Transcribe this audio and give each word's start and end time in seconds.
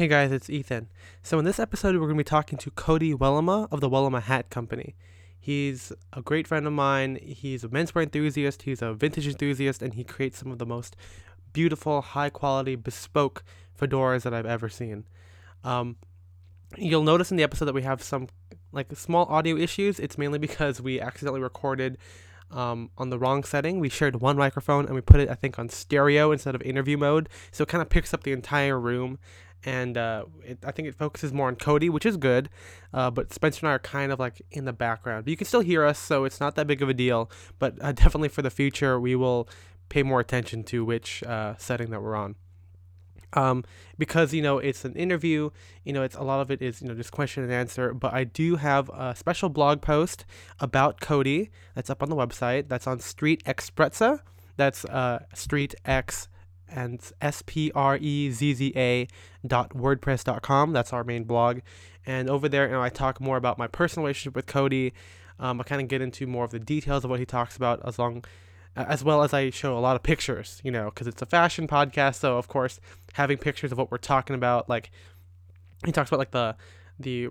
Hey 0.00 0.08
guys, 0.08 0.32
it's 0.32 0.48
Ethan. 0.48 0.88
So 1.22 1.38
in 1.38 1.44
this 1.44 1.58
episode, 1.58 1.94
we're 1.96 2.06
going 2.06 2.16
to 2.16 2.24
be 2.24 2.24
talking 2.24 2.56
to 2.56 2.70
Cody 2.70 3.12
Wellema 3.12 3.68
of 3.70 3.82
the 3.82 3.90
Wellema 3.90 4.22
Hat 4.22 4.48
Company. 4.48 4.94
He's 5.38 5.92
a 6.14 6.22
great 6.22 6.46
friend 6.46 6.66
of 6.66 6.72
mine. 6.72 7.18
He's 7.22 7.64
a 7.64 7.68
menswear 7.68 8.04
enthusiast. 8.04 8.62
He's 8.62 8.80
a 8.80 8.94
vintage 8.94 9.26
enthusiast, 9.26 9.82
and 9.82 9.92
he 9.92 10.02
creates 10.02 10.38
some 10.38 10.50
of 10.50 10.56
the 10.56 10.64
most 10.64 10.96
beautiful, 11.52 12.00
high 12.00 12.30
quality, 12.30 12.76
bespoke 12.76 13.44
fedoras 13.78 14.22
that 14.22 14.32
I've 14.32 14.46
ever 14.46 14.70
seen. 14.70 15.04
Um, 15.64 15.96
you'll 16.78 17.02
notice 17.02 17.30
in 17.30 17.36
the 17.36 17.42
episode 17.42 17.66
that 17.66 17.74
we 17.74 17.82
have 17.82 18.02
some 18.02 18.28
like 18.72 18.96
small 18.96 19.26
audio 19.26 19.54
issues. 19.54 20.00
It's 20.00 20.16
mainly 20.16 20.38
because 20.38 20.80
we 20.80 20.98
accidentally 20.98 21.42
recorded 21.42 21.98
um, 22.50 22.88
on 22.96 23.10
the 23.10 23.18
wrong 23.18 23.44
setting. 23.44 23.80
We 23.80 23.90
shared 23.90 24.22
one 24.22 24.38
microphone 24.38 24.86
and 24.86 24.94
we 24.94 25.02
put 25.02 25.20
it, 25.20 25.28
I 25.28 25.34
think, 25.34 25.58
on 25.58 25.68
stereo 25.68 26.32
instead 26.32 26.54
of 26.54 26.62
interview 26.62 26.96
mode. 26.96 27.28
So 27.50 27.64
it 27.64 27.68
kind 27.68 27.82
of 27.82 27.90
picks 27.90 28.14
up 28.14 28.22
the 28.22 28.32
entire 28.32 28.78
room. 28.78 29.18
And 29.64 29.98
uh, 29.98 30.24
it, 30.42 30.58
I 30.64 30.72
think 30.72 30.88
it 30.88 30.94
focuses 30.94 31.32
more 31.32 31.48
on 31.48 31.56
Cody, 31.56 31.90
which 31.90 32.06
is 32.06 32.16
good. 32.16 32.48
Uh, 32.94 33.10
but 33.10 33.32
Spencer 33.32 33.66
and 33.66 33.70
I 33.70 33.74
are 33.74 33.78
kind 33.78 34.10
of 34.10 34.18
like 34.18 34.40
in 34.50 34.64
the 34.64 34.72
background. 34.72 35.24
But 35.24 35.30
you 35.30 35.36
can 35.36 35.46
still 35.46 35.60
hear 35.60 35.84
us, 35.84 35.98
so 35.98 36.24
it's 36.24 36.40
not 36.40 36.54
that 36.56 36.66
big 36.66 36.82
of 36.82 36.88
a 36.88 36.94
deal. 36.94 37.30
But 37.58 37.76
uh, 37.80 37.92
definitely 37.92 38.28
for 38.28 38.42
the 38.42 38.50
future, 38.50 38.98
we 38.98 39.14
will 39.14 39.48
pay 39.88 40.02
more 40.02 40.20
attention 40.20 40.64
to 40.64 40.84
which 40.84 41.22
uh, 41.24 41.56
setting 41.58 41.90
that 41.90 42.02
we're 42.02 42.16
on 42.16 42.36
um, 43.32 43.64
because 43.98 44.32
you 44.34 44.42
know 44.42 44.58
it's 44.58 44.84
an 44.84 44.94
interview 44.94 45.50
you 45.84 45.92
know 45.92 46.02
it's 46.02 46.16
a 46.16 46.22
lot 46.22 46.40
of 46.40 46.50
it 46.50 46.60
is 46.62 46.82
you 46.82 46.88
know 46.88 46.94
just 46.94 47.12
question 47.12 47.42
and 47.42 47.52
answer 47.52 47.94
but 47.94 48.12
i 48.12 48.24
do 48.24 48.56
have 48.56 48.88
a 48.90 49.14
special 49.14 49.48
blog 49.48 49.80
post 49.80 50.24
about 50.58 51.00
cody 51.00 51.50
that's 51.74 51.90
up 51.90 52.02
on 52.02 52.08
the 52.08 52.16
website 52.16 52.68
that's 52.68 52.86
on 52.86 52.98
street 52.98 53.42
x 53.46 53.70
Sprezza. 53.70 54.20
that's 54.56 54.84
uh, 54.86 55.24
street 55.34 55.74
x 55.84 56.28
and 56.70 57.00
s-p-r-e-z-z-a 57.20 59.08
dot 59.46 59.70
wordpress 59.70 60.24
dot 60.24 60.42
com. 60.42 60.72
That's 60.72 60.92
our 60.92 61.04
main 61.04 61.24
blog. 61.24 61.60
And 62.06 62.30
over 62.30 62.48
there 62.48 62.66
you 62.66 62.72
know 62.72 62.82
i 62.82 62.88
talk 62.88 63.20
more 63.20 63.36
about 63.36 63.58
my 63.58 63.66
personal 63.66 64.04
relationship 64.04 64.34
with 64.34 64.46
cody. 64.46 64.92
Um, 65.38 65.60
i 65.60 65.64
kind 65.64 65.80
of 65.80 65.88
get 65.88 66.02
into 66.02 66.26
more 66.26 66.44
of 66.44 66.50
the 66.50 66.58
details 66.58 67.04
of 67.04 67.10
what 67.10 67.18
he 67.18 67.26
talks 67.26 67.56
about 67.56 67.80
as 67.86 67.98
long 67.98 68.24
as 68.76 69.02
well 69.02 69.22
as 69.22 69.34
I 69.34 69.50
show 69.50 69.76
a 69.76 69.80
lot 69.80 69.96
of 69.96 70.02
pictures, 70.02 70.60
you 70.62 70.70
know, 70.70 70.86
because 70.86 71.06
it's 71.06 71.22
a 71.22 71.26
fashion 71.26 71.66
podcast. 71.66 72.16
So 72.16 72.36
of 72.38 72.48
course, 72.48 72.80
having 73.14 73.38
pictures 73.38 73.72
of 73.72 73.78
what 73.78 73.90
we're 73.90 73.98
talking 73.98 74.36
about, 74.36 74.68
like 74.68 74.90
he 75.84 75.92
talks 75.92 76.10
about 76.10 76.18
like 76.18 76.30
the 76.30 76.56
the 76.98 77.30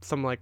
some 0.00 0.24
like 0.24 0.40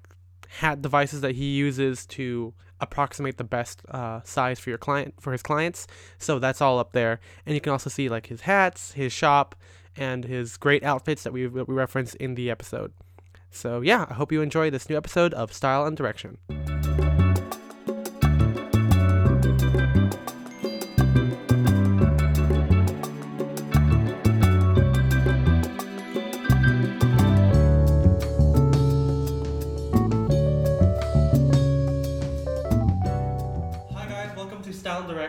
hat 0.49 0.81
devices 0.81 1.21
that 1.21 1.35
he 1.35 1.57
uses 1.57 2.07
to 2.07 2.55
approximate 2.81 3.37
the 3.37 3.45
best 3.45 3.83
uh, 3.91 4.21
size 4.25 4.59
for 4.59 4.71
your 4.71 4.79
client 4.79 5.15
for 5.21 5.33
his 5.33 5.43
clients. 5.43 5.87
So 6.19 6.39
that's 6.39 6.61
all 6.61 6.79
up 6.79 6.93
there, 6.93 7.21
and 7.47 7.55
you 7.55 7.61
can 7.61 7.73
also 7.73 7.91
see 7.91 8.09
like 8.09 8.27
his 8.27 8.43
hats, 8.43 8.93
his 8.93 9.13
shop, 9.13 9.55
and 9.97 10.25
his 10.25 10.57
great 10.57 10.83
outfits 10.85 11.23
that 11.25 11.33
we 11.33 11.47
we 11.47 11.63
reference 11.75 12.15
in 12.15 12.35
the 12.35 12.51
episode. 12.51 12.93
So 13.51 13.81
yeah, 13.81 14.07
I 14.09 14.15
hope 14.15 14.33
you 14.33 14.43
enjoy 14.43 14.71
this 14.71 14.89
new 14.89 14.97
episode 14.97 15.35
of 15.35 15.53
Style 15.53 15.87
and 15.87 15.97
Direction. 15.97 16.39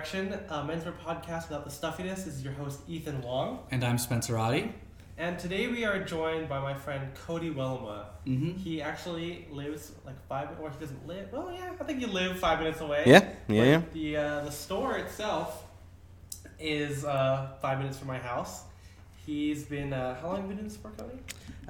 Direction, 0.09 0.33
a 0.49 0.63
menswear 0.63 0.93
podcast 1.05 1.49
without 1.49 1.65
the 1.65 1.69
stuffiness. 1.69 2.23
This 2.23 2.35
is 2.37 2.43
your 2.43 2.53
host 2.53 2.79
Ethan 2.87 3.21
Wong, 3.21 3.59
And 3.69 3.83
I'm 3.83 3.99
Spencer 3.99 4.33
Roddy. 4.33 4.73
and 5.19 5.37
today 5.37 5.67
we 5.67 5.85
are 5.85 6.03
joined 6.03 6.49
by 6.49 6.59
my 6.59 6.73
friend 6.73 7.13
Cody 7.13 7.51
Wellema. 7.51 8.05
Mm-hmm. 8.25 8.53
He 8.57 8.81
actually 8.81 9.45
lives 9.51 9.91
like 10.07 10.15
five, 10.27 10.49
or 10.59 10.71
he 10.71 10.79
doesn't 10.79 11.05
live. 11.05 11.31
Well, 11.31 11.51
yeah, 11.53 11.73
I 11.79 11.83
think 11.83 12.01
you 12.01 12.07
live 12.07 12.39
five 12.39 12.57
minutes 12.57 12.81
away. 12.81 13.03
Yeah, 13.05 13.19
But 13.47 13.53
yeah, 13.55 13.63
yeah. 13.63 13.81
The 13.93 14.17
uh, 14.17 14.45
the 14.45 14.51
store 14.51 14.97
itself 14.97 15.65
is 16.59 17.05
uh, 17.05 17.51
five 17.61 17.77
minutes 17.77 17.99
from 17.99 18.07
my 18.07 18.17
house. 18.17 18.63
He's 19.27 19.63
been 19.65 19.93
uh, 19.93 20.19
how 20.19 20.29
long 20.29 20.37
have 20.37 20.45
you 20.45 20.49
been 20.49 20.59
in 20.59 20.63
this 20.69 20.77
for, 20.77 20.89
Cody? 20.89 21.19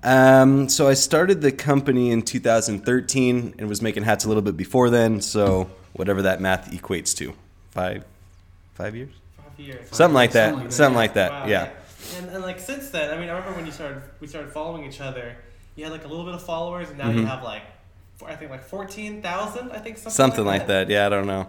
Um, 0.02 0.70
so 0.70 0.88
I 0.88 0.94
started 0.94 1.42
the 1.42 1.52
company 1.52 2.12
in 2.12 2.22
2013 2.22 3.56
and 3.60 3.68
was 3.68 3.82
making 3.82 4.04
hats 4.04 4.24
a 4.24 4.30
little 4.30 4.44
bit 4.44 4.56
before 4.56 4.90
then. 4.90 5.20
So 5.20 5.70
whatever 5.92 6.22
that 6.22 6.40
math 6.40 6.72
equates 6.72 7.14
to, 7.18 7.34
five, 7.72 8.06
five 8.80 8.96
years, 8.96 9.12
Five 9.38 9.60
years. 9.60 9.88
something 9.92 10.16
like 10.16 10.32
that, 10.32 10.52
Something 10.52 10.64
like 10.64 10.70
that, 10.70 10.74
something 10.74 10.94
yeah. 10.94 11.00
like 11.00 11.14
that. 11.14 11.32
Wow, 11.32 11.48
yeah. 11.48 12.18
And, 12.18 12.30
and 12.36 12.44
like 12.44 12.60
since 12.60 12.90
then, 12.92 13.14
I 13.14 13.20
mean, 13.20 13.30
I 13.30 13.34
remember 13.34 13.58
when 13.58 13.66
you 13.66 13.72
started, 13.74 14.02
we 14.22 14.28
started 14.28 14.52
following 14.52 14.86
each 14.86 15.02
other. 15.02 15.36
You 15.76 15.84
had 15.84 15.92
like 15.92 16.06
a 16.06 16.08
little 16.08 16.26
bit 16.26 16.34
of 16.34 16.42
followers, 16.44 16.90
and 16.90 16.98
now 16.98 17.10
you 17.10 17.22
Mhm. 17.22 17.28
have 17.28 17.44
like, 17.44 17.64
I 18.26 18.36
think 18.36 18.52
like 18.52 18.64
fourteen 18.64 19.22
thousand. 19.22 19.72
I 19.72 19.80
think 19.80 19.98
something, 19.98 20.12
something 20.12 20.46
like 20.46 20.68
that. 20.68 20.90
Yeah, 20.90 21.06
I 21.06 21.10
don't 21.10 21.28
know. 21.28 21.48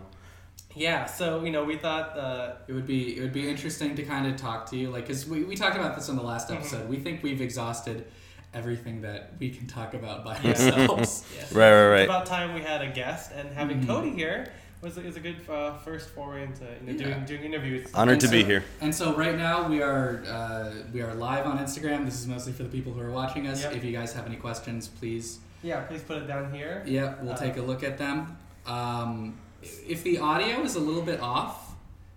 Yeah. 0.74 1.06
So 1.06 1.44
you 1.44 1.50
know, 1.52 1.64
we 1.64 1.76
thought 1.76 2.16
uh, 2.18 2.54
It 2.68 2.72
would 2.72 2.86
be 2.86 3.16
it 3.16 3.20
would 3.20 3.32
be 3.32 3.48
interesting 3.48 3.94
to 3.96 4.02
kind 4.04 4.26
of 4.26 4.36
talk 4.36 4.68
to 4.70 4.76
you, 4.76 4.90
like, 4.90 5.06
cause 5.06 5.26
we, 5.26 5.44
we 5.44 5.54
talked 5.56 5.76
about 5.76 5.94
this 5.96 6.08
on 6.08 6.16
the 6.16 6.22
last 6.22 6.48
Mhm. 6.48 6.56
episode. 6.56 6.88
We 6.88 6.98
think 6.98 7.22
we've 7.22 7.40
exhausted 7.40 8.06
everything 8.52 9.02
that 9.02 9.32
we 9.38 9.50
can 9.50 9.66
talk 9.68 9.94
about 9.94 10.24
by 10.24 10.36
ourselves. 10.36 11.24
yeah, 11.36 11.42
Right, 11.52 11.70
right, 11.70 11.82
it's 11.84 11.90
right. 11.92 12.04
about 12.04 12.26
time 12.26 12.54
we 12.54 12.60
had 12.62 12.82
a 12.82 12.90
guest, 12.90 13.30
and 13.36 13.48
having 13.52 13.82
Mhm. 13.82 13.86
Cody 13.86 14.10
here 14.10 14.52
was 14.82 14.96
is 14.96 15.16
a 15.16 15.20
good 15.20 15.36
uh, 15.48 15.76
first 15.78 16.08
foray 16.10 16.42
into 16.44 16.64
you 16.64 16.92
know, 16.92 16.98
Yeah. 16.98 17.14
doing 17.14 17.24
doing 17.26 17.44
interviews. 17.44 17.88
Honored 17.94 18.14
And 18.14 18.20
to 18.22 18.28
be 18.28 18.44
here. 18.44 18.64
And 18.80 18.94
so 18.94 19.14
right 19.14 19.36
now 19.36 19.68
we 19.68 19.82
are 19.82 20.22
uh, 20.26 20.72
we 20.92 21.02
are 21.02 21.14
live 21.14 21.46
on 21.46 21.58
Instagram. 21.58 22.04
This 22.04 22.18
is 22.20 22.26
mostly 22.26 22.52
for 22.52 22.62
the 22.62 22.68
people 22.70 22.92
who 22.92 23.00
are 23.00 23.10
watching 23.10 23.46
us. 23.46 23.62
Yep. 23.62 23.76
If 23.76 23.84
you 23.84 23.92
guys 23.92 24.12
have 24.14 24.26
any 24.26 24.36
questions, 24.36 24.88
please 24.88 25.38
Yeah, 25.62 25.80
please 25.82 26.02
put 26.02 26.16
it 26.18 26.26
down 26.26 26.52
here. 26.52 26.82
yeah, 26.86 27.14
we'll 27.20 27.32
Uh, 27.34 27.36
take 27.36 27.56
a 27.58 27.62
look 27.62 27.82
at 27.82 27.98
them. 27.98 28.36
Um, 28.66 29.34
if 29.62 30.02
the 30.02 30.18
audio 30.18 30.62
is 30.62 30.76
a 30.76 30.80
little 30.80 31.02
bit 31.02 31.20
off, 31.20 31.74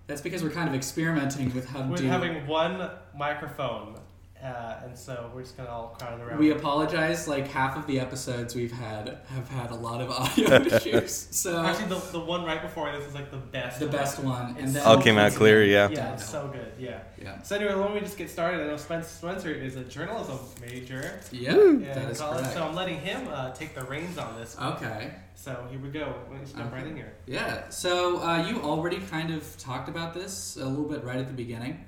that's 0.08 0.22
because 0.22 0.42
we're 0.44 0.50
kind 0.52 0.70
of 0.70 0.76
experimenting 0.76 1.54
with 1.54 1.66
how 1.68 1.82
to 1.82 1.88
With 1.90 2.00
do. 2.02 2.08
having 2.08 2.48
one 2.48 2.90
microphone, 3.18 3.96
uh, 4.44 4.82
and 4.84 4.98
so 4.98 5.32
we're 5.34 5.42
just 5.42 5.56
gonna 5.56 5.70
all 5.70 5.96
crowd 5.98 6.20
around. 6.20 6.40
We 6.40 6.52
apologize. 6.52 7.28
Like 7.28 7.48
half 7.48 7.78
of 7.78 7.88
the 7.88 8.00
episodes 8.00 8.56
we've 8.56 8.72
had 8.72 9.20
have 9.30 9.48
had 9.50 9.72
a 9.72 9.76
lot 9.76 10.02
of 10.02 10.10
audio 10.22 10.56
issues. 10.76 11.14
So 11.32 11.64
Actually, 11.64 11.88
the, 11.88 12.12
the 12.12 12.20
one 12.20 12.44
right 12.44 12.62
before 12.62 12.92
this 12.92 13.08
is 13.08 13.14
like 13.14 13.32
the 13.32 13.38
best. 13.38 13.80
the 13.80 13.86
one. 13.88 13.96
best 13.96 14.20
one, 14.20 14.52
It's 14.52 14.60
and 14.60 14.76
then 14.76 14.84
All 14.86 15.02
came 15.02 15.18
out 15.18 15.32
clear. 15.34 15.64
Yeah. 15.64 15.88
Yeah, 15.90 16.14
it's 16.14 16.28
so 16.28 16.48
good. 16.52 16.74
Yeah. 16.78 17.00
yeah, 17.22 17.42
So 17.42 17.56
anyway, 17.56 17.76
why 17.76 17.84
don't 17.86 17.94
we 17.94 18.00
just 18.02 18.18
get 18.18 18.30
started? 18.30 18.62
I 18.62 18.68
know 18.68 18.78
Spencer, 18.78 19.08
Spencer 19.10 19.52
is 19.52 19.76
a 19.78 19.84
journalism 19.84 20.40
major 20.62 21.20
yeah, 21.32 21.54
that 21.94 22.10
is 22.12 22.20
college, 22.20 22.40
correct. 22.42 22.54
so 22.54 22.64
I'm 22.68 22.76
letting 22.76 23.00
him 23.00 23.28
uh, 23.32 23.52
take 23.52 23.74
the 23.76 23.84
reins 23.84 24.18
on 24.18 24.36
this. 24.40 24.58
Okay, 24.62 25.14
So 25.36 25.66
here 25.70 25.80
we 25.80 25.90
go. 25.90 26.14
Let's 26.32 26.52
jump 26.52 26.68
Okay. 26.68 26.76
right 26.76 26.88
in 26.88 26.96
here. 26.96 27.14
yeah. 27.28 27.70
So 27.70 28.18
uh, 28.22 28.46
you 28.48 28.62
already 28.62 28.98
kind 29.00 29.32
of 29.32 29.58
talked 29.58 29.88
about 29.90 30.14
this 30.14 30.58
a 30.58 30.66
little 30.66 30.86
bit 30.90 31.04
right 31.04 31.18
at 31.18 31.28
the 31.28 31.34
beginning. 31.34 31.86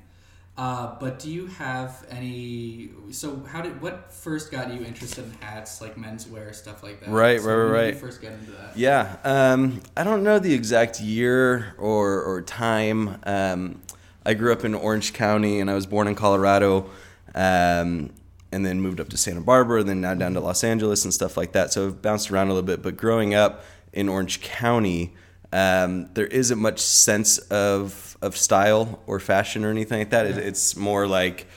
Uh, 0.58 0.96
but 1.02 1.20
do 1.20 1.30
you 1.30 1.48
have 1.48 2.06
any? 2.10 2.90
So 3.12 3.44
how 3.50 3.62
did 3.62 3.82
what 3.82 4.14
first 4.14 4.52
got 4.52 4.74
you 4.74 4.86
interested 4.86 5.26
in 5.26 5.32
hats, 5.42 5.82
like 5.82 5.96
menswear 5.98 6.56
stuff 6.56 6.82
like 6.82 7.02
that? 7.02 7.10
Right, 7.10 7.42
so 7.42 7.48
right, 7.48 7.56
when 7.58 7.72
right, 7.72 7.82
did 7.82 7.88
you 7.88 7.94
right. 7.94 8.02
First 8.02 8.22
get 8.22 8.32
into 8.34 8.52
that. 8.52 8.78
Yeah, 8.78 9.18
um, 9.26 9.82
I 9.98 10.06
don't 10.06 10.24
know 10.24 10.40
the 10.40 10.54
exact 10.54 11.02
year 11.02 11.76
or, 11.78 12.22
or 12.22 12.42
time. 12.42 13.18
Um, 13.24 13.82
I 14.26 14.34
grew 14.34 14.54
up 14.54 14.64
in 14.64 14.74
Orange 14.74 15.12
County 15.12 15.60
and 15.60 15.70
I 15.70 15.74
was 15.74 15.86
born 15.86 16.08
in 16.08 16.16
Colorado, 16.16 16.90
um, 17.36 18.12
and 18.54 18.66
then 18.66 18.80
moved 18.80 19.02
up 19.02 19.10
to 19.10 19.18
Santa 19.18 19.42
Barbara, 19.42 19.84
then 19.84 20.00
now 20.00 20.14
down 20.14 20.34
to 20.36 20.40
Los 20.40 20.64
Angeles 20.64 21.04
and 21.04 21.14
stuff 21.14 21.36
like 21.36 21.52
that. 21.52 21.74
So 21.74 21.88
I've 21.88 22.02
bounced 22.02 22.32
around 22.32 22.48
a 22.48 22.54
little 22.54 22.66
bit. 22.66 22.82
But 22.82 22.96
growing 22.96 23.36
up 23.36 23.66
in 23.92 24.08
Orange 24.08 24.40
County, 24.40 25.14
um, 25.56 26.10
there 26.14 26.28
isn't 26.28 26.60
much 26.60 26.80
sense 26.80 27.38
of 27.38 28.18
of 28.22 28.36
style 28.36 29.00
or 29.08 29.22
fashion 29.22 29.64
or 29.64 29.70
anything 29.70 30.00
like 30.00 30.10
that. 30.10 30.26
It, 30.26 30.38
it's 30.38 30.76
more 30.76 31.08
like 31.08 31.48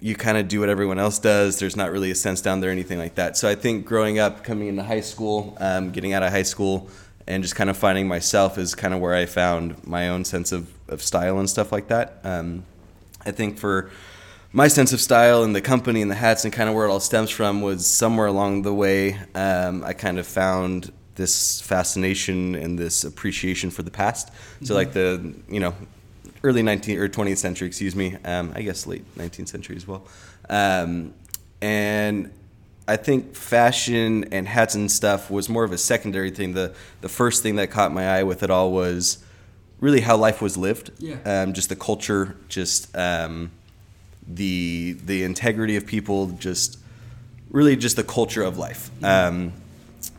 you 0.00 0.16
kind 0.16 0.38
of 0.38 0.48
do 0.48 0.60
what 0.60 0.70
everyone 0.70 0.98
else 0.98 1.18
does. 1.18 1.58
There's 1.58 1.76
not 1.76 1.92
really 1.92 2.10
a 2.10 2.14
sense 2.14 2.40
down 2.40 2.60
there, 2.60 2.70
or 2.70 2.72
anything 2.72 2.98
like 2.98 3.16
that. 3.16 3.36
So 3.36 3.48
I 3.48 3.54
think 3.54 3.84
growing 3.84 4.18
up, 4.18 4.44
coming 4.44 4.68
into 4.68 4.82
high 4.82 5.02
school, 5.02 5.56
um, 5.60 5.90
getting 5.90 6.14
out 6.14 6.22
of 6.22 6.32
high 6.32 6.42
school, 6.42 6.88
and 7.26 7.42
just 7.42 7.54
kind 7.54 7.68
of 7.68 7.76
finding 7.76 8.08
myself 8.08 8.56
is 8.56 8.74
kind 8.74 8.94
of 8.94 9.00
where 9.00 9.14
I 9.14 9.26
found 9.26 9.86
my 9.86 10.08
own 10.08 10.24
sense 10.24 10.50
of, 10.50 10.72
of 10.88 11.02
style 11.02 11.38
and 11.38 11.48
stuff 11.50 11.70
like 11.70 11.88
that. 11.88 12.18
Um, 12.24 12.64
I 13.26 13.30
think 13.30 13.58
for 13.58 13.90
my 14.52 14.68
sense 14.68 14.92
of 14.94 15.00
style 15.02 15.44
and 15.44 15.54
the 15.54 15.60
company 15.60 16.00
and 16.00 16.10
the 16.10 16.16
hats 16.16 16.44
and 16.44 16.52
kind 16.52 16.68
of 16.68 16.74
where 16.74 16.86
it 16.86 16.90
all 16.90 17.00
stems 17.00 17.30
from 17.30 17.60
was 17.60 17.86
somewhere 17.86 18.26
along 18.26 18.62
the 18.62 18.74
way 18.74 19.18
um, 19.34 19.84
I 19.84 19.92
kind 19.92 20.18
of 20.18 20.26
found 20.26 20.92
this 21.14 21.60
fascination 21.60 22.54
and 22.54 22.78
this 22.78 23.04
appreciation 23.04 23.70
for 23.70 23.82
the 23.82 23.90
past. 23.90 24.30
So 24.62 24.74
like 24.74 24.92
the 24.92 25.34
you 25.48 25.60
know 25.60 25.74
early 26.44 26.62
19th 26.62 26.98
or 26.98 27.08
20th 27.08 27.38
century, 27.38 27.68
excuse 27.68 27.94
me, 27.94 28.16
um, 28.24 28.52
I 28.54 28.62
guess 28.62 28.86
late 28.86 29.04
19th 29.16 29.48
century 29.48 29.76
as 29.76 29.86
well. 29.86 30.04
Um, 30.48 31.14
and 31.60 32.32
I 32.88 32.96
think 32.96 33.36
fashion 33.36 34.24
and 34.32 34.48
hats 34.48 34.74
and 34.74 34.90
stuff 34.90 35.30
was 35.30 35.48
more 35.48 35.64
of 35.64 35.72
a 35.72 35.78
secondary 35.78 36.30
thing. 36.30 36.54
The 36.54 36.74
the 37.00 37.08
first 37.08 37.42
thing 37.42 37.56
that 37.56 37.70
caught 37.70 37.92
my 37.92 38.18
eye 38.18 38.22
with 38.24 38.42
it 38.42 38.50
all 38.50 38.72
was 38.72 39.24
really 39.80 40.00
how 40.00 40.16
life 40.16 40.42
was 40.42 40.56
lived. 40.56 40.90
Yeah. 40.98 41.16
Um, 41.24 41.52
just 41.52 41.68
the 41.68 41.76
culture, 41.76 42.36
just 42.48 42.94
um, 42.96 43.52
the 44.26 44.96
the 45.04 45.22
integrity 45.22 45.76
of 45.76 45.86
people, 45.86 46.28
just 46.28 46.78
really 47.50 47.76
just 47.76 47.96
the 47.96 48.04
culture 48.04 48.42
of 48.42 48.58
life. 48.58 48.90
Um, 49.04 49.52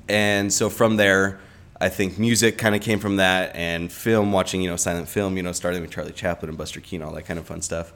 and 0.07 0.51
so 0.51 0.69
from 0.69 0.97
there, 0.97 1.39
I 1.79 1.89
think 1.89 2.17
music 2.17 2.57
kind 2.57 2.75
of 2.75 2.81
came 2.81 3.00
from 3.00 3.17
that, 3.17 3.55
and 3.55 3.91
film, 3.91 4.31
watching 4.31 4.61
you 4.61 4.69
know 4.69 4.75
silent 4.75 5.09
film, 5.09 5.38
you 5.38 5.44
know, 5.44 5.51
starting 5.51 5.81
with 5.81 5.91
Charlie 5.91 6.13
Chaplin 6.13 6.50
and 6.50 6.57
Buster 6.57 6.79
Keaton, 6.79 7.05
all 7.05 7.13
that 7.13 7.23
kind 7.23 7.39
of 7.39 7.45
fun 7.45 7.61
stuff, 7.61 7.91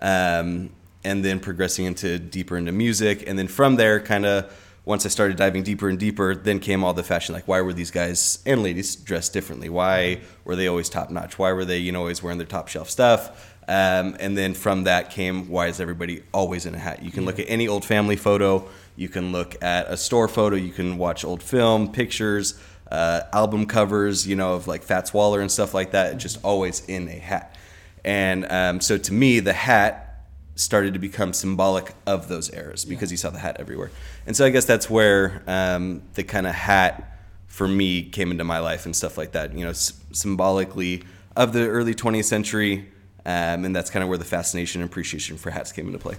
um, 0.00 0.70
and 1.04 1.24
then 1.24 1.40
progressing 1.40 1.84
into 1.86 2.18
deeper 2.18 2.56
into 2.56 2.72
music, 2.72 3.24
and 3.26 3.38
then 3.38 3.48
from 3.48 3.76
there, 3.76 4.00
kind 4.00 4.26
of 4.26 4.52
once 4.84 5.06
I 5.06 5.10
started 5.10 5.36
diving 5.36 5.62
deeper 5.62 5.88
and 5.88 5.98
deeper, 5.98 6.34
then 6.34 6.58
came 6.58 6.82
all 6.82 6.92
the 6.92 7.04
fashion. 7.04 7.34
Like, 7.34 7.46
why 7.46 7.60
were 7.60 7.72
these 7.72 7.90
guys 7.90 8.40
and 8.44 8.62
ladies 8.62 8.96
dressed 8.96 9.32
differently? 9.32 9.68
Why 9.68 10.20
were 10.44 10.56
they 10.56 10.66
always 10.66 10.88
top 10.88 11.10
notch? 11.10 11.38
Why 11.38 11.52
were 11.52 11.64
they, 11.64 11.78
you 11.78 11.92
know, 11.92 12.00
always 12.00 12.22
wearing 12.22 12.38
their 12.38 12.46
top 12.48 12.68
shelf 12.68 12.90
stuff? 12.90 13.52
Um, 13.68 14.16
and 14.18 14.36
then 14.36 14.54
from 14.54 14.84
that 14.84 15.10
came, 15.10 15.48
why 15.48 15.68
is 15.68 15.80
everybody 15.80 16.24
always 16.32 16.66
in 16.66 16.74
a 16.74 16.78
hat? 16.78 17.02
You 17.02 17.12
can 17.12 17.24
look 17.24 17.38
at 17.38 17.46
any 17.48 17.68
old 17.68 17.84
family 17.84 18.16
photo. 18.16 18.68
You 18.96 19.08
can 19.08 19.32
look 19.32 19.62
at 19.62 19.88
a 19.88 19.96
store 19.96 20.28
photo. 20.28 20.56
You 20.56 20.72
can 20.72 20.98
watch 20.98 21.24
old 21.24 21.42
film, 21.42 21.92
pictures, 21.92 22.58
uh, 22.90 23.22
album 23.32 23.66
covers, 23.66 24.26
you 24.26 24.36
know, 24.36 24.54
of 24.54 24.66
like 24.68 24.82
Fats 24.82 25.14
Waller 25.14 25.40
and 25.40 25.50
stuff 25.50 25.72
like 25.74 25.92
that. 25.92 26.18
Just 26.18 26.44
always 26.44 26.84
in 26.86 27.08
a 27.08 27.12
hat. 27.18 27.56
And 28.04 28.50
um, 28.50 28.80
so 28.80 28.98
to 28.98 29.12
me, 29.12 29.40
the 29.40 29.52
hat 29.52 30.26
started 30.54 30.92
to 30.92 30.98
become 30.98 31.32
symbolic 31.32 31.94
of 32.06 32.28
those 32.28 32.52
eras 32.52 32.84
because 32.84 33.10
you 33.10 33.16
saw 33.16 33.30
the 33.30 33.38
hat 33.38 33.56
everywhere. 33.58 33.90
And 34.26 34.36
so 34.36 34.44
I 34.44 34.50
guess 34.50 34.66
that's 34.66 34.90
where 34.90 35.42
um, 35.46 36.02
the 36.14 36.22
kind 36.22 36.46
of 36.46 36.54
hat 36.54 37.18
for 37.46 37.66
me 37.66 38.02
came 38.02 38.30
into 38.30 38.44
my 38.44 38.58
life 38.58 38.84
and 38.84 38.94
stuff 38.94 39.16
like 39.16 39.32
that. 39.32 39.54
You 39.56 39.64
know, 39.64 39.70
s- 39.70 39.98
symbolically 40.12 41.02
of 41.36 41.52
the 41.54 41.66
early 41.66 41.94
20th 41.94 42.24
century, 42.26 42.88
um, 43.24 43.64
and 43.64 43.74
that's 43.74 43.88
kind 43.90 44.02
of 44.02 44.08
where 44.10 44.18
the 44.18 44.24
fascination 44.24 44.82
and 44.82 44.90
appreciation 44.90 45.38
for 45.38 45.50
hats 45.50 45.72
came 45.72 45.86
into 45.86 45.98
play. 45.98 46.16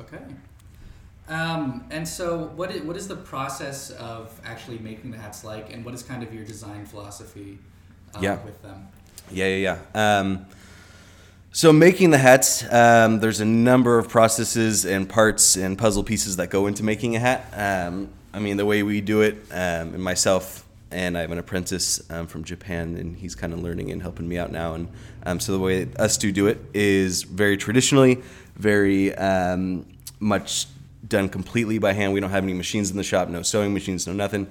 Okay. 0.00 0.18
Um, 1.28 1.84
and 1.90 2.06
so, 2.06 2.46
what 2.54 2.70
is, 2.70 2.82
what 2.82 2.96
is 2.96 3.08
the 3.08 3.16
process 3.16 3.90
of 3.90 4.40
actually 4.44 4.78
making 4.78 5.10
the 5.10 5.18
hats 5.18 5.42
like, 5.42 5.72
and 5.72 5.84
what 5.84 5.92
is 5.94 6.02
kind 6.02 6.22
of 6.22 6.32
your 6.32 6.44
design 6.44 6.86
philosophy 6.86 7.58
uh, 8.14 8.20
Yeah. 8.20 8.44
with 8.44 8.62
them? 8.62 8.88
Yeah, 9.30 9.48
yeah, 9.48 9.78
yeah. 9.94 10.18
Um, 10.20 10.46
so 11.50 11.72
making 11.72 12.10
the 12.10 12.18
hats, 12.18 12.70
um, 12.70 13.18
there's 13.18 13.40
a 13.40 13.44
number 13.44 13.98
of 13.98 14.08
processes 14.08 14.84
and 14.84 15.08
parts 15.08 15.56
and 15.56 15.78
puzzle 15.78 16.04
pieces 16.04 16.36
that 16.36 16.50
go 16.50 16.66
into 16.66 16.82
making 16.82 17.16
a 17.16 17.18
hat. 17.18 17.46
Um, 17.54 18.10
I 18.34 18.40
mean, 18.40 18.58
the 18.58 18.66
way 18.66 18.82
we 18.82 19.00
do 19.00 19.22
it, 19.22 19.36
um, 19.50 19.94
and 19.94 20.02
myself 20.04 20.66
and 20.90 21.16
I 21.16 21.22
have 21.22 21.32
an 21.32 21.38
apprentice 21.38 22.08
um, 22.10 22.26
from 22.26 22.44
Japan, 22.44 22.96
and 22.96 23.16
he's 23.16 23.34
kind 23.34 23.52
of 23.52 23.62
learning 23.62 23.90
and 23.90 24.00
helping 24.02 24.28
me 24.28 24.38
out 24.38 24.52
now. 24.52 24.74
And 24.74 24.88
um, 25.24 25.40
so 25.40 25.52
the 25.52 25.58
way 25.58 25.88
us 25.98 26.16
two 26.16 26.30
do 26.30 26.46
it 26.46 26.60
is 26.74 27.22
very 27.22 27.56
traditionally, 27.56 28.22
very 28.56 29.14
um, 29.16 29.86
much 30.20 30.66
done 31.06 31.28
completely 31.28 31.78
by 31.78 31.92
hand. 31.92 32.12
We 32.12 32.20
don't 32.20 32.30
have 32.30 32.44
any 32.44 32.54
machines 32.54 32.90
in 32.90 32.96
the 32.96 33.02
shop, 33.02 33.28
no 33.28 33.42
sewing 33.42 33.72
machines, 33.72 34.06
no 34.06 34.12
nothing. 34.12 34.48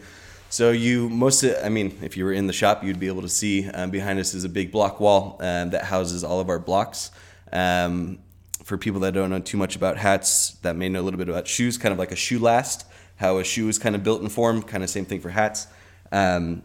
So 0.50 0.72
you 0.72 1.10
most, 1.10 1.44
I 1.44 1.70
mean, 1.70 1.98
if 2.02 2.16
you 2.16 2.24
were 2.24 2.34
in 2.34 2.48
the 2.48 2.54
shop, 2.54 2.84
you'd 2.84 3.00
be 3.00 3.08
able 3.08 3.24
to 3.24 3.30
see 3.30 3.68
um, 3.70 3.90
behind 3.90 4.20
us 4.20 4.34
is 4.34 4.44
a 4.44 4.50
big 4.50 4.72
block 4.72 5.00
wall 5.00 5.38
um, 5.40 5.72
that 5.72 5.86
houses 5.86 6.24
all 6.24 6.40
of 6.40 6.50
our 6.50 6.60
blocks. 6.60 7.12
Um, 7.52 8.20
for 8.64 8.78
people 8.78 9.02
that 9.02 9.14
don't 9.14 9.30
know 9.30 9.40
too 9.40 9.58
much 9.58 9.76
about 9.76 9.98
hats, 9.98 10.52
that 10.62 10.76
may 10.76 10.90
know 10.90 11.02
a 11.02 11.04
little 11.04 11.18
bit 11.18 11.30
about 11.30 11.48
shoes, 11.48 11.78
kind 11.78 11.94
of 11.94 12.00
like 12.00 12.12
a 12.12 12.16
shoe 12.16 12.40
last, 12.40 12.86
how 13.18 13.38
a 13.38 13.44
shoe 13.44 13.68
is 13.70 13.78
kind 13.78 13.96
of 13.96 14.04
built 14.04 14.22
and 14.22 14.32
formed, 14.32 14.68
kind 14.68 14.84
of 14.84 14.90
same 14.90 15.06
thing 15.06 15.20
for 15.20 15.30
hats. 15.30 15.68
Um, 16.12 16.64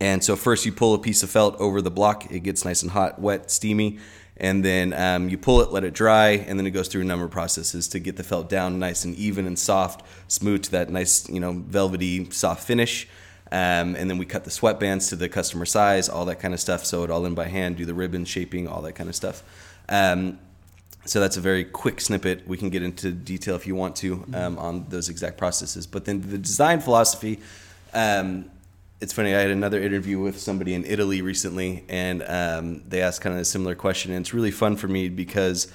and 0.00 0.22
so 0.22 0.36
first 0.36 0.66
you 0.66 0.72
pull 0.72 0.94
a 0.94 0.98
piece 0.98 1.22
of 1.22 1.30
felt 1.30 1.56
over 1.58 1.80
the 1.80 1.90
block. 1.90 2.30
It 2.30 2.40
gets 2.40 2.64
nice 2.64 2.82
and 2.82 2.90
hot, 2.90 3.20
wet, 3.20 3.50
steamy. 3.50 3.98
And 4.36 4.64
then 4.64 4.92
um, 4.92 5.28
you 5.28 5.38
pull 5.38 5.60
it, 5.60 5.70
let 5.70 5.84
it 5.84 5.94
dry, 5.94 6.30
and 6.30 6.58
then 6.58 6.66
it 6.66 6.70
goes 6.70 6.88
through 6.88 7.02
a 7.02 7.04
number 7.04 7.24
of 7.24 7.30
processes 7.30 7.86
to 7.88 8.00
get 8.00 8.16
the 8.16 8.24
felt 8.24 8.48
down 8.48 8.80
nice 8.80 9.04
and 9.04 9.14
even 9.14 9.46
and 9.46 9.56
soft, 9.56 10.04
smooth 10.26 10.64
to 10.64 10.70
that 10.72 10.90
nice, 10.90 11.28
you 11.28 11.38
know, 11.38 11.52
velvety, 11.52 12.28
soft 12.30 12.66
finish. 12.66 13.06
Um, 13.52 13.94
and 13.94 14.10
then 14.10 14.18
we 14.18 14.26
cut 14.26 14.42
the 14.42 14.50
sweatbands 14.50 15.10
to 15.10 15.16
the 15.16 15.28
customer 15.28 15.64
size, 15.64 16.08
all 16.08 16.24
that 16.24 16.40
kind 16.40 16.52
of 16.52 16.58
stuff. 16.58 16.84
Sew 16.84 17.04
it 17.04 17.10
all 17.10 17.24
in 17.26 17.34
by 17.34 17.46
hand, 17.46 17.76
do 17.76 17.84
the 17.84 17.94
ribbon 17.94 18.24
shaping, 18.24 18.66
all 18.66 18.82
that 18.82 18.94
kind 18.94 19.08
of 19.08 19.14
stuff. 19.14 19.44
Um, 19.88 20.40
so 21.04 21.20
that's 21.20 21.36
a 21.36 21.40
very 21.40 21.64
quick 21.64 22.00
snippet. 22.00 22.48
We 22.48 22.56
can 22.56 22.70
get 22.70 22.82
into 22.82 23.12
detail 23.12 23.54
if 23.54 23.66
you 23.66 23.74
want 23.74 23.94
to 23.96 24.24
um, 24.34 24.58
on 24.58 24.86
those 24.88 25.08
exact 25.08 25.36
processes. 25.36 25.86
But 25.86 26.06
then 26.06 26.22
the 26.22 26.38
design 26.38 26.80
philosophy, 26.80 27.40
um, 27.92 28.50
it's 29.04 29.12
funny. 29.12 29.34
I 29.34 29.40
had 29.40 29.50
another 29.50 29.82
interview 29.82 30.18
with 30.18 30.40
somebody 30.40 30.72
in 30.72 30.86
Italy 30.86 31.20
recently, 31.20 31.84
and 31.90 32.24
um, 32.26 32.82
they 32.88 33.02
asked 33.02 33.20
kind 33.20 33.34
of 33.34 33.42
a 33.42 33.44
similar 33.44 33.74
question. 33.74 34.12
And 34.12 34.22
it's 34.22 34.32
really 34.32 34.50
fun 34.50 34.76
for 34.76 34.88
me 34.88 35.10
because 35.10 35.70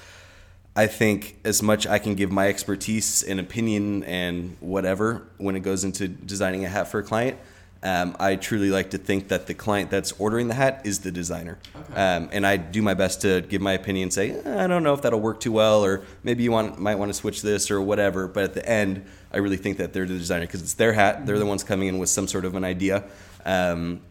I 0.76 0.88
think 0.88 1.38
as 1.46 1.62
much 1.62 1.86
I 1.86 2.00
can 2.00 2.16
give 2.16 2.32
my 2.32 2.48
expertise 2.48 3.22
and 3.22 3.40
opinion 3.40 4.04
and 4.06 4.58
whatever 4.62 5.28
when 5.38 5.56
it 5.56 5.60
goes 5.60 5.84
into 5.84 6.08
designing 6.08 6.66
a 6.66 6.70
hat 6.70 6.88
for 6.88 7.02
a 7.02 7.04
client, 7.04 7.38
um, 7.82 8.16
I 8.20 8.36
truly 8.36 8.72
like 8.72 8.90
to 8.90 8.98
think 8.98 9.30
that 9.30 9.48
the 9.48 9.54
client 9.54 9.90
that's 9.90 10.12
ordering 10.14 10.50
the 10.50 10.54
hat 10.54 10.82
is 10.84 11.00
the 11.00 11.12
designer. 11.12 11.60
Okay. 11.74 11.94
Um, 11.94 12.30
and 12.34 12.46
I 12.46 12.58
do 12.58 12.82
my 12.82 12.94
best 12.94 13.22
to 13.22 13.42
give 13.42 13.62
my 13.62 13.72
opinion, 13.72 14.12
say, 14.12 14.32
"Eh, 14.32 14.64
I 14.64 14.68
don't 14.68 14.84
know 14.84 14.94
if 14.94 15.02
that'll 15.02 15.22
work 15.22 15.40
too 15.40 15.54
well, 15.54 15.86
or 15.86 16.04
maybe 16.24 16.44
you 16.44 16.52
want 16.52 16.78
might 16.78 16.96
want 16.96 17.10
to 17.10 17.14
switch 17.14 17.42
this 17.42 17.72
or 17.72 17.80
whatever. 17.80 18.28
But 18.28 18.44
at 18.44 18.54
the 18.54 18.68
end, 18.68 19.06
I 19.32 19.38
really 19.38 19.56
think 19.56 19.78
that 19.78 19.94
they're 19.94 20.06
the 20.06 20.18
designer 20.18 20.46
because 20.46 20.62
it's 20.62 20.74
their 20.74 20.92
hat. 20.92 21.26
They're 21.26 21.40
the 21.40 21.46
ones 21.46 21.64
coming 21.64 21.88
in 21.88 22.00
with 22.00 22.10
some 22.10 22.28
sort 22.28 22.44
of 22.44 22.56
an 22.56 22.66
idea. 22.66 23.06
Um, 23.46 24.02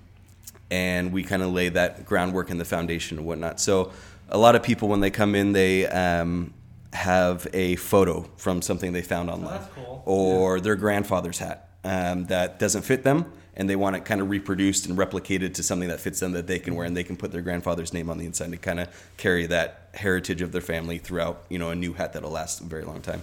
and 0.70 1.12
we 1.12 1.22
kind 1.22 1.42
of 1.42 1.52
lay 1.52 1.68
that 1.68 2.06
groundwork 2.06 2.50
and 2.50 2.58
the 2.58 2.64
foundation 2.64 3.18
and 3.18 3.26
whatnot. 3.26 3.60
So 3.60 3.92
a 4.30 4.38
lot 4.38 4.54
of 4.54 4.62
people 4.62 4.88
when 4.88 5.00
they 5.00 5.10
come 5.10 5.34
in, 5.34 5.52
they 5.52 5.86
um, 5.86 6.54
have 6.94 7.46
a 7.52 7.76
photo 7.76 8.28
from 8.36 8.62
something 8.62 8.92
they 8.92 9.02
found 9.02 9.30
online, 9.30 9.60
that's 9.60 9.74
cool. 9.74 10.02
or 10.06 10.60
their 10.60 10.76
grandfather's 10.76 11.38
hat 11.38 11.67
um, 11.84 12.26
that 12.26 12.58
doesn't 12.58 12.82
fit 12.82 13.02
them, 13.04 13.32
and 13.56 13.68
they 13.68 13.76
want 13.76 13.96
it 13.96 14.04
kind 14.04 14.20
of 14.20 14.30
reproduced 14.30 14.86
and 14.86 14.96
replicated 14.98 15.54
to 15.54 15.62
something 15.62 15.88
that 15.88 16.00
fits 16.00 16.20
them 16.20 16.32
that 16.32 16.46
they 16.46 16.58
can 16.58 16.74
wear, 16.74 16.86
and 16.86 16.96
they 16.96 17.04
can 17.04 17.16
put 17.16 17.32
their 17.32 17.42
grandfather's 17.42 17.92
name 17.92 18.10
on 18.10 18.18
the 18.18 18.26
inside 18.26 18.50
to 18.50 18.56
kind 18.56 18.80
of 18.80 18.88
carry 19.16 19.46
that 19.46 19.90
heritage 19.94 20.42
of 20.42 20.52
their 20.52 20.60
family 20.60 20.98
throughout, 20.98 21.44
you 21.48 21.58
know, 21.58 21.70
a 21.70 21.74
new 21.74 21.92
hat 21.92 22.12
that'll 22.12 22.30
last 22.30 22.60
a 22.60 22.64
very 22.64 22.84
long 22.84 23.00
time. 23.00 23.22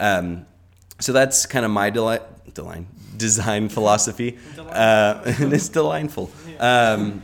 Um, 0.00 0.46
so 0.98 1.12
that's 1.12 1.46
kind 1.46 1.64
of 1.64 1.70
my 1.70 1.90
deli- 1.90 2.20
design 2.52 2.86
design 3.16 3.68
philosophy, 3.76 4.38
uh, 4.58 5.22
and 5.40 5.52
it's 5.52 5.68
delightful. 5.68 6.30
Um, 6.58 7.22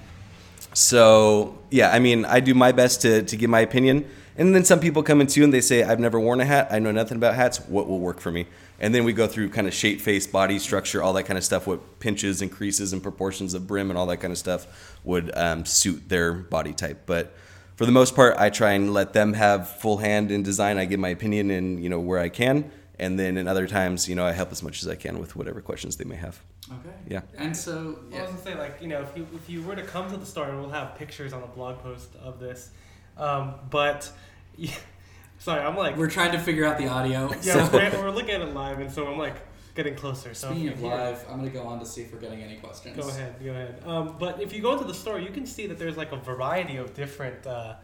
so 0.74 1.58
yeah, 1.70 1.90
I 1.90 1.98
mean, 1.98 2.24
I 2.24 2.40
do 2.40 2.54
my 2.54 2.72
best 2.72 3.02
to 3.02 3.22
to 3.22 3.36
give 3.36 3.50
my 3.50 3.60
opinion, 3.60 4.08
and 4.36 4.54
then 4.54 4.64
some 4.64 4.80
people 4.80 5.02
come 5.02 5.20
in 5.20 5.26
too 5.26 5.44
and 5.44 5.52
they 5.52 5.60
say, 5.60 5.82
"I've 5.82 6.00
never 6.00 6.20
worn 6.20 6.40
a 6.40 6.44
hat. 6.44 6.68
I 6.70 6.78
know 6.78 6.92
nothing 6.92 7.16
about 7.16 7.34
hats. 7.34 7.58
What 7.60 7.88
will 7.88 7.98
work 7.98 8.20
for 8.20 8.30
me?" 8.30 8.46
And 8.80 8.94
then 8.94 9.04
we 9.04 9.12
go 9.12 9.26
through 9.28 9.50
kind 9.50 9.66
of 9.68 9.74
shape, 9.74 10.00
face, 10.00 10.26
body 10.26 10.58
structure, 10.58 11.02
all 11.02 11.12
that 11.12 11.24
kind 11.24 11.38
of 11.38 11.44
stuff. 11.44 11.66
What 11.66 12.00
pinches 12.00 12.42
and 12.42 12.50
creases 12.50 12.92
and 12.92 13.02
proportions 13.02 13.54
of 13.54 13.66
brim 13.66 13.90
and 13.90 13.98
all 13.98 14.06
that 14.06 14.16
kind 14.18 14.32
of 14.32 14.38
stuff 14.38 14.66
would 15.04 15.30
um, 15.36 15.64
suit 15.64 16.08
their 16.08 16.32
body 16.32 16.72
type, 16.72 17.02
but. 17.06 17.34
For 17.74 17.86
the 17.86 17.92
most 17.92 18.14
part, 18.14 18.36
I 18.38 18.50
try 18.50 18.72
and 18.72 18.92
let 18.92 19.12
them 19.14 19.32
have 19.32 19.66
full 19.68 19.96
hand 19.96 20.30
in 20.30 20.42
design. 20.42 20.76
I 20.78 20.84
give 20.84 21.00
my 21.00 21.08
opinion 21.08 21.50
in 21.50 21.82
you 21.82 21.88
know 21.88 21.98
where 21.98 22.20
I 22.20 22.28
can, 22.28 22.70
and 22.98 23.18
then 23.18 23.36
in 23.38 23.48
other 23.48 23.66
times, 23.66 24.08
you 24.08 24.14
know, 24.14 24.24
I 24.26 24.32
help 24.32 24.52
as 24.52 24.62
much 24.62 24.82
as 24.82 24.88
I 24.88 24.94
can 24.94 25.18
with 25.18 25.34
whatever 25.34 25.60
questions 25.62 25.96
they 25.96 26.04
may 26.04 26.14
have. 26.16 26.40
Okay. 26.70 26.94
Yeah. 27.08 27.22
And 27.38 27.56
so, 27.56 27.72
Well, 27.72 27.96
I 28.12 28.14
yeah. 28.14 28.22
was 28.22 28.30
gonna 28.30 28.42
say, 28.42 28.54
like, 28.56 28.80
you 28.82 28.88
know, 28.88 29.00
if 29.00 29.16
you 29.16 29.26
if 29.34 29.48
you 29.48 29.62
were 29.62 29.74
to 29.74 29.82
come 29.82 30.08
to 30.10 30.16
the 30.18 30.26
store, 30.26 30.48
and 30.50 30.60
we'll 30.60 30.68
have 30.70 30.94
pictures 30.96 31.32
on 31.32 31.40
the 31.40 31.46
blog 31.48 31.78
post 31.78 32.14
of 32.22 32.38
this, 32.38 32.70
um, 33.16 33.54
but 33.70 34.12
yeah, 34.56 34.74
sorry, 35.42 35.62
I'm 35.62 35.76
like, 35.76 35.96
we're 35.96 36.10
trying 36.10 36.32
to 36.32 36.38
figure 36.38 36.64
out 36.64 36.78
the 36.78 36.86
audio. 36.88 37.30
yeah, 37.42 37.68
so, 37.68 37.68
we're, 37.72 37.90
we're 38.02 38.10
looking 38.10 38.30
at 38.30 38.40
it 38.40 38.54
live, 38.54 38.78
and 38.78 38.90
so 38.90 39.06
I'm 39.06 39.18
like 39.18 39.34
getting 39.74 39.94
closer. 39.94 40.34
So 40.34 40.50
speaking 40.50 40.68
of 40.68 40.82
live, 40.82 41.24
I'm 41.28 41.38
gonna 41.38 41.50
go 41.50 41.62
on 41.62 41.80
to 41.80 41.86
see 41.86 42.02
if 42.02 42.12
we're 42.12 42.20
getting 42.20 42.42
any 42.42 42.56
questions. 42.56 42.96
Go 42.96 43.08
ahead, 43.08 43.34
go 43.42 43.50
ahead. 43.50 43.82
Um, 43.84 44.16
but 44.18 44.40
if 44.40 44.52
you 44.52 44.62
go 44.62 44.72
into 44.72 44.84
the 44.84 44.94
store, 44.94 45.18
you 45.18 45.30
can 45.30 45.46
see 45.46 45.66
that 45.66 45.78
there's 45.78 45.96
like 45.96 46.12
a 46.12 46.16
variety 46.16 46.76
of 46.76 46.94
different 46.94 47.46
uh, 47.46 47.74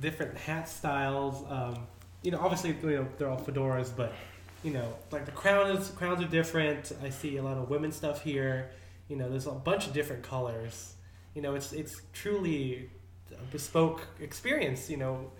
different 0.00 0.36
hat 0.36 0.68
styles. 0.68 1.44
Um, 1.48 1.86
you 2.22 2.30
know, 2.30 2.40
obviously, 2.40 2.76
you 2.82 2.96
know, 2.96 3.08
they're 3.16 3.28
all 3.28 3.40
fedoras, 3.40 3.94
but 3.94 4.12
you 4.62 4.72
know, 4.72 4.94
like 5.10 5.24
the 5.24 5.32
crown 5.32 5.76
is 5.76 5.88
crowns 5.90 6.22
are 6.22 6.28
different. 6.28 6.92
I 7.02 7.10
see 7.10 7.36
a 7.36 7.42
lot 7.42 7.58
of 7.58 7.70
women 7.70 7.92
stuff 7.92 8.22
here. 8.22 8.70
You 9.08 9.16
know, 9.16 9.28
there's 9.28 9.46
a 9.46 9.52
bunch 9.52 9.86
of 9.86 9.92
different 9.92 10.22
colors. 10.22 10.94
You 11.34 11.42
know, 11.42 11.54
it's 11.54 11.72
it's 11.72 12.02
truly 12.12 12.90
a 13.32 13.44
bespoke 13.52 14.06
experience. 14.20 14.90
You 14.90 14.96
know, 14.96 15.30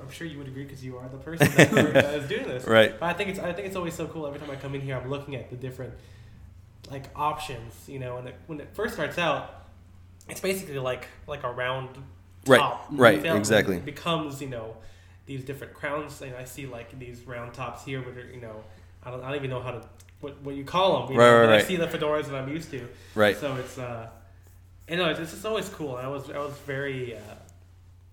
I'm 0.00 0.10
sure 0.10 0.26
you 0.26 0.38
would 0.38 0.48
agree 0.48 0.64
because 0.64 0.84
you 0.84 0.96
are 0.98 1.08
the 1.08 1.18
person 1.18 1.48
that, 1.56 1.70
that 1.94 2.14
is 2.14 2.28
doing 2.28 2.46
this. 2.46 2.64
Right. 2.64 2.98
But 2.98 3.06
I 3.06 3.12
think 3.12 3.30
it's 3.30 3.38
I 3.38 3.52
think 3.52 3.66
it's 3.66 3.76
always 3.76 3.94
so 3.94 4.06
cool. 4.06 4.26
Every 4.26 4.40
time 4.40 4.50
I 4.50 4.56
come 4.56 4.74
in 4.74 4.80
here, 4.80 4.96
I'm 4.96 5.08
looking 5.10 5.34
at 5.36 5.50
the 5.50 5.56
different 5.56 5.94
like 6.90 7.04
options, 7.16 7.74
you 7.88 7.98
know. 7.98 8.16
And 8.18 8.28
it, 8.28 8.34
when 8.46 8.60
it 8.60 8.68
first 8.72 8.94
starts 8.94 9.18
out, 9.18 9.66
it's 10.28 10.40
basically 10.40 10.78
like 10.78 11.08
like 11.26 11.44
a 11.44 11.50
round 11.50 11.90
Right, 12.46 12.60
top. 12.60 12.86
right, 12.92 13.24
and 13.24 13.36
exactly. 13.36 13.76
It 13.76 13.84
becomes 13.84 14.40
you 14.40 14.48
know 14.48 14.76
these 15.26 15.44
different 15.44 15.74
crowns, 15.74 16.22
and 16.22 16.34
I 16.34 16.44
see 16.44 16.66
like 16.66 16.98
these 16.98 17.26
round 17.26 17.52
tops 17.52 17.84
here, 17.84 18.00
but 18.00 18.16
are, 18.16 18.26
you 18.30 18.40
know 18.40 18.64
I 19.02 19.10
don't 19.10 19.22
I 19.22 19.28
don't 19.28 19.36
even 19.36 19.50
know 19.50 19.60
how 19.60 19.72
to 19.72 19.82
what 20.20 20.40
what 20.42 20.54
you 20.54 20.64
call 20.64 21.02
them. 21.06 21.12
You 21.12 21.18
Right, 21.18 21.26
know, 21.30 21.40
right, 21.40 21.46
but 21.46 21.54
I 21.56 21.62
see 21.62 21.76
the 21.76 21.86
fedoras 21.86 22.26
that 22.26 22.34
I'm 22.36 22.48
used 22.48 22.70
to. 22.70 22.88
Right. 23.14 23.36
So 23.36 23.54
it's 23.56 23.76
uh, 23.78 24.08
you 24.88 24.96
know, 24.96 25.10
it's, 25.10 25.20
it's 25.20 25.32
just 25.32 25.44
always 25.44 25.68
cool. 25.68 25.96
I 25.96 26.06
was 26.06 26.30
I 26.30 26.38
was 26.38 26.54
very 26.66 27.16
uh, 27.16 27.20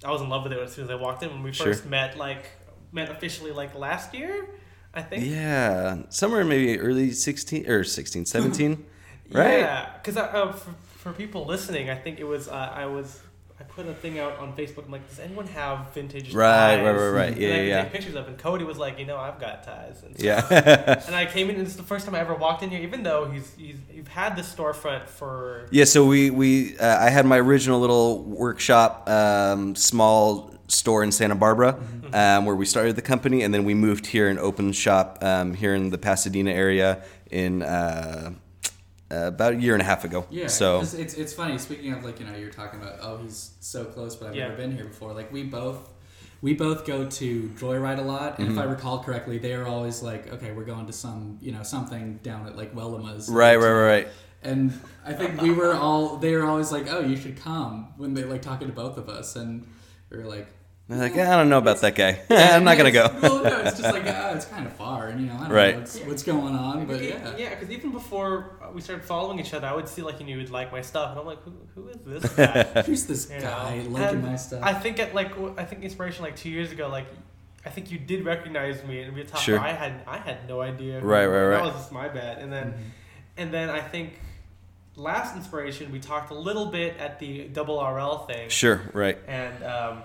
I 0.03 0.11
was 0.11 0.21
in 0.21 0.29
love 0.29 0.43
with 0.43 0.53
it 0.53 0.59
as 0.59 0.73
soon 0.73 0.85
as 0.85 0.89
I 0.89 0.95
walked 0.95 1.23
in 1.23 1.29
when 1.29 1.43
we 1.43 1.51
Sure. 1.51 1.67
first 1.67 1.85
met 1.85 2.17
like 2.17 2.45
met 2.91 3.09
officially 3.09 3.51
like 3.51 3.75
last 3.75 4.13
year, 4.13 4.47
I 4.93 5.01
think. 5.01 5.25
Yeah, 5.25 6.03
somewhere 6.09 6.43
maybe 6.45 6.79
early 6.79 7.11
16 7.11 7.69
or 7.69 7.83
16, 7.83 8.25
17, 8.25 8.85
right? 9.31 9.59
Yeah, 9.59 9.89
because 9.97 10.17
uh, 10.17 10.51
for, 10.53 10.71
for 10.97 11.13
people 11.13 11.45
listening, 11.45 11.89
I 11.89 11.95
think 11.95 12.19
it 12.19 12.25
was 12.25 12.47
uh, 12.47 12.71
I 12.73 12.85
was 12.85 13.21
I 13.57 13.63
put 13.63 13.87
a 13.87 13.93
thing 13.93 14.19
out 14.19 14.37
on 14.39 14.53
Facebook. 14.53 14.85
I'm 14.85 14.91
like, 14.91 15.07
does 15.07 15.19
anyone 15.19 15.47
have 15.47 15.93
vintage 15.93 16.33
Right, 16.33 16.75
ties? 16.77 16.85
right, 16.85 16.91
right, 16.91 17.09
right. 17.09 17.37
Yeah, 17.37 17.49
and 17.53 17.67
yeah, 17.69 17.83
take 17.83 17.93
pictures 17.93 18.15
of, 18.15 18.27
and 18.27 18.37
Cody 18.37 18.65
was 18.65 18.77
like, 18.77 18.99
you 18.99 19.05
know, 19.05 19.15
I've 19.17 19.39
got 19.39 19.63
ties. 19.63 20.03
And 20.03 20.17
so- 20.19 20.25
Yeah. 20.25 21.03
And 21.07 21.15
I 21.15 21.25
came 21.25 21.49
in, 21.49 21.55
and 21.55 21.65
it's 21.65 21.77
the 21.77 21.83
first 21.83 22.05
time 22.05 22.15
I 22.15 22.19
ever 22.19 22.35
walked 22.35 22.63
in 22.63 22.69
here, 22.69 22.81
even 22.81 23.03
though 23.03 23.25
he's 23.31 23.53
he's 23.55 23.77
you've 23.93 24.09
had 24.09 24.35
this 24.35 24.53
storefront 24.53 25.07
for 25.07 25.67
Yeah, 25.71 25.85
so 25.85 26.05
we 26.05 26.29
we 26.31 26.77
uh, 26.79 26.97
I 26.99 27.09
had 27.09 27.25
my 27.25 27.37
original 27.39 27.79
little 27.79 28.23
workshop, 28.23 29.07
um, 29.09 29.73
small 29.75 30.53
store 30.67 31.03
in 31.03 31.11
Santa 31.11 31.35
Barbara, 31.35 31.77
um, 32.11 32.45
where 32.45 32.55
we 32.55 32.65
started 32.65 32.95
the 32.97 33.01
company, 33.01 33.43
and 33.43 33.53
then 33.53 33.63
we 33.63 33.73
moved 33.73 34.07
here 34.07 34.27
and 34.27 34.37
opened 34.39 34.75
shop 34.75 35.19
um, 35.21 35.53
here 35.53 35.73
in 35.75 35.91
the 35.91 35.97
Pasadena 35.97 36.51
area 36.51 37.03
in 37.31 37.61
uh, 37.61 38.31
uh, 39.11 39.27
about 39.27 39.53
a 39.53 39.57
year 39.57 39.73
and 39.73 39.81
a 39.81 39.85
half 39.85 40.03
ago. 40.03 40.25
Yeah, 40.29 40.47
So 40.47 40.79
'cause 40.79 40.93
it's 40.93 41.13
it's 41.13 41.33
funny. 41.33 41.57
Speaking 41.57 41.93
of 41.93 42.03
like 42.03 42.19
you 42.19 42.25
know, 42.25 42.35
you're 42.35 42.49
talking 42.51 42.81
about 42.81 42.99
oh 43.01 43.17
he's 43.17 43.51
so 43.59 43.85
close, 43.85 44.15
but 44.15 44.29
I've 44.29 44.35
Yeah. 44.35 44.45
never 44.47 44.57
been 44.57 44.75
here 44.75 44.85
before. 44.85 45.13
Like 45.13 45.31
we 45.31 45.43
both. 45.43 45.89
We 46.41 46.53
both 46.53 46.85
go 46.85 47.09
to 47.09 47.49
Joyride 47.57 47.97
a 47.97 48.01
lot, 48.03 48.37
and 48.37 48.49
Mm-hmm. 48.49 48.57
if 48.59 48.63
I 48.63 48.67
recall 48.69 49.01
correctly, 49.03 49.39
they 49.39 49.53
are 49.53 49.65
always 49.65 50.03
like, 50.03 50.31
"Okay, 50.31 50.51
we're 50.51 50.65
going 50.65 50.85
to 50.85 50.93
some, 50.93 51.39
you 51.41 51.51
know, 51.51 51.63
something 51.63 52.19
down 52.21 52.45
at 52.45 52.55
like 52.55 52.75
Wellema's." 52.75 53.29
right, 53.29 53.55
right, 53.55 53.71
right, 53.71 53.87
right. 53.87 54.07
And 54.43 54.71
I 55.03 55.13
think 55.13 55.41
we 55.41 55.51
were 55.51 55.73
all 55.73 56.17
they 56.17 56.35
were 56.35 56.43
always 56.45 56.71
like, 56.71 56.87
"Oh, 56.91 56.99
you 56.99 57.15
should 57.17 57.37
come." 57.37 57.93
When 57.97 58.13
they 58.13 58.25
like 58.25 58.43
talking 58.43 58.67
to 58.67 58.73
both 58.73 58.97
of 58.97 59.09
us, 59.09 59.35
and 59.35 59.65
we 60.11 60.17
were 60.17 60.25
like, 60.25 60.47
They're 60.87 60.99
like, 60.99 61.15
yeah, 61.15 61.33
I 61.33 61.37
don't 61.37 61.49
know 61.49 61.57
about 61.57 61.81
that 61.81 61.95
guy. 61.95 62.19
I'm 62.29 62.63
not 62.63 62.77
gonna 62.77 62.91
go. 62.91 63.05
It's- 63.05 63.21
Well, 63.23 63.43
no, 63.43 63.59
it's 63.61 63.79
just 63.79 63.91
like 63.93 64.05
oh, 64.05 64.33
it's 64.35 64.45
kind 64.45 64.67
of 64.67 64.73
far, 64.73 65.07
and 65.07 65.19
you 65.19 65.27
know, 65.27 65.33
I 65.35 65.39
don't 65.39 65.49
Right. 65.51 65.73
know 65.73 65.79
what's, 65.79 65.99
what's 66.01 66.21
going 66.23 66.55
on, 66.55 66.85
but 66.85 67.01
yeah. 67.03 67.35
yeah, 67.37 67.49
because 67.55 67.71
even 67.71 67.91
before 67.91 68.59
we 68.71 68.81
started 68.81 69.03
following 69.03 69.39
each 69.39 69.53
other, 69.55 69.65
I 69.65 69.73
would 69.73 69.87
see 69.87 70.03
like 70.03 70.19
you 70.21 70.37
would 70.37 70.51
like 70.51 70.71
my 70.71 70.81
stuff, 70.81 71.09
and 71.11 71.19
I'm 71.19 71.25
like, 71.25 71.41
who, 71.43 71.53
who 71.73 71.87
is 71.87 71.97
this 72.21 72.31
guy? 72.35 72.83
Who's 72.83 73.05
this 73.07 73.31
You 73.31 73.39
guy 73.41 73.77
know? 73.79 73.89
liking 73.89 74.17
And 74.19 74.23
my 74.25 74.35
stuff? 74.35 74.61
I 74.63 74.73
think 74.73 74.99
at 74.99 75.15
like 75.15 75.29
w- 75.29 75.55
I 75.57 75.65
think 75.65 75.81
inspiration 75.83 76.23
like 76.23 76.35
two 76.35 76.49
years 76.51 76.71
ago, 76.71 76.87
like 76.87 77.07
I 77.65 77.69
think 77.71 77.89
you 77.89 77.97
did 77.97 78.23
recognize 78.23 78.83
me, 78.83 79.01
and 79.01 79.15
we 79.15 79.23
talked. 79.23 79.41
Sure. 79.43 79.57
I 79.59 79.71
had 79.71 80.03
I 80.05 80.17
had 80.19 80.47
no 80.47 80.61
idea. 80.61 80.99
who- 80.99 81.07
Right, 81.07 81.25
right, 81.25 81.45
right. 81.45 81.55
That 81.57 81.63
was 81.65 81.73
just 81.73 81.91
my 81.91 82.09
bad, 82.09 82.37
and 82.37 82.53
then 82.53 82.67
Mm-hmm. 82.73 82.81
and 83.37 83.51
then 83.51 83.69
I 83.71 83.81
think 83.81 84.19
last 84.95 85.35
inspiration 85.35 85.91
we 85.91 85.99
talked 85.99 86.29
a 86.29 86.35
little 86.35 86.67
bit 86.67 86.95
at 86.97 87.17
the 87.19 87.47
double 87.47 87.79
RL 87.83 88.19
thing, 88.27 88.49
Sure, 88.49 88.81
right. 88.93 89.17
and 89.27 89.63
um, 89.63 90.03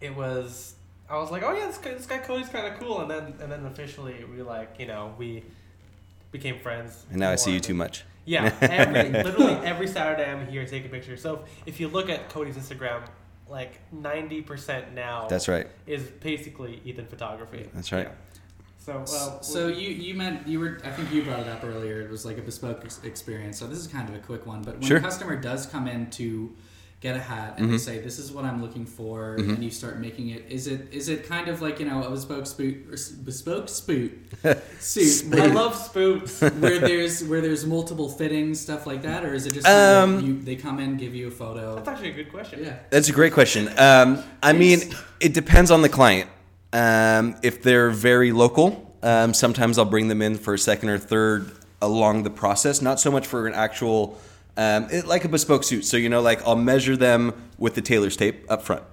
it 0.00 0.14
was 0.14 0.74
I 1.08 1.16
was 1.18 1.30
like, 1.30 1.42
oh 1.42 1.52
yeah, 1.52 1.66
this 1.66 1.78
guy, 1.78 1.94
this 1.94 2.06
guy 2.06 2.18
Cody's 2.18 2.48
kind 2.48 2.72
of 2.72 2.78
cool, 2.78 3.00
and 3.00 3.10
then 3.10 3.34
and 3.40 3.50
then 3.50 3.66
officially 3.66 4.24
we 4.24 4.42
like 4.42 4.76
you 4.78 4.86
know 4.86 5.14
we 5.18 5.42
became 6.32 6.58
friends. 6.60 7.04
And 7.10 7.18
now 7.18 7.30
I 7.30 7.36
see 7.36 7.52
you 7.52 7.60
too 7.60 7.74
much. 7.74 8.04
yeah, 8.24 8.54
every, 8.60 9.10
literally 9.10 9.54
every 9.66 9.88
Saturday 9.88 10.30
I'm 10.30 10.46
here 10.46 10.64
taking 10.66 10.90
pictures. 10.90 11.20
So 11.20 11.44
if 11.66 11.80
you 11.80 11.88
look 11.88 12.08
at 12.08 12.28
Cody's 12.28 12.56
Instagram, 12.56 13.02
like 13.48 13.80
ninety 13.92 14.40
percent 14.42 14.94
now 14.94 15.26
That's 15.28 15.48
right. 15.48 15.66
is 15.86 16.02
basically 16.04 16.80
Ethan 16.84 17.06
photography. 17.06 17.68
That's 17.74 17.90
right. 17.92 18.06
Yeah. 18.06 18.12
So 18.78 19.04
well, 19.08 19.42
so 19.42 19.66
you 19.66 19.88
you 19.90 20.14
meant 20.14 20.46
you 20.46 20.60
were 20.60 20.80
I 20.84 20.90
think 20.90 21.12
you 21.12 21.22
brought 21.22 21.40
it 21.40 21.48
up 21.48 21.64
earlier. 21.64 22.00
It 22.00 22.08
was 22.10 22.24
like 22.24 22.38
a 22.38 22.42
bespoke 22.42 22.82
ex- 22.84 23.00
experience. 23.04 23.58
So 23.58 23.66
this 23.66 23.78
is 23.78 23.86
kind 23.88 24.08
of 24.08 24.14
a 24.14 24.20
quick 24.20 24.46
one, 24.46 24.62
but 24.62 24.74
when 24.78 24.82
Sure. 24.88 24.96
a 24.98 25.00
customer 25.00 25.36
does 25.36 25.66
come 25.66 25.86
in 25.88 26.08
to 26.12 26.54
get 27.00 27.16
a 27.16 27.20
hat 27.20 27.54
and 27.56 27.72
they 27.72 27.78
say 27.78 27.98
this 27.98 28.18
is 28.18 28.30
what 28.30 28.44
I'm 28.44 28.60
looking 28.60 28.84
for, 28.84 29.34
and 29.34 29.64
you 29.64 29.70
start 29.70 29.98
making 29.98 30.30
it, 30.30 30.44
is 30.50 30.66
it 30.66 30.92
is 30.92 31.08
it 31.08 31.26
kind 31.26 31.48
of 31.48 31.62
like 31.62 31.80
you 31.80 31.86
know 31.86 32.02
a 32.02 32.10
bespoke 32.10 32.46
spoot 32.46 32.86
or 32.88 32.96
bespoke 33.24 33.68
spoot 33.68 34.12
suit 34.80 35.34
I 35.34 35.46
love 35.46 35.74
spoots. 35.76 36.40
where 36.40 36.78
there's 36.90 37.24
where 37.24 37.40
there's 37.40 37.64
multiple 37.64 38.08
fittings 38.10 38.60
stuff 38.60 38.86
like 38.86 39.02
that, 39.02 39.24
or 39.24 39.32
is 39.34 39.46
it 39.46 39.54
just 39.54 39.66
Um, 39.66 40.20
you, 40.20 40.40
they 40.42 40.56
come 40.56 40.78
in 40.78 40.96
give 40.96 41.14
you 41.14 41.28
a 41.28 41.30
photo? 41.30 41.76
That's 41.76 41.88
actually 41.88 42.10
a 42.10 42.14
good 42.14 42.30
question. 42.30 42.62
Yeah. 42.62 42.76
That's 42.90 43.08
a 43.08 43.12
great 43.12 43.32
question. 43.32 43.68
Um, 43.78 44.22
I 44.42 44.52
mean, 44.52 44.80
it 45.20 45.32
depends 45.34 45.70
on 45.70 45.82
the 45.82 45.88
client. 45.88 46.28
Um, 46.72 47.36
if 47.42 47.62
they're 47.62 47.90
very 47.90 48.30
local, 48.30 48.94
um, 49.02 49.32
sometimes 49.34 49.78
I'll 49.78 49.84
bring 49.86 50.08
them 50.08 50.22
in 50.22 50.36
for 50.36 50.54
a 50.54 50.58
second 50.58 50.90
or 50.90 50.98
third 50.98 51.50
along 51.82 52.22
the 52.24 52.30
process. 52.30 52.82
Not 52.82 53.00
so 53.00 53.10
much 53.10 53.26
for 53.26 53.46
an 53.46 53.54
actual, 53.54 54.20
um, 54.56 54.88
it, 54.90 55.06
like 55.06 55.24
a 55.24 55.28
bespoke 55.28 55.64
suit. 55.64 55.84
So 55.84 55.96
you 55.96 56.08
know, 56.08 56.20
like 56.20 56.46
I'll 56.46 56.56
measure 56.56 56.96
them 56.96 57.50
with 57.58 57.74
the 57.74 57.82
tailor's 57.82 58.16
tape 58.16 58.50
up 58.50 58.62
front, 58.62 58.84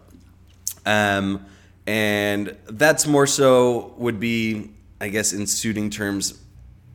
um, 0.85 1.45
and 1.85 2.55
that's 2.69 3.07
more 3.07 3.27
so 3.27 3.93
would 3.97 4.19
be, 4.19 4.71
I 4.99 5.09
guess, 5.09 5.33
in 5.33 5.47
suiting 5.47 5.89
terms, 5.89 6.41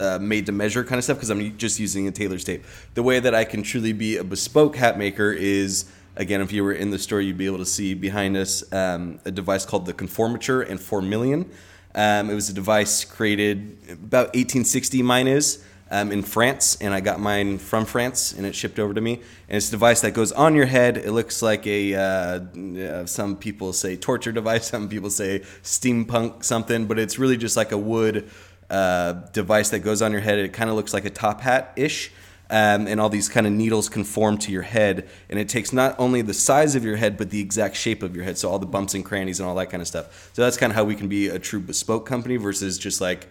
uh, 0.01 0.19
made 0.21 0.47
to 0.47 0.53
measure 0.53 0.85
kind 0.85 0.99
of 0.99 1.05
stuff 1.05 1.17
because 1.17 1.31
I'm 1.31 1.57
just 1.57 1.79
using 1.79 2.09
a 2.09 2.13
tailor's 2.13 2.45
tape. 2.45 2.65
The 2.95 3.03
way 3.03 3.21
that 3.21 3.35
I 3.35 3.45
can 3.45 3.63
truly 3.63 3.93
be 3.93 4.17
a 4.17 4.25
bespoke 4.25 4.77
hat 4.77 4.99
maker 4.99 5.33
is 5.33 5.91
again, 6.17 6.41
if 6.41 6.53
you 6.53 6.63
were 6.65 6.73
in 6.73 6.91
the 6.91 6.99
store, 6.99 7.21
you'd 7.21 7.39
be 7.39 7.47
able 7.47 7.59
to 7.59 7.67
see 7.67 7.95
behind 7.95 8.37
us 8.37 8.71
um, 8.73 9.19
a 9.25 9.31
device 9.31 9.65
called 9.65 9.87
the 9.87 9.95
Conformature 9.95 10.69
and 10.69 10.79
formillion. 10.79 11.51
Um, 11.95 12.31
it 12.31 12.35
was 12.35 12.49
a 12.49 12.55
device 12.55 13.05
created 13.05 13.77
about 13.91 14.29
1860, 14.29 15.03
mine 15.03 15.27
is. 15.27 15.65
Um, 15.95 16.11
in 16.11 16.23
France, 16.23 16.79
and 16.81 16.95
I 16.95 17.01
got 17.01 17.21
mine 17.21 17.59
from 17.59 17.85
France, 17.85 18.33
and 18.33 18.47
it 18.47 18.55
shipped 18.55 18.79
over 18.79 18.95
to 18.95 19.01
me. 19.03 19.17
And 19.47 19.59
it's 19.59 19.69
a 19.69 19.73
device 19.73 20.01
that 20.01 20.13
goes 20.13 20.33
on 20.33 20.55
your 20.55 20.65
head. 20.65 20.97
It 20.97 21.13
looks 21.13 21.43
like 21.43 21.67
a 21.67 21.95
uh, 21.95 22.01
uh, 22.01 23.05
some 23.05 23.37
people 23.37 23.75
say 23.75 23.97
torture 23.97 24.33
device, 24.41 24.69
some 24.69 24.89
people 24.89 25.11
say 25.11 25.41
steampunk 25.63 26.45
something, 26.45 26.87
but 26.87 26.99
it's 26.99 27.19
really 27.19 27.37
just 27.37 27.59
like 27.59 27.73
a 27.73 27.77
wood 27.77 28.31
uh, 28.71 29.13
device 29.35 29.69
that 29.69 29.81
goes 29.81 30.01
on 30.01 30.13
your 30.13 30.23
head. 30.23 30.39
It 30.39 30.55
kind 30.55 30.71
of 30.71 30.77
looks 30.77 30.95
like 30.95 31.05
a 31.05 31.11
top 31.11 31.43
hat 31.43 31.75
ish. 31.77 32.11
Um, 32.49 32.87
and 32.87 32.99
all 33.01 33.09
these 33.09 33.31
kind 33.31 33.47
of 33.47 33.53
needles 33.53 33.89
conform 33.89 34.37
to 34.39 34.53
your 34.53 34.63
head, 34.63 35.09
and 35.31 35.39
it 35.39 35.49
takes 35.49 35.73
not 35.73 35.95
only 35.99 36.21
the 36.21 36.35
size 36.35 36.75
of 36.75 36.85
your 36.85 36.97
head, 36.97 37.17
but 37.17 37.31
the 37.31 37.41
exact 37.41 37.77
shape 37.77 38.03
of 38.03 38.15
your 38.15 38.27
head. 38.27 38.37
So 38.37 38.51
all 38.51 38.59
the 38.59 38.67
bumps 38.67 38.93
and 38.93 39.03
crannies 39.03 39.41
and 39.41 39.49
all 39.49 39.55
that 39.55 39.71
kind 39.71 39.81
of 39.81 39.89
stuff. 39.89 40.31
So 40.35 40.43
that's 40.43 40.59
kind 40.59 40.71
of 40.71 40.77
how 40.77 40.85
we 40.85 40.95
can 40.95 41.09
be 41.09 41.29
a 41.29 41.39
true 41.39 41.61
bespoke 41.61 42.05
company 42.05 42.37
versus 42.37 42.79
just 42.79 43.01
like 43.01 43.27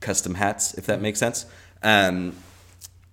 custom 0.00 0.34
hats, 0.34 0.74
if 0.74 0.86
that 0.86 1.00
makes 1.00 1.18
sense. 1.18 1.46
Um, 1.82 2.34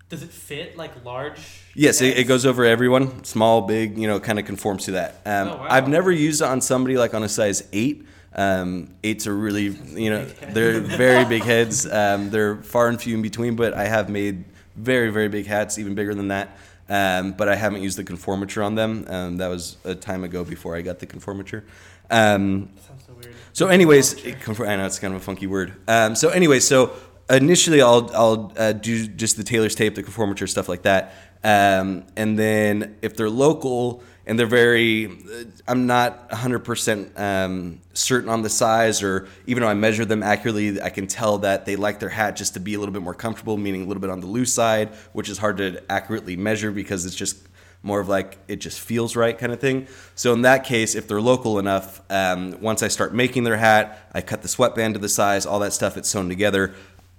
Does 0.09 0.23
it 0.23 0.29
fit 0.29 0.77
like 0.77 1.03
large? 1.05 1.39
Yes, 1.73 2.01
it, 2.01 2.17
it 2.17 2.23
goes 2.25 2.45
over 2.45 2.63
everyone. 2.65 3.23
Small, 3.23 3.61
big, 3.63 3.97
you 3.97 4.07
know, 4.07 4.19
kind 4.19 4.39
of 4.39 4.45
conforms 4.45 4.85
to 4.85 4.91
that. 4.91 5.21
Um, 5.25 5.47
Oh, 5.49 5.57
wow. 5.57 5.67
I've 5.69 5.87
never 5.87 6.11
used 6.11 6.41
it 6.41 6.45
on 6.45 6.61
somebody 6.61 6.97
like 6.97 7.13
on 7.13 7.23
a 7.23 7.29
size 7.29 7.67
eight. 7.73 8.05
Um, 8.37 8.89
eights 9.03 9.27
are 9.27 9.35
really, 9.35 9.67
you 9.99 10.09
know, 10.09 10.25
they're 10.25 10.79
very 10.81 11.25
big 11.25 11.43
heads. 11.43 11.85
Um, 11.85 12.29
they're 12.29 12.57
far 12.57 12.89
and 12.89 13.01
few 13.01 13.15
in 13.15 13.21
between, 13.21 13.55
but 13.55 13.73
I 13.73 13.85
have 13.85 14.09
made 14.09 14.43
very, 14.75 15.09
very 15.09 15.29
big 15.29 15.45
hats, 15.45 15.79
even 15.79 15.95
bigger 15.95 16.13
than 16.13 16.27
that. 16.29 16.57
Um, 16.89 17.31
but 17.31 17.47
I 17.49 17.55
haven't 17.55 17.81
used 17.81 17.97
the 17.97 18.03
conformature 18.03 18.63
on 18.63 18.75
them. 18.75 19.05
Um, 19.07 19.37
that 19.37 19.47
was 19.47 19.77
a 19.85 19.95
time 19.95 20.23
ago 20.23 20.43
before 20.43 20.75
I 20.75 20.81
got 20.81 20.99
the 20.99 21.07
conformature. 21.07 21.63
Um, 22.11 22.69
Sounds 22.85 23.03
so 23.07 23.13
weird. 23.13 23.33
so, 23.53 23.67
anyways, 23.69 24.13
it, 24.25 24.37
I 24.59 24.75
know 24.75 24.85
it's 24.85 24.99
kind 24.99 25.15
of 25.15 25.21
a 25.21 25.23
funky 25.23 25.47
word. 25.47 25.73
Um, 25.87 26.13
so, 26.15 26.29
anyways, 26.29 26.67
so 26.67 26.91
initially 27.29 27.81
I'll 27.81 28.09
I'll 28.13 28.53
uh, 28.57 28.73
do 28.73 29.07
just 29.07 29.37
the 29.37 29.43
tailor's 29.43 29.75
tape, 29.75 29.95
the 29.95 30.03
conformature 30.03 30.49
stuff 30.49 30.69
like 30.69 30.83
that, 30.83 31.13
um, 31.43 32.05
and 32.15 32.37
then 32.37 32.97
if 33.01 33.15
they're 33.15 33.29
local 33.29 34.03
and 34.27 34.39
they're 34.39 34.47
very, 34.47 35.05
uh, 35.05 35.43
I'm 35.67 35.85
not 35.85 36.31
100 36.31 36.59
percent 36.59 37.11
um, 37.19 37.81
certain 37.93 38.29
on 38.29 38.41
the 38.41 38.49
size, 38.49 39.03
or 39.03 39.27
even 39.45 39.61
though 39.61 39.69
I 39.69 39.75
measure 39.75 40.05
them 40.05 40.23
accurately, 40.23 40.81
I 40.81 40.89
can 40.89 41.07
tell 41.07 41.37
that 41.39 41.65
they 41.65 41.75
like 41.75 41.99
their 41.99 42.09
hat 42.09 42.35
just 42.35 42.55
to 42.55 42.59
be 42.59 42.73
a 42.73 42.79
little 42.79 42.93
bit 42.93 43.03
more 43.03 43.13
comfortable, 43.13 43.57
meaning 43.57 43.83
a 43.83 43.85
little 43.85 44.01
bit 44.01 44.09
on 44.09 44.19
the 44.19 44.27
loose 44.27 44.53
side, 44.53 44.89
which 45.13 45.29
is 45.29 45.37
hard 45.37 45.57
to 45.57 45.83
accurately 45.89 46.35
measure 46.35 46.71
because 46.71 47.05
it's 47.05 47.15
just 47.15 47.37
more 47.85 47.99
of 47.99 48.09
like 48.09 48.39
it 48.47 48.55
just 48.55 48.79
feels 48.79 49.15
right 49.15 49.37
kind 49.37 49.53
of 49.53 49.59
thing. 49.59 49.87
So 50.15 50.33
in 50.33 50.41
that 50.41 50.63
case, 50.63 50.95
if 50.95 51.07
they're 51.07 51.21
local 51.21 51.59
enough, 51.59 52.01
um, 52.09 52.59
once 52.59 52.81
I 52.81 52.87
start 52.87 53.13
making 53.13 53.43
their 53.43 53.57
hat, 53.57 54.09
I 54.11 54.21
cut 54.21 54.41
the 54.41 54.47
sweatband 54.47 54.95
to 54.95 54.99
the 54.99 55.07
size, 55.07 55.45
all 55.45 55.59
that 55.59 55.71
stuff, 55.71 55.95
it's 55.95 56.09
sewn 56.09 56.27
together. 56.27 56.73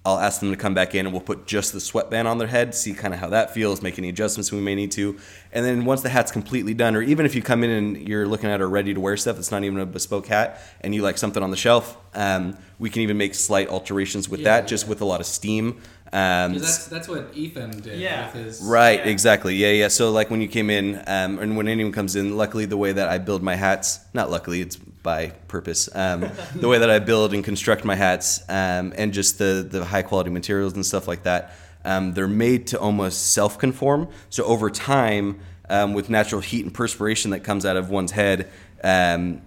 I'll 0.06 0.20
ask 0.20 0.38
them 0.38 0.50
to 0.52 0.56
come 0.56 0.72
back 0.72 0.94
in 0.94 1.04
and 1.04 1.12
we'll 1.12 1.20
put 1.20 1.46
just 1.48 1.72
the 1.72 1.80
sweatband 1.80 2.28
on 2.28 2.38
their 2.38 2.46
head, 2.46 2.76
see 2.76 2.94
kind 2.94 3.12
of 3.12 3.18
how 3.18 3.28
that 3.30 3.52
feels, 3.52 3.82
make 3.82 3.98
any 3.98 4.08
adjustments 4.08 4.52
we 4.52 4.60
may 4.60 4.76
need 4.76 4.92
to. 4.92 5.18
And 5.52 5.66
then 5.66 5.84
once 5.84 6.02
the 6.02 6.08
hat's 6.08 6.30
completely 6.30 6.74
done, 6.74 6.94
or 6.94 7.02
even 7.02 7.26
if 7.26 7.34
you 7.34 7.42
come 7.42 7.64
in 7.64 7.70
and 7.70 8.08
you're 8.08 8.24
looking 8.28 8.48
at 8.48 8.60
our 8.60 8.68
ready 8.68 8.94
to 8.94 9.00
wear 9.00 9.16
stuff 9.16 9.34
that's 9.34 9.50
not 9.50 9.64
even 9.64 9.80
a 9.80 9.86
bespoke 9.86 10.28
hat 10.28 10.62
and 10.80 10.94
you 10.94 11.02
like 11.02 11.18
something 11.18 11.42
on 11.42 11.50
the 11.50 11.56
shelf, 11.56 11.96
um, 12.14 12.56
we 12.78 12.88
can 12.88 13.02
even 13.02 13.18
make 13.18 13.34
slight 13.34 13.68
alterations 13.68 14.28
with 14.28 14.40
Yeah, 14.40 14.60
that, 14.60 14.68
just 14.68 14.86
with 14.86 15.00
a 15.00 15.04
lot 15.04 15.18
of 15.18 15.26
steam. 15.26 15.80
Um, 16.12 16.52
'Cause 16.52 16.62
that's 16.62 16.86
that's 16.86 17.08
what 17.08 17.32
Ethan 17.34 17.80
did 17.80 17.98
Yeah. 17.98 18.26
with 18.32 18.44
his 18.44 18.60
Right, 18.62 19.00
Yeah. 19.00 19.10
exactly. 19.10 19.56
Yeah, 19.56 19.72
yeah. 19.72 19.88
So 19.88 20.12
like 20.12 20.30
when 20.30 20.40
you 20.40 20.46
came 20.46 20.70
in, 20.70 21.02
um, 21.08 21.40
and 21.40 21.56
when 21.56 21.66
anyone 21.66 21.92
comes 21.92 22.14
in, 22.14 22.36
luckily 22.36 22.64
the 22.64 22.76
way 22.76 22.92
that 22.92 23.08
I 23.08 23.18
build 23.18 23.42
my 23.42 23.56
hats, 23.56 23.98
not 24.14 24.30
luckily, 24.30 24.60
it's 24.60 24.78
by 25.06 25.28
purpose. 25.48 25.88
Um, 25.94 26.28
the 26.54 26.68
way 26.68 26.78
that 26.78 26.90
I 26.90 26.98
build 26.98 27.32
and 27.32 27.42
construct 27.42 27.84
my 27.84 27.94
hats, 27.94 28.42
um, 28.50 28.92
and 28.96 29.14
just 29.14 29.38
the 29.38 29.66
the 29.68 29.86
high 29.86 30.02
quality 30.02 30.28
materials 30.28 30.74
and 30.74 30.84
stuff 30.84 31.08
like 31.08 31.22
that, 31.22 31.54
um, 31.86 32.12
they're 32.12 32.28
made 32.28 32.66
to 32.68 32.78
almost 32.78 33.32
self 33.32 33.58
conform. 33.58 34.08
So 34.28 34.44
over 34.44 34.68
time, 34.68 35.40
um, 35.70 35.94
with 35.94 36.10
natural 36.10 36.40
heat 36.40 36.64
and 36.64 36.74
perspiration 36.74 37.30
that 37.30 37.40
comes 37.40 37.64
out 37.64 37.76
of 37.76 37.88
one's 37.88 38.12
head. 38.12 38.50
Um, 38.84 39.42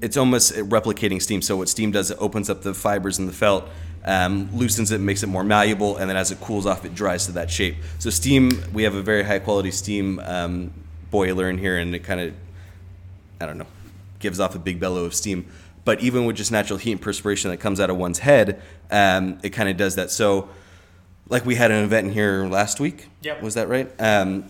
it's 0.00 0.16
almost 0.16 0.54
replicating 0.54 1.20
steam. 1.20 1.42
So 1.42 1.56
what 1.56 1.68
steam 1.68 1.90
does, 1.90 2.10
it 2.10 2.18
opens 2.20 2.48
up 2.48 2.62
the 2.62 2.74
fibers 2.74 3.18
in 3.18 3.26
the 3.26 3.32
felt, 3.32 3.68
um, 4.04 4.50
loosens 4.54 4.90
it, 4.90 5.00
makes 5.00 5.22
it 5.22 5.28
more 5.28 5.44
malleable, 5.44 5.96
and 5.96 6.08
then 6.08 6.16
as 6.16 6.30
it 6.30 6.40
cools 6.40 6.66
off, 6.66 6.84
it 6.84 6.94
dries 6.94 7.26
to 7.26 7.32
that 7.32 7.50
shape. 7.50 7.76
So 7.98 8.10
steam, 8.10 8.62
we 8.72 8.82
have 8.84 8.94
a 8.94 9.02
very 9.02 9.22
high 9.22 9.38
quality 9.38 9.70
steam 9.70 10.20
um, 10.20 10.72
boiler 11.10 11.48
in 11.48 11.58
here, 11.58 11.78
and 11.78 11.94
it 11.94 12.00
kind 12.00 12.20
of, 12.20 12.34
I 13.40 13.46
don't 13.46 13.58
know, 13.58 13.66
gives 14.24 14.40
off 14.40 14.54
a 14.54 14.58
big 14.58 14.80
bellow 14.80 15.04
of 15.04 15.14
steam. 15.14 15.44
But 15.84 16.00
even 16.00 16.24
with 16.24 16.36
just 16.36 16.50
natural 16.50 16.78
heat 16.78 16.92
and 16.92 17.00
perspiration 17.00 17.50
that 17.50 17.58
comes 17.58 17.78
out 17.78 17.90
of 17.90 17.98
one's 17.98 18.20
head, 18.20 18.62
um, 18.90 19.38
it 19.42 19.50
kind 19.50 19.68
of 19.68 19.76
does 19.76 19.96
that. 19.96 20.10
So, 20.10 20.48
like 21.28 21.44
we 21.44 21.56
had 21.56 21.70
an 21.70 21.84
event 21.84 22.08
in 22.08 22.12
here 22.14 22.46
last 22.46 22.80
week. 22.80 23.08
Yep. 23.20 23.42
Was 23.42 23.54
that 23.54 23.68
right? 23.68 23.90
Um, 24.00 24.46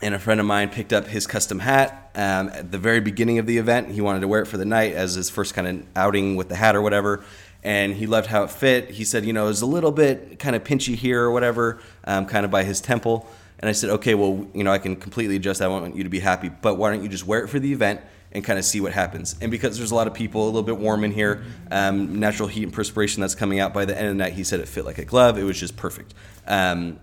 and 0.00 0.14
a 0.14 0.18
friend 0.18 0.40
of 0.40 0.46
mine 0.46 0.70
picked 0.70 0.94
up 0.94 1.06
his 1.06 1.26
custom 1.26 1.58
hat 1.58 2.10
um, 2.14 2.48
at 2.48 2.72
the 2.72 2.78
very 2.78 3.00
beginning 3.00 3.38
of 3.38 3.44
the 3.44 3.58
event. 3.58 3.90
He 3.90 4.00
wanted 4.00 4.20
to 4.20 4.28
wear 4.28 4.40
it 4.40 4.46
for 4.46 4.56
the 4.56 4.64
night 4.64 4.94
as 4.94 5.14
his 5.14 5.28
first 5.28 5.52
kind 5.52 5.68
of 5.68 5.86
outing 5.94 6.36
with 6.36 6.48
the 6.48 6.56
hat 6.56 6.74
or 6.74 6.80
whatever. 6.80 7.22
And 7.62 7.92
he 7.92 8.06
loved 8.06 8.28
how 8.28 8.44
it 8.44 8.50
fit. 8.50 8.90
He 8.90 9.04
said, 9.04 9.26
you 9.26 9.34
know, 9.34 9.44
it 9.44 9.48
was 9.48 9.60
a 9.60 9.66
little 9.66 9.92
bit 9.92 10.38
kind 10.38 10.56
of 10.56 10.64
pinchy 10.64 10.94
here 10.94 11.22
or 11.24 11.30
whatever, 11.30 11.78
um, 12.04 12.24
kind 12.24 12.46
of 12.46 12.50
by 12.50 12.64
his 12.64 12.80
temple. 12.80 13.28
And 13.58 13.68
I 13.68 13.72
said, 13.72 13.90
okay, 13.90 14.14
well, 14.14 14.46
you 14.54 14.64
know, 14.64 14.72
I 14.72 14.78
can 14.78 14.96
completely 14.96 15.36
adjust. 15.36 15.58
that. 15.58 15.66
I 15.66 15.68
want 15.68 15.94
you 15.94 16.04
to 16.04 16.08
be 16.08 16.20
happy, 16.20 16.48
but 16.48 16.76
why 16.76 16.90
don't 16.90 17.02
you 17.02 17.10
just 17.10 17.26
wear 17.26 17.44
it 17.44 17.48
for 17.48 17.58
the 17.58 17.70
event 17.70 18.00
and 18.32 18.44
kind 18.44 18.58
of 18.58 18.64
see 18.64 18.80
what 18.80 18.92
happens? 18.92 19.36
And 19.40 19.50
because 19.50 19.76
there's 19.76 19.90
a 19.90 19.94
lot 19.94 20.06
of 20.06 20.14
people, 20.14 20.44
a 20.44 20.46
little 20.46 20.62
bit 20.62 20.78
warm 20.78 21.04
in 21.04 21.12
here, 21.12 21.44
um, 21.70 22.20
natural 22.20 22.48
heat 22.48 22.62
and 22.62 22.72
perspiration 22.72 23.20
that's 23.20 23.34
coming 23.34 23.58
out 23.60 23.74
by 23.74 23.84
the 23.84 23.96
end 23.96 24.08
of 24.08 24.12
the 24.16 24.22
night, 24.22 24.34
he 24.34 24.44
said 24.44 24.60
it 24.60 24.68
fit 24.68 24.84
like 24.84 24.98
a 24.98 25.04
glove. 25.04 25.38
It 25.38 25.44
was 25.44 25.58
just 25.58 25.76
perfect. 25.76 26.14
Um, 26.46 27.00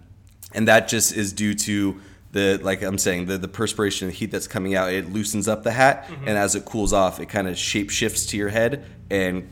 and 0.53 0.67
that 0.67 0.87
just 0.87 1.15
is 1.15 1.33
due 1.33 1.53
to 1.53 1.99
the 2.31 2.59
like 2.61 2.81
I'm 2.81 2.97
saying 2.97 3.25
the 3.25 3.37
the 3.37 3.47
perspiration 3.47 4.07
and 4.07 4.15
heat 4.15 4.31
that's 4.31 4.47
coming 4.47 4.75
out 4.75 4.91
it 4.91 5.11
loosens 5.11 5.47
up 5.47 5.63
the 5.63 5.71
hat 5.71 6.09
and 6.25 6.37
as 6.37 6.55
it 6.55 6.65
cools 6.65 6.91
off 6.91 7.19
it 7.19 7.27
kind 7.27 7.47
of 7.47 7.57
shape 7.57 7.89
shifts 7.89 8.25
to 8.27 8.37
your 8.37 8.49
head 8.49 8.85
and 9.09 9.47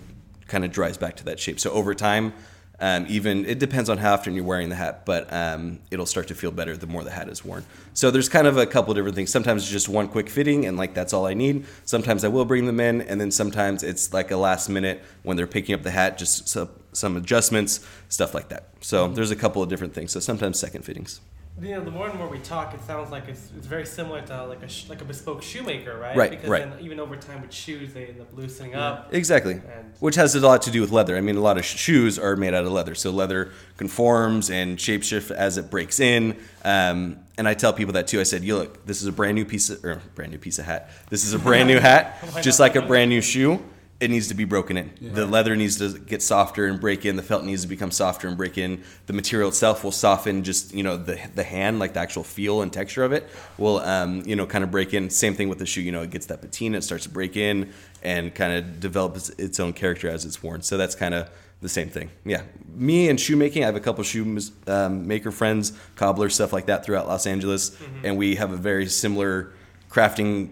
kind 0.47 0.65
of 0.65 0.71
dries 0.71 0.97
back 0.97 1.15
to 1.17 1.25
that 1.25 1.39
shape 1.39 1.59
so 1.59 1.71
over 1.71 1.95
time 1.95 2.33
um, 2.79 3.05
even 3.07 3.45
it 3.45 3.59
depends 3.59 3.89
on 3.89 3.97
how 3.97 4.13
often 4.13 4.33
you're 4.35 4.43
wearing 4.43 4.69
the 4.69 4.75
hat 4.75 5.05
but 5.05 5.31
um, 5.31 5.79
it'll 5.91 6.05
start 6.05 6.27
to 6.27 6.35
feel 6.35 6.51
better 6.51 6.75
the 6.75 6.87
more 6.87 7.03
the 7.03 7.11
hat 7.11 7.29
is 7.29 7.43
worn. 7.43 7.65
So 7.93 8.11
there's 8.11 8.29
kind 8.29 8.47
of 8.47 8.57
a 8.57 8.65
couple 8.65 8.93
different 8.93 9.15
things. 9.15 9.29
Sometimes 9.29 9.63
it's 9.63 9.71
just 9.71 9.87
one 9.87 10.07
quick 10.07 10.29
fitting 10.29 10.65
and 10.65 10.77
like 10.77 10.93
that's 10.93 11.13
all 11.13 11.25
I 11.25 11.33
need. 11.33 11.65
Sometimes 11.85 12.23
I 12.23 12.27
will 12.27 12.45
bring 12.45 12.65
them 12.65 12.79
in 12.79 13.01
and 13.01 13.19
then 13.19 13.31
sometimes 13.31 13.83
it's 13.83 14.13
like 14.13 14.31
a 14.31 14.37
last 14.37 14.69
minute 14.69 15.03
when 15.23 15.37
they're 15.37 15.47
picking 15.47 15.75
up 15.75 15.83
the 15.83 15.91
hat 15.91 16.17
just 16.17 16.47
so, 16.47 16.69
some 16.91 17.17
adjustments 17.17 17.85
stuff 18.09 18.33
like 18.33 18.49
that. 18.49 18.69
So 18.81 19.07
there's 19.07 19.31
a 19.31 19.35
couple 19.35 19.61
of 19.63 19.69
different 19.69 19.93
things. 19.93 20.11
So 20.11 20.19
sometimes 20.19 20.59
second 20.59 20.83
fittings 20.83 21.21
You 21.61 21.69
know, 21.75 21.85
the 21.85 21.91
more 21.91 22.09
and 22.09 22.19
more 22.19 22.27
we 22.27 22.39
talk, 22.39 22.73
it 22.73 22.81
sounds 22.81 23.11
like 23.11 23.29
it's, 23.29 23.49
it's 23.57 23.65
very 23.65 23.85
similar 23.85 24.21
to 24.23 24.45
like 24.45 24.61
a 24.61 24.67
sh- 24.67 24.89
like 24.89 24.99
a 24.99 25.05
bespoke 25.05 25.41
shoemaker, 25.41 25.97
right? 25.97 26.15
Right, 26.15 26.29
Because 26.31 26.49
right. 26.49 26.69
then 26.69 26.83
even 26.83 26.99
over 26.99 27.15
time 27.15 27.41
with 27.41 27.53
shoes, 27.53 27.93
they 27.93 28.07
end 28.07 28.19
up 28.19 28.27
loosening 28.35 28.75
up. 28.75 29.13
Exactly. 29.13 29.53
And- 29.53 29.93
Which 30.01 30.15
has 30.15 30.35
a 30.35 30.41
lot 30.45 30.61
to 30.63 30.71
do 30.71 30.81
with 30.81 30.91
leather. 30.91 31.15
I 31.15 31.21
mean, 31.21 31.37
a 31.37 31.41
lot 31.41 31.57
of 31.57 31.63
sh- 31.63 31.77
shoes 31.77 32.19
are 32.19 32.35
made 32.35 32.53
out 32.53 32.65
of 32.65 32.73
leather. 32.73 32.93
So 32.93 33.09
leather 33.09 33.51
conforms 33.77 34.49
and 34.49 34.77
shapeshifts 34.77 35.31
as 35.31 35.57
it 35.57 35.71
breaks 35.71 36.01
in. 36.01 36.35
Um, 36.65 37.19
and 37.37 37.47
I 37.47 37.53
tell 37.53 37.71
people 37.71 37.93
that 37.93 38.07
too. 38.07 38.19
I 38.19 38.23
said, 38.23 38.43
"You 38.43 38.57
look, 38.57 38.85
this 38.85 39.01
is 39.01 39.07
a 39.07 39.13
brand 39.13 39.35
new 39.35 39.45
piece 39.45 39.69
of, 39.69 39.83
or 39.85 40.01
brand 40.13 40.31
new 40.33 40.37
piece 40.37 40.59
of 40.59 40.65
hat. 40.65 40.89
This 41.09 41.23
is 41.23 41.33
a 41.33 41.39
brand 41.39 41.69
new 41.69 41.79
hat, 41.89 42.17
just 42.41 42.59
like 42.59 42.75
a 42.75 42.81
brand 42.81 43.09
new 43.09 43.21
shoe. 43.21 43.63
It 43.97 44.09
needs 44.09 44.27
to 44.27 44.33
be 44.33 44.43
broken 44.43 44.75
in. 44.75 44.91
The 44.99 45.25
leather 45.25 45.55
needs 45.55 45.77
to 45.77 45.97
get 45.97 46.21
softer 46.21 46.65
and 46.65 46.81
break 46.81 47.05
in. 47.05 47.15
The 47.15 47.23
felt 47.23 47.45
needs 47.45 47.61
to 47.61 47.67
become 47.67 47.91
softer 47.91 48.27
and 48.27 48.35
break 48.35 48.57
in. 48.57 48.83
The 49.05 49.13
material 49.13 49.47
itself 49.47 49.85
will 49.85 49.93
soften. 49.93 50.43
Just 50.43 50.73
you 50.73 50.83
know, 50.83 50.97
the 50.97 51.17
the 51.33 51.43
hand, 51.43 51.79
like 51.79 51.93
the 51.93 52.01
actual 52.01 52.23
feel 52.23 52.61
and 52.61 52.73
texture 52.73 53.05
of 53.05 53.13
it, 53.13 53.25
will 53.57 53.79
um, 53.79 54.21
you 54.25 54.35
know 54.35 54.45
kind 54.45 54.65
of 54.65 54.71
break 54.71 54.93
in. 54.93 55.09
Same 55.09 55.33
thing 55.33 55.47
with 55.47 55.59
the 55.59 55.65
shoe. 55.65 55.81
You 55.81 55.93
know, 55.93 56.01
it 56.01 56.09
gets 56.09 56.25
that 56.25 56.41
patina, 56.41 56.79
it 56.79 56.81
starts 56.83 57.05
to 57.05 57.09
break 57.09 57.37
in, 57.37 57.71
and 58.03 58.35
kind 58.35 58.53
of 58.53 58.81
develops 58.81 59.29
its 59.29 59.61
own 59.61 59.71
character 59.71 60.09
as 60.09 60.25
it's 60.25 60.43
worn. 60.43 60.61
So 60.61 60.75
that's 60.75 60.95
kind 60.95 61.13
of 61.13 61.29
the 61.61 61.69
same 61.69 61.89
thing. 61.89 62.11
Yeah, 62.25 62.41
me 62.73 63.09
and 63.09 63.17
shoemaking. 63.19 63.63
I 63.63 63.67
have 63.67 63.77
a 63.77 63.79
couple 63.79 64.03
shoe 64.03 64.39
um, 64.67 65.07
maker 65.07 65.31
friends, 65.31 65.71
cobbler 65.95 66.29
stuff 66.29 66.51
like 66.51 66.65
that 66.65 66.85
throughout 66.85 67.07
Los 67.07 67.25
Angeles, 67.25 67.77
and 68.03 68.17
we 68.17 68.35
have 68.35 68.51
a 68.51 68.57
very 68.57 68.87
similar 68.87 69.53
crafting 69.89 70.49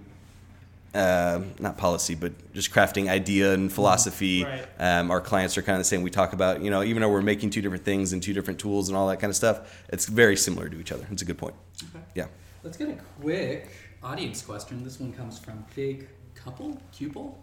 uh, 0.93 1.41
not 1.59 1.77
policy, 1.77 2.15
but 2.15 2.53
just 2.53 2.71
crafting 2.71 3.09
idea 3.09 3.53
and 3.53 3.71
philosophy. 3.71 4.43
Right. 4.43 4.67
Um, 4.79 5.11
our 5.11 5.21
clients 5.21 5.57
are 5.57 5.61
kind 5.61 5.75
of 5.75 5.79
the 5.79 5.85
same. 5.85 6.01
We 6.01 6.09
talk 6.09 6.33
about, 6.33 6.61
you 6.61 6.69
know, 6.69 6.83
even 6.83 7.01
though 7.01 7.09
we're 7.09 7.21
making 7.21 7.49
two 7.49 7.61
different 7.61 7.83
things 7.83 8.13
and 8.13 8.21
two 8.21 8.33
different 8.33 8.59
tools 8.59 8.89
and 8.89 8.97
all 8.97 9.07
that 9.07 9.19
kind 9.19 9.29
of 9.29 9.35
stuff, 9.35 9.83
it's 9.89 10.05
very 10.05 10.37
similar 10.37 10.69
to 10.69 10.79
each 10.79 10.91
other. 10.91 11.07
It's 11.11 11.21
a 11.21 11.25
good 11.25 11.37
point. 11.37 11.55
Okay. 11.95 12.03
Yeah. 12.15 12.27
Let's 12.63 12.77
get 12.77 12.89
a 12.89 12.97
quick 13.21 13.69
audience 14.03 14.41
question. 14.41 14.83
This 14.83 14.99
one 14.99 15.13
comes 15.13 15.39
from 15.39 15.65
Jake 15.75 16.07
Couple? 16.35 16.79
Cupel? 16.93 17.35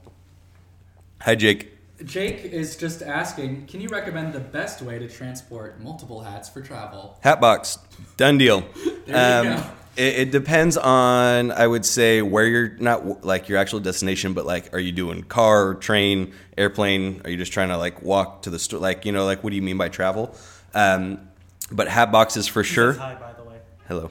Hi, 1.23 1.35
Jake. 1.35 1.77
Jake 2.05 2.45
is 2.45 2.77
just 2.77 3.03
asking 3.03 3.67
Can 3.67 3.81
you 3.81 3.89
recommend 3.89 4.33
the 4.33 4.41
best 4.41 4.81
way 4.81 4.99
to 4.99 5.09
transport 5.09 5.81
multiple 5.81 6.23
hats 6.23 6.49
for 6.49 6.63
travel? 6.63 7.19
Hatbox. 7.23 7.79
Done 8.17 8.39
deal. 8.39 8.65
There 9.07 9.45
you 9.45 9.51
go. 9.51 9.71
It, 10.01 10.19
it 10.19 10.31
depends 10.31 10.79
on, 10.79 11.53
I 11.53 11.67
would 11.67 11.85
say, 11.85 12.23
where 12.23 12.47
you're 12.47 12.71
not 12.79 13.23
like 13.23 13.51
your 13.51 13.59
actual 13.59 13.81
destination, 13.81 14.33
but 14.33 14.47
like, 14.47 14.73
are 14.73 14.79
you 14.79 14.93
doing 14.93 15.23
car, 15.23 15.75
train, 15.75 16.33
airplane? 16.57 17.21
Are 17.25 17.31
you 17.31 17.37
just 17.37 17.53
trying 17.53 17.69
to 17.69 17.77
like 17.77 18.01
walk 18.03 18.43
to 18.43 18.51
the 18.51 18.59
store? 18.59 18.81
Like, 18.81 19.05
you 19.05 19.13
know, 19.13 19.27
like, 19.27 19.45
what 19.45 19.51
do 19.51 19.57
you 19.57 19.63
mean 19.63 19.77
by 19.77 19.91
travel? 19.91 20.35
Um, 20.75 21.29
but 21.71 21.87
hat 21.89 22.11
boxes 22.11 22.49
for 22.49 22.65
sure. 22.65 22.95
Hi, 22.95 23.15
by 23.15 23.35
the 23.35 23.45
way. 23.45 23.59
Hello. 23.89 24.11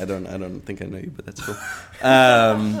I 0.00 0.04
don't 0.04 0.26
I 0.26 0.38
don't 0.38 0.60
think 0.60 0.80
I 0.80 0.86
know 0.86 0.98
you, 0.98 1.12
but 1.14 1.26
that's 1.26 1.40
cool. 1.44 1.56
Um, 2.02 2.80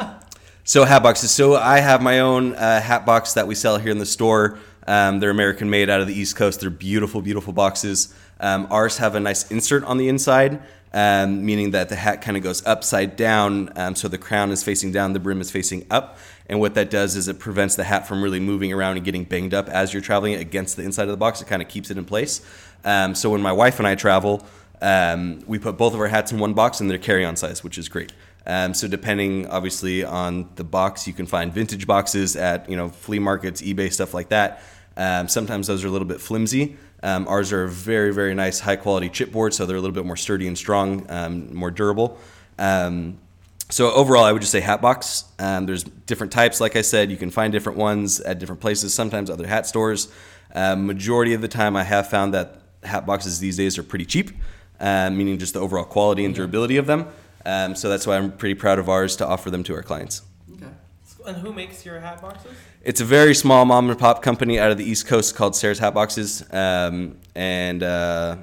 so 0.64 0.84
hat 0.84 1.02
boxes. 1.02 1.30
So 1.30 1.56
I 1.56 1.80
have 1.80 2.00
my 2.00 2.20
own 2.20 2.54
uh, 2.54 2.80
hat 2.80 3.04
box 3.04 3.34
that 3.34 3.46
we 3.46 3.54
sell 3.54 3.76
here 3.78 3.90
in 3.90 3.98
the 3.98 4.06
store. 4.06 4.58
Um, 4.86 5.20
they're 5.20 5.30
American 5.30 5.68
made 5.68 5.90
out 5.90 6.00
of 6.00 6.06
the 6.06 6.14
East 6.14 6.36
Coast. 6.36 6.60
They're 6.60 6.70
beautiful, 6.70 7.20
beautiful 7.20 7.52
boxes. 7.52 8.14
Um, 8.38 8.68
ours 8.70 8.98
have 8.98 9.14
a 9.14 9.20
nice 9.20 9.50
insert 9.50 9.82
on 9.84 9.98
the 9.98 10.08
inside, 10.08 10.62
um, 10.92 11.44
meaning 11.44 11.72
that 11.72 11.88
the 11.88 11.96
hat 11.96 12.22
kind 12.22 12.36
of 12.36 12.42
goes 12.42 12.64
upside 12.66 13.16
down. 13.16 13.70
Um, 13.76 13.94
so 13.94 14.08
the 14.08 14.18
crown 14.18 14.50
is 14.50 14.62
facing 14.62 14.92
down, 14.92 15.12
the 15.12 15.20
brim 15.20 15.40
is 15.40 15.50
facing 15.50 15.86
up. 15.90 16.18
And 16.48 16.60
what 16.60 16.74
that 16.74 16.90
does 16.90 17.16
is 17.16 17.28
it 17.28 17.38
prevents 17.38 17.74
the 17.76 17.84
hat 17.84 18.06
from 18.06 18.22
really 18.22 18.40
moving 18.40 18.72
around 18.72 18.96
and 18.96 19.04
getting 19.04 19.24
banged 19.24 19.52
up 19.52 19.68
as 19.68 19.92
you're 19.92 20.02
traveling 20.02 20.34
against 20.34 20.76
the 20.76 20.82
inside 20.82 21.04
of 21.04 21.10
the 21.10 21.16
box. 21.16 21.42
It 21.42 21.48
kind 21.48 21.60
of 21.60 21.68
keeps 21.68 21.90
it 21.90 21.98
in 21.98 22.04
place. 22.04 22.40
Um, 22.84 23.14
so 23.14 23.30
when 23.30 23.42
my 23.42 23.52
wife 23.52 23.78
and 23.78 23.86
I 23.86 23.96
travel, 23.96 24.46
um, 24.80 25.42
we 25.46 25.58
put 25.58 25.76
both 25.76 25.94
of 25.94 26.00
our 26.00 26.08
hats 26.08 26.32
in 26.32 26.38
one 26.38 26.54
box 26.54 26.80
and 26.80 26.90
they're 26.90 26.98
carry-on 26.98 27.36
size, 27.36 27.64
which 27.64 27.78
is 27.78 27.88
great. 27.88 28.12
Um, 28.46 28.74
so 28.74 28.86
depending, 28.86 29.48
obviously, 29.48 30.04
on 30.04 30.48
the 30.54 30.62
box, 30.62 31.06
you 31.06 31.12
can 31.12 31.26
find 31.26 31.52
vintage 31.52 31.86
boxes 31.86 32.36
at 32.36 32.70
you 32.70 32.76
know 32.76 32.88
flea 32.88 33.18
markets, 33.18 33.60
eBay, 33.60 33.92
stuff 33.92 34.14
like 34.14 34.28
that. 34.28 34.62
Um, 34.96 35.28
sometimes 35.28 35.66
those 35.66 35.84
are 35.84 35.88
a 35.88 35.90
little 35.90 36.06
bit 36.06 36.20
flimsy. 36.20 36.76
Um, 37.06 37.28
ours 37.28 37.52
are 37.52 37.68
very, 37.68 38.12
very 38.12 38.34
nice, 38.34 38.58
high 38.58 38.74
quality 38.74 39.08
chipboard, 39.08 39.52
so 39.52 39.64
they're 39.64 39.76
a 39.76 39.80
little 39.80 39.94
bit 39.94 40.04
more 40.04 40.16
sturdy 40.16 40.48
and 40.48 40.58
strong, 40.58 41.06
um, 41.08 41.54
more 41.54 41.70
durable. 41.70 42.18
Um, 42.58 43.18
so 43.70 43.92
overall, 43.92 44.24
I 44.24 44.32
would 44.32 44.42
just 44.42 44.50
say 44.50 44.60
hat 44.60 44.82
box. 44.82 45.22
Um, 45.38 45.66
there's 45.66 45.84
different 45.84 46.32
types, 46.32 46.60
like 46.60 46.74
I 46.74 46.82
said. 46.82 47.12
You 47.12 47.16
can 47.16 47.30
find 47.30 47.52
different 47.52 47.78
ones 47.78 48.18
at 48.18 48.40
different 48.40 48.60
places. 48.60 48.92
Sometimes 48.92 49.30
other 49.30 49.46
hat 49.46 49.68
stores. 49.68 50.08
Um, 50.52 50.84
majority 50.84 51.32
of 51.32 51.42
the 51.42 51.48
time, 51.48 51.76
I 51.76 51.84
have 51.84 52.10
found 52.10 52.34
that 52.34 52.62
hat 52.82 53.06
boxes 53.06 53.38
these 53.38 53.56
days 53.56 53.78
are 53.78 53.84
pretty 53.84 54.04
cheap, 54.04 54.32
um, 54.80 55.16
meaning 55.16 55.38
just 55.38 55.54
the 55.54 55.60
overall 55.60 55.84
quality 55.84 56.24
and 56.24 56.34
durability 56.34 56.76
of 56.76 56.86
them. 56.86 57.06
Um, 57.44 57.76
so 57.76 57.88
that's 57.88 58.04
why 58.04 58.16
I'm 58.16 58.32
pretty 58.32 58.56
proud 58.56 58.80
of 58.80 58.88
ours 58.88 59.14
to 59.16 59.26
offer 59.26 59.48
them 59.48 59.62
to 59.62 59.74
our 59.76 59.82
clients. 59.82 60.22
And 61.26 61.36
who 61.36 61.52
makes 61.52 61.84
your 61.84 61.98
hat 62.00 62.22
boxes? 62.22 62.52
It's 62.82 63.00
a 63.00 63.04
very 63.04 63.34
small 63.34 63.64
mom 63.64 63.90
and 63.90 63.98
pop 63.98 64.22
company 64.22 64.58
out 64.58 64.70
of 64.70 64.78
the 64.78 64.84
East 64.84 65.06
Coast 65.06 65.34
called 65.34 65.56
Sarah's 65.56 65.78
Hat 65.78 65.92
Boxes, 65.92 66.44
um, 66.52 67.16
and 67.34 67.82
uh, 67.82 68.36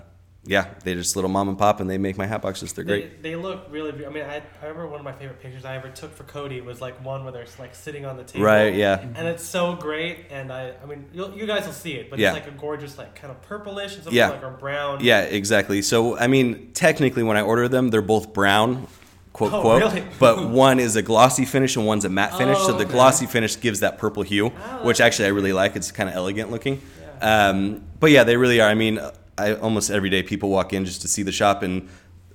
yeah, 0.46 0.68
they're 0.84 0.96
just 0.96 1.16
little 1.16 1.30
mom 1.32 1.48
and 1.48 1.58
pop, 1.58 1.80
and 1.80 1.90
they 1.90 1.98
make 1.98 2.18
my 2.18 2.26
hat 2.26 2.42
boxes. 2.42 2.74
They're 2.74 2.84
great. 2.84 3.24
They, 3.24 3.30
they 3.30 3.36
look 3.38 3.68
really. 3.70 4.06
I 4.06 4.10
mean, 4.10 4.26
I, 4.26 4.42
I 4.62 4.66
remember 4.66 4.88
one 4.88 5.00
of 5.00 5.06
my 5.06 5.14
favorite 5.14 5.40
pictures 5.40 5.64
I 5.64 5.78
ever 5.78 5.88
took 5.88 6.14
for 6.14 6.24
Cody 6.26 6.60
was 6.60 6.82
like 6.82 7.02
one 7.06 7.24
where 7.24 7.32
they're 7.32 7.46
like 7.58 7.74
sitting 7.74 8.06
on 8.06 8.18
the 8.18 8.26
table. 8.26 8.44
Right? 8.44 8.76
Yeah. 8.76 9.00
And 9.16 9.26
it's 9.30 9.44
so 9.46 9.76
great, 9.76 10.26
and 10.30 10.52
I, 10.52 10.74
I 10.84 10.86
mean, 10.86 11.06
you'll, 11.14 11.34
you 11.34 11.46
guys 11.46 11.66
will 11.66 11.72
see 11.72 11.94
it, 11.94 12.10
but 12.10 12.20
Yeah. 12.20 12.34
it's 12.36 12.46
like 12.46 12.54
a 12.54 12.58
gorgeous, 12.60 12.98
like 12.98 13.16
kind 13.16 13.32
of 13.32 13.42
purplish 13.44 13.94
and 13.96 14.04
something 14.04 14.14
Yeah. 14.18 14.32
like 14.32 14.44
a 14.44 14.50
brown. 14.50 15.00
Yeah, 15.02 15.22
exactly. 15.22 15.82
So, 15.82 16.18
I 16.18 16.28
mean, 16.28 16.72
technically, 16.74 17.24
when 17.24 17.38
I 17.38 17.42
order 17.42 17.70
them, 17.70 17.90
they're 17.92 18.02
both 18.02 18.34
brown, 18.34 18.88
quote, 19.34 19.52
Oh, 19.54 19.62
quote. 19.62 19.82
really? 19.82 20.04
But 20.20 20.48
one 20.50 20.80
is 20.80 20.96
a 20.96 21.02
glossy 21.02 21.46
finish 21.46 21.76
and 21.76 21.86
one's 21.86 22.06
a 22.06 22.10
matte 22.10 22.38
finish. 22.38 22.58
Oh, 22.60 22.68
so 22.68 22.74
the 22.74 22.84
okay. 22.86 22.92
glossy 22.94 23.26
finish 23.26 23.60
gives 23.60 23.82
that 23.82 23.98
purple 23.98 24.24
hue, 24.24 24.52
Oh, 24.56 24.86
which 24.86 25.02
actually 25.02 25.26
I 25.26 25.30
really 25.30 25.54
like. 25.54 25.76
It's 25.76 25.92
kind 25.92 26.08
of 26.10 26.16
elegant 26.16 26.52
looking. 26.52 26.82
Um, 27.22 27.84
but 28.00 28.12
yeah, 28.12 28.24
they 28.24 28.38
really 28.38 28.62
are. 28.62 28.70
I 28.70 28.76
mean, 28.76 29.00
I 29.38 29.56
almost 29.56 29.90
every 29.90 30.10
day 30.10 30.24
people 30.24 30.50
walk 30.50 30.74
in 30.74 30.86
just 30.86 31.02
to 31.02 31.08
see 31.08 31.24
the 31.24 31.32
shop 31.34 31.64
and. 31.64 31.90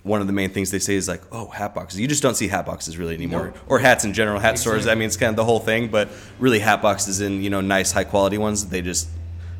One 0.05 0.23
of 0.23 0.27
the 0.27 0.33
main 0.33 0.51
things 0.51 0.71
they 0.71 0.79
say 0.79 0.95
is 0.95 1.07
like, 1.07 1.21
"Oh, 1.33 1.49
hat 1.49 1.75
boxes." 1.75 2.01
You 2.01 2.07
just 2.07 2.23
don't 2.23 2.37
see 2.37 2.49
hat 2.49 2.65
boxes 2.65 2.97
really 2.97 3.15
anymore, 3.15 3.53
or 3.67 3.79
hats 3.79 4.05
in 4.05 4.15
general. 4.15 4.39
Hat 4.39 4.57
stores. 4.57 4.87
I 4.87 4.95
mean, 4.95 5.07
it's 5.07 5.19
kind 5.19 5.31
of 5.31 5.37
the 5.37 5.45
whole 5.45 5.59
thing, 5.59 5.89
but 5.89 6.09
really, 6.39 6.61
hat 6.61 6.81
boxes 6.81 7.21
in 7.21 7.43
you 7.43 7.51
know 7.51 7.61
nice, 7.61 7.93
high 7.93 8.05
quality 8.05 8.39
ones. 8.39 8.67
They 8.67 8.81
just 8.81 9.09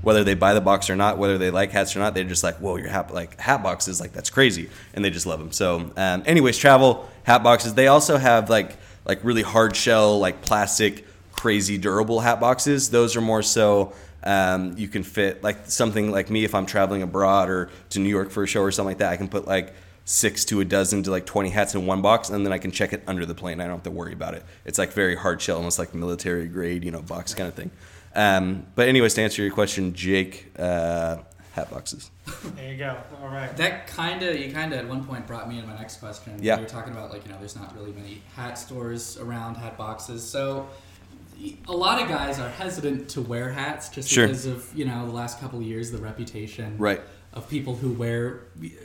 whether 0.01 0.25
they 0.25 0.35
buy 0.35 0.55
the 0.55 0.61
box 0.61 0.89
or 0.89 0.97
not, 0.97 1.19
whether 1.19 1.37
they 1.37 1.51
like 1.51 1.71
hats 1.73 1.95
or 1.97 1.99
not, 1.99 2.15
they're 2.15 2.25
just 2.25 2.45
like, 2.45 2.57
whoa, 2.59 2.77
your 2.77 2.89
hat 2.89 3.13
like 3.13 3.39
hat 3.39 3.63
boxes, 3.63 4.01
like 4.01 4.13
that's 4.13 4.31
crazy, 4.31 4.71
and 4.95 5.05
they 5.05 5.11
just 5.11 5.27
love 5.27 5.39
them. 5.39 5.53
So, 5.53 5.91
um, 5.97 6.23
anyways, 6.25 6.57
travel 6.57 7.11
hat 7.29 7.43
boxes. 7.43 7.75
They 7.75 7.89
also 7.89 8.17
have 8.17 8.49
like 8.49 8.75
like 9.05 9.23
really 9.23 9.43
hard 9.43 9.77
shell, 9.77 10.19
like 10.19 10.41
plastic 10.43 11.05
crazy 11.33 11.79
durable 11.79 12.21
hat 12.21 12.41
boxes. 12.41 12.91
Those 12.91 13.17
are 13.17 13.21
more 13.21 13.43
so 13.43 13.93
um, 14.25 14.77
you 14.77 14.89
can 14.89 15.03
fit 15.03 15.43
like 15.43 15.67
something 15.67 16.11
like 16.11 16.31
me 16.31 16.45
if 16.45 16.55
I'm 16.55 16.67
traveling 16.67 17.03
abroad 17.03 17.51
or 17.51 17.71
to 17.91 17.99
New 18.01 18.09
York 18.09 18.31
for 18.31 18.43
a 18.43 18.47
show 18.47 18.63
or 18.63 18.73
something 18.73 18.91
like 18.91 18.99
that. 18.99 19.13
I 19.13 19.17
can 19.17 19.29
put 19.29 19.47
like 19.47 19.75
six 20.07 20.47
to 20.47 20.61
a 20.61 20.65
dozen 20.65 21.03
to 21.03 21.11
like 21.11 21.27
20 21.27 21.51
hats 21.51 21.75
in 21.75 21.85
one 21.85 22.01
box 22.01 22.31
and 22.31 22.47
then 22.47 22.53
I 22.53 22.59
can 22.59 22.71
check 22.71 22.95
it 22.95 23.03
under 23.07 23.27
the 23.27 23.35
plane. 23.35 23.61
I 23.61 23.65
don't 23.65 23.75
have 23.75 23.83
to 23.83 23.91
worry 23.91 24.15
about 24.15 24.33
it. 24.33 24.43
It's 24.65 24.79
like 24.79 24.93
very 24.93 25.15
hard 25.15 25.43
shell, 25.43 25.59
almost 25.59 25.79
like 25.79 25.95
military 25.95 26.49
grade, 26.49 26.83
you 26.83 26.91
know, 26.91 27.03
box 27.03 27.35
kind 27.35 27.49
of 27.49 27.55
thing. 27.55 27.71
Um, 28.15 28.67
but 28.75 28.89
anyways, 28.89 29.13
to 29.15 29.23
answer 29.23 29.43
your 29.43 29.53
question, 29.53 29.93
Jake, 29.93 30.51
uh, 30.59 31.19
hat 31.59 31.71
boxes. 31.71 32.11
There 32.57 32.71
you 32.73 32.79
go. 32.79 32.97
All 33.23 33.29
right. 33.29 33.55
That 33.57 33.87
kind 33.89 34.23
of 34.23 34.37
you 34.39 34.53
kind 34.53 34.73
of 34.73 34.79
at 34.79 34.89
one 34.89 35.05
point 35.05 35.27
brought 35.27 35.49
me 35.49 35.59
in 35.59 35.67
my 35.67 35.75
next 35.77 35.97
question. 35.99 36.35
Yeah. 36.41 36.57
we 36.57 36.63
were 36.63 36.69
talking 36.69 36.93
about 36.93 37.11
like 37.11 37.25
you 37.27 37.33
know 37.33 37.39
there's 37.39 37.57
not 37.57 37.75
really 37.77 37.93
many 37.93 38.23
hat 38.37 38.59
stores 38.59 39.19
around 39.19 39.57
hat 39.57 39.77
boxes, 39.77 40.23
so 40.29 40.69
a 41.69 41.73
lot 41.73 42.03
of 42.03 42.09
guys 42.09 42.39
are 42.41 42.49
hesitant 42.49 43.09
to 43.11 43.21
wear 43.23 43.51
hats 43.51 43.89
just 43.89 44.09
Sure. 44.09 44.27
because 44.27 44.47
of 44.47 44.71
you 44.75 44.85
know 44.85 45.07
the 45.07 45.13
last 45.13 45.41
couple 45.41 45.59
of 45.61 45.65
years 45.65 45.91
the 45.91 45.99
reputation 45.99 46.77
Right. 46.79 47.01
of 47.33 47.49
people 47.49 47.77
who 47.77 47.93
wear 47.93 48.41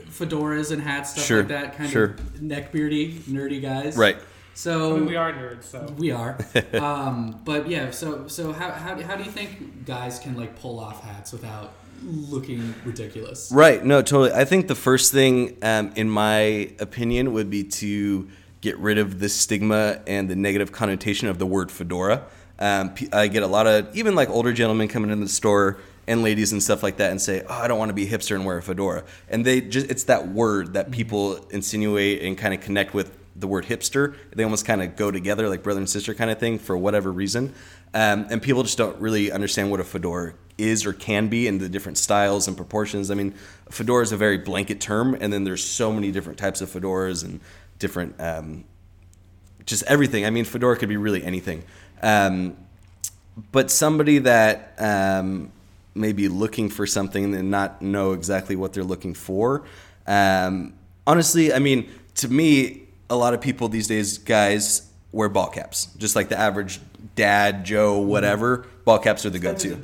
fedoras 0.09 0.71
and 0.71 0.81
hats 0.81 1.11
stuff 1.11 1.25
Sure, 1.25 1.39
like 1.39 1.47
that 1.49 1.77
kind 1.77 1.89
sure. 1.89 2.03
of 2.05 2.19
neckbeardy 2.39 3.21
nerdy 3.21 3.59
guys 3.59 3.97
Right. 3.97 4.17
so 4.53 4.95
I 4.95 4.99
mean, 4.99 5.07
we 5.07 5.15
are 5.15 5.33
nerds, 5.33 5.63
so. 5.63 5.85
we 5.97 6.11
are 6.11 6.37
um, 6.73 7.41
but 7.43 7.67
yeah 7.67 7.89
so 7.89 8.27
so 8.27 8.51
how, 8.51 8.69
how, 8.69 9.01
how 9.01 9.15
do 9.15 9.23
you 9.23 9.31
think 9.31 9.85
guys 9.85 10.19
can 10.19 10.35
like 10.37 10.55
pull 10.59 10.79
off 10.79 11.03
hats 11.03 11.31
without 11.31 11.73
looking 12.05 12.73
ridiculous 12.85 13.51
Right. 13.51 13.83
No, 13.83 14.01
totally. 14.01 14.31
I 14.31 14.45
think 14.45 14.67
the 14.67 14.75
first 14.75 15.11
thing, 15.11 15.57
um, 15.61 15.91
in 15.95 16.09
my 16.09 16.71
opinion, 16.79 17.33
would 17.33 17.49
be 17.49 17.63
to 17.63 18.27
get 18.61 18.77
rid 18.79 18.97
of 18.97 19.19
the 19.19 19.29
stigma 19.29 20.01
and 20.07 20.29
the 20.29 20.35
negative 20.35 20.71
connotation 20.71 21.27
of 21.27 21.37
the 21.37 21.45
word 21.45 21.71
fedora. 21.71 22.23
Um, 22.59 22.93
I 23.11 23.27
get 23.27 23.43
a 23.43 23.47
lot 23.47 23.67
of 23.67 23.95
even 23.95 24.15
like 24.15 24.29
older 24.29 24.53
gentlemen 24.53 24.87
coming 24.87 25.11
in 25.11 25.19
the 25.19 25.27
store 25.27 25.79
and 26.07 26.23
ladies 26.23 26.51
and 26.51 26.61
stuff 26.61 26.83
like 26.83 26.97
that 26.97 27.11
and 27.11 27.21
say, 27.21 27.43
"Oh, 27.47 27.53
I 27.53 27.67
don't 27.67 27.79
want 27.79 27.89
to 27.89 27.93
be 27.93 28.07
a 28.07 28.09
hipster 28.09 28.35
and 28.35 28.45
wear 28.45 28.57
a 28.57 28.61
fedora." 28.61 29.03
And 29.29 29.45
they 29.45 29.61
just 29.61 29.89
it's 29.89 30.05
that 30.05 30.29
word 30.29 30.73
that 30.73 30.91
people 30.91 31.45
insinuate 31.49 32.21
and 32.21 32.37
kind 32.37 32.53
of 32.53 32.61
connect 32.61 32.93
with 32.93 33.17
the 33.35 33.47
word 33.47 33.65
hipster. 33.65 34.15
They 34.35 34.43
almost 34.43 34.65
kind 34.65 34.81
of 34.81 34.95
go 34.95 35.11
together 35.11 35.49
like 35.49 35.63
brother 35.63 35.79
and 35.79 35.89
sister 35.89 36.13
kind 36.13 36.29
of 36.29 36.39
thing 36.39 36.59
for 36.59 36.77
whatever 36.77 37.11
reason. 37.11 37.53
Um, 37.93 38.27
and 38.29 38.41
people 38.41 38.63
just 38.63 38.77
don't 38.77 38.99
really 38.99 39.31
understand 39.31 39.71
what 39.71 39.79
a 39.79 39.83
fedora 39.83 40.33
is 40.57 40.85
or 40.85 40.93
can 40.93 41.27
be 41.27 41.47
and 41.47 41.59
the 41.59 41.69
different 41.69 41.97
styles 41.97 42.47
and 42.47 42.55
proportions. 42.55 43.09
I 43.09 43.15
mean, 43.15 43.33
fedora 43.69 44.03
is 44.03 44.11
a 44.11 44.17
very 44.17 44.37
blanket 44.37 44.79
term, 44.79 45.17
and 45.19 45.33
then 45.33 45.43
there's 45.43 45.63
so 45.63 45.91
many 45.91 46.11
different 46.11 46.39
types 46.39 46.61
of 46.61 46.69
fedoras 46.69 47.23
and 47.23 47.39
different, 47.79 48.19
um, 48.19 48.63
just 49.65 49.83
everything. 49.83 50.25
I 50.25 50.29
mean, 50.29 50.45
fedora 50.45 50.77
could 50.77 50.89
be 50.89 50.97
really 50.97 51.23
anything. 51.23 51.63
Um, 52.01 52.57
but 53.51 53.71
somebody 53.71 54.19
that 54.19 54.73
um, 54.77 55.51
may 55.95 56.13
be 56.13 56.27
looking 56.27 56.69
for 56.69 56.85
something 56.85 57.33
and 57.33 57.49
not 57.49 57.81
know 57.81 58.13
exactly 58.13 58.55
what 58.55 58.73
they're 58.73 58.83
looking 58.83 59.13
for. 59.13 59.63
Um, 60.05 60.73
honestly, 61.07 61.53
I 61.53 61.59
mean, 61.59 61.89
to 62.15 62.27
me, 62.27 62.83
a 63.09 63.15
lot 63.15 63.33
of 63.33 63.41
people 63.41 63.69
these 63.69 63.87
days, 63.87 64.17
guys, 64.17 64.87
wear 65.11 65.29
ball 65.29 65.47
caps. 65.47 65.87
Just 65.97 66.15
like 66.15 66.29
the 66.29 66.37
average 66.37 66.79
dad, 67.15 67.65
Joe, 67.65 67.99
whatever. 67.99 68.65
Ball 68.85 68.99
caps 68.99 69.25
are 69.25 69.29
the 69.29 69.39
go-to. 69.39 69.59
Spencer's 69.69 69.83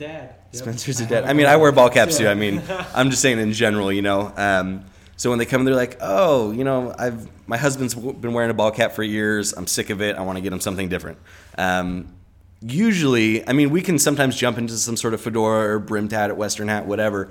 Spencer's 0.52 1.00
a 1.00 1.06
dad. 1.06 1.26
I 1.26 1.34
mean, 1.34 1.46
I 1.46 1.58
wear 1.58 1.72
ball 1.72 1.90
caps 1.90 2.18
too. 2.18 2.28
I 2.28 2.34
mean, 2.34 2.62
I'm 2.94 3.10
just 3.10 3.22
saying 3.22 3.40
in 3.40 3.54
general, 3.54 3.92
you 3.92 4.02
know. 4.02 4.34
Um, 4.36 4.86
so 5.16 5.30
when 5.30 5.38
they 5.38 5.46
come, 5.46 5.66
they're 5.66 5.76
like, 5.76 5.98
"Oh, 6.02 6.52
you 6.52 6.64
know, 6.64 6.94
I've 6.98 7.28
my 7.48 7.58
husband's 7.58 7.94
been 7.94 8.34
wearing 8.34 8.50
a 8.50 8.54
ball 8.54 8.72
cap 8.72 8.94
for 8.94 9.04
years. 9.04 9.54
I'm 9.54 9.68
sick 9.68 9.90
of 9.90 10.02
it. 10.02 10.16
I 10.16 10.22
want 10.22 10.38
to 10.38 10.42
get 10.42 10.54
him 10.54 10.60
something 10.60 10.90
different." 10.90 11.18
Um, 11.58 12.14
usually, 12.62 13.48
I 13.48 13.54
mean, 13.54 13.70
we 13.70 13.82
can 13.82 14.00
sometimes 14.00 14.36
jump 14.36 14.58
into 14.58 14.78
some 14.78 14.98
sort 14.98 15.14
of 15.14 15.22
fedora 15.22 15.76
or 15.76 15.80
brimmed 15.80 16.12
hat, 16.12 16.30
at 16.30 16.38
Western 16.38 16.68
hat, 16.68 16.86
whatever. 16.86 17.30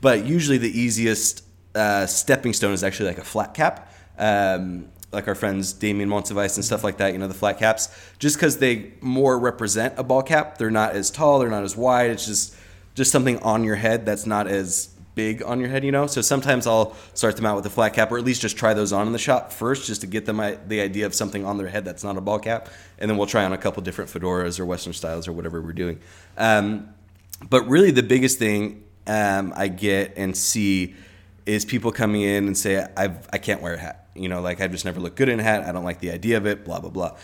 But 0.00 0.24
usually, 0.26 0.58
the 0.58 0.80
easiest 0.80 1.44
uh, 1.74 2.06
stepping 2.06 2.52
stone 2.52 2.72
is 2.72 2.82
actually 2.82 3.10
like 3.10 3.18
a 3.18 3.24
flat 3.24 3.54
cap. 3.54 3.92
Um, 4.18 4.88
like 5.12 5.28
our 5.28 5.34
friends 5.34 5.72
Damien 5.72 6.08
Montevice 6.08 6.56
and 6.56 6.64
stuff 6.64 6.84
like 6.84 6.98
that, 6.98 7.12
you 7.12 7.18
know, 7.18 7.28
the 7.28 7.34
flat 7.34 7.58
caps, 7.58 7.88
just 8.18 8.36
because 8.36 8.58
they 8.58 8.92
more 9.00 9.38
represent 9.38 9.94
a 9.98 10.02
ball 10.02 10.22
cap. 10.22 10.58
They're 10.58 10.70
not 10.70 10.92
as 10.92 11.10
tall, 11.10 11.38
they're 11.38 11.50
not 11.50 11.62
as 11.64 11.76
wide. 11.76 12.10
It's 12.10 12.26
just 12.26 12.56
just 12.94 13.12
something 13.12 13.38
on 13.40 13.62
your 13.62 13.76
head 13.76 14.06
that's 14.06 14.26
not 14.26 14.46
as 14.46 14.88
big 15.14 15.42
on 15.42 15.60
your 15.60 15.68
head, 15.68 15.84
you 15.84 15.92
know. 15.92 16.06
So 16.06 16.20
sometimes 16.20 16.66
I'll 16.66 16.94
start 17.14 17.36
them 17.36 17.46
out 17.46 17.56
with 17.56 17.66
a 17.66 17.70
flat 17.70 17.94
cap, 17.94 18.12
or 18.12 18.18
at 18.18 18.24
least 18.24 18.40
just 18.42 18.56
try 18.56 18.74
those 18.74 18.92
on 18.92 19.06
in 19.06 19.12
the 19.12 19.18
shop 19.18 19.52
first, 19.52 19.86
just 19.86 20.02
to 20.02 20.06
get 20.06 20.26
them 20.26 20.36
the 20.68 20.80
idea 20.80 21.06
of 21.06 21.14
something 21.14 21.44
on 21.44 21.58
their 21.58 21.68
head 21.68 21.84
that's 21.84 22.04
not 22.04 22.16
a 22.16 22.20
ball 22.20 22.38
cap, 22.38 22.68
and 22.98 23.10
then 23.10 23.16
we'll 23.16 23.26
try 23.26 23.44
on 23.44 23.52
a 23.52 23.58
couple 23.58 23.82
different 23.82 24.10
fedoras 24.10 24.60
or 24.60 24.66
Western 24.66 24.92
styles 24.92 25.26
or 25.26 25.32
whatever 25.32 25.60
we're 25.60 25.72
doing. 25.72 25.98
Um, 26.36 26.94
but 27.50 27.68
really, 27.68 27.90
the 27.90 28.02
biggest 28.02 28.38
thing 28.38 28.84
um, 29.06 29.52
I 29.56 29.68
get 29.68 30.14
and 30.16 30.36
see 30.36 30.94
is 31.44 31.64
people 31.64 31.92
coming 31.92 32.22
in 32.22 32.46
and 32.46 32.56
say, 32.56 32.86
I've, 32.96 33.28
I 33.32 33.38
can't 33.38 33.62
wear 33.62 33.74
a 33.74 33.78
hat. 33.78 34.05
You 34.18 34.28
know, 34.28 34.40
like 34.40 34.60
I 34.60 34.68
just 34.68 34.84
never 34.84 35.00
look 35.00 35.16
good 35.16 35.28
in 35.28 35.40
a 35.40 35.42
hat. 35.42 35.64
I 35.64 35.72
don't 35.72 35.84
like 35.84 36.00
the 36.00 36.10
idea 36.10 36.36
of 36.36 36.46
it, 36.46 36.64
blah, 36.64 36.80
blah, 36.80 36.90
blah. 36.90 37.16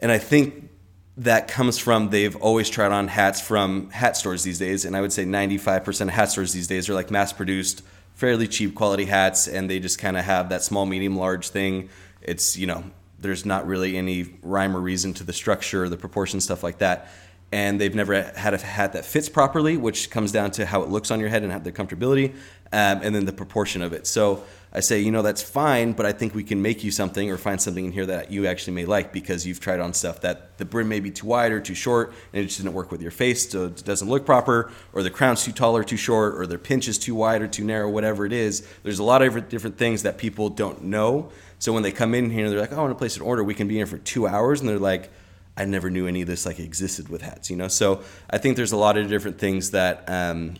And 0.00 0.10
I 0.10 0.18
think 0.18 0.70
that 1.16 1.48
comes 1.48 1.76
from 1.78 2.10
they've 2.10 2.36
always 2.36 2.70
tried 2.70 2.92
on 2.92 3.08
hats 3.08 3.40
from 3.40 3.90
hat 3.90 4.16
stores 4.16 4.42
these 4.42 4.58
days. 4.58 4.84
And 4.84 4.96
I 4.96 5.00
would 5.00 5.12
say 5.12 5.24
95% 5.24 6.02
of 6.02 6.08
hat 6.08 6.30
stores 6.30 6.52
these 6.52 6.66
days 6.66 6.88
are 6.88 6.94
like 6.94 7.10
mass 7.10 7.32
produced, 7.32 7.82
fairly 8.14 8.48
cheap 8.48 8.74
quality 8.74 9.04
hats. 9.04 9.46
And 9.46 9.68
they 9.68 9.80
just 9.80 9.98
kind 9.98 10.16
of 10.16 10.24
have 10.24 10.48
that 10.48 10.62
small, 10.62 10.86
medium, 10.86 11.16
large 11.16 11.50
thing. 11.50 11.90
It's, 12.22 12.56
you 12.56 12.66
know, 12.66 12.84
there's 13.18 13.44
not 13.44 13.66
really 13.66 13.96
any 13.96 14.34
rhyme 14.42 14.74
or 14.76 14.80
reason 14.80 15.12
to 15.14 15.24
the 15.24 15.32
structure, 15.32 15.88
the 15.88 15.96
proportion, 15.96 16.40
stuff 16.40 16.62
like 16.62 16.78
that. 16.78 17.10
And 17.52 17.80
they've 17.80 17.94
never 17.94 18.22
had 18.22 18.54
a 18.54 18.58
hat 18.58 18.92
that 18.92 19.04
fits 19.04 19.28
properly, 19.28 19.76
which 19.76 20.10
comes 20.10 20.32
down 20.32 20.52
to 20.52 20.64
how 20.64 20.82
it 20.82 20.88
looks 20.88 21.10
on 21.10 21.20
your 21.20 21.28
head 21.28 21.42
and 21.42 21.50
have 21.50 21.64
the 21.64 21.72
comfortability, 21.72 22.32
um, 22.72 23.00
and 23.02 23.14
then 23.14 23.24
the 23.24 23.32
proportion 23.32 23.82
of 23.82 23.92
it. 23.92 24.06
So 24.06 24.44
I 24.72 24.80
say, 24.80 25.00
you 25.00 25.10
know, 25.10 25.22
that's 25.22 25.42
fine, 25.42 25.92
but 25.92 26.06
I 26.06 26.12
think 26.12 26.32
we 26.32 26.44
can 26.44 26.62
make 26.62 26.84
you 26.84 26.92
something 26.92 27.28
or 27.28 27.36
find 27.36 27.60
something 27.60 27.86
in 27.86 27.92
here 27.92 28.06
that 28.06 28.30
you 28.30 28.46
actually 28.46 28.74
may 28.74 28.84
like 28.84 29.12
because 29.12 29.44
you've 29.44 29.58
tried 29.58 29.80
on 29.80 29.92
stuff 29.94 30.20
that 30.20 30.56
the 30.58 30.64
brim 30.64 30.88
may 30.88 31.00
be 31.00 31.10
too 31.10 31.26
wide 31.26 31.50
or 31.50 31.60
too 31.60 31.74
short 31.74 32.12
and 32.32 32.42
it 32.42 32.46
just 32.46 32.58
didn't 32.58 32.74
work 32.74 32.92
with 32.92 33.02
your 33.02 33.10
face, 33.10 33.50
so 33.50 33.66
it 33.66 33.84
doesn't 33.84 34.08
look 34.08 34.24
proper, 34.24 34.70
or 34.92 35.02
the 35.02 35.10
crown's 35.10 35.42
too 35.42 35.50
tall 35.50 35.76
or 35.76 35.82
too 35.82 35.96
short, 35.96 36.36
or 36.36 36.46
their 36.46 36.58
pinch 36.58 36.86
is 36.86 36.98
too 36.98 37.16
wide 37.16 37.42
or 37.42 37.48
too 37.48 37.64
narrow, 37.64 37.90
whatever 37.90 38.24
it 38.24 38.32
is. 38.32 38.64
There's 38.84 39.00
a 39.00 39.04
lot 39.04 39.22
of 39.22 39.48
different- 39.48 39.76
things 39.76 40.02
that 40.02 40.18
people 40.18 40.50
don't 40.50 40.84
know. 40.84 41.30
So 41.58 41.72
when 41.72 41.82
they 41.82 41.92
come 41.92 42.14
in 42.14 42.30
here, 42.30 42.48
they're 42.48 42.60
like, 42.60 42.72
oh, 42.72 42.76
I 42.76 42.80
want 42.80 42.90
to 42.92 42.98
place 42.98 43.16
an 43.16 43.22
order. 43.22 43.42
We 43.42 43.54
can 43.54 43.66
be 43.66 43.74
in 43.74 43.78
here 43.78 43.86
for 43.86 43.98
two 43.98 44.26
hours, 44.26 44.60
and 44.60 44.68
they're 44.68 44.78
like, 44.78 45.10
I 45.56 45.64
never 45.64 45.90
knew 45.90 46.06
any 46.06 46.22
of 46.22 46.28
this 46.28 46.46
like 46.46 46.58
existed 46.58 47.08
with 47.08 47.22
hats, 47.22 47.50
you 47.50 47.56
know. 47.56 47.68
So 47.68 48.02
I 48.30 48.38
think 48.38 48.56
there's 48.56 48.72
a 48.72 48.76
lot 48.76 48.96
of 48.96 49.08
different 49.08 49.38
things 49.38 49.72
that 49.72 50.04
um, 50.08 50.54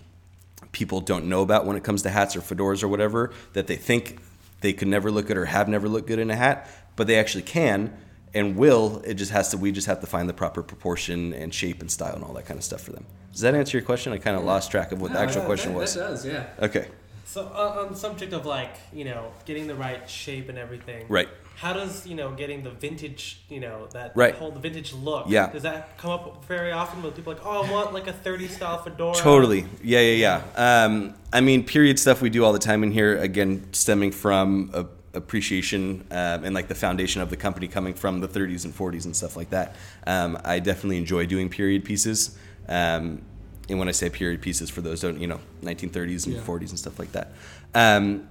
people 0.72 1.00
don't 1.00 1.26
know 1.26 1.42
about 1.42 1.66
when 1.66 1.76
it 1.76 1.84
comes 1.84 2.02
to 2.02 2.10
hats 2.10 2.36
or 2.36 2.40
fedoras 2.40 2.82
or 2.82 2.88
whatever 2.88 3.32
that 3.52 3.66
they 3.66 3.76
think 3.76 4.18
they 4.60 4.72
could 4.72 4.88
never 4.88 5.10
look 5.10 5.26
good 5.26 5.36
or 5.36 5.46
have 5.46 5.68
never 5.68 5.88
looked 5.88 6.06
good 6.06 6.18
in 6.18 6.30
a 6.30 6.36
hat, 6.36 6.68
but 6.96 7.06
they 7.06 7.18
actually 7.18 7.42
can 7.42 7.96
and 8.34 8.56
will. 8.56 9.02
It 9.04 9.14
just 9.14 9.32
has 9.32 9.48
to. 9.50 9.56
We 9.56 9.72
just 9.72 9.86
have 9.86 10.00
to 10.00 10.06
find 10.06 10.28
the 10.28 10.34
proper 10.34 10.62
proportion 10.62 11.32
and 11.32 11.52
shape 11.52 11.80
and 11.80 11.90
style 11.90 12.14
and 12.14 12.22
all 12.24 12.32
that 12.34 12.46
kind 12.46 12.58
of 12.58 12.64
stuff 12.64 12.82
for 12.82 12.92
them. 12.92 13.06
Does 13.32 13.40
that 13.40 13.54
answer 13.54 13.76
your 13.78 13.84
question? 13.84 14.12
I 14.12 14.18
kind 14.18 14.36
of 14.36 14.44
lost 14.44 14.70
track 14.70 14.92
of 14.92 15.00
what 15.00 15.12
the 15.12 15.18
actual 15.18 15.42
that- 15.42 15.46
question 15.46 15.72
that, 15.72 15.78
was. 15.78 15.94
That 15.94 16.00
does, 16.00 16.26
yeah. 16.26 16.46
Okay, 16.58 16.88
So 17.24 17.46
on, 17.46 17.78
on 17.78 17.88
the 17.92 17.96
subject 17.96 18.32
of 18.32 18.44
like 18.46 18.74
you 18.92 19.04
know 19.04 19.32
getting 19.44 19.66
the 19.66 19.74
right 19.74 20.08
shape 20.08 20.48
and 20.48 20.58
everything, 20.58 21.06
right. 21.08 21.28
How 21.60 21.74
does 21.74 22.06
you 22.06 22.14
know 22.14 22.30
getting 22.30 22.62
the 22.62 22.70
vintage 22.70 23.42
you 23.50 23.60
know 23.60 23.86
that 23.92 24.12
Right. 24.14 24.34
whole 24.34 24.50
the 24.50 24.60
vintage 24.60 24.94
look? 24.94 25.26
Yeah. 25.28 25.52
Does 25.52 25.64
that 25.64 25.98
come 25.98 26.10
up 26.10 26.46
very 26.46 26.72
often 26.72 27.02
with 27.02 27.14
people 27.14 27.34
like 27.34 27.44
oh 27.44 27.62
I 27.64 27.70
want 27.70 27.92
like 27.92 28.06
a 28.06 28.14
thirty 28.14 28.48
style 28.48 28.78
fedora? 28.82 29.14
Totally. 29.14 29.66
Yeah, 29.82 30.00
yeah, 30.00 30.40
yeah. 30.56 30.84
Um, 30.84 31.14
I 31.30 31.42
mean, 31.42 31.64
period 31.64 31.98
stuff 31.98 32.22
we 32.22 32.30
do 32.30 32.46
all 32.46 32.54
the 32.54 32.58
time 32.58 32.82
in 32.82 32.90
here. 32.92 33.18
Again, 33.18 33.66
stemming 33.72 34.12
from 34.12 34.70
a, 34.72 34.86
appreciation 35.12 36.06
um, 36.10 36.44
and 36.44 36.54
like 36.54 36.68
the 36.68 36.74
foundation 36.74 37.20
of 37.20 37.28
the 37.28 37.36
company 37.36 37.68
coming 37.68 37.92
from 37.92 38.20
the 38.20 38.28
30s 38.28 38.64
and 38.64 38.72
40s 38.74 39.04
and 39.04 39.14
stuff 39.14 39.36
like 39.36 39.50
that. 39.50 39.74
Um, 40.06 40.38
I 40.44 40.60
definitely 40.60 40.96
enjoy 40.98 41.26
doing 41.26 41.50
period 41.50 41.84
pieces. 41.84 42.38
Um, 42.68 43.20
and 43.68 43.78
when 43.78 43.88
I 43.88 43.90
say 43.90 44.08
period 44.08 44.40
pieces, 44.40 44.70
for 44.70 44.80
those 44.80 45.00
don't, 45.00 45.20
you 45.20 45.26
know, 45.26 45.40
1930s 45.62 46.26
and 46.26 46.36
Yeah. 46.36 46.42
40s 46.42 46.70
and 46.70 46.78
stuff 46.78 46.98
like 46.98 47.12
that. 47.12 47.32
Um, 47.74 48.28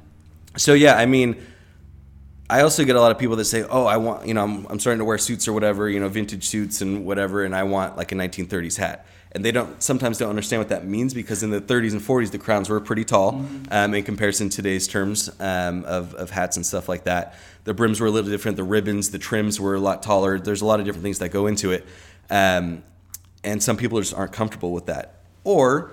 so 0.57 0.73
yeah, 0.73 0.95
I 0.95 1.05
mean, 1.05 1.35
I 2.49 2.61
also 2.61 2.83
get 2.83 2.95
a 2.95 2.99
lot 2.99 3.11
of 3.11 3.19
people 3.19 3.35
that 3.35 3.45
say, 3.45 3.63
"Oh, 3.63 3.85
I 3.85 3.97
want, 3.97 4.27
you 4.27 4.33
know, 4.33 4.43
I'm, 4.43 4.65
I'm 4.67 4.79
starting 4.79 4.99
to 4.99 5.05
wear 5.05 5.19
suits 5.19 5.47
or 5.47 5.53
whatever, 5.53 5.87
you 5.87 5.99
know, 5.99 6.09
vintage 6.09 6.47
suits 6.47 6.81
and 6.81 7.05
whatever, 7.05 7.43
and 7.43 7.55
I 7.55 7.63
want 7.63 7.95
like 7.95 8.11
a 8.11 8.15
1930s 8.15 8.77
hat." 8.77 9.05
And 9.31 9.45
they 9.45 9.51
don't 9.51 9.81
sometimes 9.83 10.17
don't 10.17 10.29
understand 10.29 10.59
what 10.59 10.69
that 10.69 10.85
means 10.85 11.13
because 11.13 11.43
in 11.43 11.51
the 11.51 11.61
30s 11.61 11.91
and 11.91 12.01
40s 12.01 12.31
the 12.31 12.39
crowns 12.39 12.67
were 12.67 12.79
pretty 12.79 13.05
tall 13.05 13.45
um, 13.69 13.93
in 13.93 14.03
comparison 14.03 14.49
to 14.49 14.55
today's 14.55 14.87
terms 14.87 15.29
um, 15.39 15.85
of, 15.85 16.15
of 16.15 16.31
hats 16.31 16.57
and 16.57 16.65
stuff 16.65 16.89
like 16.89 17.03
that. 17.03 17.35
The 17.65 17.75
brims 17.75 17.99
were 17.99 18.07
a 18.07 18.11
little 18.11 18.31
different. 18.31 18.57
The 18.57 18.63
ribbons, 18.63 19.11
the 19.11 19.19
trims 19.19 19.59
were 19.59 19.75
a 19.75 19.79
lot 19.79 20.01
taller. 20.01 20.39
There's 20.39 20.61
a 20.61 20.65
lot 20.65 20.79
of 20.79 20.87
different 20.87 21.03
things 21.03 21.19
that 21.19 21.29
go 21.29 21.45
into 21.45 21.71
it, 21.71 21.85
um, 22.31 22.83
and 23.43 23.61
some 23.61 23.77
people 23.77 23.99
just 23.99 24.15
aren't 24.15 24.31
comfortable 24.31 24.71
with 24.71 24.87
that, 24.87 25.21
or 25.43 25.91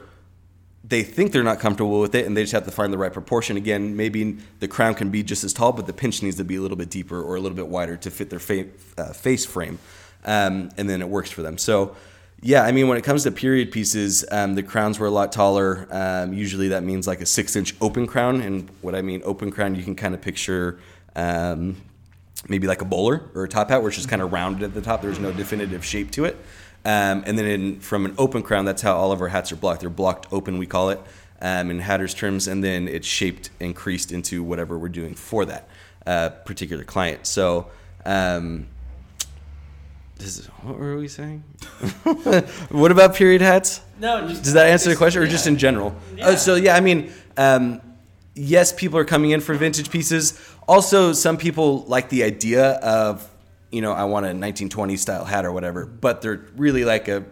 they 0.88 1.03
think 1.03 1.33
they're 1.33 1.42
not 1.42 1.59
comfortable 1.59 2.01
with 2.01 2.14
it 2.14 2.27
and 2.27 2.37
they 2.37 2.42
just 2.42 2.53
have 2.53 2.64
to 2.64 2.70
find 2.70 2.92
the 2.92 2.99
right 2.99 3.12
proportion 3.12 3.57
again 3.57 3.96
maybe 3.96 4.38
the 4.61 4.68
crown 4.68 4.94
can 4.94 5.11
be 5.11 5.22
just 5.22 5.42
as 5.42 5.53
tall 5.53 5.72
but 5.72 5.87
the 5.87 5.92
pinch 5.92 6.22
needs 6.22 6.37
to 6.37 6.44
be 6.44 6.57
a 6.57 6.61
little 6.61 6.77
bit 6.77 6.90
deeper 6.90 7.20
or 7.20 7.37
a 7.37 7.40
little 7.40 7.57
bit 7.57 7.66
wider 7.66 7.96
to 7.96 8.11
fit 8.11 8.31
their 8.31 8.38
fa- 8.38 8.66
uh, 8.96 9.12
face 9.12 9.44
frame 9.44 9.79
um, 10.27 10.70
and 10.77 10.90
then 10.90 11.01
it 11.01 11.09
works 11.09 11.31
for 11.31 11.42
them. 11.42 11.57
So. 11.57 11.96
Yeah, 12.42 12.64
I 12.64 12.70
mean, 12.70 12.87
when 12.87 12.99
it 12.99 13.03
comes 13.03 13.22
to 13.22 13.31
period 13.31 13.72
pieces, 13.72 14.22
um, 14.31 14.57
the 14.57 14.62
crowns 14.62 14.99
were 14.99 15.07
a 15.07 15.11
lot 15.11 15.33
taller. 15.33 15.88
Um, 15.90 16.35
usually, 16.35 16.68
that 16.68 16.85
means 16.85 17.07
like 17.07 17.22
a 17.22 17.27
six-inch 17.27 17.75
open 17.81 18.07
crown, 18.07 18.42
and 18.42 18.68
what 18.83 18.94
I 18.94 19.01
mean 19.01 19.22
open 19.25 19.51
crown, 19.51 19.75
you 19.75 19.83
can 19.83 19.96
kind 19.96 20.14
of 20.14 20.20
picture 20.20 20.79
um, 21.16 21.77
maybe 22.46 22.66
like 22.66 22.83
a 22.83 22.85
bowler 22.85 23.22
or 23.35 23.44
a 23.44 23.49
top 23.49 23.70
hat, 23.70 23.83
which 23.83 23.96
is 23.96 24.05
kind 24.05 24.20
of 24.20 24.33
rounded 24.33 24.64
at 24.64 24.75
the 24.75 24.83
top. 24.83 25.01
There's 25.01 25.18
no 25.18 25.33
definitive 25.33 25.83
shape 25.83 26.11
to 26.12 26.27
it. 26.27 26.37
Um, 26.87 27.25
and 27.27 27.37
then 27.37 27.46
in, 27.46 27.81
from 27.81 28.07
an 28.07 28.14
open 28.16 28.44
crown, 28.44 28.64
that's 28.64 28.81
how 28.81 28.94
all 28.94 29.11
of 29.11 29.20
our 29.20 29.27
hats 29.27 29.51
are 29.51 29.57
blocked. 29.57 29.81
They're 29.81 29.90
blocked 29.90 30.33
open, 30.33 30.57
we 30.57 30.68
call 30.68 30.90
it, 30.90 31.01
um, 31.42 31.68
in 31.68 31.81
hatters 31.81 32.14
terms, 32.14 32.46
and 32.46 32.62
then 32.62 32.87
it's 32.87 33.09
shaped 33.09 33.51
increased 33.59 34.12
into 34.12 34.44
whatever 34.44 34.79
we're 34.79 34.88
doing 34.88 35.16
for 35.16 35.44
that 35.46 35.68
uh, 36.07 36.29
particular 36.31 36.85
client. 36.85 37.27
So. 37.27 37.66
Um, 38.05 38.68
this 40.16 40.38
is, 40.38 40.46
what 40.62 40.79
were 40.79 40.96
we 40.96 41.09
saying? 41.09 41.40
what 42.70 42.92
about 42.92 43.16
period 43.16 43.42
hats? 43.42 43.83
No, 44.01 44.27
just, 44.29 44.44
Does 44.44 44.53
that 44.55 44.68
answer 44.68 44.88
the 44.88 44.96
question, 44.96 45.20
or 45.20 45.27
just 45.27 45.46
in 45.46 45.59
general? 45.59 45.94
Yeah. 46.16 46.29
Uh, 46.29 46.37
so 46.37 46.55
yeah, 46.55 46.75
I 46.75 46.81
mean, 46.81 47.12
um, 47.37 47.83
yes, 48.35 48.72
people 48.72 48.99
are 48.99 49.05
coming 49.05 49.33
in 49.33 49.40
for 49.40 49.55
vintage 49.55 49.90
pieces. 49.90 50.40
Also, 50.66 51.12
some 51.12 51.37
people 51.37 51.81
like 51.83 52.09
the 52.09 52.22
idea 52.22 52.75
of, 52.77 53.29
you 53.77 53.83
know, 53.83 53.93
I 53.93 54.05
want 54.05 54.25
a 54.25 54.33
1920 54.33 54.97
style 54.97 55.27
hat 55.27 55.45
or 55.45 55.53
whatever, 55.53 55.85
but 55.85 56.23
they're 56.23 56.47
really 56.57 56.87
like 56.87 57.09
a 57.09 57.27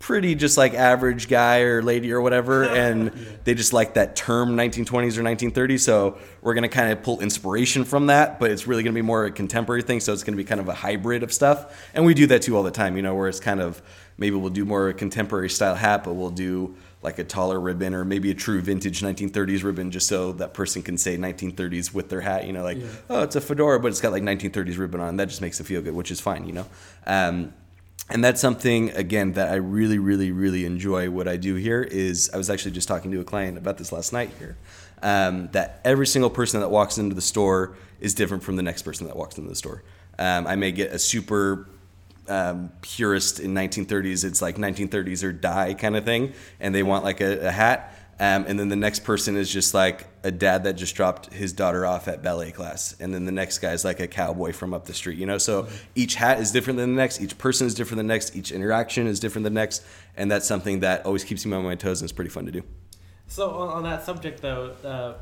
pretty 0.00 0.34
just 0.34 0.58
like 0.58 0.74
average 0.74 1.28
guy 1.28 1.60
or 1.60 1.82
lady 1.82 2.12
or 2.12 2.20
whatever, 2.20 2.64
and 2.68 3.12
they 3.44 3.54
just 3.54 3.72
like 3.72 3.94
that 3.94 4.16
term 4.16 4.56
1920s 4.56 5.16
or 5.16 5.22
1930s. 5.22 5.78
So 5.80 6.18
we're 6.42 6.54
gonna 6.54 6.68
kind 6.68 6.90
of 6.90 7.04
pull 7.04 7.20
inspiration 7.20 7.84
from 7.84 8.06
that, 8.06 8.40
but 8.40 8.50
it's 8.50 8.66
really 8.66 8.82
gonna 8.82 8.92
be 8.92 9.02
more 9.02 9.24
a 9.26 9.30
contemporary 9.30 9.82
thing. 9.82 10.00
So 10.00 10.12
it's 10.12 10.24
gonna 10.24 10.36
be 10.36 10.42
kind 10.42 10.60
of 10.60 10.68
a 10.68 10.74
hybrid 10.74 11.22
of 11.22 11.32
stuff, 11.32 11.88
and 11.94 12.04
we 12.04 12.12
do 12.12 12.26
that 12.26 12.42
too 12.42 12.56
all 12.56 12.64
the 12.64 12.72
time. 12.72 12.96
You 12.96 13.02
know, 13.02 13.14
where 13.14 13.28
it's 13.28 13.38
kind 13.38 13.60
of 13.60 13.80
maybe 14.16 14.34
we'll 14.34 14.50
do 14.50 14.64
more 14.64 14.88
a 14.88 14.94
contemporary 14.94 15.48
style 15.48 15.76
hat, 15.76 16.02
but 16.02 16.14
we'll 16.14 16.30
do 16.30 16.74
like 17.02 17.18
a 17.18 17.24
taller 17.24 17.60
ribbon 17.60 17.94
or 17.94 18.04
maybe 18.04 18.30
a 18.30 18.34
true 18.34 18.60
vintage 18.60 19.00
1930s 19.02 19.62
ribbon 19.62 19.90
just 19.90 20.08
so 20.08 20.32
that 20.32 20.52
person 20.52 20.82
can 20.82 20.98
say 20.98 21.16
1930s 21.16 21.94
with 21.94 22.08
their 22.08 22.20
hat 22.20 22.44
you 22.46 22.52
know 22.52 22.62
like 22.64 22.78
Yeah. 22.78 22.86
oh 23.08 23.22
it's 23.22 23.36
a 23.36 23.40
fedora 23.40 23.78
but 23.78 23.88
it's 23.88 24.00
got 24.00 24.10
like 24.12 24.22
1930s 24.24 24.78
ribbon 24.78 25.00
on 25.00 25.16
that 25.18 25.28
just 25.28 25.40
makes 25.40 25.60
it 25.60 25.64
feel 25.64 25.80
good 25.80 25.94
which 25.94 26.10
is 26.10 26.20
fine 26.20 26.46
you 26.46 26.52
know? 26.52 26.66
Um, 27.06 27.52
and 28.10 28.24
that's 28.24 28.40
something 28.40 28.90
again 28.92 29.32
that 29.34 29.48
i 29.50 29.56
really 29.56 29.98
really 29.98 30.32
really 30.32 30.64
enjoy. 30.64 31.10
What 31.10 31.28
i 31.28 31.36
do 31.36 31.54
here 31.56 31.82
is 31.82 32.30
i 32.34 32.36
was 32.36 32.50
actually 32.50 32.72
just 32.72 32.88
talking 32.88 33.10
to 33.12 33.20
a 33.20 33.24
client 33.24 33.58
about 33.58 33.78
this 33.78 33.92
last 33.92 34.12
night 34.12 34.30
here 34.38 34.56
um, 35.02 35.48
that 35.52 35.80
every 35.84 36.06
single 36.06 36.30
person 36.30 36.58
that 36.60 36.70
walks 36.70 36.98
into 36.98 37.14
the 37.14 37.20
store 37.20 37.76
is 38.00 38.14
different 38.14 38.42
from 38.42 38.56
the 38.56 38.62
next 38.62 38.82
person 38.82 39.06
that 39.06 39.16
walks 39.16 39.36
into 39.38 39.48
the 39.48 39.56
store. 39.56 39.82
Um, 40.18 40.46
i 40.48 40.56
may 40.56 40.72
get 40.72 40.90
a 40.92 40.98
super 40.98 41.68
um, 42.28 42.72
purist 42.82 43.40
in 43.40 43.54
1930s. 43.54 44.24
It's 44.24 44.42
like 44.42 44.56
1930s 44.56 45.24
or 45.24 45.32
die 45.32 45.74
kind 45.74 45.96
of 45.96 46.04
thing, 46.04 46.32
and 46.60 46.74
they 46.74 46.82
want 46.82 47.04
like 47.04 47.20
a, 47.20 47.46
a 47.46 47.50
hat. 47.50 47.94
Um, 48.20 48.46
and 48.48 48.58
then 48.58 48.68
the 48.68 48.76
next 48.76 49.04
person 49.04 49.36
is 49.36 49.48
just 49.48 49.74
like 49.74 50.08
a 50.24 50.32
dad 50.32 50.64
that 50.64 50.72
just 50.72 50.96
dropped 50.96 51.32
his 51.32 51.52
daughter 51.52 51.86
off 51.86 52.08
at 52.08 52.20
ballet 52.20 52.50
class, 52.50 52.96
and 52.98 53.14
then 53.14 53.24
the 53.24 53.32
next 53.32 53.58
guy 53.58 53.72
is 53.72 53.84
like 53.84 54.00
a 54.00 54.08
cowboy 54.08 54.52
from 54.52 54.74
up 54.74 54.86
the 54.86 54.94
street. 54.94 55.18
You 55.18 55.26
know, 55.26 55.38
so 55.38 55.68
each 55.94 56.16
hat 56.16 56.40
is 56.40 56.50
different 56.50 56.78
than 56.78 56.96
the 56.96 57.00
next. 57.00 57.20
Each 57.20 57.38
person 57.38 57.68
is 57.68 57.74
different 57.74 57.98
than 57.98 58.08
the 58.08 58.14
next. 58.14 58.34
Each 58.34 58.50
interaction 58.50 59.06
is 59.06 59.20
different 59.20 59.44
than 59.44 59.54
the 59.54 59.60
next, 59.60 59.84
and 60.16 60.28
that's 60.30 60.48
something 60.48 60.80
that 60.80 61.06
always 61.06 61.22
keeps 61.22 61.46
me 61.46 61.56
on 61.56 61.62
my 61.62 61.76
toes 61.76 62.00
and 62.00 62.06
it's 62.06 62.12
pretty 62.12 62.30
fun 62.30 62.44
to 62.46 62.52
do. 62.52 62.64
So 63.28 63.50
on, 63.50 63.82
that 63.84 64.04
subject 64.04 64.40
though, 64.40 64.72
uh, 64.82 65.14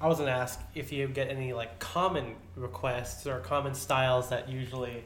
I 0.00 0.08
was 0.08 0.18
gonna 0.18 0.30
ask 0.32 0.58
if 0.74 0.92
you 0.92 1.06
get 1.06 1.28
any 1.28 1.52
like 1.52 1.78
common 1.78 2.34
requests 2.56 3.26
or 3.26 3.38
common 3.40 3.74
styles 3.74 4.30
that 4.30 4.48
usually, 4.48 5.04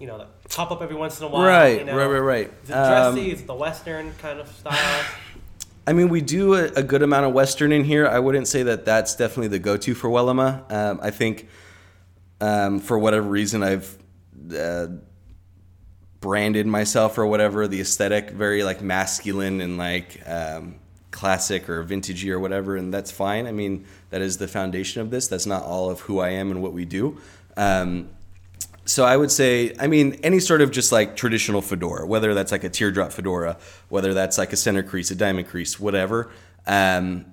you 0.00 0.06
know, 0.06 0.18
that 0.18 0.48
pop 0.48 0.72
up 0.72 0.82
every 0.82 0.96
once 0.96 1.20
in 1.20 1.26
a 1.26 1.28
while. 1.28 1.44
right, 1.46 1.78
you 1.80 1.84
know? 1.84 1.96
right, 1.96 2.06
right, 2.06 2.18
right. 2.18 2.52
Is 2.64 2.70
it 2.70 2.72
Um, 2.72 3.14
dressy? 3.14 3.30
is 3.30 3.40
it 3.42 3.46
the 3.46 3.54
Western 3.54 4.12
kind 4.14 4.40
of 4.40 4.48
style? 4.48 5.04
I 5.86 5.92
mean, 5.92 6.08
we 6.08 6.20
do 6.20 6.54
a, 6.54 6.64
a 6.72 6.82
good 6.82 7.02
amount 7.02 7.26
of 7.26 7.32
Western 7.32 7.70
in 7.72 7.84
here. 7.84 8.06
I 8.06 8.18
wouldn't 8.18 8.48
say 8.48 8.62
that 8.64 8.84
that's 8.84 9.14
definitely 9.14 9.48
the 9.48 9.58
go-to 9.58 9.94
for 9.94 10.08
Wellema. 10.08 10.70
Um, 10.72 11.00
I 11.02 11.10
think 11.10 11.48
um, 12.40 12.80
for 12.80 12.98
whatever 12.98 13.28
reason, 13.28 13.62
I've 13.62 13.98
uh, 14.56 14.86
branded 16.20 16.66
myself 16.66 17.18
or 17.18 17.26
whatever 17.26 17.66
the 17.66 17.80
aesthetic 17.80 18.30
very 18.30 18.62
like 18.62 18.82
masculine 18.82 19.60
and 19.60 19.78
like 19.78 20.20
um, 20.26 20.76
classic 21.10 21.68
or 21.68 21.82
vintagey 21.84 22.30
or 22.30 22.38
whatever, 22.38 22.76
and 22.76 22.92
that's 22.92 23.10
fine. 23.10 23.46
I 23.46 23.52
mean, 23.52 23.84
that 24.10 24.20
is 24.22 24.38
the 24.38 24.48
foundation 24.48 25.02
of 25.02 25.10
this. 25.10 25.28
That's 25.28 25.46
not 25.46 25.62
all 25.64 25.90
of 25.90 26.00
who 26.00 26.20
I 26.20 26.30
am 26.30 26.50
and 26.50 26.62
what 26.62 26.72
we 26.72 26.84
do. 26.84 27.18
Um, 27.56 28.10
so 28.90 29.04
I 29.04 29.16
would 29.16 29.30
say, 29.30 29.72
I 29.78 29.86
mean, 29.86 30.18
any 30.24 30.40
sort 30.40 30.60
of 30.60 30.72
just 30.72 30.90
like 30.90 31.14
traditional 31.14 31.62
fedora, 31.62 32.04
whether 32.04 32.34
that's 32.34 32.50
like 32.50 32.64
a 32.64 32.68
teardrop 32.68 33.12
fedora, 33.12 33.56
whether 33.88 34.14
that's 34.14 34.36
like 34.36 34.52
a 34.52 34.56
center 34.56 34.82
crease, 34.82 35.12
a 35.12 35.14
diamond 35.14 35.46
crease, 35.46 35.78
whatever. 35.78 36.28
Um, 36.66 37.26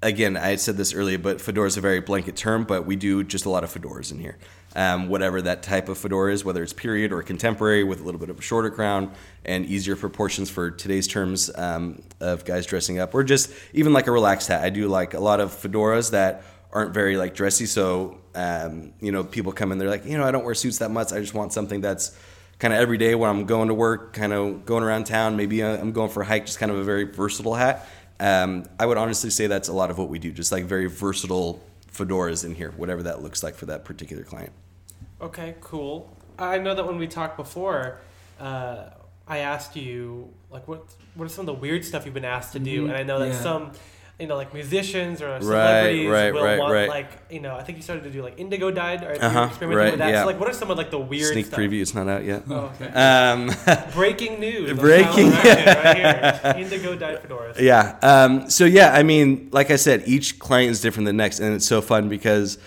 again, 0.00 0.38
I 0.38 0.56
said 0.56 0.78
this 0.78 0.94
earlier, 0.94 1.18
but 1.18 1.42
fedora 1.42 1.66
is 1.66 1.76
a 1.76 1.82
very 1.82 2.00
blanket 2.00 2.36
term, 2.36 2.64
but 2.64 2.86
we 2.86 2.96
do 2.96 3.22
just 3.22 3.44
a 3.44 3.50
lot 3.50 3.64
of 3.64 3.74
fedoras 3.74 4.12
in 4.12 4.18
here. 4.18 4.38
Um, 4.74 5.10
whatever 5.10 5.42
that 5.42 5.62
type 5.62 5.90
of 5.90 5.98
fedora 5.98 6.32
is, 6.32 6.42
whether 6.42 6.62
it's 6.62 6.72
period 6.72 7.12
or 7.12 7.22
contemporary 7.22 7.84
with 7.84 8.00
a 8.00 8.02
little 8.02 8.18
bit 8.18 8.30
of 8.30 8.38
a 8.38 8.42
shorter 8.42 8.70
crown 8.70 9.12
and 9.44 9.66
easier 9.66 9.94
proportions 9.94 10.48
for 10.48 10.70
today's 10.70 11.06
terms 11.06 11.50
um, 11.54 12.00
of 12.20 12.46
guys 12.46 12.64
dressing 12.64 12.98
up, 12.98 13.14
or 13.14 13.24
just 13.24 13.52
even 13.74 13.92
like 13.92 14.06
a 14.06 14.10
relaxed 14.10 14.48
hat. 14.48 14.64
I 14.64 14.70
do 14.70 14.88
like 14.88 15.12
a 15.12 15.20
lot 15.20 15.40
of 15.40 15.50
fedoras 15.50 16.12
that 16.12 16.44
aren't 16.72 16.94
very 16.94 17.18
like 17.18 17.34
dressy. 17.34 17.66
So, 17.66 18.22
um, 18.34 18.92
you 19.00 19.12
know, 19.12 19.24
people 19.24 19.52
come 19.52 19.72
in, 19.72 19.78
they're 19.78 19.88
like, 19.88 20.04
you 20.04 20.18
know, 20.18 20.24
I 20.24 20.30
don't 20.30 20.44
wear 20.44 20.54
suits 20.54 20.78
that 20.78 20.90
much. 20.90 21.12
I 21.12 21.20
just 21.20 21.34
want 21.34 21.52
something 21.52 21.80
that's 21.80 22.16
kind 22.58 22.72
of 22.74 22.80
every 22.80 22.98
day 22.98 23.14
when 23.14 23.30
I'm 23.30 23.46
going 23.46 23.68
to 23.68 23.74
work, 23.74 24.12
kind 24.12 24.32
of 24.32 24.64
going 24.64 24.82
around 24.84 25.04
town. 25.04 25.36
Maybe 25.36 25.62
uh, 25.62 25.76
I'm 25.76 25.92
going 25.92 26.10
for 26.10 26.22
a 26.22 26.26
hike, 26.26 26.46
just 26.46 26.58
kind 26.58 26.70
of 26.72 26.78
a 26.78 26.84
very 26.84 27.04
versatile 27.04 27.54
hat. 27.54 27.86
Um, 28.20 28.64
I 28.78 28.86
would 28.86 28.96
honestly 28.96 29.30
say 29.30 29.46
that's 29.46 29.68
a 29.68 29.72
lot 29.72 29.90
of 29.90 29.98
what 29.98 30.08
we 30.08 30.18
do, 30.18 30.30
just 30.32 30.52
like 30.52 30.64
very 30.64 30.86
versatile 30.86 31.62
fedoras 31.92 32.44
in 32.44 32.54
here, 32.54 32.72
whatever 32.76 33.02
that 33.04 33.22
looks 33.22 33.42
like 33.42 33.54
for 33.54 33.66
that 33.66 33.84
particular 33.84 34.22
client. 34.22 34.52
Okay, 35.20 35.54
cool. 35.60 36.14
I 36.38 36.58
know 36.58 36.74
that 36.74 36.86
when 36.86 36.98
we 36.98 37.06
talked 37.06 37.36
before, 37.36 37.98
uh, 38.40 38.90
I 39.26 39.38
asked 39.38 39.76
you 39.76 40.32
like 40.50 40.66
what 40.68 40.84
what 41.14 41.24
are 41.24 41.28
some 41.28 41.42
of 41.48 41.54
the 41.54 41.60
weird 41.60 41.84
stuff 41.84 42.04
you've 42.04 42.14
been 42.14 42.24
asked 42.24 42.52
to 42.54 42.58
do, 42.58 42.82
Mhm, 42.84 42.88
and 42.88 42.96
I 42.96 43.02
know 43.04 43.18
that 43.20 43.28
yeah. 43.28 43.40
some. 43.40 43.72
You 44.20 44.28
know, 44.28 44.36
like 44.36 44.54
musicians 44.54 45.20
or 45.20 45.40
celebrities 45.40 46.08
right, 46.08 46.32
will 46.32 46.44
right, 46.44 46.56
want 46.56 46.72
right. 46.72 46.88
like 46.88 47.10
you 47.30 47.40
know. 47.40 47.56
I 47.56 47.64
think 47.64 47.78
you 47.78 47.82
started 47.82 48.04
to 48.04 48.10
do 48.10 48.22
like 48.22 48.38
indigo 48.38 48.70
dyed, 48.70 49.02
or 49.02 49.10
Uh-huh, 49.20 49.46
experimenting 49.50 49.76
right, 49.76 49.90
with 49.90 49.98
that. 49.98 50.10
yeah. 50.10 50.20
So 50.22 50.26
like, 50.26 50.38
what 50.38 50.48
are 50.48 50.52
some 50.52 50.70
of 50.70 50.78
like 50.78 50.92
the 50.92 51.00
weird 51.00 51.32
Sneak 51.32 51.46
stuff? 51.46 51.58
preview, 51.58 51.82
it's 51.82 51.94
not 51.96 52.06
out 52.06 52.22
yet. 52.24 52.44
Oh, 52.48 52.70
okay. 52.80 52.92
Um, 52.94 53.50
Breaking 53.92 54.38
news. 54.38 54.78
Breaking- 54.78 55.30
right 55.32 55.96
here. 55.96 56.54
Indigo 56.56 56.94
dyed 56.94 57.22
fedoras. 57.24 57.58
Yeah. 57.58 57.98
Um, 58.02 58.48
so 58.48 58.64
yeah, 58.66 58.92
I 58.92 59.02
mean, 59.02 59.48
like 59.50 59.72
I 59.72 59.76
said, 59.76 60.04
each 60.06 60.38
client 60.38 60.70
is 60.70 60.80
different 60.80 61.06
than 61.06 61.16
the 61.16 61.22
next, 61.24 61.40
and 61.40 61.52
it's 61.52 61.66
so 61.66 61.82
fun 61.82 62.08
because 62.08 62.58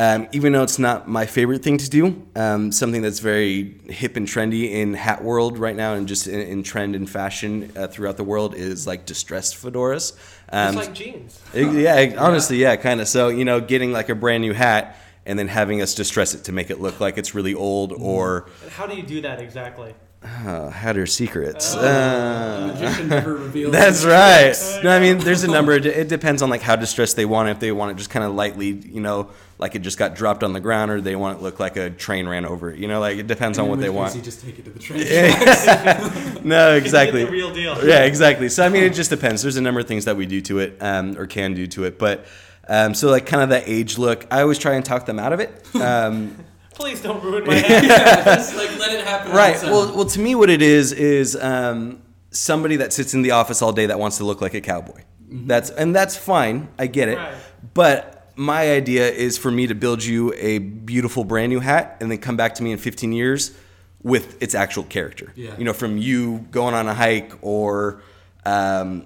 um, 0.00 0.28
even 0.32 0.52
though 0.52 0.62
it's 0.62 0.78
not 0.78 1.08
my 1.08 1.26
favorite 1.26 1.62
thing 1.62 1.76
to 1.78 1.90
do, 1.90 2.22
um, 2.34 2.72
something 2.72 3.02
that's 3.02 3.18
very 3.20 3.74
hip 3.88 4.16
and 4.16 4.26
trendy 4.26 4.70
in 4.72 4.94
hat 4.94 5.22
world 5.22 5.58
right 5.58 5.76
now, 5.76 5.92
and 5.94 6.08
just 6.08 6.26
in, 6.26 6.40
in 6.40 6.62
trend 6.62 6.96
and 6.96 7.08
fashion 7.08 7.70
uh, 7.76 7.86
throughout 7.86 8.16
the 8.16 8.24
world 8.24 8.54
is 8.54 8.86
like 8.86 9.04
distressed 9.04 9.56
fedoras. 9.56 10.12
Um, 10.52 10.74
Just 10.76 10.88
like 10.88 10.94
jeans. 10.96 11.40
it- 11.52 11.72
yeah, 11.72 12.14
honestly, 12.26 12.56
yeah, 12.56 12.76
kind 12.76 13.00
of. 13.00 13.08
So 13.08 13.28
you 13.28 13.44
know, 13.44 13.60
getting 13.60 13.92
like 13.92 14.08
a 14.08 14.14
brand 14.14 14.40
new 14.42 14.54
hat 14.54 14.96
and 15.26 15.38
then 15.38 15.48
having 15.48 15.82
us 15.82 15.94
distress 15.94 16.34
it 16.34 16.44
to 16.44 16.52
make 16.52 16.70
it 16.70 16.80
look 16.80 16.98
like 16.98 17.18
it's 17.18 17.34
really 17.34 17.54
old 17.54 17.92
or 17.92 18.48
how 18.70 18.86
do 18.86 18.96
you 18.96 19.02
do 19.02 19.20
that 19.20 19.38
exactly? 19.40 19.94
uh, 20.22 20.68
hatter 20.70 21.06
secrets. 21.06 21.74
The 21.74 21.88
Uh, 21.88 22.66
magician 22.72 23.08
never 23.08 23.36
That's 23.70 24.04
right. 24.04 24.54
No, 24.84 24.90
I 24.90 24.98
mean, 25.00 25.18
there's 25.18 25.44
a 25.44 25.48
number. 25.50 25.72
It 25.72 26.08
depends 26.08 26.42
on 26.42 26.48
like 26.50 26.62
how 26.62 26.76
distressed 26.76 27.16
they 27.16 27.24
want 27.26 27.48
it. 27.48 27.52
If 27.52 27.60
they 27.60 27.72
want 27.72 27.92
it 27.92 27.96
just 27.96 28.10
kind 28.10 28.24
of 28.24 28.34
lightly, 28.34 28.68
you 28.68 29.00
know, 29.00 29.30
like 29.60 29.74
it 29.74 29.80
just 29.80 29.98
got 29.98 30.14
dropped 30.14 30.42
on 30.42 30.54
the 30.54 30.60
ground, 30.60 30.90
or 30.90 31.00
they 31.00 31.14
want 31.14 31.38
it 31.38 31.42
look 31.42 31.60
like 31.60 31.76
a 31.76 31.90
train 31.90 32.26
ran 32.26 32.46
over 32.46 32.70
it. 32.72 32.78
You 32.78 32.88
know, 32.88 32.98
like 32.98 33.18
it 33.18 33.26
depends 33.26 33.58
on 33.58 33.68
what 33.68 33.78
they 33.78 33.90
want. 33.90 34.14
You 34.14 34.22
just 34.22 34.42
take 34.42 34.58
it 34.58 34.64
to 34.64 34.70
the 34.70 34.78
train. 34.78 36.44
no, 36.48 36.74
exactly. 36.76 37.24
the 37.24 37.30
real 37.30 37.52
deal. 37.52 37.86
Yeah, 37.86 38.04
exactly. 38.04 38.48
So 38.48 38.64
I 38.64 38.70
mean, 38.70 38.82
it 38.82 38.94
just 38.94 39.10
depends. 39.10 39.42
There's 39.42 39.58
a 39.58 39.62
number 39.62 39.80
of 39.80 39.86
things 39.86 40.06
that 40.06 40.16
we 40.16 40.24
do 40.24 40.40
to 40.42 40.60
it, 40.60 40.78
um, 40.80 41.16
or 41.18 41.26
can 41.26 41.54
do 41.54 41.66
to 41.68 41.84
it, 41.84 41.98
but. 41.98 42.26
Um, 42.68 42.94
so 42.94 43.10
like 43.10 43.26
kind 43.26 43.42
of 43.42 43.48
that 43.48 43.64
age 43.66 43.98
look, 43.98 44.28
I 44.30 44.42
always 44.42 44.58
try 44.58 44.74
and 44.74 44.84
talk 44.84 45.04
them 45.04 45.18
out 45.18 45.32
of 45.32 45.40
it. 45.40 45.74
Um, 45.74 46.36
Please 46.72 47.02
don't 47.02 47.20
ruin 47.24 47.44
my 47.44 47.56
yeah, 47.56 48.24
just 48.24 48.54
like 48.54 48.78
let 48.78 48.92
it 48.92 49.04
happen. 49.04 49.32
right. 49.32 49.60
Well, 49.64 49.92
well, 49.92 50.04
to 50.04 50.20
me, 50.20 50.36
what 50.36 50.50
it 50.50 50.62
is 50.62 50.92
is 50.92 51.34
um, 51.34 52.00
somebody 52.30 52.76
that 52.76 52.92
sits 52.92 53.12
in 53.12 53.22
the 53.22 53.32
office 53.32 53.60
all 53.60 53.72
day 53.72 53.86
that 53.86 53.98
wants 53.98 54.18
to 54.18 54.24
look 54.24 54.40
like 54.40 54.54
a 54.54 54.60
cowboy. 54.60 55.02
That's 55.28 55.70
and 55.70 55.96
that's 55.96 56.16
fine. 56.16 56.68
I 56.78 56.86
get 56.86 57.08
it. 57.08 57.18
Right. 57.18 57.34
But 57.74 58.19
my 58.40 58.72
idea 58.72 59.06
is 59.06 59.36
for 59.36 59.50
me 59.50 59.66
to 59.66 59.74
build 59.74 60.02
you 60.02 60.32
a 60.38 60.56
beautiful 60.56 61.24
brand 61.24 61.50
new 61.50 61.60
hat 61.60 61.98
and 62.00 62.10
then 62.10 62.16
come 62.16 62.38
back 62.38 62.54
to 62.54 62.62
me 62.62 62.72
in 62.72 62.78
15 62.78 63.12
years 63.12 63.54
with 64.02 64.42
its 64.42 64.54
actual 64.54 64.82
character. 64.82 65.30
Yeah. 65.36 65.54
You 65.58 65.64
know, 65.64 65.74
from 65.74 65.98
you 65.98 66.38
going 66.50 66.74
on 66.74 66.88
a 66.88 66.94
hike 66.94 67.34
or. 67.42 68.00
Um, 68.46 69.04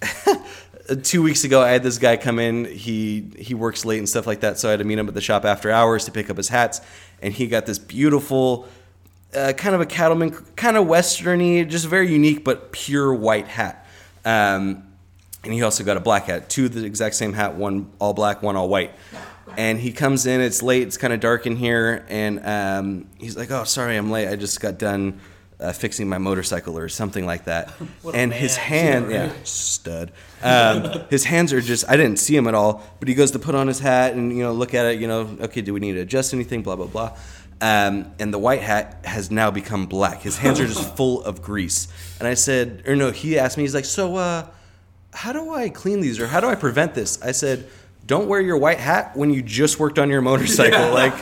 two 1.02 1.24
weeks 1.24 1.42
ago, 1.42 1.60
I 1.60 1.70
had 1.70 1.82
this 1.82 1.98
guy 1.98 2.16
come 2.16 2.38
in. 2.38 2.66
He 2.66 3.32
he 3.36 3.52
works 3.52 3.84
late 3.84 3.98
and 3.98 4.08
stuff 4.08 4.28
like 4.28 4.40
that, 4.40 4.60
so 4.60 4.68
I 4.68 4.70
had 4.70 4.78
to 4.78 4.84
meet 4.84 4.96
him 4.96 5.08
at 5.08 5.14
the 5.14 5.20
shop 5.20 5.44
after 5.44 5.72
hours 5.72 6.04
to 6.04 6.12
pick 6.12 6.30
up 6.30 6.36
his 6.36 6.48
hats. 6.48 6.80
And 7.20 7.34
he 7.34 7.48
got 7.48 7.66
this 7.66 7.80
beautiful 7.80 8.68
uh, 9.34 9.54
kind 9.56 9.74
of 9.74 9.80
a 9.80 9.86
cattleman, 9.86 10.30
kind 10.54 10.76
of 10.76 10.86
westerny, 10.86 11.68
just 11.68 11.86
very 11.86 12.12
unique 12.12 12.44
but 12.44 12.70
pure 12.70 13.12
white 13.12 13.48
hat. 13.48 13.84
Um, 14.24 14.84
and 15.44 15.52
he 15.52 15.62
also 15.62 15.84
got 15.84 15.96
a 15.96 16.00
black 16.00 16.24
hat, 16.24 16.50
two 16.50 16.66
of 16.66 16.74
the 16.74 16.84
exact 16.84 17.14
same 17.14 17.32
hat, 17.32 17.54
one 17.54 17.90
all 17.98 18.12
black, 18.12 18.42
one 18.42 18.56
all 18.56 18.68
white. 18.68 18.92
And 19.56 19.78
he 19.78 19.92
comes 19.92 20.26
in, 20.26 20.40
it's 20.40 20.62
late, 20.62 20.82
it's 20.86 20.96
kind 20.96 21.12
of 21.12 21.20
dark 21.20 21.46
in 21.46 21.56
here, 21.56 22.04
and 22.08 22.44
um, 22.44 23.06
he's 23.18 23.36
like, 23.36 23.50
"Oh, 23.50 23.64
sorry, 23.64 23.96
I'm 23.96 24.10
late. 24.10 24.28
I 24.28 24.36
just 24.36 24.60
got 24.60 24.78
done 24.78 25.20
uh, 25.58 25.72
fixing 25.72 26.08
my 26.08 26.18
motorcycle 26.18 26.76
or 26.76 26.88
something 26.88 27.24
like 27.24 27.44
that." 27.46 27.72
And 28.14 28.32
his 28.32 28.56
hand, 28.56 29.10
yeah, 29.10 29.32
stud. 29.44 30.12
Um, 30.42 31.02
his 31.08 31.24
hands 31.24 31.52
are 31.52 31.60
just, 31.62 31.88
I 31.88 31.96
didn't 31.96 32.18
see 32.18 32.36
him 32.36 32.46
at 32.46 32.54
all, 32.54 32.82
but 33.00 33.08
he 33.08 33.14
goes 33.14 33.30
to 33.32 33.38
put 33.38 33.54
on 33.54 33.68
his 33.68 33.80
hat 33.80 34.12
and 34.14 34.36
you 34.36 34.42
know 34.42 34.52
look 34.52 34.74
at 34.74 34.86
it, 34.86 35.00
you 35.00 35.08
know, 35.08 35.36
okay, 35.40 35.62
do 35.62 35.72
we 35.72 35.80
need 35.80 35.94
to 35.94 36.00
adjust 36.00 36.34
anything? 36.34 36.62
Blah 36.62 36.76
blah 36.76 36.86
blah. 36.86 37.16
Um, 37.60 38.12
and 38.20 38.32
the 38.32 38.38
white 38.38 38.60
hat 38.60 39.00
has 39.04 39.30
now 39.30 39.50
become 39.50 39.86
black. 39.86 40.20
His 40.20 40.36
hands 40.36 40.60
are 40.60 40.66
just 40.66 40.94
full 40.96 41.24
of 41.24 41.42
grease. 41.42 41.88
And 42.18 42.28
I 42.28 42.34
said, 42.34 42.84
or 42.86 42.94
no, 42.94 43.10
he 43.10 43.38
asked 43.38 43.56
me, 43.56 43.64
he's 43.64 43.74
like, 43.74 43.86
so. 43.86 44.16
uh 44.16 44.46
how 45.12 45.32
do 45.32 45.54
I 45.54 45.68
clean 45.68 46.00
these 46.00 46.20
or 46.20 46.26
how 46.26 46.40
do 46.40 46.48
I 46.48 46.54
prevent 46.54 46.94
this? 46.94 47.20
I 47.22 47.32
said, 47.32 47.68
don't 48.06 48.26
wear 48.26 48.40
your 48.40 48.56
white 48.56 48.78
hat 48.78 49.16
when 49.16 49.30
you 49.30 49.42
just 49.42 49.78
worked 49.78 49.98
on 49.98 50.08
your 50.08 50.22
motorcycle. 50.22 50.92
Like, 50.92 51.12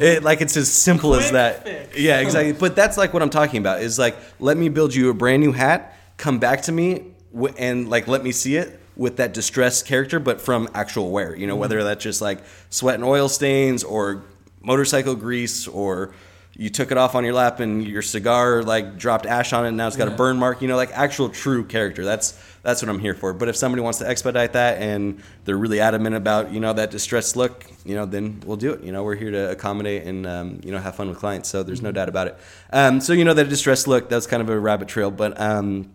it, 0.00 0.22
like 0.24 0.40
it's 0.40 0.56
as 0.56 0.70
simple 0.70 1.14
as 1.14 1.30
that. 1.30 1.62
fix. 1.64 1.98
Yeah, 1.98 2.18
exactly. 2.18 2.52
But 2.52 2.74
that's 2.74 2.96
like 2.96 3.14
what 3.14 3.22
I'm 3.22 3.30
talking 3.30 3.58
about. 3.58 3.80
Is 3.80 3.98
like, 3.98 4.16
let 4.40 4.56
me 4.56 4.68
build 4.68 4.94
you 4.94 5.08
a 5.10 5.14
brand 5.14 5.40
new 5.40 5.52
hat. 5.52 5.96
Come 6.16 6.38
back 6.38 6.62
to 6.62 6.72
me 6.72 7.12
w- 7.32 7.54
and 7.56 7.88
like 7.88 8.08
let 8.08 8.24
me 8.24 8.32
see 8.32 8.56
it 8.56 8.80
with 8.96 9.18
that 9.18 9.32
distressed 9.32 9.86
character, 9.86 10.18
but 10.18 10.40
from 10.40 10.68
actual 10.74 11.12
wear. 11.12 11.36
You 11.36 11.46
know, 11.46 11.56
whether 11.56 11.78
mm-hmm. 11.78 11.86
that's 11.86 12.02
just 12.02 12.20
like 12.20 12.40
sweat 12.70 12.96
and 12.96 13.04
oil 13.04 13.28
stains 13.28 13.84
or 13.84 14.24
motorcycle 14.60 15.14
grease 15.14 15.68
or 15.68 16.12
you 16.54 16.68
took 16.68 16.90
it 16.90 16.98
off 16.98 17.14
on 17.14 17.24
your 17.24 17.32
lap 17.32 17.60
and 17.60 17.86
your 17.86 18.02
cigar 18.02 18.62
like 18.62 18.98
dropped 18.98 19.24
ash 19.24 19.52
on 19.52 19.64
it 19.64 19.68
and 19.68 19.76
now 19.76 19.86
it's 19.86 19.96
got 19.96 20.08
a 20.08 20.10
burn 20.10 20.36
mark 20.36 20.60
you 20.60 20.68
know 20.68 20.76
like 20.76 20.90
actual 20.92 21.28
true 21.28 21.64
character. 21.64 22.04
That's 22.04 22.38
that's 22.62 22.80
what 22.82 22.88
i'm 22.88 23.00
here 23.00 23.14
for. 23.14 23.32
But 23.32 23.48
if 23.48 23.56
somebody 23.56 23.82
wants 23.82 23.98
to 24.00 24.08
expedite 24.08 24.52
that 24.52 24.78
and 24.78 25.22
they're 25.44 25.56
really 25.56 25.80
adamant 25.80 26.14
about 26.14 26.52
you 26.52 26.60
know 26.60 26.72
that 26.72 26.90
distressed 26.90 27.36
look 27.36 27.64
you 27.84 27.94
know 27.94 28.06
then 28.06 28.40
we'll 28.44 28.56
do 28.56 28.72
it. 28.72 28.82
You 28.82 28.92
know 28.92 29.02
we're 29.02 29.16
here 29.16 29.30
to 29.30 29.50
accommodate 29.50 30.06
and 30.06 30.26
um, 30.26 30.60
you 30.62 30.72
know 30.72 30.78
have 30.78 30.94
fun 30.94 31.08
with 31.08 31.18
clients 31.18 31.48
so 31.48 31.62
there's 31.62 31.82
no 31.82 31.92
doubt 31.92 32.08
about 32.08 32.26
it. 32.26 32.38
Um, 32.72 33.00
so 33.00 33.12
you 33.12 33.24
know 33.24 33.34
that 33.34 33.48
distressed 33.48 33.88
look 33.88 34.08
that's 34.08 34.26
kind 34.26 34.42
of 34.42 34.50
a 34.50 34.58
rabbit 34.58 34.88
trail 34.88 35.10
but 35.10 35.40
um, 35.40 35.90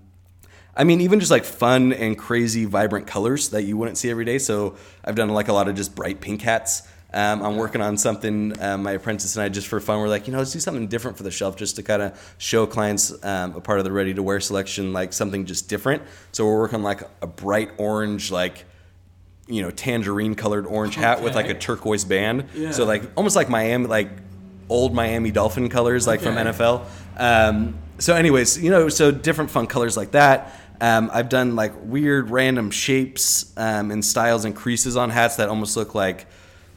I 0.78 0.84
mean, 0.84 1.02
even 1.02 1.20
just 1.20 1.32
like 1.32 1.44
fun 1.44 1.92
and 1.92 2.16
crazy, 2.16 2.66
vibrant 2.66 3.08
colors 3.08 3.50
that 3.50 3.64
you 3.64 3.76
wouldn't 3.78 3.98
see 3.98 4.12
every 4.12 4.26
day. 4.26 4.38
So 4.38 4.76
I've 5.04 5.16
done 5.16 5.28
like 5.30 5.48
a 5.48 5.54
lot 5.54 5.68
of 5.68 5.76
just 5.76 5.96
bright 5.96 6.22
pink 6.22 6.44
hats. 6.44 6.84
Um, 7.14 7.42
I'm 7.42 7.56
working 7.56 7.82
on 7.82 7.98
something. 7.98 8.54
Um, 8.62 8.84
my 8.84 8.92
apprentice 8.92 9.36
and 9.36 9.44
I 9.44 9.50
just 9.50 9.68
for 9.68 9.80
fun, 9.80 10.00
we're 10.00 10.10
like, 10.10 10.28
you 10.28 10.34
know, 10.34 10.40
let's 10.40 10.52
do 10.52 10.60
something 10.60 10.88
different 10.88 11.18
for 11.18 11.24
the 11.24 11.32
shelf, 11.32 11.56
just 11.56 11.78
to 11.78 11.84
kind 11.84 12.02
of 12.02 12.36
show 12.38 12.66
clients 12.66 13.12
um, 13.24 13.56
a 13.56 13.62
part 13.62 13.80
of 13.80 13.86
the 13.86 13.92
ready 13.92 14.14
to 14.14 14.22
wear 14.22 14.40
selection, 14.40 14.94
like 14.94 15.14
something 15.14 15.46
just 15.46 15.70
different. 15.70 16.04
So 16.32 16.46
we're 16.46 16.60
working 16.60 16.84
like 16.84 17.04
a 17.22 17.28
bright 17.28 17.72
orange, 17.78 18.32
like 18.32 18.66
you 19.48 19.62
know, 19.62 19.72
tangerine 19.72 20.36
colored 20.36 20.66
orange 20.66 20.96
hat 20.96 21.24
with 21.24 21.34
like 21.34 21.48
a 21.48 21.54
turquoise 21.54 22.04
band. 22.04 22.46
Yeah. 22.54 22.72
So 22.72 22.84
like 22.84 23.04
almost 23.16 23.36
like 23.36 23.50
Miami, 23.50 23.88
like 23.88 24.10
old 24.70 24.94
Miami 24.94 25.32
Dolphin 25.32 25.70
colors, 25.70 26.06
like 26.06 26.20
from 26.20 26.36
NFL. 26.36 26.86
Um, 27.18 27.78
so, 28.00 28.16
anyways, 28.16 28.62
you 28.62 28.70
know, 28.70 28.90
so 28.90 29.12
different 29.12 29.50
fun 29.50 29.68
colors 29.68 29.98
like 29.98 30.12
that. 30.12 30.54
Um, 30.80 31.10
I've 31.12 31.30
done 31.30 31.56
like 31.56 31.74
weird 31.82 32.30
random 32.30 32.70
shapes 32.70 33.52
um, 33.58 33.90
and 33.90 34.06
styles 34.06 34.46
and 34.46 34.56
creases 34.56 34.96
on 34.96 35.10
hats 35.10 35.38
that 35.38 35.50
almost 35.50 35.76
look 35.76 35.96
like 35.96 36.28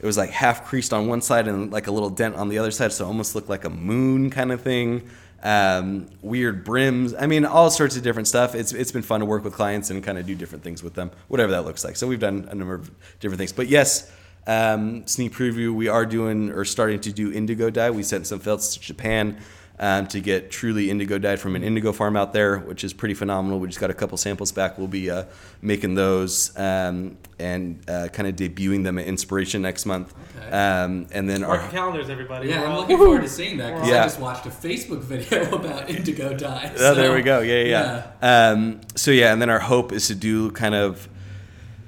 it 0.01 0.05
was 0.05 0.17
like 0.17 0.31
half 0.31 0.65
creased 0.65 0.93
on 0.93 1.07
one 1.07 1.21
side 1.21 1.47
and 1.47 1.71
like 1.71 1.85
a 1.85 1.91
little 1.91 2.09
dent 2.09 2.35
on 2.35 2.49
the 2.49 2.57
other 2.57 2.71
side, 2.71 2.91
so 2.91 3.05
almost 3.05 3.35
looked 3.35 3.49
like 3.49 3.65
a 3.65 3.69
moon 3.69 4.31
kind 4.31 4.51
of 4.51 4.61
thing. 4.61 5.07
Um, 5.43 6.07
weird 6.23 6.63
brims. 6.63 7.13
I 7.13 7.27
mean, 7.27 7.45
all 7.45 7.69
sorts 7.69 7.95
of 7.95 8.01
different 8.01 8.27
stuff. 8.27 8.55
It's 8.55 8.73
it's 8.73 8.91
been 8.91 9.03
fun 9.03 9.19
to 9.19 9.27
work 9.27 9.43
with 9.43 9.53
clients 9.53 9.91
and 9.91 10.03
kind 10.03 10.17
of 10.17 10.25
do 10.25 10.33
different 10.33 10.63
things 10.63 10.81
with 10.81 10.95
them, 10.95 11.11
whatever 11.27 11.51
that 11.51 11.65
looks 11.65 11.83
like. 11.83 11.95
So 11.97 12.07
we've 12.07 12.19
done 12.19 12.47
a 12.49 12.55
number 12.55 12.73
of 12.73 12.89
different 13.19 13.37
things. 13.37 13.53
But 13.53 13.67
yes, 13.67 14.11
um, 14.47 15.05
sneak 15.05 15.33
preview. 15.33 15.71
We 15.73 15.87
are 15.87 16.05
doing 16.05 16.49
or 16.49 16.65
starting 16.65 16.99
to 17.01 17.11
do 17.11 17.31
indigo 17.31 17.69
dye. 17.69 17.91
We 17.91 18.01
sent 18.01 18.25
some 18.25 18.39
felts 18.39 18.73
to 18.73 18.79
Japan 18.79 19.37
um, 19.81 20.05
to 20.07 20.21
get 20.21 20.51
truly 20.51 20.89
indigo 20.89 21.17
dyed 21.17 21.39
from 21.39 21.55
an 21.55 21.63
indigo 21.63 21.91
farm 21.91 22.15
out 22.15 22.31
there, 22.31 22.59
which 22.59 22.83
is 22.83 22.93
pretty 22.93 23.15
phenomenal. 23.15 23.59
We 23.59 23.67
just 23.67 23.79
got 23.79 23.89
a 23.89 23.93
couple 23.95 24.15
samples 24.17 24.51
back. 24.51 24.77
We'll 24.77 24.87
be 24.87 25.09
uh, 25.09 25.25
making 25.61 25.95
those 25.95 26.55
um, 26.57 27.17
and 27.39 27.81
uh, 27.89 28.07
kind 28.13 28.29
of 28.29 28.35
debuting 28.35 28.83
them 28.83 28.99
at 28.99 29.07
Inspiration 29.07 29.63
next 29.63 29.85
month. 29.87 30.13
Okay. 30.37 30.51
Um, 30.51 31.07
and 31.11 31.27
then 31.29 31.41
Mark 31.41 31.61
our 31.63 31.69
calendars, 31.71 32.09
everybody. 32.09 32.49
Yeah, 32.49 32.59
We're 32.61 32.65
I'm 32.67 32.71
all- 32.73 32.79
looking 32.81 32.97
forward 32.97 33.21
to 33.23 33.27
seeing 33.39 33.57
that 33.57 33.73
because 33.73 33.89
Yeah. 33.89 34.01
I 34.01 34.03
just 34.03 34.19
watched 34.19 34.45
a 34.45 34.49
Facebook 34.49 34.99
video 35.01 35.49
about 35.55 35.89
indigo 35.89 36.37
dye. 36.37 36.71
Oh, 36.77 36.93
there 36.93 37.13
we 37.13 37.23
go. 37.23 37.39
Yeah, 37.41 37.63
yeah. 37.63 38.11
yeah. 38.21 38.49
Um, 38.51 38.81
so 38.95 39.09
yeah, 39.11 39.33
and 39.33 39.41
then 39.41 39.49
our 39.49 39.59
hope 39.59 39.91
is 39.91 40.07
to 40.07 40.15
do 40.15 40.51
kind 40.51 40.75
of 40.75 41.09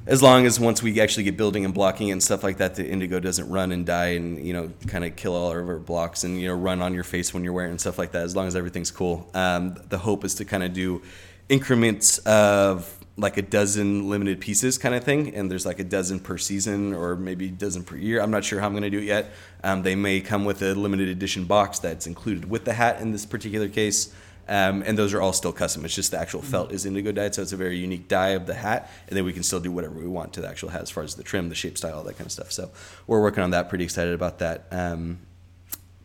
as 0.05 0.21
long 0.21 0.45
as 0.45 0.59
once 0.59 0.83
we 0.83 0.99
actually 0.99 1.23
get 1.23 1.37
building 1.37 1.63
and 1.65 1.73
blocking 1.73 2.11
and 2.11 2.21
stuff 2.21 2.43
like 2.43 2.57
that, 2.57 2.75
the 2.75 2.87
indigo 2.87 3.19
doesn't 3.19 3.49
run 3.49 3.71
and 3.71 3.85
die 3.85 4.09
and 4.09 4.45
you 4.45 4.53
know 4.53 4.71
kind 4.87 5.05
of 5.05 5.15
kill 5.15 5.35
all 5.35 5.51
of 5.51 5.67
our 5.67 5.79
blocks 5.79 6.23
and 6.23 6.39
you 6.39 6.47
know 6.47 6.55
run 6.55 6.81
on 6.81 6.93
your 6.93 7.03
face 7.03 7.33
when 7.33 7.43
you're 7.43 7.53
wearing 7.53 7.77
stuff 7.77 7.97
like 7.97 8.11
that. 8.11 8.23
As 8.23 8.35
long 8.35 8.47
as 8.47 8.55
everything's 8.55 8.91
cool, 8.91 9.29
um, 9.33 9.75
the 9.89 9.97
hope 9.97 10.25
is 10.25 10.35
to 10.35 10.45
kind 10.45 10.63
of 10.63 10.73
do 10.73 11.01
increments 11.49 12.19
of 12.19 12.99
like 13.15 13.37
a 13.37 13.41
dozen 13.41 14.09
limited 14.09 14.41
pieces 14.41 14.77
kind 14.77 14.95
of 14.95 15.03
thing 15.03 15.35
and 15.35 15.49
there's 15.51 15.67
like 15.67 15.77
a 15.77 15.83
dozen 15.83 16.19
per 16.19 16.37
season 16.37 16.93
or 16.93 17.15
maybe 17.15 17.47
a 17.47 17.51
dozen 17.51 17.83
per 17.83 17.95
year. 17.95 18.19
I'm 18.19 18.31
not 18.31 18.43
sure 18.43 18.59
how 18.59 18.65
i'm 18.65 18.73
going 18.73 18.83
to 18.83 18.89
do 18.89 18.97
it 18.97 19.03
yet. 19.03 19.31
Um, 19.63 19.83
they 19.83 19.93
may 19.95 20.19
come 20.19 20.45
with 20.45 20.63
a 20.63 20.73
limited 20.73 21.09
edition 21.09 21.45
box 21.45 21.77
that's 21.77 22.07
included 22.07 22.49
with 22.49 22.65
the 22.65 22.73
hat 22.73 23.01
in 23.01 23.11
this 23.11 23.25
particular 23.25 23.69
case 23.69 24.13
um, 24.47 24.83
and 24.85 24.97
those 24.97 25.13
are 25.13 25.21
all 25.21 25.33
still 25.33 25.53
custom. 25.53 25.85
It's 25.85 25.95
just 25.95 26.11
the 26.11 26.19
actual 26.19 26.41
felt 26.41 26.71
is 26.71 26.85
indigo 26.85 27.11
dyed 27.11 27.35
so 27.35 27.41
it's 27.41 27.53
a 27.53 27.57
very 27.57 27.77
unique 27.77 28.07
dye 28.07 28.29
of 28.29 28.45
the 28.45 28.53
hat 28.53 28.89
and 29.07 29.17
then 29.17 29.25
we 29.25 29.33
can 29.33 29.43
still 29.43 29.59
do 29.59 29.71
whatever 29.71 29.95
we 29.95 30.07
want 30.07 30.33
to 30.33 30.41
the 30.41 30.49
actual 30.49 30.69
hat 30.69 30.81
as 30.81 30.89
far 30.89 31.03
as 31.03 31.15
the 31.15 31.23
trim 31.23 31.49
the 31.49 31.55
shape 31.55 31.77
style 31.77 31.97
all 31.97 32.03
that 32.03 32.17
kind 32.17 32.25
of 32.25 32.31
stuff. 32.31 32.51
So 32.51 32.71
we're 33.07 33.21
working 33.21 33.43
on 33.43 33.51
that 33.51 33.69
pretty 33.69 33.83
excited 33.83 34.13
about 34.13 34.39
that. 34.39 34.67
Um, 34.71 35.19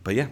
but 0.03 0.15
yeah. 0.15 0.27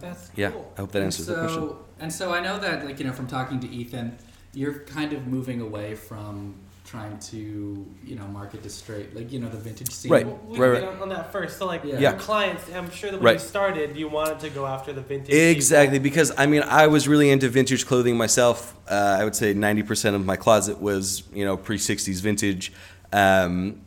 That's 0.00 0.30
yeah 0.36 0.50
cool. 0.50 0.70
i 0.76 0.80
hope 0.82 0.92
that 0.92 1.02
answers 1.02 1.26
so, 1.26 1.34
the 1.34 1.40
question. 1.40 1.70
And 2.00 2.12
so 2.12 2.32
I 2.32 2.40
know 2.40 2.58
that, 2.58 2.84
like 2.84 2.98
you 2.98 3.06
know, 3.06 3.12
from 3.12 3.26
talking 3.26 3.58
to 3.60 3.68
Ethan, 3.68 4.18
you're 4.54 4.80
kind 4.80 5.12
of 5.12 5.26
moving 5.26 5.60
away 5.60 5.94
from 5.94 6.54
trying 6.88 7.18
to, 7.18 7.84
you 8.02 8.16
know, 8.16 8.26
market 8.28 8.62
to 8.62 8.70
straight, 8.70 9.14
like 9.14 9.30
you 9.30 9.38
know, 9.38 9.48
the 9.50 9.58
vintage 9.58 9.90
scene. 9.90 10.10
Right. 10.10 10.26
Well, 10.26 10.40
we 10.48 10.58
Right, 10.58 10.80
hit 10.80 10.86
right. 10.88 10.96
on, 10.96 11.02
on 11.02 11.08
that 11.10 11.30
first. 11.32 11.58
So, 11.58 11.66
like, 11.66 11.84
Yeah. 11.84 11.92
your 11.92 12.00
Yeah. 12.00 12.12
clients, 12.14 12.62
I'm 12.74 12.90
sure 12.90 13.10
that 13.10 13.20
when 13.20 13.34
you 13.34 13.38
started, 13.38 13.94
you 13.94 14.08
wanted 14.08 14.40
to 14.40 14.48
go 14.48 14.66
after 14.66 14.94
the 14.94 15.02
vintage. 15.02 15.26
people. 15.28 15.38
Exactly, 15.50 15.98
because 15.98 16.32
I 16.38 16.46
mean, 16.46 16.62
I 16.62 16.86
was 16.86 17.06
really 17.06 17.30
into 17.30 17.48
vintage 17.50 17.86
clothing 17.86 18.16
myself. 18.16 18.74
Uh, 18.90 19.18
I 19.20 19.24
would 19.24 19.36
say 19.36 19.52
90% 19.52 20.14
of 20.14 20.24
my 20.24 20.36
closet 20.36 20.80
was, 20.80 21.24
you 21.34 21.44
know, 21.44 21.56
pre 21.58 21.76
60s 21.76 22.20
vintage. 22.20 22.72
Um, 23.12 23.80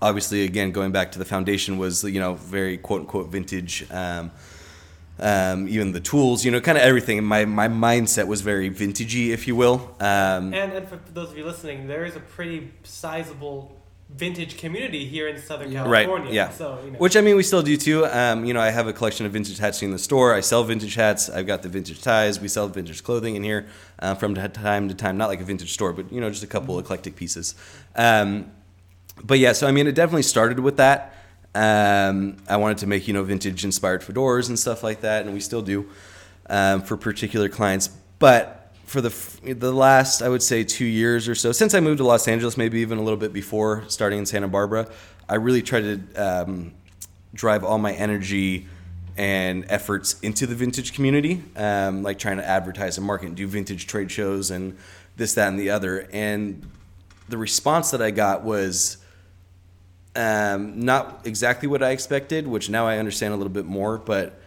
obviously, 0.00 0.44
again, 0.44 0.72
going 0.72 0.92
back 0.92 1.12
to 1.12 1.18
the 1.18 1.26
foundation 1.26 1.76
was, 1.76 2.02
you 2.04 2.18
know, 2.20 2.34
very 2.34 2.78
quote 2.78 3.00
unquote 3.02 3.28
vintage. 3.28 3.86
Um, 3.90 4.30
um, 5.20 5.68
even 5.68 5.92
the 5.92 6.00
tools, 6.00 6.44
you 6.44 6.50
know, 6.50 6.60
kind 6.60 6.78
of 6.78 6.82
everything. 6.84 7.22
My, 7.24 7.44
my 7.44 7.68
mindset 7.68 8.26
was 8.26 8.40
very 8.40 8.70
vintagey, 8.70 9.28
if 9.30 9.46
you 9.46 9.54
will. 9.54 9.94
Um, 10.00 10.52
And, 10.54 10.72
and 10.72 10.88
for 10.88 10.98
those 11.12 11.30
of 11.30 11.38
you 11.38 11.44
listening, 11.44 11.86
there 11.88 12.04
is 12.04 12.16
a 12.16 12.20
pretty 12.20 12.72
sizable 12.82 13.76
vintage 14.16 14.56
community 14.58 15.04
here 15.06 15.28
in 15.28 15.40
Southern 15.40 15.70
Yeah. 15.70 15.88
Right, 15.88 16.04
California. 16.06 16.34
yeah. 16.34 16.50
So, 16.50 16.78
you 16.84 16.90
know. 16.90 16.98
Which 16.98 17.16
I 17.16 17.20
mean, 17.20 17.36
we 17.36 17.44
still 17.44 17.62
do 17.62 17.76
too. 17.76 18.06
Um, 18.06 18.44
you 18.44 18.52
know, 18.54 18.60
I 18.60 18.70
have 18.70 18.88
a 18.88 18.92
collection 18.92 19.24
of 19.24 19.32
vintage 19.32 19.58
hats 19.58 19.82
in 19.82 19.92
the 19.92 19.98
store. 19.98 20.34
I 20.34 20.40
sell 20.40 20.64
vintage 20.64 20.96
hats. 20.96 21.30
I've 21.30 21.46
got 21.46 21.62
the 21.62 21.68
vintage 21.68 22.02
ties. 22.02 22.40
We 22.40 22.48
sell 22.48 22.66
vintage 22.66 23.04
clothing 23.04 23.36
in 23.36 23.44
here 23.44 23.66
uh, 24.00 24.16
from 24.16 24.34
time 24.34 24.88
to 24.88 24.94
time. 24.94 25.16
Not 25.16 25.28
like 25.28 25.40
a 25.40 25.44
vintage 25.44 25.72
store, 25.72 25.92
but 25.92 26.12
you 26.12 26.20
know, 26.20 26.28
just 26.30 26.42
a 26.42 26.48
couple 26.48 26.76
eclectic 26.80 27.14
pieces. 27.14 27.54
Um, 27.94 28.50
but 29.22 29.38
yeah, 29.38 29.52
so 29.52 29.68
I 29.68 29.70
mean, 29.70 29.86
it 29.86 29.94
definitely 29.94 30.22
started 30.24 30.58
with 30.58 30.78
that. 30.78 31.14
Um, 31.54 32.36
I 32.48 32.56
wanted 32.56 32.78
to 32.78 32.86
make 32.86 33.08
you 33.08 33.14
know 33.14 33.24
vintage 33.24 33.64
inspired 33.64 34.02
fedoras 34.02 34.48
and 34.48 34.58
stuff 34.58 34.82
like 34.82 35.00
that, 35.00 35.24
and 35.24 35.34
we 35.34 35.40
still 35.40 35.62
do 35.62 35.88
um, 36.48 36.82
for 36.82 36.96
particular 36.96 37.48
clients. 37.48 37.88
But 38.18 38.72
for 38.84 39.00
the 39.00 39.12
the 39.54 39.72
last, 39.72 40.22
I 40.22 40.28
would 40.28 40.42
say, 40.42 40.64
two 40.64 40.84
years 40.84 41.28
or 41.28 41.34
so, 41.34 41.52
since 41.52 41.74
I 41.74 41.80
moved 41.80 41.98
to 41.98 42.04
Los 42.04 42.28
Angeles, 42.28 42.56
maybe 42.56 42.80
even 42.80 42.98
a 42.98 43.02
little 43.02 43.18
bit 43.18 43.32
before 43.32 43.84
starting 43.88 44.18
in 44.18 44.26
Santa 44.26 44.48
Barbara, 44.48 44.88
I 45.28 45.36
really 45.36 45.62
tried 45.62 45.80
to 46.14 46.14
um, 46.14 46.72
drive 47.34 47.64
all 47.64 47.78
my 47.78 47.92
energy 47.92 48.66
and 49.16 49.64
efforts 49.68 50.18
into 50.20 50.46
the 50.46 50.54
vintage 50.54 50.94
community, 50.94 51.42
um, 51.56 52.02
like 52.02 52.18
trying 52.18 52.38
to 52.38 52.46
advertise 52.46 52.96
and 52.96 53.06
market 53.06 53.26
and 53.26 53.36
do 53.36 53.46
vintage 53.46 53.86
trade 53.86 54.10
shows 54.10 54.50
and 54.50 54.76
this, 55.16 55.34
that, 55.34 55.48
and 55.48 55.58
the 55.58 55.70
other. 55.70 56.08
And 56.12 56.68
the 57.28 57.36
response 57.36 57.90
that 57.90 58.00
I 58.00 58.10
got 58.10 58.42
was 58.42 58.96
um, 60.20 60.80
not 60.80 61.22
exactly 61.24 61.66
what 61.66 61.82
I 61.82 61.90
expected, 61.90 62.46
which 62.46 62.68
now 62.68 62.86
I 62.86 62.98
understand 62.98 63.32
a 63.32 63.36
little 63.36 63.52
bit 63.52 63.64
more. 63.64 63.96
But 63.96 64.38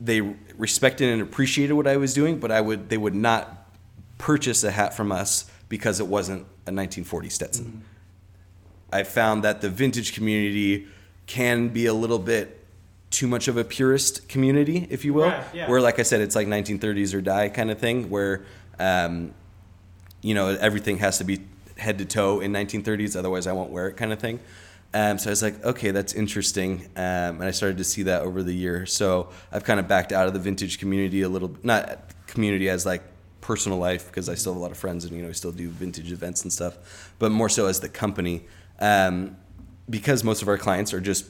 they 0.00 0.20
respected 0.56 1.10
and 1.10 1.22
appreciated 1.22 1.74
what 1.74 1.86
I 1.86 1.96
was 1.96 2.12
doing, 2.14 2.40
but 2.40 2.50
I 2.50 2.60
would 2.60 2.88
they 2.88 2.98
would 2.98 3.14
not 3.14 3.68
purchase 4.18 4.64
a 4.64 4.70
hat 4.70 4.94
from 4.94 5.12
us 5.12 5.50
because 5.68 6.00
it 6.00 6.06
wasn't 6.06 6.40
a 6.40 6.72
1940 6.72 7.28
Stetson. 7.28 7.84
I 8.92 9.04
found 9.04 9.44
that 9.44 9.60
the 9.60 9.68
vintage 9.68 10.14
community 10.14 10.86
can 11.26 11.68
be 11.68 11.86
a 11.86 11.94
little 11.94 12.18
bit 12.18 12.60
too 13.10 13.26
much 13.28 13.46
of 13.48 13.56
a 13.56 13.64
purist 13.64 14.28
community, 14.28 14.86
if 14.90 15.04
you 15.04 15.14
will. 15.14 15.28
Right, 15.28 15.44
yeah. 15.54 15.70
Where, 15.70 15.80
like 15.80 15.98
I 16.00 16.02
said, 16.02 16.20
it's 16.20 16.34
like 16.34 16.48
1930s 16.48 17.14
or 17.14 17.20
die 17.20 17.48
kind 17.48 17.70
of 17.70 17.78
thing, 17.78 18.10
where 18.10 18.44
um, 18.80 19.32
you 20.22 20.34
know 20.34 20.48
everything 20.48 20.98
has 20.98 21.18
to 21.18 21.24
be 21.24 21.40
head 21.76 21.98
to 21.98 22.04
toe 22.04 22.40
in 22.40 22.52
1930s, 22.52 23.16
otherwise 23.16 23.46
I 23.46 23.52
won't 23.52 23.70
wear 23.70 23.88
it, 23.88 23.96
kind 23.96 24.12
of 24.12 24.18
thing. 24.18 24.40
Um, 24.94 25.18
so 25.18 25.28
I 25.28 25.32
was 25.32 25.42
like, 25.42 25.62
okay, 25.64 25.90
that's 25.90 26.14
interesting, 26.14 26.86
um, 26.94 27.40
and 27.40 27.44
I 27.44 27.50
started 27.50 27.78
to 27.78 27.84
see 27.84 28.04
that 28.04 28.22
over 28.22 28.44
the 28.44 28.54
year. 28.54 28.86
So 28.86 29.28
I've 29.50 29.64
kind 29.64 29.80
of 29.80 29.88
backed 29.88 30.12
out 30.12 30.28
of 30.28 30.34
the 30.34 30.38
vintage 30.38 30.78
community 30.78 31.22
a 31.22 31.28
little, 31.28 31.56
not 31.64 32.10
community 32.28 32.68
as 32.68 32.86
like 32.86 33.02
personal 33.40 33.76
life 33.76 34.06
because 34.06 34.28
I 34.28 34.36
still 34.36 34.52
have 34.52 34.60
a 34.60 34.62
lot 34.62 34.70
of 34.70 34.78
friends 34.78 35.04
and 35.04 35.14
you 35.14 35.20
know 35.20 35.28
we 35.28 35.34
still 35.34 35.52
do 35.52 35.68
vintage 35.68 36.12
events 36.12 36.44
and 36.44 36.52
stuff, 36.52 37.12
but 37.18 37.32
more 37.32 37.48
so 37.48 37.66
as 37.66 37.80
the 37.80 37.88
company, 37.88 38.44
um, 38.78 39.36
because 39.90 40.22
most 40.22 40.42
of 40.42 40.48
our 40.48 40.58
clients 40.58 40.94
are 40.94 41.00
just 41.00 41.26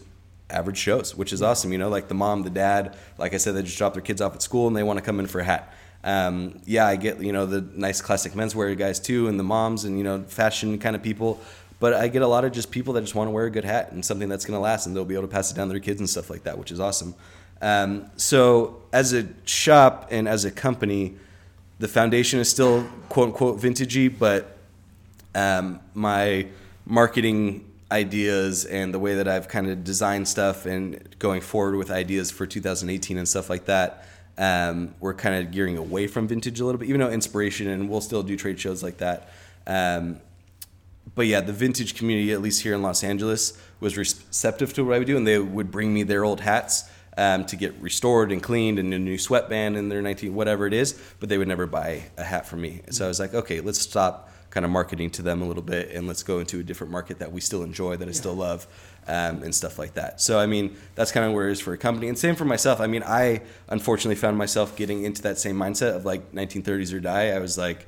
average 0.51 0.77
shows, 0.77 1.15
which 1.15 1.33
is 1.33 1.41
awesome. 1.41 1.73
You 1.73 1.79
know, 1.79 1.89
like 1.89 2.09
the 2.09 2.15
mom, 2.15 2.43
the 2.43 2.51
dad, 2.51 2.97
like 3.17 3.33
I 3.33 3.39
said, 3.39 3.55
they 3.55 3.63
just 3.63 3.79
drop 3.79 3.95
their 3.95 4.03
kids 4.03 4.21
off 4.21 4.35
at 4.35 4.43
school 4.43 4.67
and 4.67 4.77
they 4.77 4.83
want 4.83 4.99
to 4.99 5.05
come 5.05 5.19
in 5.21 5.27
for 5.27 5.41
a 5.41 5.45
hat. 5.45 5.75
Um, 6.05 6.61
yeah, 6.67 6.87
I 6.87 6.97
get 6.97 7.23
you 7.23 7.33
know 7.33 7.47
the 7.47 7.63
nice 7.63 8.03
classic 8.03 8.35
menswear 8.35 8.77
guys 8.77 9.01
too, 9.01 9.27
and 9.27 9.41
the 9.41 9.45
moms 9.45 9.85
and 9.85 9.97
you 9.97 10.05
know 10.05 10.23
fashion 10.25 10.79
kind 10.79 10.95
of 10.95 11.03
people. 11.03 11.41
But 11.85 11.93
I 11.93 12.09
get 12.09 12.23
a 12.23 12.27
lot 12.27 12.47
of 12.47 12.53
just 12.53 12.71
people 12.71 12.95
that 12.95 13.03
just 13.03 13.15
want 13.15 13.29
to 13.29 13.31
wear 13.31 13.45
a 13.45 13.51
good 13.51 13.67
hat 13.67 13.93
and 13.93 14.03
something 14.03 14.27
that's 14.27 14.47
going 14.47 14.57
to 14.57 14.59
last, 14.59 14.87
and 14.87 14.97
they'll 14.97 15.05
be 15.05 15.13
able 15.13 15.25
to 15.25 15.31
pass 15.31 15.53
it 15.53 15.55
down 15.55 15.67
to 15.67 15.75
their 15.75 15.83
kids 15.83 16.01
and 16.01 16.09
stuff 16.09 16.31
like 16.31 16.45
that, 16.45 16.57
which 16.57 16.73
is 16.73 16.81
awesome. 16.81 17.15
Um, 17.61 18.07
so 18.17 18.81
as 18.91 19.13
a 19.13 19.29
shop 19.45 20.09
and 20.11 20.27
as 20.27 20.47
a 20.47 20.51
company, 20.51 21.17
the 21.81 21.87
foundation 21.87 22.41
is 22.41 22.49
still 22.49 22.89
quote 23.11 23.29
unquote 23.29 23.61
vintagey, 23.61 24.19
but 24.19 24.57
um, 25.35 25.79
my 25.93 26.47
marketing 26.87 27.71
ideas 27.93 28.65
and 28.65 28.95
the 28.95 28.99
way 28.99 29.17
that 29.17 29.29
I've 29.29 29.49
kind 29.49 29.69
of 29.69 29.85
designed 29.85 30.27
stuff 30.27 30.65
and 30.65 31.07
going 31.19 31.43
forward 31.43 31.77
with 31.77 31.91
ideas 31.91 32.31
for 32.31 32.47
2018 32.47 33.19
and 33.19 33.29
stuff 33.29 33.51
like 33.51 33.67
that, 33.67 34.09
um, 34.39 34.95
we're 35.01 35.13
kind 35.13 35.35
of 35.47 35.53
gearing 35.53 35.77
away 35.77 36.07
from 36.07 36.29
vintage 36.29 36.61
a 36.61 36.65
little 36.65 36.79
bit, 36.79 36.89
even 36.89 37.03
though 37.03 37.11
inspiration 37.11 37.69
and 37.69 37.91
we'll 37.91 38.01
still 38.01 38.23
do 38.23 38.39
trade 38.39 38.59
shows 38.59 38.83
like 38.83 38.97
that. 38.97 39.29
Um, 39.67 40.21
but 41.15 41.27
yeah, 41.27 41.41
the 41.41 41.53
vintage 41.53 41.95
community, 41.95 42.33
at 42.33 42.41
least 42.41 42.63
here 42.63 42.75
in 42.75 42.83
Los 42.83 43.05
Angeles, 43.05 43.59
was 43.81 43.97
receptive 43.97 44.73
to 44.75 44.85
what 44.85 44.95
I 44.95 44.99
would 44.99 45.07
do, 45.07 45.17
and 45.17 45.27
they 45.27 45.39
would 45.39 45.71
bring 45.71 45.93
me 45.93 46.03
their 46.03 46.25
old 46.25 46.41
hats 46.41 46.91
um, 47.17 47.45
to 47.47 47.57
get 47.57 47.75
restored 47.81 48.33
and 48.33 48.43
cleaned 48.43 48.79
and 48.79 48.93
a 48.93 48.99
new 48.99 49.19
sweatband 49.19 49.77
in 49.77 49.89
their 49.89 50.03
19 50.03 50.35
whatever 50.35 50.67
it 50.67 50.73
is, 50.73 51.01
but 51.21 51.29
they 51.29 51.39
would 51.39 51.49
never 51.49 51.67
buy 51.67 52.05
a 52.17 52.25
hat 52.25 52.47
from 52.47 52.61
me. 52.61 52.83
So 52.91 53.05
I 53.05 53.09
was 53.09 53.21
like, 53.21 53.35
okay, 53.35 53.61
let's 53.61 53.81
stop 53.81 54.31
kind 54.51 54.65
of 54.65 54.71
marketing 54.71 55.11
to 55.11 55.23
them 55.23 55.43
a 55.43 55.45
little 55.45 55.63
bit 55.63 55.91
and 55.91 56.07
let's 56.07 56.23
go 56.23 56.39
into 56.39 56.61
a 56.61 56.63
different 56.63 56.93
market 56.93 57.19
that 57.19 57.33
we 57.33 57.41
still 57.41 57.65
enjoy, 57.65 57.97
that 57.97 58.09
I 58.09 58.13
still 58.13 58.35
love, 58.35 58.69
um, 59.09 59.43
and 59.43 59.53
stuff 59.53 59.79
like 59.79 59.95
that. 59.95 60.21
So 60.21 60.39
I 60.39 60.47
mean, 60.47 60.77
that's 60.95 61.13
kind 61.13 61.27
of 61.27 61.33
where 61.33 61.49
it 61.49 61.53
is 61.53 61.61
for 61.61 61.73
a 61.73 61.79
company, 61.79 62.09
and 62.09 62.19
same 62.19 62.37
for 62.37 62.45
myself. 62.45 62.81
I 62.81 62.87
mean, 62.87 63.03
I 63.05 63.43
unfortunately 63.69 64.15
found 64.15 64.39
myself 64.39 64.77
getting 64.77 65.05
into 65.05 65.23
that 65.23 65.39
same 65.39 65.57
mindset 65.57 65.97
of 65.97 66.05
like 66.05 66.33
1930s 66.33 66.95
or 66.95 67.01
die. 67.01 67.31
I 67.31 67.39
was 67.39 67.59
like 67.59 67.87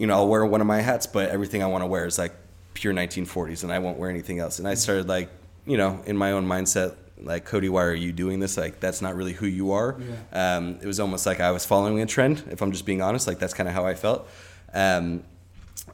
you 0.00 0.06
know, 0.06 0.14
I'll 0.14 0.28
wear 0.28 0.46
one 0.46 0.62
of 0.62 0.66
my 0.66 0.80
hats, 0.80 1.06
but 1.06 1.28
everything 1.28 1.62
I 1.62 1.66
want 1.66 1.82
to 1.82 1.86
wear 1.86 2.06
is 2.06 2.18
like 2.18 2.32
pure 2.72 2.94
1940s, 2.94 3.64
and 3.64 3.70
I 3.70 3.80
won't 3.80 3.98
wear 3.98 4.08
anything 4.08 4.38
else. 4.38 4.58
And 4.58 4.66
I 4.66 4.72
started 4.72 5.08
like, 5.08 5.28
you 5.66 5.76
know, 5.76 6.00
in 6.06 6.16
my 6.16 6.32
own 6.32 6.46
mindset, 6.46 6.96
like 7.18 7.44
Cody, 7.44 7.68
why 7.68 7.84
are 7.84 7.94
you 7.94 8.10
doing 8.10 8.40
this? 8.40 8.56
Like 8.56 8.80
that's 8.80 9.02
not 9.02 9.14
really 9.14 9.34
who 9.34 9.44
you 9.44 9.72
are. 9.72 10.00
Yeah. 10.32 10.56
Um, 10.56 10.78
it 10.80 10.86
was 10.86 11.00
almost 11.00 11.26
like 11.26 11.38
I 11.40 11.50
was 11.50 11.66
following 11.66 12.00
a 12.00 12.06
trend. 12.06 12.42
If 12.50 12.62
I'm 12.62 12.72
just 12.72 12.86
being 12.86 13.02
honest, 13.02 13.26
like 13.26 13.38
that's 13.38 13.52
kind 13.52 13.68
of 13.68 13.74
how 13.74 13.84
I 13.84 13.94
felt. 13.94 14.26
Um, 14.72 15.22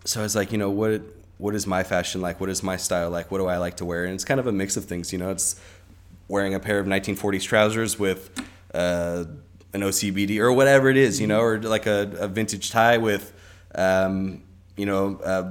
so 0.05 0.21
I 0.21 0.23
was 0.23 0.37
like, 0.37 0.53
you 0.53 0.59
know, 0.59 0.71
what 0.71 1.03
what 1.39 1.57
is 1.57 1.67
my 1.67 1.83
fashion 1.83 2.21
like? 2.21 2.39
What 2.39 2.49
is 2.49 2.63
my 2.63 2.77
style 2.77 3.11
like? 3.11 3.33
What 3.33 3.39
do 3.39 3.47
I 3.47 3.57
like 3.57 3.79
to 3.79 3.85
wear? 3.85 4.05
And 4.05 4.15
it's 4.15 4.25
kind 4.25 4.39
of 4.39 4.47
a 4.47 4.53
mix 4.53 4.77
of 4.77 4.85
things. 4.85 5.13
You 5.13 5.19
know, 5.19 5.33
it's 5.33 5.61
wearing 6.29 6.55
a 6.55 6.61
pair 6.61 6.79
of 6.79 6.87
1940s 6.87 7.43
trousers 7.43 7.99
with 7.99 8.31
uh, 8.73 9.25
an 9.73 9.81
OCBD 9.81 10.39
or 10.39 10.53
whatever 10.53 10.91
it 10.91 10.97
is. 10.97 11.21
You 11.21 11.27
know, 11.27 11.41
or 11.41 11.61
like 11.61 11.87
a, 11.87 12.09
a 12.21 12.29
vintage 12.29 12.71
tie 12.71 12.99
with 12.99 13.33
um, 13.77 14.43
you 14.77 14.87
know, 14.87 15.19
a 15.25 15.45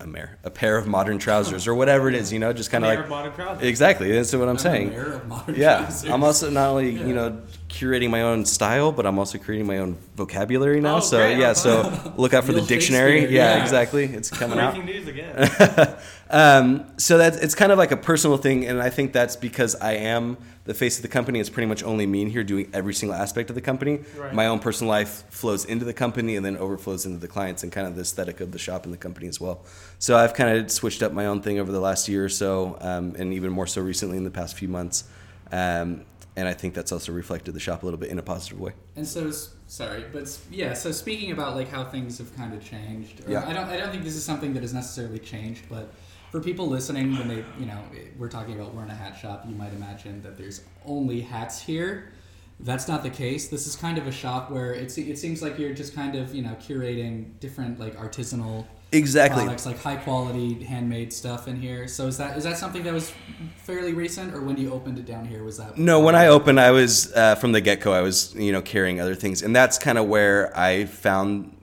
a 0.00 0.06
a 0.44 0.50
pair 0.50 0.76
of 0.76 0.86
modern 0.86 1.18
trousers 1.18 1.66
or 1.66 1.74
whatever 1.74 2.08
it 2.08 2.14
is, 2.14 2.32
you 2.32 2.38
know, 2.38 2.52
just 2.52 2.70
kind 2.70 2.84
of 2.84 2.88
like 2.88 2.98
of 3.00 3.08
modern 3.08 3.32
trousers. 3.32 3.64
exactly. 3.66 4.12
That's 4.12 4.32
what 4.32 4.42
I'm 4.42 4.50
I'm 4.50 4.58
saying. 4.58 4.90
aware 4.90 5.12
of 5.14 5.26
modern 5.26 5.54
Yeah, 5.54 5.78
trousers. 5.78 6.10
I'm 6.10 6.22
also 6.24 6.50
not 6.50 6.68
only 6.70 6.90
Yeah. 6.90 7.06
you 7.06 7.14
know 7.14 7.40
curating 7.68 8.10
my 8.10 8.22
own 8.22 8.44
style, 8.44 8.92
but 8.92 9.06
I'm 9.06 9.18
also 9.18 9.38
creating 9.38 9.66
my 9.66 9.78
own 9.78 9.96
vocabulary 10.16 10.80
now. 10.80 10.96
Oh, 10.96 11.00
so 11.00 11.18
great. 11.18 11.38
yeah, 11.38 11.52
so 11.52 12.12
look 12.16 12.34
out 12.34 12.44
for 12.44 12.52
the 12.52 12.62
dictionary. 12.62 13.22
Yeah, 13.22 13.56
yeah. 13.56 13.62
exactly. 13.62 14.04
It's 14.04 14.30
coming 14.30 14.58
out. 14.58 14.82
News 14.82 15.06
again. 15.06 15.96
um, 16.30 16.86
so 16.96 17.18
that's 17.18 17.36
it's 17.36 17.54
kind 17.54 17.70
of 17.70 17.78
like 17.78 17.92
a 17.92 17.96
personal 17.96 18.38
thing, 18.38 18.66
and 18.66 18.80
I 18.80 18.90
think 18.90 19.12
that's 19.12 19.36
because 19.36 19.74
I 19.76 19.92
am 19.92 20.38
the 20.64 20.74
face 20.74 20.96
of 20.96 21.02
the 21.02 21.08
company. 21.08 21.40
It's 21.40 21.50
pretty 21.50 21.66
much 21.66 21.82
only 21.82 22.06
me 22.06 22.22
in 22.22 22.30
here 22.30 22.44
doing 22.44 22.70
every 22.72 22.94
single 22.94 23.16
aspect 23.16 23.50
of 23.50 23.54
the 23.54 23.62
company. 23.62 24.00
Right. 24.16 24.34
My 24.34 24.46
own 24.46 24.58
personal 24.58 24.90
life 24.90 25.24
flows 25.30 25.64
into 25.64 25.84
the 25.84 25.94
company 25.94 26.36
and 26.36 26.44
then 26.44 26.56
overflows 26.56 27.06
into 27.06 27.18
the 27.18 27.28
clients 27.28 27.62
and 27.62 27.72
kind 27.72 27.86
of 27.86 27.94
the 27.94 28.02
aesthetic 28.02 28.40
of 28.40 28.52
the 28.52 28.58
shop 28.58 28.84
and 28.84 28.92
the 28.92 28.98
company 28.98 29.28
as 29.28 29.40
well. 29.40 29.64
So 29.98 30.16
I've 30.16 30.34
kind 30.34 30.58
of 30.58 30.70
switched 30.70 31.02
up 31.02 31.12
my 31.12 31.26
own 31.26 31.42
thing 31.42 31.58
over 31.58 31.72
the 31.72 31.80
last 31.80 32.08
year 32.08 32.24
or 32.24 32.28
so, 32.28 32.76
um, 32.80 33.14
and 33.18 33.32
even 33.32 33.50
more 33.50 33.66
so 33.66 33.82
recently 33.82 34.16
in 34.16 34.24
the 34.24 34.30
past 34.30 34.56
few 34.56 34.68
months. 34.68 35.04
Um, 35.50 36.04
and 36.38 36.46
I 36.46 36.54
think 36.54 36.72
that's 36.72 36.92
also 36.92 37.10
reflected 37.10 37.52
the 37.52 37.58
shop 37.58 37.82
a 37.82 37.84
little 37.84 37.98
bit 37.98 38.10
in 38.10 38.18
a 38.20 38.22
positive 38.22 38.60
way. 38.60 38.72
And 38.94 39.04
so, 39.04 39.32
sorry, 39.66 40.04
but 40.12 40.38
yeah. 40.52 40.72
So 40.72 40.92
speaking 40.92 41.32
about 41.32 41.56
like 41.56 41.68
how 41.68 41.82
things 41.82 42.18
have 42.18 42.34
kind 42.36 42.54
of 42.54 42.64
changed, 42.64 43.24
Yeah. 43.26 43.44
I 43.44 43.52
don't, 43.52 43.68
I 43.68 43.76
don't 43.76 43.90
think 43.90 44.04
this 44.04 44.14
is 44.14 44.24
something 44.24 44.54
that 44.54 44.62
has 44.62 44.72
necessarily 44.72 45.18
changed, 45.18 45.64
but 45.68 45.92
for 46.30 46.40
people 46.40 46.68
listening, 46.68 47.18
when 47.18 47.26
they, 47.26 47.44
you 47.58 47.66
know, 47.66 47.82
we're 48.16 48.28
talking 48.28 48.54
about 48.54 48.72
we're 48.72 48.84
in 48.84 48.90
a 48.90 48.94
hat 48.94 49.18
shop, 49.18 49.46
you 49.48 49.56
might 49.56 49.72
imagine 49.72 50.22
that 50.22 50.38
there's 50.38 50.60
only 50.86 51.20
hats 51.22 51.60
here. 51.60 52.12
That's 52.60 52.86
not 52.86 53.02
the 53.02 53.10
case. 53.10 53.48
This 53.48 53.66
is 53.66 53.74
kind 53.74 53.98
of 53.98 54.06
a 54.06 54.12
shop 54.12 54.48
where 54.48 54.72
it's, 54.72 54.96
it 54.96 55.18
seems 55.18 55.42
like 55.42 55.58
you're 55.58 55.74
just 55.74 55.92
kind 55.92 56.14
of, 56.14 56.32
you 56.36 56.42
know, 56.42 56.56
curating 56.60 57.36
different 57.40 57.80
like 57.80 57.96
artisanal 57.96 58.64
Exactly. 58.90 59.42
products, 59.42 59.66
like 59.66 59.78
high 59.82 59.96
quality 59.96 60.64
handmade 60.64 61.12
stuff 61.12 61.46
in 61.46 61.60
here. 61.60 61.86
So 61.88 62.06
is 62.06 62.16
that 62.16 62.38
is 62.38 62.44
that 62.44 62.56
something 62.56 62.82
that 62.84 62.92
was 62.92 63.12
fairly 63.58 63.92
recent, 63.92 64.34
or 64.34 64.40
when 64.40 64.56
you 64.56 64.72
opened 64.72 64.98
it 64.98 65.04
down 65.04 65.26
here, 65.26 65.44
was 65.44 65.58
that? 65.58 65.76
No, 65.76 66.00
when 66.00 66.14
I 66.14 66.28
opened, 66.28 66.58
I 66.58 66.70
was 66.70 67.12
uh, 67.12 67.34
from 67.34 67.52
the 67.52 67.60
get 67.60 67.80
go. 67.80 67.92
I 67.92 68.00
was 68.00 68.34
you 68.34 68.50
know 68.50 68.62
carrying 68.62 68.98
other 68.98 69.14
things, 69.14 69.42
and 69.42 69.54
that's 69.54 69.76
kind 69.76 69.98
of 69.98 70.06
where 70.06 70.56
I 70.58 70.86
found 70.86 71.54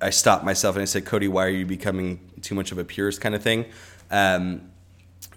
I 0.00 0.10
stopped 0.10 0.44
myself 0.44 0.76
and 0.76 0.82
I 0.82 0.86
said, 0.86 1.04
Cody, 1.06 1.28
why 1.28 1.46
are 1.46 1.50
you 1.50 1.66
becoming 1.66 2.20
too 2.42 2.54
much 2.54 2.72
of 2.72 2.78
a 2.78 2.84
purist 2.84 3.20
kind 3.20 3.34
of 3.34 3.42
thing? 3.42 3.66
Um, 4.10 4.70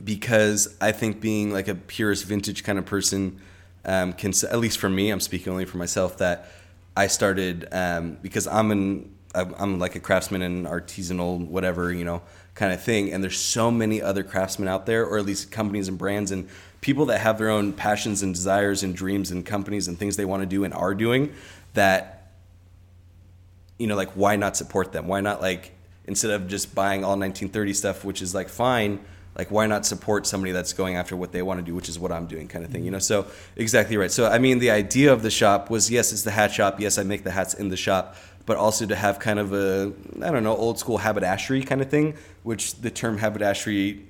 because 0.03 0.77
I 0.82 0.91
think 0.91 1.21
being 1.21 1.51
like 1.51 1.67
a 1.67 1.75
purist 1.75 2.25
vintage 2.25 2.63
kind 2.63 2.77
of 2.77 2.86
person 2.86 3.39
um, 3.86 4.13
can, 4.13 4.34
at 4.49 4.59
least 4.59 4.77
for 4.77 4.89
me, 4.89 5.09
I'm 5.09 5.19
speaking 5.19 5.51
only 5.51 5.65
for 5.65 5.77
myself, 5.77 6.17
that 6.17 6.51
I 6.95 7.07
started 7.07 7.67
um, 7.71 8.17
because 8.21 8.47
I'm 8.47 8.71
an 8.71 9.15
I'm 9.36 9.77
like 9.80 9.95
a 9.95 9.99
craftsman 9.99 10.41
and 10.41 10.65
artisanal 10.65 11.45
whatever 11.47 11.93
you 11.93 12.03
know 12.03 12.21
kind 12.55 12.73
of 12.73 12.84
thing, 12.84 13.13
and 13.13 13.23
there's 13.23 13.39
so 13.39 13.71
many 13.71 14.01
other 14.01 14.23
craftsmen 14.23 14.67
out 14.67 14.86
there, 14.86 15.05
or 15.05 15.17
at 15.17 15.25
least 15.25 15.51
companies 15.51 15.88
and 15.88 15.97
brands 15.97 16.32
and 16.32 16.49
people 16.82 17.05
that 17.07 17.19
have 17.19 17.38
their 17.38 17.49
own 17.49 17.73
passions 17.73 18.23
and 18.23 18.34
desires 18.34 18.84
and 18.84 18.95
dreams 18.95 19.32
and 19.32 19.45
companies 19.45 19.88
and 19.88 19.99
things 19.99 20.17
they 20.17 20.25
want 20.25 20.41
to 20.41 20.47
do 20.47 20.63
and 20.63 20.73
are 20.73 20.95
doing 20.95 21.34
that 21.73 22.19
you 23.80 23.88
know, 23.88 23.95
like 23.95 24.11
why 24.11 24.36
not 24.36 24.55
support 24.55 24.91
them? 24.91 25.07
Why 25.07 25.21
not 25.21 25.41
like 25.41 25.71
instead 26.05 26.32
of 26.32 26.47
just 26.47 26.75
buying 26.75 27.03
all 27.03 27.11
1930 27.11 27.73
stuff, 27.73 28.03
which 28.03 28.21
is 28.21 28.36
like 28.36 28.49
fine, 28.49 28.99
like 29.36 29.49
why 29.49 29.65
not 29.67 29.86
support 29.86 30.27
somebody 30.27 30.51
that's 30.51 30.73
going 30.73 30.97
after 30.97 31.15
what 31.15 31.32
they 31.32 31.41
want 31.41 31.59
to 31.59 31.65
do, 31.65 31.73
which 31.73 31.88
is 31.88 31.97
what 31.97 32.11
I'm 32.11 32.27
doing, 32.27 32.47
kind 32.47 32.65
of 32.65 32.71
thing, 32.71 32.84
you 32.84 32.91
know? 32.91 32.99
So 32.99 33.27
exactly 33.55 33.95
right. 33.95 34.11
So 34.11 34.27
I 34.27 34.38
mean, 34.38 34.59
the 34.59 34.69
idea 34.69 35.13
of 35.13 35.23
the 35.23 35.32
shop 35.32 35.69
was 35.69 35.89
yes, 35.89 36.11
it's 36.11 36.23
the 36.23 36.32
hat 36.32 36.51
shop. 36.51 36.80
Yes, 36.80 36.97
I 36.97 37.03
make 37.03 37.23
the 37.23 37.32
hats 37.32 37.53
in 37.53 37.69
the 37.69 37.77
shop, 37.77 38.17
but 38.46 38.58
also 38.58 38.86
to 38.86 38.96
have 38.96 39.20
kind 39.20 39.40
of 39.40 39.54
a 39.54 39.94
I 40.22 40.32
don't 40.32 40.44
know 40.44 40.56
old 40.56 40.80
school 40.80 40.98
haberdashery 40.98 41.64
kind 41.64 41.82
of 41.82 41.90
thing, 41.90 42.16
which 42.44 42.76
the 42.76 42.92
term 42.92 43.18
haberdashery 43.18 44.06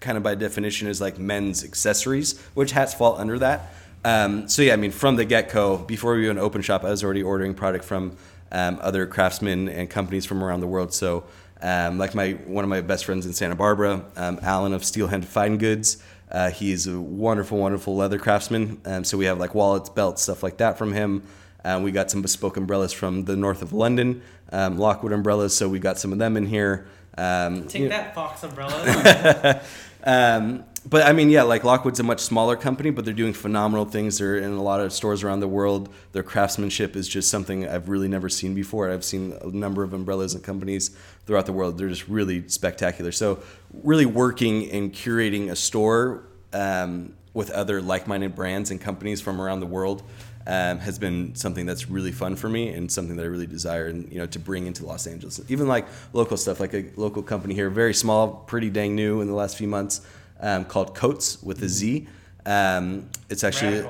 kind 0.00 0.16
of 0.16 0.22
by 0.22 0.34
definition 0.34 0.88
is 0.88 1.00
like 1.00 1.18
men's 1.18 1.64
accessories, 1.64 2.38
which 2.54 2.72
hats 2.72 2.94
fall 2.94 3.16
under 3.16 3.38
that. 3.38 3.72
Um, 4.04 4.48
so 4.48 4.60
yeah, 4.62 4.74
I 4.74 4.76
mean, 4.76 4.90
from 4.90 5.16
the 5.16 5.24
get 5.24 5.50
go, 5.50 5.78
before 5.78 6.14
we 6.14 6.24
even 6.24 6.38
open 6.38 6.60
shop, 6.60 6.84
I 6.84 6.90
was 6.90 7.02
already 7.02 7.22
ordering 7.22 7.54
product 7.54 7.84
from 7.84 8.16
um, 8.52 8.78
other 8.82 9.06
craftsmen 9.06 9.68
and 9.68 9.88
companies 9.88 10.26
from 10.26 10.44
around 10.44 10.60
the 10.60 10.66
world. 10.66 10.92
So 10.92 11.24
um, 11.62 11.96
like 11.98 12.14
my 12.14 12.32
one 12.32 12.64
of 12.64 12.68
my 12.68 12.82
best 12.82 13.06
friends 13.06 13.24
in 13.24 13.32
Santa 13.32 13.54
Barbara, 13.54 14.04
um, 14.16 14.38
Alan 14.42 14.74
of 14.74 14.84
Steel 14.84 15.08
Hand 15.08 15.26
Fine 15.26 15.58
Goods. 15.58 16.02
Uh, 16.30 16.50
he's 16.50 16.86
a 16.86 17.00
wonderful, 17.00 17.58
wonderful 17.58 17.96
leather 17.96 18.18
craftsman. 18.18 18.80
Um, 18.84 19.04
so 19.04 19.16
we 19.16 19.24
have 19.26 19.38
like 19.38 19.54
wallets, 19.54 19.88
belts, 19.88 20.22
stuff 20.22 20.42
like 20.42 20.58
that 20.58 20.76
from 20.76 20.92
him. 20.92 21.22
Um, 21.64 21.82
we 21.82 21.92
got 21.92 22.10
some 22.10 22.22
bespoke 22.22 22.56
umbrellas 22.56 22.92
from 22.92 23.24
the 23.24 23.36
north 23.36 23.62
of 23.62 23.72
London, 23.72 24.22
um, 24.52 24.78
Lockwood 24.78 25.12
umbrellas. 25.12 25.56
So 25.56 25.68
we 25.68 25.78
got 25.78 25.98
some 25.98 26.12
of 26.12 26.18
them 26.18 26.36
in 26.36 26.46
here. 26.46 26.86
Um, 27.16 27.66
Take 27.68 27.88
that, 27.88 28.14
Fox 28.14 28.42
umbrella. 28.42 29.62
um, 30.04 30.64
but 30.86 31.06
I 31.06 31.12
mean, 31.12 31.30
yeah, 31.30 31.42
like 31.42 31.64
Lockwood's 31.64 32.00
a 32.00 32.02
much 32.02 32.20
smaller 32.20 32.56
company, 32.56 32.90
but 32.90 33.06
they're 33.06 33.14
doing 33.14 33.32
phenomenal 33.32 33.86
things. 33.86 34.18
They're 34.18 34.36
in 34.36 34.52
a 34.52 34.62
lot 34.62 34.80
of 34.80 34.92
stores 34.92 35.22
around 35.22 35.40
the 35.40 35.48
world. 35.48 35.88
Their 36.12 36.22
craftsmanship 36.22 36.94
is 36.94 37.08
just 37.08 37.30
something 37.30 37.66
I've 37.66 37.88
really 37.88 38.08
never 38.08 38.28
seen 38.28 38.54
before. 38.54 38.90
I've 38.90 39.04
seen 39.04 39.34
a 39.40 39.46
number 39.46 39.82
of 39.82 39.94
umbrellas 39.94 40.34
and 40.34 40.44
companies 40.44 40.90
throughout 41.24 41.46
the 41.46 41.54
world. 41.54 41.78
They're 41.78 41.88
just 41.88 42.06
really 42.06 42.46
spectacular. 42.48 43.12
So, 43.12 43.42
really 43.82 44.04
working 44.04 44.70
and 44.70 44.92
curating 44.92 45.50
a 45.50 45.56
store 45.56 46.24
um, 46.52 47.14
with 47.32 47.50
other 47.50 47.80
like-minded 47.80 48.34
brands 48.34 48.70
and 48.70 48.78
companies 48.78 49.22
from 49.22 49.40
around 49.40 49.60
the 49.60 49.66
world 49.66 50.02
um, 50.46 50.78
has 50.78 50.98
been 50.98 51.34
something 51.34 51.66
that's 51.66 51.88
really 51.88 52.12
fun 52.12 52.36
for 52.36 52.48
me 52.48 52.68
and 52.68 52.90
something 52.90 53.16
that 53.16 53.22
I 53.22 53.26
really 53.26 53.46
desire 53.46 53.86
and 53.86 54.10
you 54.12 54.18
know 54.18 54.26
to 54.26 54.38
bring 54.38 54.66
into 54.66 54.84
Los 54.84 55.06
Angeles. 55.06 55.40
Even 55.48 55.68
like 55.68 55.86
local 56.12 56.36
stuff, 56.36 56.60
like 56.60 56.74
a 56.74 56.86
local 56.96 57.22
company 57.22 57.54
here, 57.54 57.70
very 57.70 57.94
small, 57.94 58.28
pretty 58.28 58.70
dang 58.70 58.94
new 58.94 59.20
in 59.20 59.28
the 59.28 59.34
last 59.34 59.56
few 59.56 59.68
months, 59.68 60.00
um, 60.40 60.64
called 60.64 60.94
Coats 60.94 61.42
with 61.42 61.62
a 61.62 61.68
Z. 61.68 62.06
Um, 62.46 63.08
it's 63.30 63.42
actually 63.42 63.78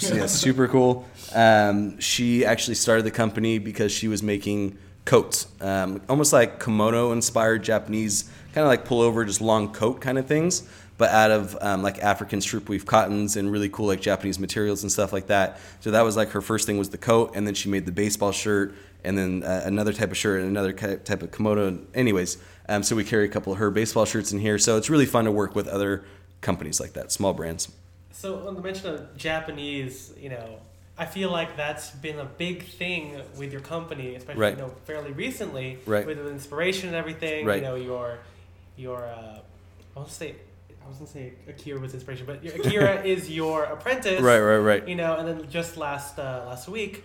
yeah, 0.00 0.26
super 0.26 0.68
cool. 0.68 1.06
Um, 1.34 1.98
she 2.00 2.44
actually 2.44 2.74
started 2.74 3.04
the 3.04 3.10
company 3.10 3.58
because 3.58 3.92
she 3.92 4.08
was 4.08 4.22
making 4.22 4.78
coats, 5.04 5.46
um, 5.60 6.00
almost 6.08 6.32
like 6.32 6.62
kimono 6.62 7.12
inspired 7.12 7.62
Japanese, 7.62 8.30
kind 8.52 8.64
of 8.64 8.68
like 8.68 8.86
pullover, 8.86 9.26
just 9.26 9.40
long 9.40 9.72
coat 9.72 10.00
kind 10.00 10.18
of 10.18 10.26
things, 10.26 10.62
but 10.96 11.10
out 11.10 11.30
of 11.30 11.56
um, 11.60 11.82
like 11.82 11.98
African 11.98 12.40
strip 12.40 12.68
weave 12.68 12.86
cottons 12.86 13.36
and 13.36 13.50
really 13.50 13.68
cool 13.68 13.86
like 13.86 14.00
Japanese 14.00 14.38
materials 14.38 14.82
and 14.82 14.90
stuff 14.90 15.12
like 15.12 15.26
that. 15.26 15.60
So 15.80 15.90
that 15.90 16.02
was 16.02 16.16
like 16.16 16.30
her 16.30 16.40
first 16.40 16.66
thing 16.66 16.78
was 16.78 16.90
the 16.90 16.98
coat, 16.98 17.32
and 17.34 17.46
then 17.46 17.54
she 17.54 17.68
made 17.68 17.84
the 17.84 17.92
baseball 17.92 18.32
shirt, 18.32 18.74
and 19.02 19.18
then 19.18 19.42
uh, 19.42 19.62
another 19.64 19.92
type 19.92 20.10
of 20.10 20.16
shirt 20.16 20.40
and 20.40 20.48
another 20.48 20.72
type 20.72 21.22
of 21.22 21.30
kimono. 21.32 21.78
Anyways, 21.94 22.38
um, 22.68 22.82
so 22.82 22.96
we 22.96 23.04
carry 23.04 23.24
a 23.24 23.28
couple 23.28 23.52
of 23.52 23.58
her 23.58 23.70
baseball 23.70 24.06
shirts 24.06 24.32
in 24.32 24.38
here. 24.38 24.58
So 24.58 24.78
it's 24.78 24.88
really 24.88 25.06
fun 25.06 25.26
to 25.26 25.30
work 25.30 25.54
with 25.54 25.68
other 25.68 26.04
companies 26.40 26.80
like 26.80 26.94
that, 26.94 27.12
small 27.12 27.34
brands. 27.34 27.70
So 28.12 28.46
on 28.46 28.54
the 28.54 28.62
mention 28.62 28.94
of 28.94 29.16
Japanese, 29.16 30.14
you 30.16 30.30
know, 30.30 30.60
I 30.96 31.06
feel 31.06 31.30
like 31.30 31.56
that's 31.56 31.90
been 31.90 32.20
a 32.20 32.24
big 32.24 32.64
thing 32.66 33.20
with 33.36 33.50
your 33.50 33.60
company, 33.60 34.14
especially 34.14 34.40
right. 34.40 34.56
you 34.56 34.62
know 34.62 34.72
fairly 34.84 35.12
recently, 35.12 35.78
right. 35.86 36.06
with 36.06 36.24
inspiration 36.26 36.88
and 36.88 36.96
everything. 36.96 37.46
Right. 37.46 37.56
You 37.56 37.62
know 37.62 37.74
your 37.74 38.18
your 38.76 39.04
uh, 39.04 39.40
I 39.40 39.98
want 39.98 40.08
to 40.08 40.14
say 40.14 40.36
I 40.84 40.88
was 40.88 40.98
gonna 40.98 41.10
say 41.10 41.32
Akira 41.48 41.80
was 41.80 41.94
inspiration, 41.94 42.26
but 42.26 42.44
Akira 42.44 43.02
is 43.04 43.30
your 43.30 43.64
apprentice. 43.64 44.20
Right, 44.20 44.40
right, 44.40 44.58
right. 44.58 44.88
You 44.88 44.96
know, 44.96 45.16
and 45.16 45.26
then 45.26 45.50
just 45.50 45.76
last 45.76 46.18
uh, 46.18 46.44
last 46.46 46.68
week, 46.68 47.02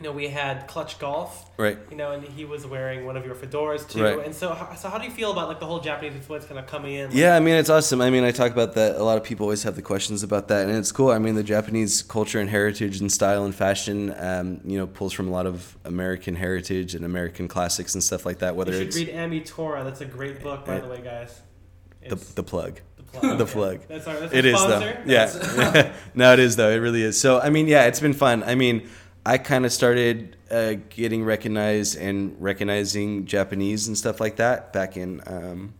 you 0.00 0.06
know, 0.06 0.12
we 0.12 0.28
had 0.28 0.66
Clutch 0.66 0.98
Golf. 0.98 1.50
Right. 1.58 1.76
You 1.90 1.96
know, 1.96 2.12
and 2.12 2.24
he 2.24 2.46
was 2.46 2.66
wearing 2.66 3.04
one 3.04 3.18
of 3.18 3.26
your 3.26 3.34
fedoras 3.34 3.86
too. 3.86 4.02
Right. 4.02 4.24
And 4.24 4.34
so, 4.34 4.56
so 4.78 4.88
how 4.88 4.96
do 4.96 5.04
you 5.04 5.10
feel 5.10 5.30
about 5.30 5.48
like 5.48 5.60
the 5.60 5.66
whole 5.66 5.80
Japanese 5.80 6.14
influence 6.14 6.46
kind 6.46 6.58
of 6.58 6.66
coming 6.66 6.94
in? 6.94 7.10
Like, 7.10 7.18
yeah, 7.18 7.36
I 7.36 7.40
mean, 7.40 7.54
it's 7.54 7.68
awesome. 7.68 8.00
I 8.00 8.08
mean, 8.08 8.24
I 8.24 8.30
talk 8.30 8.50
about 8.50 8.72
that. 8.74 8.96
A 8.96 9.04
lot 9.04 9.18
of 9.18 9.24
people 9.24 9.44
always 9.44 9.62
have 9.64 9.76
the 9.76 9.82
questions 9.82 10.22
about 10.22 10.48
that, 10.48 10.66
and 10.66 10.76
it's 10.78 10.90
cool. 10.90 11.10
I 11.10 11.18
mean, 11.18 11.34
the 11.34 11.42
Japanese 11.42 12.00
culture 12.00 12.40
and 12.40 12.48
heritage 12.48 12.98
and 13.00 13.12
style 13.12 13.44
and 13.44 13.54
fashion, 13.54 14.14
um, 14.16 14.62
you 14.64 14.78
know, 14.78 14.86
pulls 14.86 15.12
from 15.12 15.28
a 15.28 15.30
lot 15.30 15.44
of 15.44 15.76
American 15.84 16.34
heritage 16.34 16.94
and 16.94 17.04
American 17.04 17.46
classics 17.46 17.92
and 17.92 18.02
stuff 18.02 18.24
like 18.24 18.38
that. 18.38 18.56
Whether 18.56 18.72
you 18.72 18.90
should 18.90 18.94
read 18.94 19.14
Ametora. 19.14 19.84
That's 19.84 20.00
a 20.00 20.06
great 20.06 20.42
book, 20.42 20.64
by 20.64 20.80
the 20.80 20.88
way, 20.88 21.02
guys. 21.02 21.42
the 22.08 22.16
the 22.16 22.42
plug. 22.42 22.80
The 23.12 23.18
plug. 23.18 23.38
the 23.38 23.46
plug. 23.46 23.80
That's 23.88 24.06
our, 24.06 24.20
that's 24.20 24.32
it 24.32 24.44
is 24.44 24.54
though. 24.54 24.94
Yeah. 25.04 25.92
no, 26.14 26.32
it 26.32 26.38
is 26.38 26.54
though. 26.54 26.70
It 26.70 26.76
really 26.76 27.02
is. 27.02 27.20
So 27.20 27.40
I 27.40 27.50
mean, 27.50 27.66
yeah, 27.66 27.86
it's 27.86 27.98
been 27.98 28.12
fun. 28.12 28.44
I 28.44 28.54
mean, 28.54 28.88
I 29.24 29.36
kind 29.36 29.66
of 29.66 29.72
started 29.72 30.36
uh, 30.50 30.74
getting 30.88 31.24
recognized 31.24 31.98
and 31.98 32.36
recognizing 32.40 33.26
Japanese 33.26 33.86
and 33.86 33.96
stuff 33.96 34.18
like 34.18 34.36
that 34.36 34.72
back 34.72 34.96
in 34.96 35.20
um, 35.26 35.74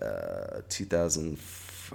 uh, 0.00 0.60
2000. 0.68 1.38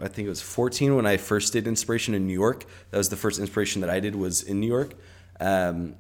I 0.01 0.07
think 0.07 0.25
it 0.25 0.29
was 0.29 0.41
14 0.41 0.95
when 0.95 1.05
I 1.05 1.17
first 1.17 1.53
did 1.53 1.67
inspiration 1.67 2.13
in 2.13 2.27
New 2.27 2.33
York. 2.33 2.65
That 2.91 2.97
was 2.97 3.09
the 3.09 3.15
first 3.15 3.39
inspiration 3.39 3.81
that 3.81 3.89
I 3.89 3.99
did 3.99 4.15
was 4.15 4.43
in 4.43 4.59
New 4.59 4.67
York. 4.67 4.93
Um, 5.39 5.95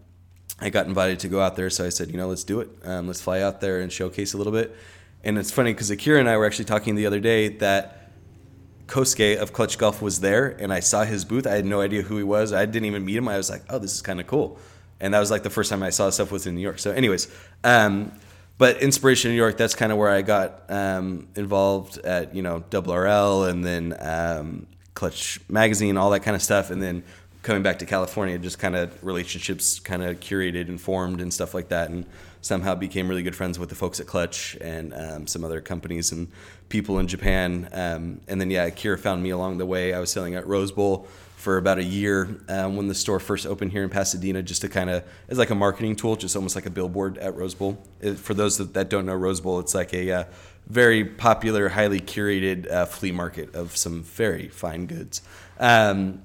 I 0.59 0.69
got 0.69 0.87
invited 0.87 1.19
to 1.19 1.27
go 1.27 1.39
out 1.39 1.55
there, 1.55 1.69
so 1.69 1.85
I 1.85 1.89
said, 1.89 2.11
you 2.11 2.17
know, 2.17 2.27
let's 2.27 2.43
do 2.43 2.59
it. 2.59 2.69
Um, 2.83 3.07
let's 3.07 3.21
fly 3.21 3.41
out 3.41 3.61
there 3.61 3.79
and 3.79 3.91
showcase 3.91 4.33
a 4.33 4.37
little 4.37 4.53
bit. 4.53 4.75
And 5.23 5.37
it's 5.37 5.51
funny 5.51 5.73
because 5.73 5.89
Akira 5.91 6.19
and 6.19 6.29
I 6.29 6.37
were 6.37 6.45
actually 6.45 6.65
talking 6.65 6.95
the 6.95 7.05
other 7.05 7.19
day 7.19 7.49
that 7.57 8.06
Kosuke 8.87 9.37
of 9.37 9.53
Clutch 9.53 9.77
Golf 9.77 10.01
was 10.01 10.21
there, 10.21 10.55
and 10.59 10.73
I 10.73 10.79
saw 10.79 11.03
his 11.03 11.25
booth. 11.25 11.45
I 11.45 11.55
had 11.55 11.65
no 11.65 11.81
idea 11.81 12.01
who 12.01 12.17
he 12.17 12.23
was. 12.23 12.53
I 12.53 12.65
didn't 12.65 12.85
even 12.85 13.05
meet 13.05 13.17
him. 13.17 13.27
I 13.27 13.37
was 13.37 13.49
like, 13.49 13.63
oh, 13.69 13.79
this 13.79 13.93
is 13.93 14.01
kind 14.01 14.19
of 14.19 14.27
cool 14.27 14.59
and 14.99 15.13
that 15.13 15.19
was 15.19 15.31
like 15.31 15.43
the 15.43 15.49
first 15.49 15.69
time 15.69 15.83
I 15.83 15.89
saw 15.89 16.09
stuff 16.09 16.31
was 16.31 16.47
in 16.47 16.55
New 16.55 16.61
York. 16.61 16.79
So, 16.79 16.91
anyways, 16.91 17.27
um, 17.63 18.11
but 18.57 18.81
Inspiration 18.81 19.31
New 19.31 19.37
York, 19.37 19.57
that's 19.57 19.75
kind 19.75 19.91
of 19.91 19.97
where 19.97 20.09
I 20.09 20.21
got 20.23 20.63
um, 20.69 21.27
involved 21.35 21.99
at 21.99 22.35
you 22.35 22.41
know 22.41 22.63
RL 22.73 23.43
and 23.43 23.63
then 23.63 23.95
um, 23.99 24.67
Clutch 24.93 25.39
Magazine, 25.49 25.97
all 25.97 26.09
that 26.11 26.21
kind 26.21 26.35
of 26.35 26.41
stuff, 26.41 26.71
and 26.71 26.81
then 26.81 27.03
coming 27.43 27.63
back 27.63 27.79
to 27.79 27.85
California, 27.85 28.37
just 28.37 28.59
kind 28.59 28.75
of 28.75 29.03
relationships 29.03 29.79
kind 29.79 30.03
of 30.03 30.19
curated 30.19 30.67
and 30.67 30.81
formed 30.81 31.21
and 31.21 31.33
stuff 31.33 31.53
like 31.53 31.69
that, 31.69 31.89
and 31.89 32.05
somehow 32.41 32.75
became 32.75 33.07
really 33.07 33.23
good 33.23 33.35
friends 33.35 33.59
with 33.59 33.69
the 33.69 33.75
folks 33.75 33.99
at 33.99 34.07
Clutch 34.07 34.57
and 34.61 34.93
um, 34.93 35.27
some 35.27 35.43
other 35.43 35.61
companies 35.61 36.11
and 36.11 36.27
people 36.69 36.99
in 36.99 37.07
Japan. 37.07 37.69
Um, 37.73 38.21
and 38.27 38.39
then 38.39 38.51
yeah, 38.51 38.69
Kira 38.69 38.99
found 38.99 39.23
me 39.23 39.29
along 39.29 39.57
the 39.57 39.65
way. 39.65 39.93
I 39.93 39.99
was 39.99 40.11
selling 40.11 40.35
at 40.35 40.47
Rose 40.47 40.71
Bowl 40.71 41.07
for 41.37 41.57
about 41.57 41.77
a 41.77 41.83
year 41.83 42.41
um, 42.49 42.75
when 42.75 42.87
the 42.87 42.95
store 42.95 43.19
first 43.19 43.45
opened 43.45 43.71
here 43.71 43.83
in 43.83 43.89
Pasadena, 43.89 44.41
just 44.41 44.61
to 44.61 44.69
kind 44.69 44.89
of 44.89 45.03
as 45.29 45.37
like 45.37 45.49
a 45.49 45.55
marketing 45.55 45.95
tool, 45.95 46.15
just 46.15 46.35
almost 46.35 46.55
like 46.55 46.65
a 46.65 46.69
billboard 46.69 47.17
at 47.19 47.35
Rose 47.35 47.53
Bowl. 47.53 47.77
It, 48.01 48.17
for 48.17 48.33
those 48.33 48.57
that, 48.57 48.73
that, 48.73 48.89
don't 48.89 49.05
know 49.05 49.15
Rose 49.15 49.39
Bowl, 49.39 49.59
it's 49.59 49.75
like 49.75 49.93
a 49.93 50.11
uh, 50.11 50.23
very 50.67 51.05
popular, 51.05 51.69
highly 51.69 52.01
curated 52.01 52.69
uh, 52.69 52.85
flea 52.85 53.11
market 53.11 53.55
of 53.55 53.77
some 53.77 54.03
very 54.03 54.47
fine 54.47 54.87
goods. 54.87 55.21
Um, 55.59 56.23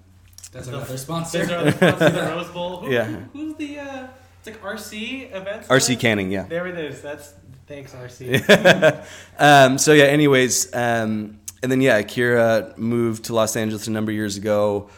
That's 0.50 0.68
another 0.68 0.96
sponsor. 0.96 1.44
There's 1.44 1.76
sponsor, 1.76 2.10
the 2.10 2.22
Rose 2.34 2.48
Bowl. 2.48 2.78
Who, 2.78 2.90
yeah. 2.90 3.04
Who, 3.04 3.18
who's 3.32 3.54
the? 3.56 3.78
Uh, 3.78 4.06
it's 4.44 4.48
like 4.48 4.74
RC 4.74 5.34
events. 5.34 5.68
RG 5.68 6.00
Canning, 6.00 6.32
yeah. 6.32 6.42
There 6.42 6.66
it 6.66 6.76
is. 6.76 7.00
That's 7.00 7.32
thanks 7.68 7.92
RC. 7.92 9.06
um, 9.38 9.78
so 9.78 9.92
yeah. 9.92 10.04
Anyways, 10.04 10.74
um, 10.74 11.38
and 11.62 11.70
then 11.70 11.80
yeah, 11.80 11.98
Akira 11.98 12.74
moved 12.76 13.26
to 13.26 13.34
Los 13.34 13.54
Angeles 13.54 13.86
a 13.86 13.92
number 13.92 14.10
of 14.10 14.16
years 14.16 14.36
ago 14.36 14.90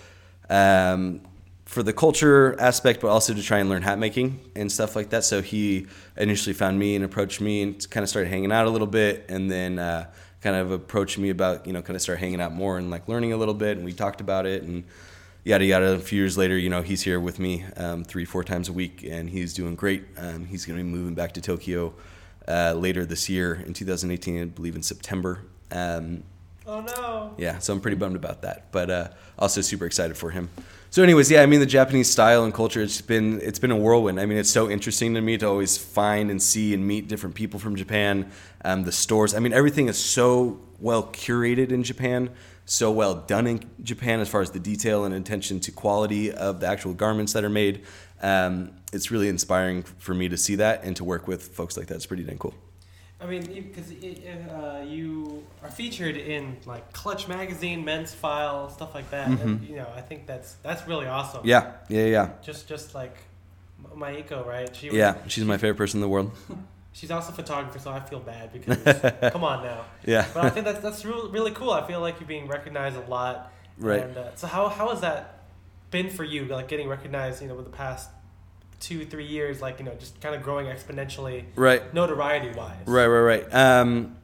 um, 0.49 1.21
for 1.67 1.83
the 1.83 1.93
culture 1.93 2.59
aspect, 2.59 3.03
but 3.03 3.09
also 3.09 3.35
to 3.35 3.43
try 3.43 3.59
and 3.59 3.69
learn 3.69 3.83
hat 3.83 3.99
making 3.99 4.41
and 4.57 4.73
stuff 4.73 4.97
like 4.97 5.11
that. 5.11 5.25
So 5.25 5.43
he 5.43 5.89
initially 6.17 6.55
found 6.55 6.79
me 6.79 6.97
and 6.97 7.05
approached 7.05 7.43
me 7.43 7.63
and 7.63 7.91
kind 7.91 8.03
of 8.03 8.09
started 8.09 8.31
hanging 8.31 8.51
out 8.51 8.67
a 8.67 8.71
little 8.71 8.87
bit, 8.87 9.27
and 9.29 9.51
then 9.51 9.79
uh, 9.79 10.07
kind 10.41 10.57
of 10.57 10.71
approached 10.71 11.19
me 11.19 11.29
about 11.29 11.67
you 11.67 11.75
know 11.75 11.83
kind 11.83 11.97
of 11.97 12.01
start 12.01 12.19
hanging 12.19 12.41
out 12.41 12.55
more 12.55 12.79
and 12.79 12.91
like 12.91 13.09
learning 13.09 13.35
a 13.35 13.37
little 13.37 13.53
bit, 13.53 13.77
and 13.77 13.85
we 13.85 13.93
talked 13.93 14.23
about 14.23 14.47
it 14.47 14.63
and 14.63 14.85
yada 15.45 15.65
yada. 15.65 15.93
A 15.93 15.99
few 15.99 16.21
years 16.21 16.37
later, 16.37 16.59
you 16.59 16.69
know, 16.69 16.83
he's 16.83 17.03
here 17.03 17.21
with 17.21 17.39
me 17.39 17.65
um, 17.77 18.05
three 18.05 18.25
four 18.25 18.43
times 18.43 18.69
a 18.69 18.73
week, 18.73 19.05
and 19.09 19.31
he's 19.31 19.55
doing 19.55 19.75
great. 19.75 20.05
Um, 20.17 20.47
he's 20.47 20.67
going 20.67 20.79
to 20.79 20.85
be 20.85 20.91
moving 20.91 21.15
back 21.15 21.33
to 21.33 21.41
Tokyo 21.41 21.95
uh, 22.49 22.75
later 22.77 23.05
this 23.05 23.29
year 23.29 23.55
in 23.55 23.73
2018, 23.75 24.41
I 24.41 24.45
believe 24.47 24.77
in 24.77 24.83
September. 24.83 25.41
Um, 25.71 26.25
Oh 26.67 26.81
no. 26.81 27.35
Yeah, 27.37 27.59
so 27.59 27.75
I'm 27.75 27.81
pretty 27.81 27.97
bummed 27.97 28.17
about 28.17 28.43
that, 28.43 28.73
but 28.73 28.91
uh, 28.91 29.09
also 29.39 29.61
super 29.61 29.85
excited 29.85 30.17
for 30.17 30.31
him. 30.31 30.49
So, 30.89 31.03
anyways, 31.03 31.31
yeah, 31.31 31.43
I 31.43 31.47
mean 31.47 31.61
the 31.61 31.67
Japanese 31.67 32.09
style 32.09 32.45
and 32.45 32.55
culture. 32.55 32.81
It's 32.81 33.03
been 33.03 33.41
it's 33.43 33.59
been 33.59 33.71
a 33.71 33.77
whirlwind. 33.77 34.19
I 34.19 34.27
mean, 34.27 34.39
it's 34.39 34.51
so 34.51 34.71
interesting 34.71 35.15
to 35.15 35.21
me 35.21 35.37
to 35.39 35.47
always 35.47 35.77
find 35.77 36.31
and 36.31 36.41
see 36.41 36.73
and 36.73 36.87
meet 36.87 37.09
different 37.09 37.35
people 37.35 37.61
from 37.61 37.77
Japan. 37.77 38.31
Um, 38.65 38.85
the 38.85 38.93
stores. 38.93 39.35
I 39.35 39.41
mean, 39.41 39.53
everything 39.53 39.89
is 39.89 39.99
so 39.99 40.61
well 40.81 41.03
curated 41.03 41.71
in 41.71 41.83
Japan, 41.83 42.31
so 42.67 42.91
well 42.91 43.15
done 43.15 43.47
in 43.47 43.71
Japan 43.83 44.21
as 44.21 44.29
far 44.29 44.41
as 44.41 44.51
the 44.51 44.59
detail 44.59 45.05
and 45.05 45.15
attention 45.15 45.61
to 45.61 45.73
quality 45.73 46.33
of 46.33 46.61
the 46.61 46.67
actual 46.67 46.95
garments 46.95 47.33
that 47.35 47.45
are 47.45 47.51
made. 47.51 47.83
Um, 48.23 48.73
it's 48.93 49.11
really 49.11 49.29
inspiring 49.29 49.83
for 49.83 50.15
me 50.15 50.29
to 50.29 50.37
see 50.37 50.55
that 50.57 50.85
and 50.85 50.97
to 50.97 51.05
work 51.05 51.29
with 51.29 51.49
folks 51.49 51.77
like 51.77 51.89
that. 51.89 51.97
It's 51.97 52.07
pretty 52.07 52.25
dang 52.25 52.39
cool. 52.39 52.55
I 53.21 53.27
mean, 53.27 53.43
because 53.43 53.91
uh, 53.91 54.85
you 54.87 55.47
are 55.63 55.71
featured 55.71 56.17
in 56.17 56.59
like 56.67 56.93
Clutch 56.93 57.27
magazine, 57.27 57.85
Men's 57.85 58.13
File, 58.13 58.69
stuff 58.69 58.95
like 58.95 59.11
that. 59.11 59.29
Mm-hmm. 59.29 59.49
And, 59.49 59.69
you 59.69 59.77
know, 59.77 59.89
I 59.97 60.03
think 60.03 60.27
that's 60.27 60.55
that's 60.63 60.87
really 60.87 61.07
awesome. 61.07 61.41
Yeah, 61.45 61.73
yeah, 61.89 62.05
yeah. 62.05 62.31
Just 62.43 62.69
just 62.69 62.95
like 62.95 63.17
Maiko, 63.95 64.47
right? 64.47 64.75
She 64.75 64.89
was, 64.89 64.97
yeah, 64.97 65.17
she's 65.27 65.45
my 65.45 65.57
favorite 65.57 65.79
person 65.79 65.99
in 65.99 66.03
the 66.03 66.09
world. 66.09 66.33
she's 66.95 67.11
also 67.11 67.33
a 67.33 67.35
photographer, 67.35 67.79
so 67.79 67.91
I 67.91 68.01
feel 68.01 68.21
bad 68.21 68.53
because 68.53 68.79
come 69.33 69.45
on 69.45 69.63
now. 69.63 69.85
Yeah. 70.07 70.27
But 70.33 70.47
I 70.47 70.51
think 70.51 70.65
that's 70.65 70.81
that's 70.81 71.05
really 71.05 71.31
really 71.31 71.51
cool. 71.51 71.71
I 71.71 71.87
feel 71.87 72.01
like 72.01 72.19
you're 72.19 72.29
being 72.29 72.49
recognized 72.49 72.97
a 72.97 73.01
lot. 73.11 73.53
Right. 73.77 74.03
And, 74.03 74.17
uh, 74.17 74.35
so 74.37 74.47
how 74.47 74.69
how 74.69 74.89
has 74.89 75.03
that 75.03 75.43
been 75.91 76.09
for 76.09 76.25
you? 76.25 76.47
Like 76.47 76.69
getting 76.69 76.89
recognized, 76.89 77.43
you 77.43 77.49
know, 77.49 77.55
with 77.55 77.67
the 77.67 77.77
past 77.77 78.09
two 78.81 79.05
three 79.07 79.27
years 79.27 79.63
like 79.63 79.79
you 79.79 79.85
know 79.85 79.95
just 79.95 80.21
kind 80.21 80.35
of 80.35 80.43
growing 80.43 80.67
exponentially 80.67 81.45
right 81.55 81.95
notoriety 81.95 82.51
wise 82.51 82.77
right 82.87 83.07
right 83.07 83.21
right 83.21 83.55
um 83.55 84.15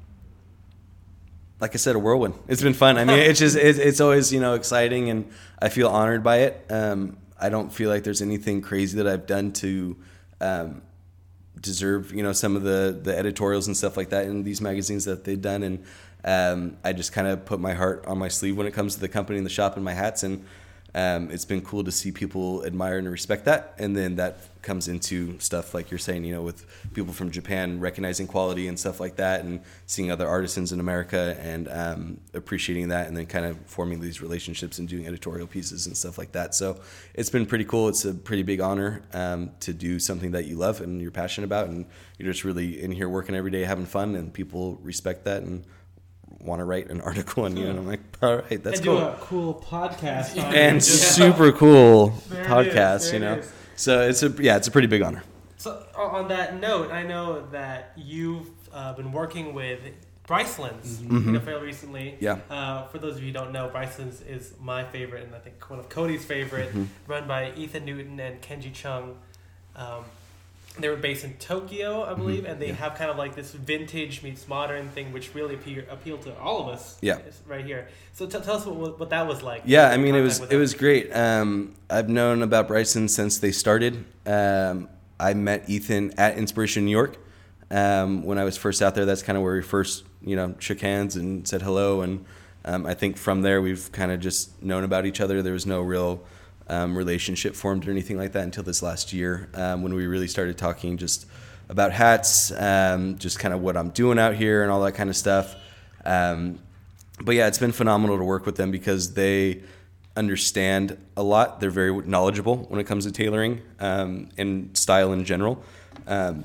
like 1.60 1.74
I 1.74 1.76
said, 1.76 1.94
a 1.94 1.98
whirlwind. 1.98 2.34
It's 2.48 2.62
been 2.62 2.74
fun. 2.74 2.96
I 2.96 3.04
mean, 3.04 3.18
it's 3.18 3.38
just 3.38 3.56
it's, 3.56 3.78
it's 3.78 4.00
always 4.00 4.32
you 4.32 4.40
know 4.40 4.54
exciting, 4.54 5.10
and 5.10 5.30
I 5.60 5.68
feel 5.68 5.88
honored 5.88 6.24
by 6.24 6.38
it. 6.38 6.66
Um, 6.70 7.18
I 7.38 7.48
don't 7.48 7.72
feel 7.72 7.90
like 7.90 8.02
there's 8.02 8.22
anything 8.22 8.62
crazy 8.62 8.96
that 8.96 9.06
I've 9.06 9.26
done 9.26 9.52
to 9.52 9.96
um, 10.40 10.82
deserve 11.60 12.12
you 12.12 12.22
know 12.22 12.32
some 12.32 12.56
of 12.56 12.62
the 12.62 12.98
the 13.02 13.16
editorials 13.16 13.66
and 13.66 13.76
stuff 13.76 13.96
like 13.96 14.10
that 14.10 14.26
in 14.26 14.42
these 14.42 14.60
magazines 14.60 15.04
that 15.04 15.24
they've 15.24 15.40
done, 15.40 15.62
and 15.62 15.84
um, 16.24 16.76
I 16.84 16.92
just 16.92 17.12
kind 17.12 17.26
of 17.28 17.44
put 17.44 17.60
my 17.60 17.74
heart 17.74 18.04
on 18.06 18.18
my 18.18 18.28
sleeve 18.28 18.56
when 18.56 18.66
it 18.66 18.74
comes 18.74 18.94
to 18.94 19.00
the 19.00 19.08
company 19.08 19.38
and 19.38 19.46
the 19.46 19.50
shop 19.50 19.76
and 19.76 19.84
my 19.84 19.94
hats, 19.94 20.22
and 20.22 20.44
um, 20.94 21.30
it's 21.30 21.44
been 21.44 21.62
cool 21.62 21.84
to 21.84 21.92
see 21.92 22.12
people 22.12 22.64
admire 22.64 22.98
and 22.98 23.08
respect 23.08 23.44
that, 23.44 23.74
and 23.78 23.96
then 23.96 24.16
that 24.16 24.38
comes 24.62 24.88
into 24.88 25.38
stuff 25.38 25.72
like 25.72 25.90
you're 25.90 25.98
saying, 25.98 26.24
you 26.24 26.34
know, 26.34 26.42
with 26.42 26.66
people 26.92 27.12
from 27.14 27.30
Japan 27.30 27.80
recognizing 27.80 28.26
quality 28.26 28.68
and 28.68 28.78
stuff 28.78 29.00
like 29.00 29.16
that, 29.16 29.44
and 29.44 29.60
seeing 29.86 30.10
other 30.10 30.28
artisans 30.28 30.72
in 30.72 30.80
America 30.80 31.36
and 31.40 31.68
um, 31.68 32.20
appreciating 32.34 32.88
that, 32.88 33.08
and 33.08 33.16
then 33.16 33.26
kind 33.26 33.46
of 33.46 33.56
forming 33.66 34.00
these 34.00 34.20
relationships 34.20 34.78
and 34.78 34.88
doing 34.88 35.06
editorial 35.06 35.46
pieces 35.46 35.86
and 35.86 35.96
stuff 35.96 36.18
like 36.18 36.32
that. 36.32 36.54
So 36.54 36.80
it's 37.14 37.30
been 37.30 37.46
pretty 37.46 37.64
cool. 37.64 37.88
It's 37.88 38.04
a 38.04 38.14
pretty 38.14 38.42
big 38.42 38.60
honor 38.60 39.02
um, 39.12 39.50
to 39.60 39.72
do 39.72 39.98
something 39.98 40.32
that 40.32 40.46
you 40.46 40.56
love 40.56 40.80
and 40.80 41.00
you're 41.00 41.10
passionate 41.10 41.46
about, 41.46 41.68
and 41.68 41.86
you're 42.18 42.30
just 42.30 42.44
really 42.44 42.82
in 42.82 42.92
here 42.92 43.08
working 43.08 43.34
every 43.34 43.50
day, 43.50 43.64
having 43.64 43.86
fun, 43.86 44.14
and 44.14 44.32
people 44.32 44.78
respect 44.82 45.24
that 45.24 45.42
and 45.42 45.64
want 46.40 46.60
to 46.60 46.64
write 46.64 46.90
an 46.90 47.00
article 47.02 47.44
on 47.44 47.56
you, 47.56 47.68
and 47.68 47.78
I'm 47.78 47.86
like, 47.86 48.00
all 48.22 48.36
right, 48.36 48.62
that's 48.62 48.78
and 48.78 48.86
cool 48.86 48.98
do 48.98 49.04
a 49.04 49.16
cool 49.20 49.54
podcast. 49.66 50.38
on 50.42 50.54
and 50.54 50.76
it. 50.78 50.80
Just- 50.80 51.14
super 51.14 51.52
cool 51.52 52.08
There 52.28 52.44
podcast, 52.44 53.12
you 53.12 53.18
there 53.20 53.32
it 53.32 53.36
know. 53.36 53.42
is. 53.42 53.52
So 53.76 54.00
it's 54.08 54.22
a 54.22 54.28
yeah, 54.42 54.56
it's 54.56 54.68
a 54.68 54.70
pretty 54.70 54.88
big 54.88 55.02
honor. 55.02 55.22
So 55.56 55.84
on 55.96 56.28
that 56.28 56.58
note, 56.60 56.90
I 56.90 57.02
know 57.02 57.46
that 57.52 57.92
you've 57.96 58.48
uh, 58.72 58.94
been 58.94 59.12
working 59.12 59.52
with 59.52 59.80
Brycelands, 60.26 61.02
you 61.02 61.08
know, 61.32 61.40
fairly 61.40 61.66
recently. 61.66 62.16
Yeah. 62.20 62.38
Uh, 62.48 62.86
for 62.86 62.98
those 62.98 63.16
of 63.16 63.20
you 63.22 63.26
who 63.28 63.32
don't 63.32 63.52
know, 63.52 63.68
Brycelands 63.68 64.22
is 64.26 64.54
my 64.60 64.84
favorite, 64.84 65.24
and 65.24 65.34
I 65.34 65.38
think 65.38 65.68
one 65.68 65.78
of 65.80 65.88
Cody's 65.88 66.24
favorite, 66.24 66.70
run 67.06 67.26
by 67.26 67.52
Ethan 67.56 67.84
Newton 67.84 68.18
and 68.20 68.40
Kenji 68.40 68.72
Cheung. 68.72 69.14
Um, 69.76 70.04
they 70.78 70.88
were 70.88 70.96
based 70.96 71.24
in 71.24 71.34
Tokyo, 71.34 72.04
I 72.04 72.14
believe, 72.14 72.44
and 72.44 72.60
they 72.60 72.68
Yeah. 72.68 72.74
have 72.74 72.94
kind 72.94 73.10
of 73.10 73.16
like 73.18 73.34
this 73.34 73.52
vintage 73.52 74.22
meets 74.22 74.46
modern 74.46 74.88
thing, 74.90 75.12
which 75.12 75.34
really 75.34 75.54
appeal, 75.56 75.82
appealed 75.90 76.22
to 76.22 76.38
all 76.38 76.62
of 76.62 76.68
us. 76.68 76.96
Yeah. 77.00 77.18
Right 77.46 77.64
here. 77.64 77.88
So 78.12 78.26
t- 78.26 78.38
tell 78.38 78.56
us 78.56 78.66
what, 78.66 78.98
what 78.98 79.10
that 79.10 79.26
was 79.26 79.42
like. 79.42 79.62
Yeah, 79.64 79.88
I 79.90 79.96
mean 79.96 80.14
it 80.14 80.20
was 80.20 80.38
it 80.40 80.50
them. 80.50 80.60
was 80.60 80.74
great. 80.74 81.14
Um, 81.14 81.74
I've 81.90 82.08
known 82.08 82.42
about 82.42 82.68
Bryson 82.68 83.08
since 83.08 83.38
they 83.38 83.50
started. 83.52 84.04
Um, 84.26 84.88
I 85.18 85.34
met 85.34 85.68
Ethan 85.68 86.14
at 86.18 86.38
Inspiration 86.38 86.84
New 86.84 86.90
York 86.92 87.18
um, 87.70 88.22
when 88.22 88.38
I 88.38 88.44
was 88.44 88.56
first 88.56 88.80
out 88.80 88.94
there. 88.94 89.04
That's 89.04 89.22
kind 89.22 89.36
of 89.36 89.42
where 89.42 89.54
we 89.54 89.62
first 89.62 90.04
you 90.22 90.36
know 90.36 90.54
shook 90.60 90.80
hands 90.80 91.16
and 91.16 91.46
said 91.48 91.62
hello, 91.62 92.00
and 92.02 92.24
um, 92.64 92.86
I 92.86 92.94
think 92.94 93.16
from 93.16 93.42
there 93.42 93.60
we've 93.60 93.90
kind 93.92 94.12
of 94.12 94.20
just 94.20 94.62
known 94.62 94.84
about 94.84 95.04
each 95.04 95.20
other. 95.20 95.42
There 95.42 95.52
was 95.52 95.66
no 95.66 95.80
real 95.80 96.22
um, 96.70 96.96
relationship 96.96 97.54
formed 97.54 97.86
or 97.86 97.90
anything 97.90 98.16
like 98.16 98.32
that 98.32 98.44
until 98.44 98.62
this 98.62 98.82
last 98.82 99.12
year 99.12 99.48
um, 99.54 99.82
when 99.82 99.92
we 99.92 100.06
really 100.06 100.28
started 100.28 100.56
talking 100.56 100.96
just 100.96 101.26
about 101.68 101.92
hats, 101.92 102.52
um, 102.52 103.18
just 103.18 103.38
kind 103.38 103.52
of 103.52 103.60
what 103.60 103.76
I'm 103.76 103.90
doing 103.90 104.18
out 104.18 104.34
here 104.34 104.62
and 104.62 104.72
all 104.72 104.80
that 104.82 104.92
kind 104.92 105.10
of 105.10 105.16
stuff. 105.16 105.54
Um, 106.04 106.60
but 107.20 107.34
yeah, 107.34 107.48
it's 107.48 107.58
been 107.58 107.72
phenomenal 107.72 108.16
to 108.18 108.24
work 108.24 108.46
with 108.46 108.56
them 108.56 108.70
because 108.70 109.14
they 109.14 109.62
understand 110.16 110.96
a 111.16 111.22
lot. 111.22 111.60
They're 111.60 111.70
very 111.70 111.92
knowledgeable 112.06 112.56
when 112.68 112.80
it 112.80 112.84
comes 112.84 113.04
to 113.04 113.12
tailoring 113.12 113.62
um, 113.78 114.28
and 114.38 114.76
style 114.76 115.12
in 115.12 115.24
general. 115.24 115.62
Um, 116.06 116.44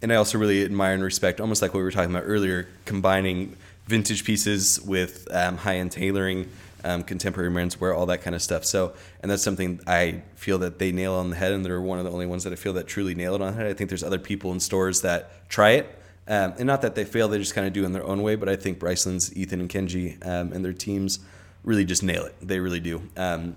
and 0.00 0.12
I 0.12 0.16
also 0.16 0.38
really 0.38 0.64
admire 0.64 0.94
and 0.94 1.04
respect, 1.04 1.40
almost 1.40 1.62
like 1.62 1.72
what 1.72 1.78
we 1.78 1.84
were 1.84 1.92
talking 1.92 2.10
about 2.10 2.24
earlier, 2.26 2.68
combining 2.84 3.56
vintage 3.86 4.24
pieces 4.24 4.80
with 4.80 5.28
um, 5.30 5.58
high-end 5.58 5.92
tailoring, 5.92 6.48
um, 6.84 7.02
contemporary 7.02 7.50
menswear, 7.50 7.96
all 7.96 8.06
that 8.06 8.22
kind 8.22 8.34
of 8.34 8.42
stuff. 8.42 8.64
So, 8.64 8.94
and 9.20 9.30
that's 9.30 9.42
something 9.42 9.80
I 9.86 10.22
feel 10.34 10.58
that 10.58 10.78
they 10.78 10.92
nail 10.92 11.14
on 11.14 11.30
the 11.30 11.36
head, 11.36 11.52
and 11.52 11.64
they're 11.64 11.80
one 11.80 11.98
of 11.98 12.04
the 12.04 12.10
only 12.10 12.26
ones 12.26 12.44
that 12.44 12.52
I 12.52 12.56
feel 12.56 12.72
that 12.74 12.86
truly 12.86 13.14
nail 13.14 13.34
it 13.34 13.42
on 13.42 13.52
the 13.52 13.58
head. 13.58 13.66
I 13.66 13.74
think 13.74 13.88
there's 13.88 14.04
other 14.04 14.18
people 14.18 14.52
in 14.52 14.60
stores 14.60 15.02
that 15.02 15.48
try 15.48 15.70
it, 15.72 15.98
um, 16.28 16.54
and 16.58 16.66
not 16.66 16.82
that 16.82 16.94
they 16.94 17.04
fail, 17.04 17.28
they 17.28 17.38
just 17.38 17.54
kind 17.54 17.66
of 17.66 17.72
do 17.72 17.84
in 17.84 17.92
their 17.92 18.04
own 18.04 18.22
way. 18.22 18.36
But 18.36 18.48
I 18.48 18.56
think 18.56 18.78
Bryceland's, 18.78 19.36
Ethan, 19.36 19.60
and 19.60 19.68
Kenji, 19.68 20.24
um, 20.26 20.52
and 20.52 20.64
their 20.64 20.72
teams 20.72 21.20
really 21.64 21.84
just 21.84 22.02
nail 22.02 22.24
it. 22.24 22.34
They 22.40 22.58
really 22.58 22.80
do. 22.80 23.02
Um, 23.16 23.56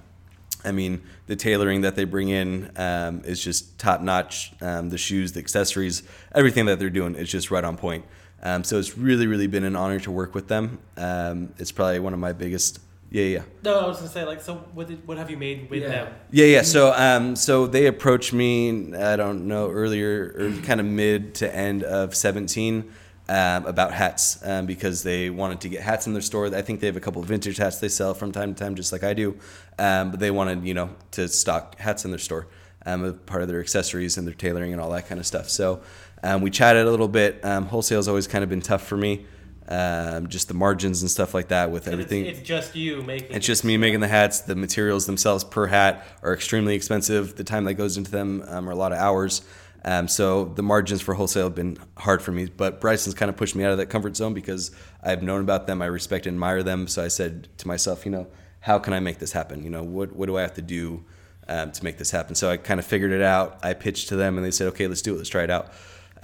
I 0.64 0.72
mean, 0.72 1.04
the 1.28 1.36
tailoring 1.36 1.82
that 1.82 1.96
they 1.96 2.06
bring 2.06 2.30
in 2.30 2.72
um, 2.76 3.22
is 3.24 3.44
just 3.44 3.78
top 3.78 4.02
notch. 4.02 4.52
Um, 4.62 4.90
the 4.90 4.98
shoes, 4.98 5.34
the 5.34 5.40
accessories, 5.40 6.02
everything 6.34 6.66
that 6.66 6.80
they're 6.80 6.90
doing 6.90 7.16
is 7.16 7.32
just 7.32 7.52
right 7.52 7.64
on 7.64 7.78
point. 7.78 8.04
Um, 8.42 8.64
so 8.64 8.78
it's 8.78 8.98
really, 8.98 9.28
really 9.28 9.48
been 9.48 9.64
an 9.64 9.76
honor 9.76 10.00
to 10.02 10.12
work 10.12 10.36
with 10.36 10.48
them. 10.48 10.80
Um, 10.98 11.54
it's 11.58 11.72
probably 11.72 12.00
one 12.00 12.14
of 12.14 12.20
my 12.20 12.34
biggest. 12.34 12.80
Yeah, 13.12 13.24
yeah. 13.24 13.42
No, 13.64 13.80
I 13.80 13.88
was 13.88 13.98
gonna 13.98 14.10
say 14.10 14.26
like, 14.26 14.42
so 14.42 14.56
what 14.74 14.88
did, 14.88 15.08
what 15.08 15.18
have 15.18 15.30
you 15.30 15.38
made 15.38 15.70
with 15.70 15.82
Yeah. 15.84 15.90
them? 15.90 16.14
Yeah, 16.32 16.46
yeah. 16.46 16.62
So, 16.64 16.94
um, 16.94 17.36
so 17.36 17.66
they 17.68 17.86
approached 17.88 18.34
me. 18.34 18.94
I 18.96 19.16
don't 19.16 19.48
know 19.48 19.70
earlier 19.70 20.36
or 20.38 20.52
kind 20.64 20.80
of 20.80 20.86
mid 20.86 21.36
to 21.36 21.56
end 21.56 21.84
of 21.84 22.16
seventeen 22.16 22.92
um, 23.30 23.66
about 23.66 23.94
hats 23.94 24.40
um, 24.46 24.66
because 24.66 25.04
they 25.04 25.30
wanted 25.30 25.62
to 25.62 25.70
get 25.70 25.82
hats 25.82 26.08
in 26.08 26.14
their 26.14 26.22
store. 26.22 26.48
I 26.54 26.62
think 26.62 26.80
they 26.80 26.88
have 26.88 26.98
a 26.98 27.02
couple 27.02 27.22
of 27.22 27.28
vintage 27.28 27.58
hats 27.58 27.80
they 27.80 27.90
sell 27.90 28.14
from 28.14 28.32
time 28.32 28.54
to 28.54 28.64
time, 28.64 28.76
just 28.76 28.92
like 28.92 29.04
I 29.04 29.14
do. 29.14 29.38
Um, 29.80 30.12
but 30.12 30.20
they 30.20 30.32
wanted, 30.32 30.66
you 30.66 30.74
know, 30.74 30.90
to 31.12 31.28
stock 31.28 31.80
hats 31.80 32.06
in 32.06 32.12
their 32.12 32.20
store, 32.20 32.48
um, 32.86 33.04
as 33.06 33.14
part 33.26 33.42
of 33.42 33.48
their 33.48 33.60
accessories 33.62 34.18
and 34.18 34.28
their 34.28 34.34
tailoring 34.36 34.74
and 34.74 34.82
all 34.82 34.92
that 34.92 35.08
kind 35.08 35.20
of 35.20 35.26
stuff. 35.26 35.50
So 35.50 35.82
um, 36.24 36.42
we 36.42 36.50
chatted 36.52 36.86
a 36.86 36.92
little 36.92 37.08
bit. 37.08 37.44
Um, 37.46 37.66
wholesale's 37.68 38.08
always 38.08 38.28
kind 38.28 38.44
of 38.44 38.50
been 38.50 38.62
tough 38.62 38.84
for 38.86 38.98
me, 38.98 39.26
um, 39.68 40.28
just 40.28 40.48
the 40.48 40.54
margins 40.54 41.02
and 41.02 41.10
stuff 41.10 41.34
like 41.34 41.48
that 41.48 41.72
with 41.72 41.88
And 41.88 42.00
it's- 42.00 42.06
everything. 42.12 42.26
It's, 42.32 42.48
just 42.48 42.76
you 42.76 43.02
making. 43.02 43.36
It's 43.36 43.46
just 43.46 43.64
me 43.64 43.78
making 43.78 44.00
the 44.00 44.08
hats. 44.08 44.42
The 44.42 44.56
materials 44.56 45.06
themselves 45.06 45.44
per 45.44 45.68
hat 45.68 46.06
are 46.22 46.34
extremely 46.34 46.76
expensive. 46.76 47.36
The 47.36 47.44
time 47.44 47.66
that 47.66 47.74
goes 47.74 47.98
into 47.98 48.12
them 48.12 48.44
um, 48.48 48.68
are 48.70 48.72
a 48.72 48.76
lot 48.76 48.92
of 48.92 49.00
hours. 49.00 49.42
Um, 49.84 50.08
so 50.08 50.46
the 50.46 50.64
margins 50.64 51.02
for 51.02 51.14
wholesale 51.14 51.44
have 51.46 51.56
been 51.56 51.78
hard 51.98 52.22
for 52.22 52.32
me. 52.32 52.46
But 52.46 52.82
Bryson's 52.82 53.16
kind 53.16 53.30
of 53.30 53.38
pushed 53.38 53.56
me 53.56 53.64
out 53.64 53.72
of 53.72 53.78
that 53.78 53.88
comfort 53.88 54.16
zone 54.18 54.34
because 54.34 54.72
I've 55.04 55.22
known 55.24 55.42
about 55.42 55.68
them. 55.68 55.82
I 55.82 55.86
respect 55.86 56.26
and 56.26 56.36
admire 56.36 56.64
them. 56.64 56.88
So 56.88 57.04
I 57.04 57.08
said 57.08 57.48
to 57.60 57.68
myself, 57.68 58.06
you 58.06 58.12
know, 58.12 58.28
how 58.62 58.80
can 58.80 58.94
I 58.94 59.00
make 59.00 59.20
this 59.20 59.32
happen? 59.32 59.64
You 59.64 59.70
know, 59.70 59.84
what 59.84 60.16
what 60.16 60.26
do 60.26 60.38
I 60.38 60.42
have 60.42 60.56
to 60.56 60.64
do 60.64 61.06
um, 61.48 61.72
to 61.72 61.84
make 61.84 62.00
this 62.00 62.10
happen? 62.10 62.34
So 62.34 62.50
I 62.50 62.58
kind 62.58 62.80
of 62.80 62.86
figured 62.86 63.12
it 63.12 63.22
out. 63.22 63.60
I 63.62 63.74
pitched 63.76 64.10
to 64.10 64.16
them, 64.16 64.38
and 64.38 64.46
they 64.46 64.50
said, 64.50 64.68
okay, 64.70 64.88
let's 64.88 65.04
do 65.04 65.14
it. 65.14 65.18
Let's 65.18 65.30
try 65.30 65.44
it 65.44 65.52
out. 65.52 65.72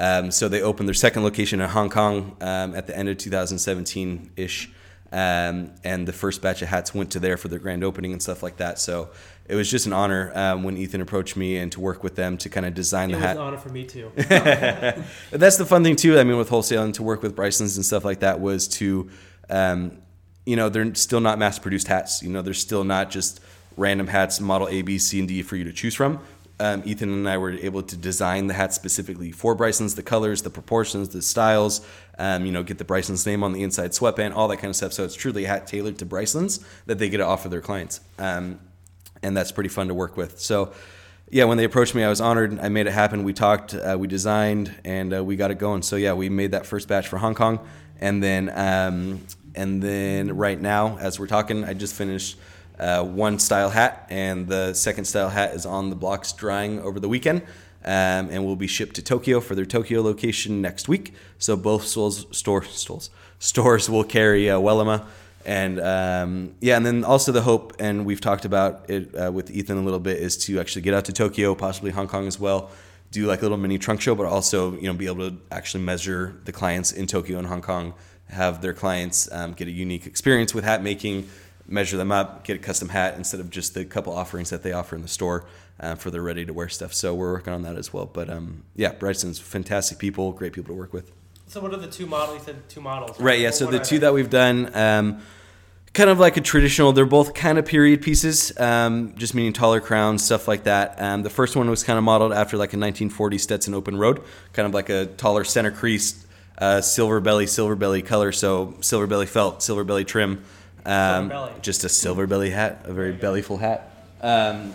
Um, 0.02 0.32
so 0.32 0.50
they 0.50 0.62
opened 0.64 0.90
their 0.90 0.96
second 0.96 1.24
location 1.24 1.62
in 1.62 1.70
Hong 1.70 1.90
Kong 1.92 2.36
um, 2.42 2.74
at 2.76 2.88
the 2.88 2.98
end 2.98 3.08
of 3.08 3.18
2017 3.20 4.32
ish. 4.36 4.72
Um, 5.12 5.74
and 5.84 6.08
the 6.08 6.14
first 6.14 6.42
batch 6.42 6.62
of 6.64 6.70
hats 6.70 6.96
went 6.96 7.12
to 7.12 7.20
there 7.20 7.38
for 7.38 7.50
their 7.50 7.60
grand 7.60 7.84
opening 7.84 8.12
and 8.12 8.22
stuff 8.22 8.42
like 8.42 8.58
that. 8.58 8.80
So 8.80 9.10
it 9.48 9.56
was 9.56 9.70
just 9.70 9.86
an 9.86 9.94
honor 9.94 10.32
um, 10.34 10.64
when 10.64 10.76
Ethan 10.78 11.02
approached 11.02 11.36
me 11.38 11.58
and 11.58 11.72
to 11.74 11.80
work 11.82 12.02
with 12.02 12.16
them 12.16 12.38
to 12.40 12.50
kind 12.50 12.66
of 12.66 12.74
design 12.74 13.10
It 13.10 13.14
the 13.14 13.18
was 13.18 13.26
hat. 13.26 13.36
an 13.36 13.42
honor 13.44 13.58
for 13.58 13.70
me 13.70 13.84
too. 13.86 14.12
That's 14.16 15.58
the 15.58 15.66
fun 15.68 15.84
thing 15.84 15.98
too. 15.98 16.18
I 16.18 16.24
mean, 16.24 16.38
with 16.38 16.50
wholesale 16.50 16.84
and 16.84 16.96
to 16.96 17.04
work 17.04 17.22
with 17.22 17.36
Bryson's 17.36 17.76
and 17.76 17.86
stuff 17.86 18.04
like 18.04 18.22
that 18.22 18.40
was 18.40 18.68
to, 18.70 19.10
um, 19.50 19.98
you 20.46 20.56
know, 20.56 20.70
they're 20.70 20.96
still 20.96 21.20
not 21.22 21.38
mass-produced 21.38 21.88
hats. 21.88 22.24
You 22.24 22.30
know, 22.30 22.42
they're 22.42 22.54
still 22.56 22.84
not 22.86 23.12
just 23.12 23.40
random 23.78 24.08
hats, 24.08 24.40
model 24.40 24.68
A, 24.70 24.82
B, 24.82 24.98
C, 24.98 25.20
and 25.20 25.28
D 25.28 25.44
for 25.44 25.58
you 25.58 25.66
to 25.66 25.74
choose 25.74 25.94
from. 25.94 26.20
Um, 26.62 26.84
Ethan 26.86 27.12
and 27.12 27.28
I 27.28 27.38
were 27.38 27.52
able 27.52 27.82
to 27.82 27.98
design 27.98 28.46
the 28.46 28.54
hat 28.54 28.72
specifically 28.72 29.32
for 29.32 29.56
Bryson's, 29.56 29.96
the 29.96 30.04
colors, 30.04 30.44
the 30.44 30.52
proportions, 30.52 31.10
the 31.10 31.24
styles. 31.24 31.82
Um, 32.20 32.46
you 32.46 32.52
know, 32.52 32.62
get 32.62 32.78
the 32.78 32.86
Bryson's 32.86 33.26
name 33.26 33.44
on 33.44 33.52
the 33.52 33.64
inside 33.64 33.96
sweatband, 33.96 34.36
all 34.36 34.48
that 34.50 34.58
kind 34.58 34.70
of 34.70 34.76
stuff. 34.76 34.94
So 34.94 35.04
it's 35.04 35.16
truly 35.16 35.46
a 35.46 35.48
hat 35.48 35.66
tailored 35.66 35.98
to 35.98 36.06
Bryson's 36.06 36.64
that 36.86 37.00
they 37.00 37.10
get 37.10 37.18
to 37.18 37.26
offer 37.26 37.50
their 37.50 37.62
clients, 37.62 38.00
um, 38.20 38.60
and 39.24 39.36
that's 39.36 39.52
pretty 39.52 39.70
fun 39.70 39.88
to 39.88 39.96
work 39.96 40.18
with. 40.18 40.40
So 40.40 40.72
yeah, 41.32 41.46
when 41.46 41.58
they 41.58 41.64
approached 41.64 41.96
me, 41.96 42.04
I 42.04 42.10
was 42.10 42.22
honored. 42.22 42.60
I 42.60 42.70
made 42.70 42.86
it 42.86 42.92
happen. 42.92 43.24
We 43.24 43.34
talked, 43.34 43.74
uh, 43.74 43.96
we 43.98 44.08
designed, 44.08 44.76
and 44.84 45.16
uh, 45.16 45.24
we 45.24 45.38
got 45.38 45.50
it 45.50 45.58
going. 45.58 45.82
So 45.82 45.96
yeah, 45.96 46.14
we 46.14 46.30
made 46.30 46.52
that 46.52 46.66
first 46.68 46.88
batch 46.88 47.08
for 47.08 47.18
Hong 47.18 47.34
Kong, 47.34 47.66
and 48.00 48.22
then 48.22 48.52
um, 48.54 49.26
and 49.56 49.82
then 49.82 50.38
right 50.38 50.60
now, 50.60 50.98
as 51.00 51.20
we're 51.20 51.28
talking, 51.28 51.64
I 51.64 51.74
just 51.74 51.96
finished 51.96 52.38
uh, 52.82 53.04
one 53.04 53.40
style 53.40 53.70
hat, 53.70 54.08
and 54.10 54.48
the 54.48 54.74
second 54.74 55.06
style 55.06 55.30
hat 55.30 55.54
is 55.54 55.66
on 55.66 55.90
the 55.90 55.96
blocks 55.96 56.34
drying 56.34 56.82
over 56.82 57.00
the 57.00 57.10
weekend. 57.10 57.44
Um, 57.84 58.30
and 58.30 58.46
will 58.46 58.56
be 58.56 58.68
shipped 58.68 58.96
to 58.98 59.02
Tokyo 59.02 59.40
for 59.40 59.56
their 59.56 59.66
Tokyo 59.66 60.04
location 60.04 60.62
next 60.62 60.88
week. 60.88 61.16
So 61.40 61.58
both 61.58 61.88
stores, 61.88 62.28
store, 62.30 62.64
stores, 62.64 63.10
stores 63.40 63.90
will 63.90 64.04
carry 64.04 64.52
uh, 64.52 64.60
Wellema, 64.60 65.08
and 65.46 65.80
um, 65.80 66.56
yeah, 66.60 66.78
and 66.78 66.86
then 66.86 67.04
also 67.04 67.32
the 67.32 67.42
hope, 67.42 67.74
and 67.80 68.06
we've 68.06 68.22
talked 68.22 68.46
about 68.46 68.90
it 68.90 69.16
uh, 69.16 69.32
with 69.32 69.50
Ethan 69.50 69.78
a 69.78 69.82
little 69.82 70.00
bit, 70.00 70.18
is 70.18 70.38
to 70.46 70.60
actually 70.60 70.84
get 70.84 70.94
out 70.94 71.06
to 71.06 71.14
Tokyo, 71.14 71.56
possibly 71.56 71.92
Hong 71.92 72.08
Kong 72.08 72.28
as 72.28 72.40
well, 72.40 72.70
do 73.12 73.26
like 73.26 73.40
a 73.40 73.44
little 73.44 73.58
mini 73.58 73.78
trunk 73.78 74.02
show, 74.02 74.16
but 74.16 74.26
also 74.26 74.76
you 74.76 74.84
know 74.84 74.94
be 74.94 75.08
able 75.08 75.30
to 75.30 75.38
actually 75.52 75.84
measure 75.84 76.40
the 76.46 76.52
clients 76.52 76.92
in 76.92 77.08
Tokyo 77.08 77.40
and 77.40 77.48
Hong 77.48 77.62
Kong, 77.62 77.94
have 78.30 78.62
their 78.62 78.74
clients 78.74 79.32
um, 79.32 79.54
get 79.54 79.68
a 79.68 79.72
unique 79.72 80.06
experience 80.06 80.54
with 80.54 80.64
hat 80.64 80.84
making, 80.84 81.28
measure 81.72 81.98
them 81.98 82.12
up, 82.12 82.44
get 82.44 82.56
a 82.56 82.60
custom 82.60 82.90
hat 82.90 83.16
instead 83.18 83.40
of 83.40 83.50
just 83.50 83.74
the 83.74 83.86
couple 83.86 84.14
offerings 84.14 84.50
that 84.50 84.64
they 84.64 84.72
offer 84.74 84.96
in 84.96 85.02
the 85.02 85.08
store 85.08 85.46
uh, 85.80 85.96
for 85.96 86.12
their 86.12 86.22
ready 86.22 86.46
to 86.46 86.54
wear 86.54 86.70
stuff. 86.70 86.94
So 86.94 87.14
we're 87.16 87.32
working 87.34 87.54
on 87.54 87.62
that 87.64 87.76
as 87.78 87.92
well. 87.94 88.06
But 88.06 88.30
um, 88.30 88.64
yeah, 88.76 88.92
Bryson's 88.92 89.40
fantastic 89.40 89.98
people, 89.98 90.32
great 90.32 90.54
people 90.54 90.74
to 90.76 90.80
work 90.80 90.94
with. 90.94 91.12
so 91.48 91.62
what 91.62 91.74
are 91.74 91.78
the 91.78 91.88
two 91.88 92.06
models? 92.06 92.40
You 92.40 92.44
said 92.46 92.70
two 92.70 92.82
models. 92.82 93.20
Right. 93.20 93.40
Yeah. 93.40 93.48
What- 93.50 93.56
So 93.56 93.66
the 93.68 93.80
two 93.80 94.00
that 94.00 94.14
we've 94.14 94.30
done, 94.30 94.70
um, 94.76 95.22
kind 95.94 96.10
of 96.10 96.20
like 96.20 96.38
a 96.38 96.42
traditional. 96.42 96.94
They're 96.94 97.06
both 97.06 97.34
kind 97.34 97.58
of 97.58 97.66
period 97.66 98.02
pieces, 98.02 98.58
um, 98.60 99.14
just 99.18 99.34
meaning 99.36 99.52
taller 99.54 99.82
crowns, 99.82 100.24
stuff 100.24 100.48
like 100.48 100.64
that. 100.64 100.96
Um, 101.02 101.24
the 101.24 101.30
first 101.30 101.56
one 101.56 101.70
was 101.70 101.84
kind 101.84 101.98
of 101.98 102.04
modeled 102.04 102.32
after 102.32 102.56
like 102.58 102.70
a 102.74 102.78
1940 102.80 103.38
Stetson 103.38 103.74
open 103.74 103.98
road, 103.98 104.22
kind 104.54 104.66
of 104.66 104.74
like 104.74 104.88
a 104.90 105.08
taller 105.08 105.44
center 105.44 105.72
crease, 105.72 106.26
uh, 106.60 106.80
silver 106.80 107.20
belly, 107.20 107.46
silver 107.48 107.76
belly 107.76 108.02
color. 108.02 108.32
So 108.32 108.76
silver 108.82 109.06
belly 109.08 109.26
felt, 109.26 109.62
silver 109.64 109.84
belly 109.84 110.06
trim. 110.06 110.44
Um, 110.86 111.32
just 111.62 111.84
a 111.84 111.90
silver 111.90 112.28
belly 112.28 112.50
hat, 112.50 112.82
a 112.86 112.94
very 112.94 113.14
bellyful 113.14 113.60
hat, 113.60 113.92
um, 114.22 114.74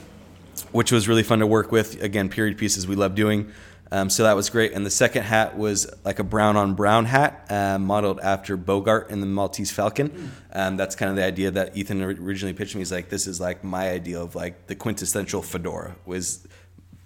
which 0.72 0.92
was 0.92 1.08
really 1.08 1.22
fun 1.22 1.40
to 1.40 1.46
work 1.46 1.72
with. 1.72 2.02
Again, 2.02 2.28
period 2.28 2.58
pieces 2.58 2.86
we 2.86 2.96
love 2.96 3.14
doing. 3.14 3.52
Um, 3.92 4.10
so 4.10 4.24
that 4.24 4.34
was 4.34 4.50
great. 4.50 4.72
And 4.72 4.84
the 4.84 4.90
second 4.90 5.22
hat 5.22 5.56
was 5.56 5.86
like 6.04 6.18
a 6.18 6.24
brown 6.24 6.56
on 6.56 6.74
brown 6.74 7.04
hat, 7.04 7.46
um, 7.50 7.86
modeled 7.86 8.18
after 8.20 8.56
Bogart 8.56 9.10
in 9.10 9.20
the 9.20 9.26
Maltese 9.26 9.70
Falcon. 9.70 10.32
Um, 10.52 10.76
that's 10.76 10.96
kind 10.96 11.10
of 11.10 11.16
the 11.16 11.24
idea 11.24 11.52
that 11.52 11.76
Ethan 11.76 12.02
originally 12.02 12.52
pitched 12.52 12.74
me. 12.74 12.80
He's 12.80 12.90
like, 12.90 13.10
this 13.10 13.26
is 13.28 13.40
like 13.40 13.62
my 13.62 13.90
idea 13.90 14.20
of 14.20 14.34
like 14.34 14.66
the 14.66 14.74
quintessential 14.74 15.40
fedora 15.40 15.94
was 16.04 16.46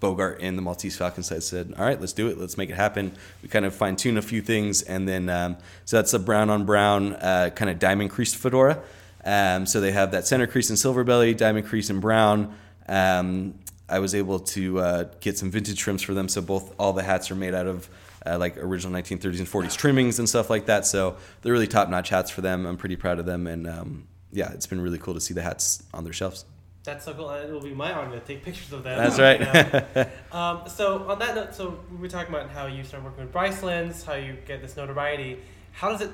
Bogart 0.01 0.39
and 0.41 0.57
the 0.57 0.61
Maltese 0.61 0.97
Falcon. 0.97 1.23
I 1.31 1.39
said, 1.39 1.73
all 1.77 1.85
right, 1.85 1.97
let's 1.97 2.11
do 2.11 2.27
it. 2.27 2.37
Let's 2.37 2.57
make 2.57 2.69
it 2.69 2.75
happen. 2.75 3.13
We 3.41 3.47
kind 3.47 3.63
of 3.63 3.73
fine 3.73 3.95
tune 3.95 4.17
a 4.17 4.21
few 4.21 4.41
things. 4.41 4.81
And 4.81 5.07
then, 5.07 5.29
um, 5.29 5.55
so 5.85 5.95
that's 5.95 6.13
a 6.13 6.19
brown 6.19 6.49
on 6.49 6.65
brown 6.65 7.13
uh, 7.13 7.51
kind 7.55 7.71
of 7.71 7.79
diamond 7.79 8.09
creased 8.09 8.35
fedora. 8.35 8.81
Um, 9.23 9.65
so 9.65 9.79
they 9.79 9.91
have 9.91 10.11
that 10.11 10.27
center 10.27 10.47
crease 10.47 10.69
in 10.69 10.75
silver 10.75 11.05
belly, 11.05 11.33
diamond 11.33 11.67
crease 11.67 11.89
in 11.89 12.01
brown. 12.01 12.53
Um, 12.89 13.53
I 13.87 13.99
was 13.99 14.15
able 14.15 14.39
to 14.39 14.79
uh, 14.79 15.03
get 15.19 15.37
some 15.37 15.51
vintage 15.51 15.79
trims 15.79 16.01
for 16.01 16.13
them. 16.13 16.27
So 16.27 16.41
both 16.41 16.73
all 16.79 16.93
the 16.93 17.03
hats 17.03 17.29
are 17.29 17.35
made 17.35 17.53
out 17.53 17.67
of 17.67 17.87
uh, 18.25 18.37
like 18.39 18.57
original 18.57 18.99
1930s 18.99 19.39
and 19.39 19.47
40s 19.47 19.77
trimmings 19.77 20.17
and 20.17 20.27
stuff 20.27 20.49
like 20.49 20.65
that. 20.65 20.85
So 20.85 21.17
they're 21.41 21.53
really 21.53 21.67
top 21.67 21.89
notch 21.89 22.09
hats 22.09 22.31
for 22.31 22.41
them. 22.41 22.65
I'm 22.65 22.77
pretty 22.77 22.95
proud 22.95 23.19
of 23.19 23.25
them. 23.25 23.45
And 23.45 23.67
um, 23.67 24.07
yeah, 24.31 24.51
it's 24.53 24.67
been 24.67 24.81
really 24.81 24.97
cool 24.97 25.13
to 25.13 25.21
see 25.21 25.33
the 25.35 25.43
hats 25.43 25.83
on 25.93 26.03
their 26.03 26.13
shelves. 26.13 26.45
That's 26.83 27.05
so 27.05 27.13
cool. 27.13 27.29
and 27.29 27.47
It 27.49 27.53
will 27.53 27.61
be 27.61 27.73
my 27.73 27.93
honor 27.93 28.19
to 28.19 28.25
take 28.25 28.43
pictures 28.43 28.73
of 28.73 28.83
that. 28.83 28.97
That's 29.15 29.19
right. 29.95 30.07
um, 30.31 30.67
so 30.67 31.07
on 31.09 31.19
that 31.19 31.35
note, 31.35 31.53
so 31.55 31.79
we 31.91 31.97
were 31.97 32.07
talking 32.07 32.33
about 32.33 32.49
how 32.49 32.65
you 32.65 32.83
started 32.83 33.05
working 33.05 33.23
with 33.25 33.33
Brycelands, 33.33 34.03
how 34.03 34.13
you 34.15 34.35
get 34.47 34.61
this 34.61 34.75
notoriety. 34.75 35.39
How 35.73 35.89
does 35.89 36.01
it 36.01 36.09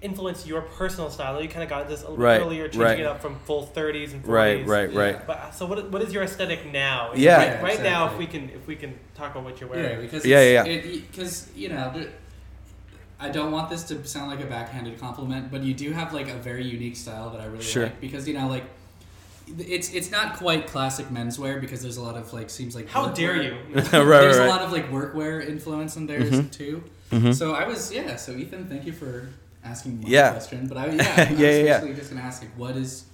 influence 0.00 0.44
your 0.44 0.62
personal 0.62 1.08
style? 1.08 1.40
You 1.40 1.48
kind 1.48 1.62
of 1.62 1.68
got 1.70 1.88
this 1.88 2.00
a 2.02 2.08
little 2.10 2.16
Right, 2.24 2.40
earlier, 2.40 2.64
changing 2.64 2.80
right. 2.82 2.98
it 2.98 3.06
up 3.06 3.22
from 3.22 3.38
full 3.44 3.64
30s 3.72 4.12
and 4.12 4.24
40s. 4.24 4.28
right, 4.28 4.66
right, 4.66 4.92
Yeah. 4.92 5.00
right. 5.00 5.26
But 5.26 5.36
uh, 5.38 5.50
so 5.52 5.66
what, 5.66 5.88
what 5.92 6.02
is 6.02 6.12
your 6.12 6.24
aesthetic 6.24 6.66
now? 6.72 7.12
Yeah. 7.14 7.36
Right, 7.36 7.46
Yeah, 7.46 7.62
right 7.62 7.82
now, 7.82 8.06
if 8.10 8.18
we 8.18 8.26
can 8.26 8.50
if 8.50 8.66
we 8.66 8.74
can 8.74 8.98
talk 9.14 9.30
about 9.30 9.44
what 9.44 9.60
you're 9.60 9.70
Yeah, 9.70 9.82
wearing. 9.82 10.00
because 10.00 10.26
Yeah, 10.26 10.40
yeah, 10.42 10.64
it- 10.64 11.10
Because 11.12 11.48
you 11.54 11.68
know, 11.68 11.92
there- 11.94 12.10
I 13.20 13.28
don't 13.28 13.52
want 13.52 13.70
this 13.70 13.84
to 13.84 14.04
sound 14.04 14.32
like 14.32 14.40
a 14.40 14.46
backhanded 14.46 14.98
compliment, 14.98 15.52
but 15.52 15.62
you 15.62 15.74
do 15.74 15.92
have 15.92 16.12
like 16.12 16.28
a 16.28 16.34
very 16.34 16.64
unique 16.64 16.96
style 16.96 17.30
that 17.30 17.40
I 17.40 17.44
really 17.44 17.62
Sure. 17.62 17.84
like. 17.84 18.00
Because 18.00 18.26
you 18.26 18.34
know, 18.34 18.48
like 18.48 18.64
it's 19.58 19.92
it's 19.92 20.10
not 20.10 20.36
quite 20.36 20.66
classic 20.66 21.06
menswear 21.08 21.60
because 21.60 21.82
there's 21.82 21.96
a 21.96 22.02
lot 22.02 22.16
of 22.16 22.32
like 22.32 22.50
seems 22.50 22.74
like 22.74 22.88
How 22.88 23.08
workwear. 23.08 23.14
dare 23.14 23.42
you? 23.42 23.52
right, 23.74 23.90
there's 23.90 23.92
right, 23.92 24.04
a 24.34 24.38
right. 24.40 24.48
lot 24.48 24.62
of 24.62 24.72
like 24.72 24.90
workwear 24.90 25.46
influence 25.46 25.96
in 25.96 26.06
theirs 26.06 26.30
Mhm. 26.30 26.50
too. 26.50 26.84
Mhm. 27.10 27.34
So 27.34 27.54
I 27.54 27.66
was 27.66 27.92
yeah. 27.92 28.16
So 28.16 28.32
Ethan, 28.32 28.66
thank 28.68 28.86
you 28.86 28.92
for 28.92 29.28
asking 29.64 30.00
my 30.02 30.08
Yeah. 30.08 30.30
question. 30.32 30.66
But 30.66 30.78
I 30.78 30.86
yeah, 30.90 30.90
I 30.90 31.22
Yeah, 31.22 31.30
was 31.30 31.38
yeah, 31.40 31.50
yeah. 31.50 31.64
basically 31.80 31.94
just 31.94 32.10
gonna 32.10 32.22
ask 32.22 32.42
like, 32.42 32.56
what 32.56 32.76
is 32.76 33.04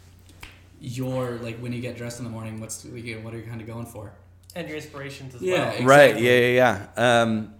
your 0.80 1.38
like 1.42 1.58
when 1.58 1.72
you 1.72 1.80
get 1.80 1.96
dressed 1.96 2.18
in 2.18 2.24
the 2.24 2.30
morning? 2.30 2.60
What's 2.60 2.84
like, 2.84 2.92
what 3.24 3.34
are 3.34 3.38
you 3.38 3.44
kind 3.44 3.60
of 3.60 3.66
going 3.66 3.86
for? 3.86 4.12
and 4.56 4.66
your 4.66 4.76
inspirations 4.78 5.34
as 5.36 5.42
Yeah, 5.42 5.52
well. 5.52 5.62
exactly. 5.68 5.86
Right. 5.86 6.20
Yeah, 6.20 6.38
yeah, 6.38 6.86
yeah. 6.96 7.22
Um, 7.22 7.54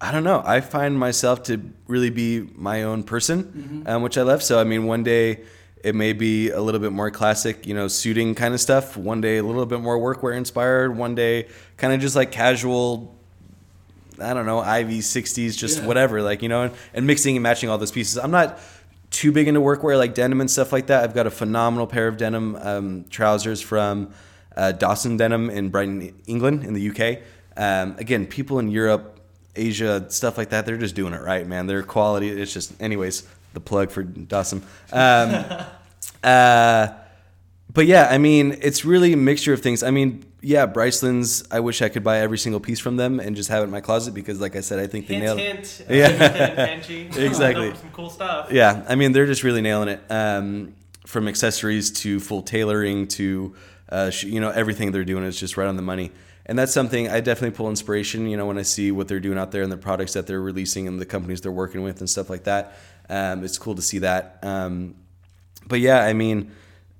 I 0.00 0.10
don't 0.10 0.24
know. 0.24 0.42
I 0.44 0.60
find 0.62 0.98
myself 0.98 1.42
to 1.44 1.60
really 1.86 2.10
be 2.10 2.48
my 2.54 2.82
own 2.84 3.02
person, 3.04 3.44
Mm-hmm. 3.44 3.82
um, 3.88 4.02
which 4.02 4.16
I 4.16 4.22
love. 4.22 4.42
So, 4.42 4.58
I 4.58 4.64
mean, 4.64 4.86
one 4.86 5.02
day 5.04 5.42
it 5.84 5.94
may 5.94 6.12
be 6.12 6.50
a 6.50 6.60
little 6.60 6.80
bit 6.80 6.92
more 6.92 7.10
classic, 7.10 7.66
you 7.66 7.74
know, 7.74 7.88
suiting 7.88 8.34
kind 8.34 8.52
of 8.54 8.60
stuff. 8.60 8.96
One 8.96 9.20
day 9.20 9.36
a 9.38 9.42
little 9.42 9.66
bit 9.66 9.80
more 9.80 9.98
workwear 9.98 10.36
inspired. 10.36 10.96
One 10.96 11.14
day 11.14 11.48
kind 11.76 11.92
of 11.92 12.00
just 12.00 12.16
like 12.16 12.32
casual. 12.32 13.14
I 14.20 14.34
don't 14.34 14.46
know, 14.46 14.58
Ivy 14.58 14.98
60s, 14.98 15.56
just 15.56 15.78
Yeah. 15.78 15.86
whatever, 15.86 16.22
like, 16.22 16.42
you 16.42 16.48
know, 16.48 16.62
and, 16.62 16.74
and 16.92 17.06
mixing 17.06 17.36
and 17.36 17.42
matching 17.42 17.68
all 17.70 17.78
those 17.78 17.92
pieces. 17.92 18.18
I'm 18.18 18.32
not 18.32 18.58
too 19.10 19.30
big 19.30 19.46
into 19.46 19.60
workwear 19.60 19.96
like 19.96 20.12
denim 20.14 20.40
and 20.40 20.50
stuff 20.50 20.72
like 20.72 20.88
that. 20.88 21.04
I've 21.04 21.14
got 21.14 21.28
a 21.28 21.30
phenomenal 21.30 21.86
pair 21.86 22.08
of 22.08 22.16
denim 22.16 22.56
um, 22.56 23.04
trousers 23.10 23.60
from 23.60 24.10
uh, 24.56 24.72
Dawson 24.72 25.16
Denim 25.16 25.50
in 25.50 25.68
Brighton, 25.68 26.20
England, 26.26 26.64
in 26.64 26.74
the 26.74 26.90
UK. 26.90 27.22
Um, 27.56 27.94
again, 27.98 28.26
people 28.26 28.58
in 28.58 28.68
Europe, 28.72 29.20
Asia, 29.54 30.04
stuff 30.10 30.36
like 30.36 30.50
that, 30.50 30.66
they're 30.66 30.76
just 30.76 30.96
doing 30.96 31.12
it 31.14 31.22
right, 31.22 31.46
man. 31.46 31.68
Their 31.68 31.84
quality, 31.84 32.28
it's 32.28 32.52
just, 32.52 32.72
anyways, 32.82 33.22
the 33.54 33.60
plug 33.60 33.90
for 33.90 34.02
Dawson. 34.02 34.62
Um, 34.92 35.44
uh, 36.24 36.88
but 37.72 37.86
yeah, 37.86 38.08
I 38.10 38.18
mean, 38.18 38.58
it's 38.62 38.84
really 38.84 39.12
a 39.12 39.16
mixture 39.16 39.52
of 39.52 39.60
things. 39.60 39.82
I 39.82 39.90
mean, 39.90 40.24
yeah, 40.40 40.66
Bryceland's. 40.66 41.44
I 41.50 41.60
wish 41.60 41.82
I 41.82 41.88
could 41.88 42.04
buy 42.04 42.18
every 42.18 42.38
single 42.38 42.60
piece 42.60 42.78
from 42.80 42.96
them 42.96 43.20
and 43.20 43.34
just 43.36 43.48
have 43.50 43.62
it 43.62 43.64
in 43.64 43.70
my 43.70 43.80
closet 43.80 44.14
because, 44.14 44.40
like 44.40 44.56
I 44.56 44.60
said, 44.60 44.78
I 44.78 44.86
think 44.86 45.06
they 45.06 45.14
Hint, 45.14 45.24
nailed. 45.24 45.38
hint. 45.38 45.84
Yeah. 45.90 46.06
Uh, 47.16 47.18
Exactly. 47.20 47.74
Some 47.74 47.90
cool 47.92 48.10
stuff. 48.10 48.50
Yeah, 48.52 48.84
I 48.88 48.94
mean, 48.94 49.12
they're 49.12 49.26
just 49.26 49.42
really 49.42 49.60
nailing 49.60 49.88
it. 49.88 50.00
Um, 50.10 50.74
from 51.06 51.26
accessories 51.26 51.90
to 51.90 52.20
full 52.20 52.42
tailoring 52.42 53.08
to, 53.08 53.54
uh, 53.88 54.10
you 54.20 54.40
know, 54.40 54.50
everything 54.50 54.92
they're 54.92 55.04
doing 55.04 55.24
is 55.24 55.40
just 55.40 55.56
right 55.56 55.66
on 55.66 55.76
the 55.76 55.82
money. 55.82 56.12
And 56.46 56.58
that's 56.58 56.72
something 56.72 57.08
I 57.08 57.20
definitely 57.20 57.56
pull 57.56 57.68
inspiration, 57.68 58.26
you 58.28 58.36
know, 58.36 58.46
when 58.46 58.58
I 58.58 58.62
see 58.62 58.90
what 58.92 59.08
they're 59.08 59.20
doing 59.20 59.38
out 59.38 59.50
there 59.50 59.62
and 59.62 59.72
the 59.72 59.76
products 59.76 60.12
that 60.14 60.26
they're 60.26 60.40
releasing 60.40 60.86
and 60.86 61.00
the 61.00 61.06
companies 61.06 61.40
they're 61.40 61.52
working 61.52 61.82
with 61.82 62.00
and 62.00 62.08
stuff 62.08 62.30
like 62.30 62.44
that. 62.44 62.78
Um, 63.08 63.44
it's 63.44 63.58
cool 63.58 63.74
to 63.74 63.82
see 63.82 63.98
that. 64.00 64.38
Um, 64.42 64.94
but 65.66 65.80
yeah, 65.80 66.02
I 66.04 66.12
mean, 66.12 66.52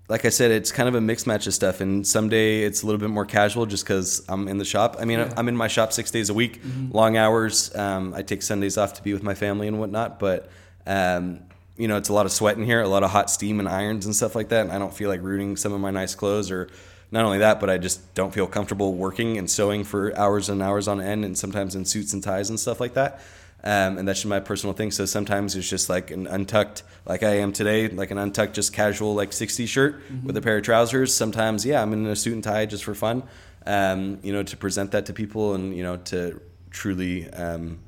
like 0.08 0.24
I 0.24 0.30
said, 0.30 0.50
it's 0.50 0.72
kind 0.72 0.88
of 0.88 0.94
a 0.94 1.00
mixed 1.00 1.26
match 1.26 1.46
of 1.46 1.54
stuff. 1.54 1.80
And 1.80 2.06
someday 2.06 2.62
it's 2.62 2.82
a 2.82 2.86
little 2.86 2.98
bit 2.98 3.10
more 3.10 3.26
casual 3.26 3.66
just 3.66 3.84
because 3.84 4.24
I'm 4.28 4.48
in 4.48 4.56
the 4.58 4.64
shop. 4.64 4.96
I 4.98 5.04
mean, 5.04 5.18
Yeah. 5.18 5.34
I'm 5.36 5.48
in 5.48 5.56
my 5.56 5.68
shop 5.68 5.92
six 5.92 6.10
days 6.10 6.30
a 6.30 6.34
week, 6.34 6.60
long 6.90 7.16
hours. 7.16 7.74
Um, 7.76 8.14
I 8.14 8.22
take 8.22 8.42
Sundays 8.42 8.78
off 8.78 8.94
to 8.94 9.02
be 9.02 9.12
with 9.12 9.22
my 9.22 9.34
family 9.34 9.68
and 9.68 9.78
whatnot. 9.78 10.18
But, 10.18 10.50
um, 10.86 11.40
you 11.76 11.88
know, 11.88 11.96
it's 11.98 12.08
a 12.08 12.12
lot 12.14 12.24
of 12.26 12.32
sweat 12.32 12.56
in 12.56 12.64
here, 12.64 12.80
a 12.80 12.88
lot 12.88 13.02
of 13.02 13.10
hot 13.10 13.30
steam 13.30 13.60
and 13.60 13.68
irons 13.68 14.06
and 14.06 14.16
stuff 14.16 14.34
like 14.34 14.48
that. 14.48 14.62
And 14.62 14.72
I 14.72 14.78
don't 14.78 14.94
feel 14.94 15.10
like 15.10 15.22
ruining 15.22 15.56
some 15.56 15.72
of 15.72 15.80
my 15.80 15.90
nice 15.90 16.14
clothes 16.14 16.50
or 16.50 16.68
not 17.10 17.24
only 17.24 17.38
that, 17.38 17.60
but 17.60 17.70
I 17.70 17.78
just 17.78 18.14
don't 18.14 18.32
feel 18.34 18.46
comfortable 18.46 18.94
working 18.94 19.38
and 19.38 19.50
sewing 19.50 19.84
for 19.84 20.16
hours 20.18 20.48
and 20.48 20.62
hours 20.62 20.88
on 20.88 21.00
end 21.00 21.24
and 21.24 21.36
sometimes 21.38 21.74
in 21.74 21.84
suits 21.84 22.12
and 22.12 22.22
ties 22.22 22.50
and 22.50 22.58
stuff 22.58 22.80
like 22.80 22.94
that. 22.94 23.20
Um, 23.64 23.98
and 23.98 24.06
that's 24.06 24.20
just 24.20 24.28
my 24.28 24.38
personal 24.40 24.72
thing. 24.72 24.92
So 24.92 25.04
sometimes 25.04 25.56
it's 25.56 25.68
just 25.68 25.88
like 25.88 26.10
an 26.10 26.26
untucked, 26.26 26.84
like 27.06 27.22
I 27.22 27.38
am 27.38 27.52
today, 27.52 27.88
like 27.88 28.10
an 28.10 28.18
untucked, 28.18 28.54
just 28.54 28.72
casual, 28.72 29.14
like 29.14 29.30
60s 29.30 29.66
shirt 29.66 30.00
with 30.22 30.36
a 30.36 30.40
pair 30.40 30.58
of 30.58 30.62
trousers. 30.62 31.12
Sometimes, 31.12 31.66
yeah, 31.66 31.82
I'm 31.82 31.92
in 31.92 32.06
a 32.06 32.14
suit 32.14 32.34
and 32.34 32.44
tie 32.44 32.66
just 32.66 32.84
for 32.84 32.94
fun, 32.94 33.24
um, 33.66 34.20
you 34.22 34.32
know, 34.32 34.44
to 34.44 34.56
present 34.56 34.92
that 34.92 35.06
to 35.06 35.12
people 35.12 35.54
and, 35.54 35.76
you 35.76 35.82
know, 35.82 35.96
to 35.96 36.40
truly, 36.70 37.28
um, 37.30 37.80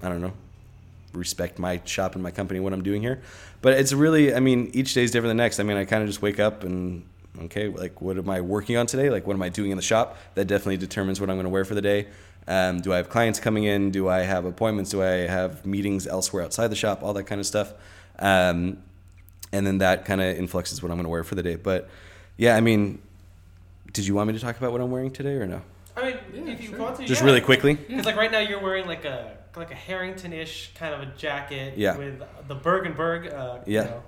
I 0.00 0.08
don't 0.08 0.20
know, 0.20 0.32
respect 1.12 1.58
my 1.58 1.80
shop 1.84 2.14
and 2.14 2.22
my 2.22 2.30
company, 2.30 2.60
what 2.60 2.72
I'm 2.72 2.82
doing 2.84 3.02
here. 3.02 3.20
But 3.62 3.74
it's 3.74 3.92
really, 3.92 4.32
I 4.32 4.38
mean, 4.38 4.70
each 4.74 4.94
day 4.94 5.02
is 5.02 5.10
different 5.10 5.30
than 5.30 5.38
the 5.38 5.42
next. 5.42 5.58
I 5.58 5.64
mean, 5.64 5.76
I 5.76 5.84
kind 5.86 6.02
of 6.02 6.08
just 6.08 6.22
wake 6.22 6.38
up 6.38 6.62
and, 6.62 7.04
okay, 7.42 7.68
like, 7.68 8.00
what 8.00 8.16
am 8.16 8.30
I 8.30 8.42
working 8.42 8.76
on 8.76 8.86
today? 8.86 9.10
Like, 9.10 9.26
what 9.26 9.34
am 9.34 9.42
I 9.42 9.48
doing 9.48 9.72
in 9.72 9.76
the 9.76 9.82
shop? 9.82 10.18
That 10.34 10.44
definitely 10.44 10.76
determines 10.76 11.20
what 11.20 11.30
I'm 11.30 11.36
going 11.36 11.44
to 11.44 11.50
wear 11.50 11.64
for 11.64 11.74
the 11.74 11.82
day. 11.82 12.06
Um, 12.48 12.80
do 12.80 12.92
I 12.92 12.96
have 12.98 13.08
clients 13.08 13.40
coming 13.40 13.64
in? 13.64 13.90
Do 13.90 14.08
I 14.08 14.20
have 14.20 14.44
appointments? 14.44 14.90
Do 14.92 15.02
I 15.02 15.26
have 15.26 15.66
meetings 15.66 16.06
elsewhere 16.06 16.44
outside 16.44 16.68
the 16.68 16.76
shop? 16.76 17.02
All 17.02 17.12
that 17.14 17.24
kind 17.24 17.40
of 17.40 17.46
stuff. 17.46 17.72
Um, 18.18 18.78
and 19.52 19.66
then 19.66 19.78
that 19.78 20.04
kind 20.04 20.20
of 20.20 20.36
influxes 20.36 20.82
what 20.82 20.90
I'm 20.90 20.96
going 20.96 21.04
to 21.04 21.10
wear 21.10 21.24
for 21.24 21.34
the 21.34 21.42
day. 21.42 21.56
But 21.56 21.88
yeah, 22.36 22.56
I 22.56 22.60
mean, 22.60 23.00
did 23.92 24.06
you 24.06 24.14
want 24.14 24.28
me 24.28 24.34
to 24.34 24.40
talk 24.40 24.56
about 24.58 24.72
what 24.72 24.80
I'm 24.80 24.90
wearing 24.90 25.10
today 25.10 25.34
or 25.34 25.46
no? 25.46 25.62
I 25.96 26.02
mean, 26.32 26.46
Yeah, 26.46 26.52
if 26.52 26.62
you 26.62 26.68
sure. 26.70 26.78
want 26.78 26.96
to, 26.96 27.04
Just 27.06 27.20
yeah. 27.22 27.26
really 27.26 27.40
quickly. 27.40 27.74
Because 27.74 28.04
like 28.06 28.16
right 28.16 28.30
now 28.30 28.40
you're 28.40 28.60
wearing 28.60 28.86
like 28.86 29.04
a 29.04 29.36
like 29.56 29.70
a 29.70 29.74
Harrington-ish 29.74 30.72
kind 30.74 30.92
of 30.94 31.00
a 31.00 31.06
jacket 31.16 31.78
Yeah. 31.78 31.96
with 31.96 32.22
the 32.46 32.54
Bergenberg. 32.56 33.32
Uh, 33.32 33.58
Yeah. 33.66 33.84
You 33.84 33.88
know, 33.90 34.02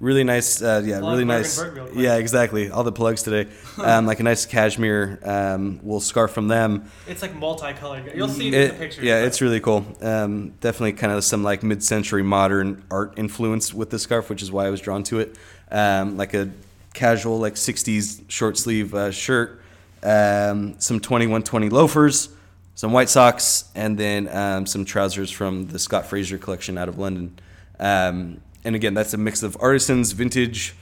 Really 0.00 0.24
nice, 0.24 0.62
uh, 0.62 0.82
yeah, 0.82 0.98
really 1.00 1.26
nice. 1.26 1.62
Yeah, 1.94 2.16
exactly. 2.16 2.70
All 2.70 2.84
the 2.84 2.92
plugs 2.92 3.22
today. 3.22 3.50
Um, 3.80 4.04
like 4.06 4.20
a 4.20 4.22
nice 4.22 4.44
cashmere 4.46 5.18
um, 5.24 5.80
wool 5.82 6.00
scarf 6.00 6.32
from 6.32 6.48
them. 6.48 6.90
it's 7.06 7.22
like 7.22 7.34
multicolored. 7.34 8.12
You'll 8.14 8.28
see 8.28 8.48
it, 8.48 8.54
It- 8.54 8.60
in 8.62 8.68
the 8.68 8.74
pictures. 8.78 9.04
yeah, 9.04 9.24
it's 9.24 9.40
really 9.40 9.60
cool. 9.60 9.86
Um, 10.02 10.50
definitely 10.60 10.92
kind 10.94 11.12
of 11.12 11.24
some 11.24 11.42
like 11.42 11.62
mid-century 11.62 12.22
modern 12.22 12.82
art 12.90 13.14
influence 13.16 13.72
with 13.72 13.88
the 13.90 13.98
scarf, 13.98 14.28
which 14.28 14.42
is 14.42 14.50
why 14.52 14.66
I 14.66 14.70
was 14.70 14.80
drawn 14.82 15.02
to 15.04 15.20
it. 15.20 15.36
Um, 15.70 16.16
like 16.18 16.34
a 16.34 16.50
casual, 16.92 17.38
like 17.38 17.54
'60s 17.54 18.22
short 18.28 18.58
sleeve 18.58 18.94
uh, 18.94 19.10
shirt, 19.12 19.62
um, 20.02 20.74
some 20.78 21.00
2120 21.00 21.68
loafers, 21.70 22.28
some 22.74 22.92
white 22.92 23.08
socks, 23.08 23.64
and 23.74 23.96
then 23.96 24.28
um, 24.28 24.66
some 24.66 24.84
trousers 24.84 25.30
from 25.30 25.68
the 25.68 25.78
Scott 25.78 26.04
Fraser 26.06 26.36
collection 26.38 26.76
out 26.76 26.88
of 26.88 26.98
London. 26.98 27.38
Um, 27.78 28.40
and 28.64 28.74
again, 28.76 28.94
that's 28.94 29.14
a 29.14 29.18
mix 29.18 29.42
of 29.42 29.56
artisans, 29.60 30.12
vintage, 30.12 30.74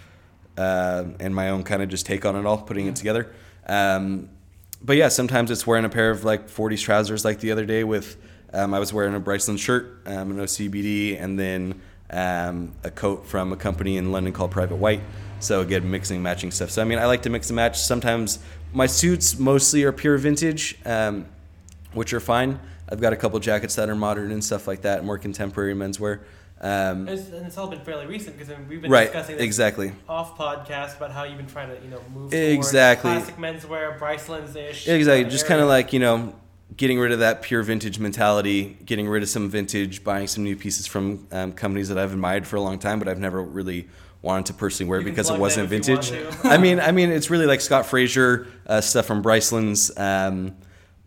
uh, 0.57 1.05
and 1.20 1.35
my 1.35 1.51
own 1.51 1.62
kind 1.62 1.83
of 1.83 1.89
just 1.89 2.07
take 2.07 2.24
on 2.24 2.37
it 2.37 2.45
all, 2.45 2.59
putting 2.59 2.87
it 2.87 2.97
together. 2.97 3.33
Um, 3.66 4.31
but 4.83 4.97
yeah, 4.97 5.09
sometimes 5.09 5.51
it's 5.51 5.66
wearing 5.66 5.85
a 5.85 5.89
pair 5.89 6.11
of 6.11 6.24
like 6.24 6.49
40s 6.49 6.81
trousers, 6.81 7.24
like 7.24 7.41
the 7.41 7.53
other 7.53 7.66
day 7.66 7.85
with 7.85 8.16
um, 8.53 8.72
I 8.72 8.79
was 8.79 8.93
wearing 8.93 9.14
a 9.14 9.20
Bryceland 9.20 9.59
shirt, 9.59 10.01
um, 10.07 10.31
an 10.33 10.39
OCBD, 10.39 11.20
and 11.20 11.39
then 11.39 11.81
um, 12.11 12.72
a 12.85 12.91
coat 12.91 13.26
from 13.26 13.53
a 13.53 13.57
company 13.57 13.97
in 13.97 14.12
London 14.12 14.33
called 14.33 14.51
Private 14.51 14.76
White. 14.76 15.03
So 15.41 15.61
again, 15.61 15.89
mixing, 15.91 16.22
matching 16.22 16.51
stuff. 16.51 16.70
So 16.70 16.83
I 16.83 16.85
mean, 16.85 16.99
I 16.99 17.07
like 17.07 17.22
to 17.22 17.31
mix 17.31 17.51
and 17.51 17.57
match. 17.57 17.79
Sometimes 17.79 18.39
my 18.72 18.87
suits 18.87 19.39
mostly 19.39 19.85
are 19.85 19.93
pure 19.93 20.18
vintage, 20.18 20.79
um, 20.85 21.26
which 21.93 22.12
are 22.12 22.20
fine. 22.20 22.59
I've 22.89 23.01
got 23.01 23.12
a 23.12 23.16
couple 23.16 23.39
jackets 23.39 23.74
that 23.76 23.89
are 23.89 23.95
modern 23.95 24.33
and 24.33 24.43
stuff 24.43 24.66
like 24.66 24.83
that, 24.83 25.05
more 25.05 25.18
contemporary 25.18 25.74
menswear. 25.74 26.20
Um, 26.61 27.09
It's, 27.09 27.28
and 27.28 27.46
it's 27.46 27.56
all 27.56 27.68
been 27.68 27.80
fairly 27.80 28.06
recent 28.06 28.36
because 28.36 28.52
we've 28.68 28.82
been 28.82 28.90
right, 28.90 29.04
discussing 29.04 29.36
this 29.36 29.44
exactly. 29.44 29.92
off 30.09 30.36
podcast 30.36 30.96
about 30.96 31.12
how 31.12 31.22
you've 31.22 31.36
been 31.36 31.46
trying 31.46 31.68
to 31.68 31.82
you 31.84 31.90
know 31.90 32.00
move 32.12 32.34
Exactly. 32.34 33.12
towards 33.12 33.30
classic 33.30 33.40
menswear, 33.40 33.98
Bryceland's 33.98 34.56
ish. 34.56 34.88
Exactly. 34.88 35.30
Just 35.30 35.46
kind 35.46 35.61
of 35.61 35.68
like, 35.68 35.92
you 35.92 36.00
know, 36.00 36.34
getting 36.76 36.98
rid 36.98 37.12
of 37.12 37.20
that 37.20 37.42
pure 37.42 37.62
vintage 37.62 37.98
mentality, 37.98 38.76
getting 38.84 39.09
rid 39.09 39.22
of 39.22 39.28
some 39.28 39.48
vintage, 39.48 40.02
buying 40.04 40.26
some 40.26 40.44
new 40.44 40.56
pieces 40.56 40.86
from 40.86 41.26
um, 41.32 41.52
companies 41.52 41.88
that 41.88 41.98
I've 41.98 42.12
admired 42.12 42.46
for 42.46 42.56
a 42.56 42.61
long 42.61 42.78
time, 42.78 42.98
but 42.98 43.09
I've 43.09 43.20
never 43.20 43.42
really 43.42 43.88
wanted 44.20 44.46
to 44.46 44.54
personally 44.54 44.90
wear 44.90 45.00
because 45.00 45.30
it 45.30 45.38
wasn't 45.38 45.70
them 45.70 45.80
if 45.80 45.88
you 45.88 45.94
vintage. 45.94 46.44
I 46.44 46.59
mean, 46.59 46.80
I 46.80 46.90
mean, 46.90 47.11
it's 47.11 47.30
really 47.30 47.46
like 47.46 47.61
Scott 47.61 47.86
Fraser 47.86 48.48
uh, 48.66 48.80
stuff 48.80 49.06
from 49.06 49.22
Bryceland's, 49.22 49.96
um, 49.96 50.56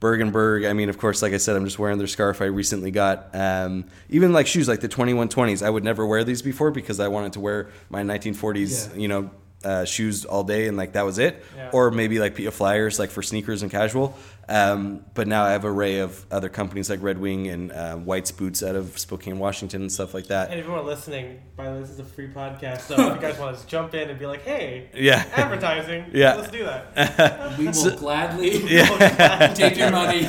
Bergenberg. 0.01 0.67
I 0.69 0.73
mean, 0.73 0.89
of 0.89 0.97
course, 0.97 1.21
like 1.21 1.31
I 1.31 1.37
said, 1.37 1.55
I'm 1.55 1.63
just 1.63 1.79
wearing 1.79 1.97
their 1.99 2.07
scarf 2.07 2.41
I 2.41 2.45
recently 2.45 2.91
got. 2.91 3.29
Um, 3.33 3.85
even 4.09 4.33
like 4.33 4.47
shoes, 4.47 4.67
like 4.67 4.81
the 4.81 4.89
2120s. 4.89 5.63
I 5.65 5.69
would 5.69 5.83
never 5.83 6.05
wear 6.05 6.23
these 6.25 6.41
before 6.41 6.71
because 6.71 6.99
I 6.99 7.07
wanted 7.07 7.33
to 7.33 7.39
wear 7.39 7.69
my 7.89 8.01
1940s, 8.01 8.89
Yeah. 8.93 8.99
you 8.99 9.07
know, 9.07 9.29
uh, 9.63 9.85
shoes 9.85 10.25
all 10.25 10.43
day 10.43 10.67
and 10.67 10.77
like 10.77 10.93
that 10.93 11.05
was 11.05 11.19
it. 11.19 11.43
Yeah. 11.55 11.69
Or 11.73 11.91
maybe 11.91 12.19
like 12.19 12.35
PF 12.35 12.53
Flyers, 12.53 12.97
like 12.99 13.09
for 13.11 13.21
sneakers 13.21 13.61
and 13.61 13.71
casual. 13.71 14.17
Um, 14.49 15.05
but 15.13 15.27
now 15.27 15.43
I 15.45 15.51
have 15.51 15.63
an 15.63 15.71
array 15.71 15.99
of 15.99 16.25
other 16.29 16.49
companies 16.49 16.89
like 16.89 17.01
Red 17.01 17.19
Wing 17.19 17.47
and 17.47 17.71
uh, 17.71 17.95
White's 17.95 18.31
Boots 18.31 18.61
out 18.63 18.75
of 18.75 18.97
Spokane, 18.99 19.39
Washington, 19.39 19.81
and 19.83 19.91
stuff 19.91 20.13
like 20.13 20.27
that. 20.27 20.49
And 20.51 20.59
if 20.59 20.65
you 20.65 20.73
are 20.73 20.81
listening, 20.81 21.39
by 21.55 21.65
the 21.67 21.71
way, 21.75 21.79
this 21.81 21.89
is 21.91 21.99
a 21.99 22.03
free 22.03 22.27
podcast, 22.27 22.81
so 22.81 22.95
if 23.11 23.15
you 23.15 23.21
guys 23.21 23.39
want 23.39 23.57
to 23.57 23.65
jump 23.67 23.93
in 23.93 24.09
and 24.09 24.19
be 24.19 24.25
like, 24.25 24.41
"Hey, 24.43 24.89
Yeah. 24.93 25.23
advertising, 25.35 26.05
Yeah. 26.13 26.35
let's 26.35 26.51
do 26.51 26.65
that." 26.65 27.55
We 27.57 27.67
will 27.69 27.97
gladly 27.97 28.57
Yeah. 28.67 29.53
take 29.55 29.77
your 29.77 29.91
money. 29.91 30.27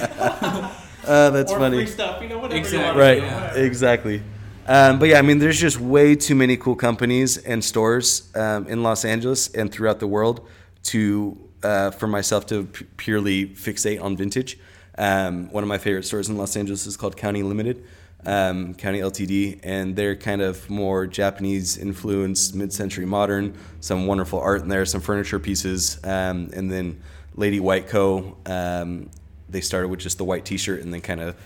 Uh, 1.04 1.30
that's 1.30 1.50
or 1.50 1.58
funny. 1.58 1.78
free 1.78 1.86
stuff, 1.86 2.22
you 2.22 2.28
know, 2.28 2.38
whatever 2.38 2.58
Exactly, 2.60 2.78
you 2.78 2.84
want. 2.86 2.96
Right, 2.98 3.18
yeah. 3.22 3.54
exactly. 3.54 4.22
Um, 4.66 4.98
but 4.98 5.08
yeah, 5.08 5.18
I 5.18 5.22
mean, 5.22 5.38
there's 5.38 5.60
just 5.60 5.80
way 5.80 6.14
too 6.14 6.34
many 6.34 6.56
cool 6.56 6.76
companies 6.76 7.36
and 7.36 7.64
stores 7.64 8.30
um, 8.36 8.68
in 8.68 8.82
Los 8.82 9.04
Angeles 9.04 9.52
and 9.54 9.72
throughout 9.72 9.98
the 9.98 10.06
world 10.06 10.46
to 10.84 11.36
uh, 11.62 11.90
for 11.90 12.06
myself 12.06 12.46
to 12.46 12.64
p- 12.64 12.86
purely 12.96 13.46
fixate 13.46 14.02
on 14.02 14.16
vintage. 14.16 14.58
Um, 14.98 15.50
one 15.50 15.64
of 15.64 15.68
my 15.68 15.78
favorite 15.78 16.04
stores 16.04 16.28
in 16.28 16.36
Los 16.36 16.56
Angeles 16.56 16.86
is 16.86 16.96
called 16.96 17.16
County 17.16 17.42
Limited, 17.42 17.84
um, 18.26 18.74
County 18.74 19.00
Ltd, 19.00 19.60
and 19.62 19.96
they're 19.96 20.16
kind 20.16 20.42
of 20.42 20.68
more 20.68 21.06
Japanese 21.06 21.78
influenced, 21.78 22.54
mid-century 22.54 23.06
modern. 23.06 23.56
Some 23.80 24.06
wonderful 24.06 24.40
art 24.40 24.62
in 24.62 24.68
there, 24.68 24.84
some 24.84 25.00
furniture 25.00 25.38
pieces, 25.38 25.98
um, 26.04 26.50
and 26.52 26.70
then 26.70 27.00
Lady 27.34 27.60
White 27.60 27.88
Co. 27.88 28.36
Um, 28.46 29.10
they 29.48 29.60
started 29.60 29.88
with 29.88 30.00
just 30.00 30.18
the 30.18 30.24
white 30.24 30.44
T-shirt 30.44 30.82
and 30.82 30.92
then 30.92 31.00
kind 31.00 31.20
of 31.20 31.36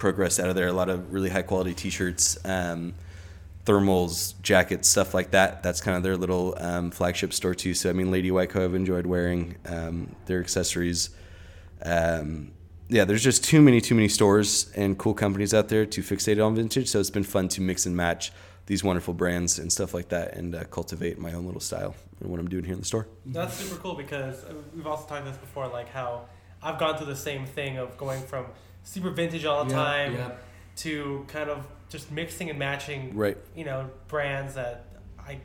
progressed 0.00 0.40
out 0.40 0.48
of 0.48 0.56
there. 0.56 0.66
A 0.66 0.72
lot 0.72 0.88
of 0.88 1.12
really 1.12 1.30
high 1.30 1.42
quality 1.42 1.74
T-shirts, 1.74 2.36
um, 2.44 2.94
thermals, 3.64 4.34
jackets, 4.42 4.88
stuff 4.88 5.14
like 5.14 5.30
that. 5.30 5.62
That's 5.62 5.80
kind 5.80 5.96
of 5.96 6.02
their 6.02 6.16
little 6.16 6.56
um, 6.58 6.90
flagship 6.90 7.32
store 7.32 7.54
too. 7.54 7.74
So 7.74 7.88
I 7.88 7.92
mean, 7.92 8.10
Lady 8.10 8.30
Whiteco, 8.30 8.64
I've 8.64 8.74
enjoyed 8.74 9.06
wearing 9.06 9.56
um, 9.66 10.16
their 10.26 10.40
accessories. 10.40 11.10
Um, 11.84 12.50
yeah, 12.88 13.04
there's 13.04 13.22
just 13.22 13.44
too 13.44 13.62
many, 13.62 13.80
too 13.80 13.94
many 13.94 14.08
stores 14.08 14.72
and 14.74 14.98
cool 14.98 15.14
companies 15.14 15.54
out 15.54 15.68
there 15.68 15.86
to 15.86 16.02
fixate 16.02 16.44
on 16.44 16.56
vintage. 16.56 16.88
So 16.88 16.98
it's 16.98 17.10
been 17.10 17.22
fun 17.22 17.46
to 17.50 17.60
mix 17.60 17.86
and 17.86 17.96
match 17.96 18.32
these 18.66 18.82
wonderful 18.82 19.14
brands 19.14 19.58
and 19.58 19.72
stuff 19.72 19.94
like 19.94 20.08
that, 20.10 20.34
and 20.34 20.54
uh, 20.54 20.64
cultivate 20.64 21.18
my 21.18 21.32
own 21.32 21.44
little 21.44 21.60
style 21.60 21.94
and 22.20 22.30
what 22.30 22.38
I'm 22.38 22.48
doing 22.48 22.64
here 22.64 22.74
in 22.74 22.80
the 22.80 22.86
store. 22.86 23.08
That's 23.26 23.54
super 23.54 23.76
cool 23.80 23.94
because 23.94 24.44
uh, 24.44 24.54
we've 24.74 24.86
also 24.86 25.08
talked 25.08 25.24
this 25.24 25.36
before, 25.36 25.66
like 25.68 25.88
how 25.88 26.26
I've 26.62 26.78
gone 26.78 26.96
through 26.96 27.08
the 27.08 27.16
same 27.16 27.46
thing 27.46 27.78
of 27.78 27.96
going 27.96 28.22
from 28.22 28.46
super 28.82 29.10
vintage 29.10 29.44
all 29.44 29.64
the 29.64 29.70
Yeah, 29.70 29.76
time 29.76 30.14
yeah. 30.14 30.30
to 30.76 31.24
kind 31.28 31.50
of 31.50 31.64
just 31.88 32.10
mixing 32.10 32.50
and 32.50 32.58
matching, 32.58 33.16
Right. 33.16 33.36
you 33.54 33.64
know, 33.64 33.90
brands 34.08 34.54
that 34.54 34.84
I 35.18 35.38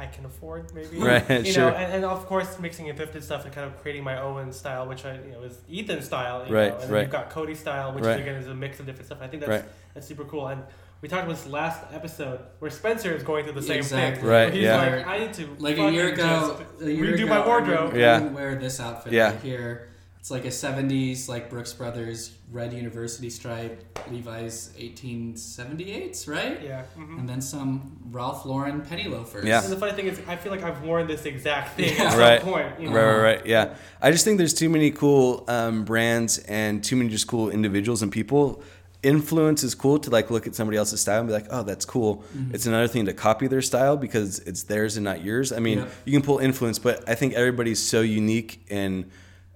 I 0.00 0.06
can 0.06 0.24
afford 0.26 0.72
maybe. 0.74 0.96
Right, 1.00 1.28
You 1.44 1.52
sure. 1.52 1.70
know, 1.72 1.76
and, 1.76 1.92
and 1.92 2.04
of 2.04 2.24
course 2.26 2.58
mixing 2.60 2.88
and 2.88 2.96
thrifted 2.96 3.20
stuff 3.24 3.44
and 3.44 3.52
kind 3.52 3.66
of 3.66 3.80
creating 3.82 4.04
my 4.04 4.20
own 4.20 4.52
style, 4.52 4.86
which 4.86 5.04
I 5.04 5.14
you 5.14 5.32
know 5.32 5.42
is 5.42 5.58
Ethan's 5.72 6.04
style. 6.06 6.46
You 6.46 6.54
Right, 6.54 6.68
know, 6.68 6.74
and 6.74 6.82
then 6.84 6.90
right. 6.92 7.00
you've 7.02 7.10
got 7.10 7.30
Cody's 7.30 7.58
style, 7.58 7.92
which 7.92 8.04
Right. 8.04 8.14
is 8.14 8.20
again 8.20 8.36
is 8.36 8.46
a 8.46 8.54
mix 8.54 8.78
of 8.78 8.86
different 8.86 9.06
stuff. 9.06 9.18
I 9.20 9.26
think 9.26 9.40
that's 9.42 9.62
Right. 9.62 9.64
that's 9.94 10.06
super 10.06 10.24
cool. 10.24 10.46
And 10.46 10.62
we 11.00 11.08
talked 11.08 11.24
about 11.24 11.34
this 11.36 11.46
last 11.48 11.80
episode 11.92 12.38
where 12.60 12.70
Spencer 12.70 13.12
is 13.12 13.22
going 13.24 13.44
through 13.44 13.54
the 13.54 13.62
same 13.62 13.78
Exactly. 13.78 14.20
thing. 14.20 14.30
Right, 14.30 14.52
He's 14.52 14.62
yeah. 14.64 14.76
like, 14.76 15.06
I 15.06 15.18
need 15.18 15.32
to 15.34 15.46
Like 15.58 15.74
a 15.74 15.76
fucking 15.78 15.94
year 15.94 16.08
ago, 16.12 16.56
just 16.70 16.82
a 16.82 16.92
year 16.92 17.04
redo 17.06 17.14
ago, 17.24 17.26
my 17.26 17.46
wardrobe. 17.46 17.92
wouldn't- 17.92 18.00
Yeah. 18.00 18.20
Wear 18.20 18.54
this 18.56 18.78
outfit 18.80 19.12
Yeah. 19.12 19.30
right 19.30 19.40
here. 19.40 19.88
It's 20.20 20.30
like 20.30 20.44
a 20.44 20.48
'70s, 20.48 21.28
like 21.28 21.48
Brooks 21.48 21.72
Brothers 21.72 22.32
red 22.50 22.72
university 22.72 23.30
stripe, 23.30 23.82
Levi's 24.10 24.70
1878s, 24.78 26.26
right? 26.28 26.62
Yeah. 26.62 26.82
mhm. 26.98 27.18
And 27.20 27.28
then 27.28 27.40
some 27.40 27.96
Ralph 28.10 28.44
Lauren 28.44 28.80
penny 28.82 29.04
loafers. 29.08 29.44
Yeah. 29.44 29.62
And 29.62 29.72
the 29.72 29.76
funny 29.76 29.92
thing 29.92 30.06
is, 30.06 30.20
I 30.26 30.36
feel 30.36 30.50
like 30.52 30.62
I've 30.62 30.82
worn 30.82 31.06
this 31.06 31.24
exact 31.24 31.76
thing 31.76 31.94
Yeah. 31.96 32.04
at 32.04 32.10
some 32.12 32.20
Right. 32.20 32.40
point. 32.40 32.80
You 32.80 32.90
know? 32.90 32.96
Right, 32.96 33.04
right, 33.16 33.22
right. 33.36 33.46
Yeah. 33.46 33.74
I 34.00 34.10
just 34.10 34.24
think 34.24 34.38
there's 34.38 34.54
too 34.54 34.68
many 34.68 34.90
cool 34.90 35.44
um, 35.48 35.84
brands 35.84 36.38
and 36.38 36.82
too 36.82 36.96
many 36.96 37.10
just 37.10 37.26
cool 37.26 37.50
individuals 37.50 38.02
and 38.02 38.10
people. 38.10 38.62
Influence 39.02 39.62
is 39.62 39.74
cool 39.76 39.98
to 40.00 40.10
like 40.10 40.30
look 40.30 40.46
at 40.48 40.54
somebody 40.56 40.76
else's 40.76 41.00
style 41.00 41.20
and 41.20 41.28
be 41.28 41.32
like, 41.32 41.46
oh, 41.50 41.62
that's 41.62 41.84
cool. 41.84 42.24
It's 42.52 42.66
another 42.66 42.88
thing 42.88 43.06
to 43.06 43.12
copy 43.12 43.46
their 43.46 43.62
style 43.62 43.96
because 43.96 44.40
it's 44.40 44.64
theirs 44.64 44.96
and 44.96 45.04
not 45.04 45.22
yours. 45.22 45.52
I 45.52 45.60
mean, 45.60 45.78
Yep. 45.78 45.90
you 46.04 46.12
can 46.12 46.22
pull 46.22 46.38
influence, 46.38 46.78
but 46.80 47.08
I 47.08 47.14
think 47.14 47.34
everybody's 47.34 47.78
so 47.80 48.00
unique 48.00 48.66
and 48.70 49.08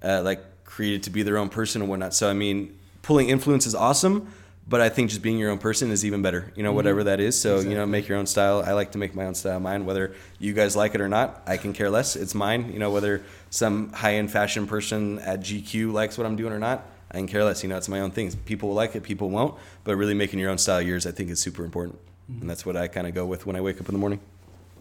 uh, 0.03 0.23
like 0.23 0.41
created 0.75 1.03
to 1.03 1.11
be 1.11 1.23
their 1.23 1.37
own 1.37 1.51
person 1.51 1.83
and 1.83 1.91
whatnot. 1.91 2.15
So 2.15 2.31
I 2.31 2.33
mean, 2.33 2.79
pulling 3.03 3.29
influence 3.29 3.67
is 3.67 3.75
awesome, 3.75 4.33
but 4.67 4.81
I 4.81 4.89
think 4.89 5.11
just 5.11 5.21
being 5.21 5.39
your 5.39 5.51
own 5.51 5.59
person 5.59 5.91
is 5.91 6.03
even 6.03 6.23
better. 6.23 6.51
You 6.57 6.63
know, 6.63 6.73
whatever 6.73 7.05
that 7.05 7.21
is. 7.21 7.39
So 7.39 7.61
you 7.61 7.75
know, 7.75 7.85
make 7.85 8.09
your 8.09 8.17
own 8.17 8.27
style. 8.27 8.63
I 8.67 8.73
like 8.73 8.93
to 8.93 8.99
make 8.99 9.15
my 9.15 9.27
own 9.27 9.35
style 9.35 9.61
mine. 9.61 9.85
Whether 9.85 10.15
you 10.39 10.55
guys 10.55 10.75
like 10.75 10.95
it 10.95 11.03
or 11.03 11.09
not, 11.09 11.43
I 11.47 11.59
can 11.59 11.75
care 11.75 11.91
less. 11.91 12.17
It's 12.17 12.35
mine. 12.35 12.73
You 12.73 12.79
know, 12.79 12.91
whether 12.91 13.23
some 13.51 13.93
high 13.93 14.15
end 14.15 14.31
fashion 14.31 14.67
person 14.67 15.19
at 15.19 15.41
GQ 15.41 15.93
likes 15.93 16.17
what 16.17 16.27
I'm 16.27 16.37
doing 16.37 16.55
or 16.55 16.59
not, 16.59 16.87
I 17.11 17.19
can 17.19 17.29
care 17.29 17.45
less. 17.45 17.63
You 17.63 17.69
know, 17.69 17.77
it's 17.77 17.89
my 17.91 18.01
own 18.01 18.11
things. 18.11 18.35
People 18.35 18.71
will 18.71 18.77
like 18.77 18.97
it, 18.97 19.03
people 19.03 19.29
won't. 19.29 19.55
But 19.85 19.97
really 19.97 20.15
making 20.15 20.39
your 20.39 20.51
own 20.51 20.59
style 20.59 20.81
yours, 20.81 21.07
I 21.07 21.11
think, 21.11 21.29
is 21.29 21.39
super 21.39 21.65
important. 21.65 21.99
And 22.41 22.49
that's 22.49 22.65
what 22.65 22.79
I 22.79 22.89
kind 22.89 23.07
of 23.07 23.13
go 23.15 23.27
with 23.27 23.45
when 23.45 23.57
I 23.57 23.61
wake 23.61 23.79
up 23.79 23.89
in 23.91 23.95
the 23.95 23.99
morning. 23.99 24.21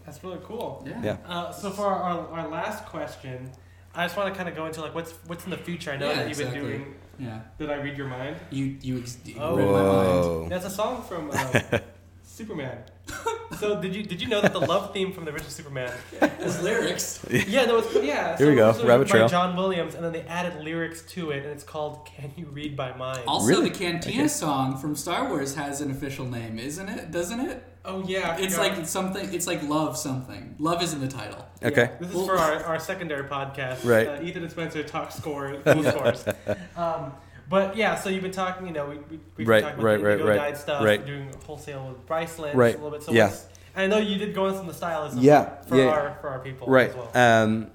That's 0.06 0.24
really 0.24 0.40
cool. 0.46 0.86
Yeah. 0.88 1.02
Yeah. 1.04 1.18
Uh, 1.28 1.52
so 1.52 1.70
for 1.70 1.86
our, 1.86 2.28
our 2.30 2.48
last 2.48 2.86
question, 2.86 3.52
I 3.94 4.06
just 4.06 4.16
want 4.18 4.34
to 4.34 4.38
kind 4.38 4.48
of 4.50 4.56
go 4.56 4.66
into 4.66 4.82
like 4.82 4.96
what's 4.96 5.12
what's 5.28 5.44
in 5.46 5.52
the 5.52 5.58
future. 5.58 5.92
I 5.92 5.98
know 5.98 6.10
Yeah, 6.10 6.16
that 6.16 6.30
you've 6.30 6.40
exactly. 6.40 6.62
been 6.62 6.70
doing. 6.82 6.96
Yeah. 7.20 7.42
Did 7.60 7.70
I 7.70 7.76
read 7.76 7.98
your 7.98 8.08
mind? 8.08 8.38
You 8.50 8.78
you, 8.82 9.00
ex- 9.00 9.18
you 9.26 9.36
Oh. 9.40 9.56
read 9.56 9.66
my 9.68 9.72
mind. 9.72 9.84
Whoa. 10.08 10.48
That's 10.50 10.66
a 10.66 10.70
song 10.70 11.04
from 11.04 11.30
um, 11.32 11.82
Superman. 12.24 12.78
so 13.60 13.82
did 13.82 13.94
you 13.94 14.04
did 14.04 14.22
you 14.22 14.28
know 14.30 14.40
that 14.42 14.54
the 14.54 14.60
love 14.60 14.94
theme 14.94 15.12
from 15.12 15.26
the 15.26 15.32
original 15.32 15.52
Superman? 15.52 15.92
His 16.40 16.62
lyrics. 16.64 17.24
Yeah, 17.30 17.66
no, 17.66 17.78
it's, 17.80 17.94
yeah. 17.96 18.38
Here 18.38 18.50
we 18.50 18.56
so 18.56 18.58
go, 18.58 18.70
it 18.70 18.74
was 18.78 18.84
Rabbit 18.84 19.08
by 19.08 19.12
Trail. 19.12 19.28
John 19.28 19.56
Williams, 19.58 19.94
and 19.96 20.04
then 20.04 20.14
they 20.14 20.22
added 20.22 20.64
lyrics 20.64 21.02
to 21.14 21.32
it, 21.32 21.44
and 21.44 21.52
it's 21.52 21.64
called 21.66 22.06
"Can 22.06 22.32
You 22.38 22.46
Read 22.46 22.78
My 22.78 22.96
Mind." 22.96 23.24
Also, 23.28 23.48
Really? 23.48 23.70
the 23.70 23.76
Cantina 23.78 24.30
song 24.30 24.78
from 24.78 24.96
Star 24.96 25.28
Wars 25.28 25.56
has 25.56 25.82
an 25.82 25.92
official 25.92 26.26
name, 26.26 26.58
isn't 26.58 26.88
it? 26.88 27.12
Doesn't 27.12 27.42
it? 27.42 27.64
Oh 27.84 28.04
yeah, 28.06 28.36
I 28.38 28.42
It's 28.42 28.58
like 28.58 28.86
something. 28.86 29.34
It's 29.34 29.48
like 29.48 29.64
love 29.64 29.98
something. 29.98 30.56
Love 30.60 30.84
is 30.84 30.94
in 30.94 31.02
the 31.02 31.08
title. 31.08 31.46
Okay. 31.64 31.82
Yeah, 31.92 31.98
this 32.00 32.10
is 32.10 32.16
Well- 32.16 32.26
for 32.28 32.38
our, 32.38 32.64
our 32.64 32.80
secondary 32.80 33.24
podcast. 33.28 33.84
Right. 33.84 34.08
Uh, 34.08 34.22
Ethan 34.22 34.44
and 34.44 34.52
Spencer 34.52 34.84
talk 34.84 35.12
score, 35.12 35.60
scores. 35.66 36.26
Um, 36.76 37.14
but 37.50 37.76
yeah, 37.76 37.96
so 37.96 38.10
you've 38.10 38.22
been 38.22 38.32
talking, 38.32 38.68
you 38.68 38.74
know, 38.74 38.86
we, 38.88 38.96
we, 39.10 39.20
we've 39.38 39.48
Right, 39.48 39.62
been 39.62 39.70
talking 39.72 39.84
right, 39.84 40.00
about 40.00 40.08
right, 40.08 40.18
the 40.20 40.24
right, 40.26 40.38
guide 40.38 40.58
stuff, 40.58 40.84
right. 40.84 41.06
doing 41.06 41.30
wholesale 41.46 41.88
with 41.90 42.06
Bryceland 42.08 42.54
Right, 42.56 42.76
a 42.76 42.78
little 42.78 42.92
bit. 42.92 43.04
So 43.04 43.12
yeah. 43.12 43.34
and 43.76 43.92
I 43.94 43.98
know 43.98 44.02
you 44.02 44.18
did 44.18 44.34
go 44.34 44.48
into 44.48 44.62
the 44.64 44.72
stylism 44.74 45.16
Yeah, 45.20 45.62
for, 45.64 45.76
yeah. 45.76 45.88
our, 45.88 46.18
for 46.22 46.30
our 46.30 46.40
people 46.40 46.68
Right. 46.68 46.92
as 46.92 46.96
well. 46.96 47.12
Um, 47.16 47.72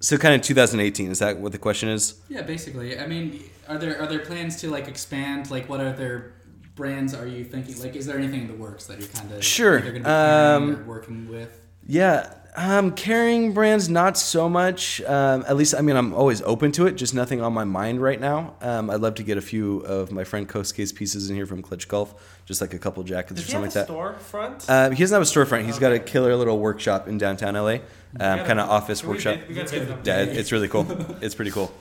so 0.00 0.16
kind 0.16 0.34
of 0.34 0.42
2018. 0.42 1.10
Is 1.10 1.18
that 1.18 1.38
what 1.38 1.52
the 1.52 1.58
question 1.58 1.88
is? 1.88 2.20
Yeah, 2.28 2.42
basically. 2.42 2.98
I 2.98 3.06
mean, 3.06 3.42
are 3.68 3.76
there 3.76 4.00
are 4.00 4.06
there 4.06 4.20
plans 4.20 4.56
to 4.60 4.70
like 4.70 4.86
expand? 4.88 5.50
Like, 5.50 5.68
what 5.68 5.80
other 5.80 6.32
brands 6.78 7.12
are 7.12 7.26
you 7.26 7.44
thinking? 7.44 7.78
Like, 7.82 7.96
is 7.96 8.06
there 8.06 8.16
anything 8.16 8.42
in 8.42 8.46
the 8.48 8.54
works 8.54 8.86
that 8.86 8.98
you're 9.00 9.08
kind 9.08 9.30
of 9.32 9.44
Sure, 9.44 9.78
Either 9.80 9.92
gonna 9.92 10.04
be 10.04 10.74
um, 10.74 10.80
or 10.80 10.84
working 10.84 11.28
with? 11.28 11.66
Yeah, 11.86 12.32
um, 12.54 12.92
carrying 12.92 13.52
brands, 13.52 13.88
not 13.88 14.16
so 14.16 14.48
much. 14.48 15.00
Um, 15.02 15.44
at 15.48 15.56
least, 15.56 15.74
I 15.74 15.80
mean, 15.80 15.96
I'm 15.96 16.14
always 16.14 16.40
open 16.42 16.70
to 16.72 16.86
it. 16.86 16.92
Just 16.92 17.14
nothing 17.14 17.40
on 17.40 17.52
my 17.52 17.64
mind 17.64 18.00
right 18.00 18.20
now. 18.20 18.54
Um, 18.60 18.90
I'd 18.90 19.00
love 19.00 19.16
to 19.16 19.22
get 19.24 19.36
a 19.38 19.40
few 19.40 19.80
of 19.80 20.12
my 20.12 20.22
friend 20.22 20.48
Kosuke's 20.48 20.92
pieces 20.92 21.28
in 21.30 21.36
here 21.36 21.46
from 21.46 21.62
Clutch 21.62 21.88
Golf, 21.88 22.14
just 22.46 22.60
like 22.60 22.74
a 22.74 22.78
couple 22.78 23.02
jackets 23.02 23.40
Does 23.40 23.52
or 23.54 23.58
he 23.58 23.62
have 23.64 23.72
something 23.72 23.94
a 23.94 23.98
like 23.98 24.18
that. 24.22 24.66
storefront? 24.66 24.68
Uh, 24.68 24.90
he 24.94 25.02
doesn't 25.02 25.14
have 25.14 25.22
a 25.22 25.30
storefront. 25.30 25.66
He's 25.66 25.78
got 25.80 25.92
a 25.92 25.98
killer 25.98 26.36
little 26.36 26.58
workshop 26.60 27.08
in 27.08 27.18
downtown 27.18 27.54
LA, 27.54 27.78
um, 28.20 28.44
kind 28.46 28.60
of 28.60 28.70
office 28.70 29.00
Can 29.00 29.08
we 29.10 29.14
workshop. 29.14 29.34
we 29.48 29.54
gotta 29.54 29.58
Let's 29.60 29.72
visit. 29.72 29.96
Yeah, 30.04 30.18
it's 30.22 30.52
really 30.52 30.68
cool. 30.68 30.86
It's 31.20 31.34
pretty 31.34 31.50
cool. 31.50 31.72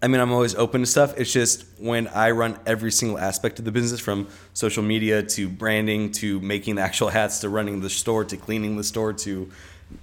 I 0.00 0.06
mean, 0.06 0.20
I'm 0.20 0.30
always 0.30 0.54
open 0.54 0.82
to 0.82 0.86
stuff. 0.86 1.18
It's 1.18 1.32
just 1.32 1.64
when 1.78 2.06
I 2.08 2.30
run 2.30 2.58
every 2.66 2.92
single 2.92 3.18
aspect 3.18 3.58
of 3.58 3.64
the 3.64 3.72
business 3.72 4.00
from 4.00 4.28
social 4.54 4.82
media 4.84 5.24
to 5.24 5.48
branding 5.48 6.12
to 6.12 6.40
making 6.40 6.76
the 6.76 6.82
actual 6.82 7.08
hats 7.08 7.40
to 7.40 7.48
running 7.48 7.80
the 7.80 7.90
store 7.90 8.24
to 8.26 8.36
cleaning 8.36 8.76
the 8.76 8.84
store 8.84 9.12
to 9.12 9.50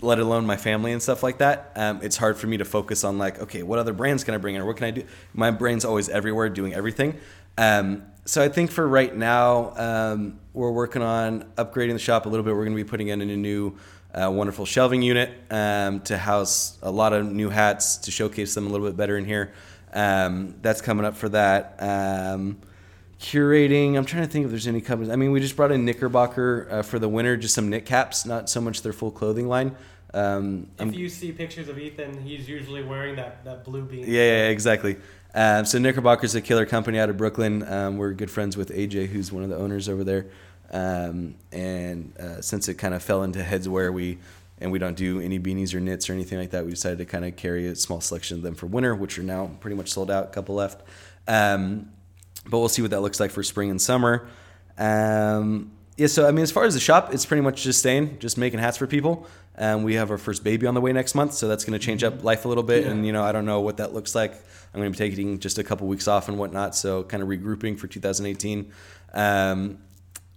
let 0.01 0.19
alone 0.19 0.45
my 0.45 0.57
family 0.57 0.91
and 0.91 1.01
stuff 1.01 1.23
like 1.23 1.37
that. 1.37 1.71
Um, 1.75 2.01
it's 2.03 2.17
hard 2.17 2.37
for 2.37 2.47
me 2.47 2.57
to 2.57 2.65
focus 2.65 3.05
on 3.05 3.17
like, 3.17 3.39
okay, 3.39 3.63
what 3.63 3.79
other 3.79 3.93
brands 3.93 4.25
can 4.25 4.33
I 4.33 4.37
bring 4.37 4.55
in 4.55 4.61
or 4.61 4.65
what 4.65 4.75
can 4.75 4.85
I 4.85 4.91
do? 4.91 5.05
My 5.33 5.51
brain's 5.51 5.85
always 5.85 6.09
everywhere 6.09 6.49
doing 6.49 6.73
everything. 6.73 7.17
Um, 7.57 8.03
so 8.25 8.43
I 8.43 8.49
think 8.49 8.71
for 8.71 8.85
right 8.85 9.15
now, 9.15 9.73
um, 9.77 10.39
we're 10.53 10.71
working 10.71 11.03
on 11.03 11.43
upgrading 11.57 11.93
the 11.93 11.99
shop 11.99 12.25
a 12.25 12.29
little 12.29 12.43
bit. 12.43 12.53
We're 12.53 12.65
going 12.65 12.75
to 12.75 12.83
be 12.83 12.89
putting 12.89 13.09
in 13.09 13.21
a 13.21 13.25
new, 13.25 13.77
uh, 14.13 14.29
wonderful 14.31 14.65
shelving 14.65 15.03
unit 15.03 15.31
um, 15.51 16.01
to 16.01 16.17
house 16.17 16.77
a 16.81 16.91
lot 16.91 17.13
of 17.13 17.31
new 17.31 17.49
hats 17.49 17.97
to 17.97 18.11
showcase 18.11 18.55
them 18.55 18.65
a 18.65 18.69
little 18.69 18.87
bit 18.87 18.97
better 18.97 19.17
in 19.17 19.25
here. 19.25 19.53
Um, 19.95 20.55
that's 20.61 20.81
coming 20.81 21.05
up 21.05 21.15
for 21.15 21.29
that. 21.29 21.77
Um, 21.79 22.57
curating. 23.19 23.95
I'm 23.97 24.05
trying 24.05 24.23
to 24.23 24.29
think 24.29 24.45
if 24.45 24.51
there's 24.51 24.67
any 24.67 24.81
companies. 24.81 25.11
I 25.11 25.15
mean, 25.15 25.31
we 25.31 25.39
just 25.39 25.55
brought 25.55 25.71
in 25.71 25.85
Knickerbocker 25.85 26.67
uh, 26.69 26.81
for 26.83 26.99
the 26.99 27.09
winter, 27.09 27.37
just 27.37 27.55
some 27.55 27.69
knit 27.69 27.85
caps, 27.85 28.25
not 28.25 28.49
so 28.49 28.61
much 28.61 28.81
their 28.81 28.93
full 28.93 29.11
clothing 29.11 29.47
line. 29.47 29.75
Um, 30.13 30.67
I'm- 30.79 30.89
If 30.89 30.95
you 30.95 31.09
see 31.09 31.31
pictures 31.31 31.67
of 31.69 31.79
Ethan, 31.79 32.21
he's 32.21 32.47
usually 32.47 32.83
wearing 32.83 33.15
that, 33.15 33.43
that 33.45 33.63
blue 33.65 33.83
bean. 33.83 34.01
yeah, 34.05 34.21
yeah, 34.21 34.47
exactly. 34.49 34.97
Um, 35.33 35.65
so 35.65 35.77
Knickerbocker's 35.79 36.35
a 36.35 36.41
killer 36.41 36.65
company 36.65 36.99
out 36.99 37.09
of 37.09 37.17
Brooklyn. 37.17 37.63
Um, 37.67 37.97
we're 37.97 38.13
good 38.13 38.31
friends 38.31 38.55
with 38.55 38.69
AJ, 38.69 39.07
who's 39.07 39.31
one 39.31 39.43
of 39.43 39.49
the 39.49 39.57
owners 39.57 39.89
over 39.89 40.03
there. 40.03 40.27
Um, 40.71 41.35
and 41.51 42.13
uh, 42.17 42.41
since 42.41 42.67
it 42.69 42.75
kind 42.75 42.93
of 42.93 43.03
fell 43.03 43.23
into 43.23 43.43
heads 43.43 43.67
where 43.69 43.91
we 43.91 44.17
and 44.59 44.71
we 44.71 44.79
don't 44.79 44.95
do 44.95 45.19
any 45.19 45.39
beanies 45.39 45.73
or 45.73 45.79
knits 45.79 46.09
or 46.09 46.13
anything 46.13 46.39
like 46.39 46.51
that, 46.51 46.65
we 46.65 46.71
decided 46.71 46.97
to 46.99 47.05
kind 47.05 47.25
of 47.25 47.35
carry 47.35 47.67
a 47.67 47.75
small 47.75 48.01
selection 48.01 48.37
of 48.37 48.43
them 48.43 48.55
for 48.55 48.67
winter, 48.67 48.95
which 48.95 49.19
are 49.19 49.23
now 49.23 49.51
pretty 49.59 49.75
much 49.75 49.91
sold 49.91 50.09
out. 50.09 50.25
A 50.25 50.27
couple 50.29 50.55
left, 50.55 50.81
um, 51.27 51.91
but 52.47 52.59
we'll 52.59 52.69
see 52.69 52.81
what 52.81 52.91
that 52.91 53.01
looks 53.01 53.19
like 53.19 53.31
for 53.31 53.43
spring 53.43 53.69
and 53.69 53.81
summer. 53.81 54.27
Um, 54.77 55.71
yeah, 55.97 56.07
so 56.07 56.27
I 56.27 56.31
mean, 56.31 56.43
as 56.43 56.51
far 56.51 56.65
as 56.65 56.73
the 56.73 56.79
shop, 56.79 57.13
it's 57.13 57.25
pretty 57.25 57.41
much 57.41 57.63
just 57.63 57.79
staying, 57.79 58.19
just 58.19 58.37
making 58.37 58.59
hats 58.59 58.77
for 58.77 58.87
people. 58.87 59.27
Um, 59.57 59.83
we 59.83 59.95
have 59.95 60.11
our 60.11 60.17
first 60.17 60.43
baby 60.43 60.67
on 60.67 60.73
the 60.73 60.81
way 60.81 60.91
next 60.91 61.15
month, 61.15 61.33
so 61.33 61.47
that's 61.47 61.63
going 61.63 61.79
to 61.79 61.85
change 61.85 62.03
up 62.03 62.23
life 62.23 62.43
a 62.43 62.49
little 62.49 62.63
bit. 62.63 62.83
Yeah. 62.83 62.91
And 62.91 63.05
you 63.05 63.13
know, 63.13 63.23
I 63.23 63.31
don't 63.31 63.45
know 63.45 63.61
what 63.61 63.77
that 63.77 63.93
looks 63.93 64.13
like. 64.13 64.33
I'm 64.73 64.81
going 64.81 64.91
to 64.91 64.97
be 64.97 65.09
taking 65.09 65.39
just 65.39 65.57
a 65.57 65.63
couple 65.63 65.87
weeks 65.87 66.09
off 66.09 66.27
and 66.27 66.37
whatnot, 66.37 66.75
so 66.75 67.03
kind 67.03 67.23
of 67.23 67.29
regrouping 67.29 67.79
for 67.79 67.87
2018. 67.87 68.71
Um, 69.13 69.77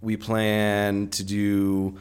we 0.00 0.16
plan 0.16 1.08
to 1.08 1.24
do. 1.24 1.98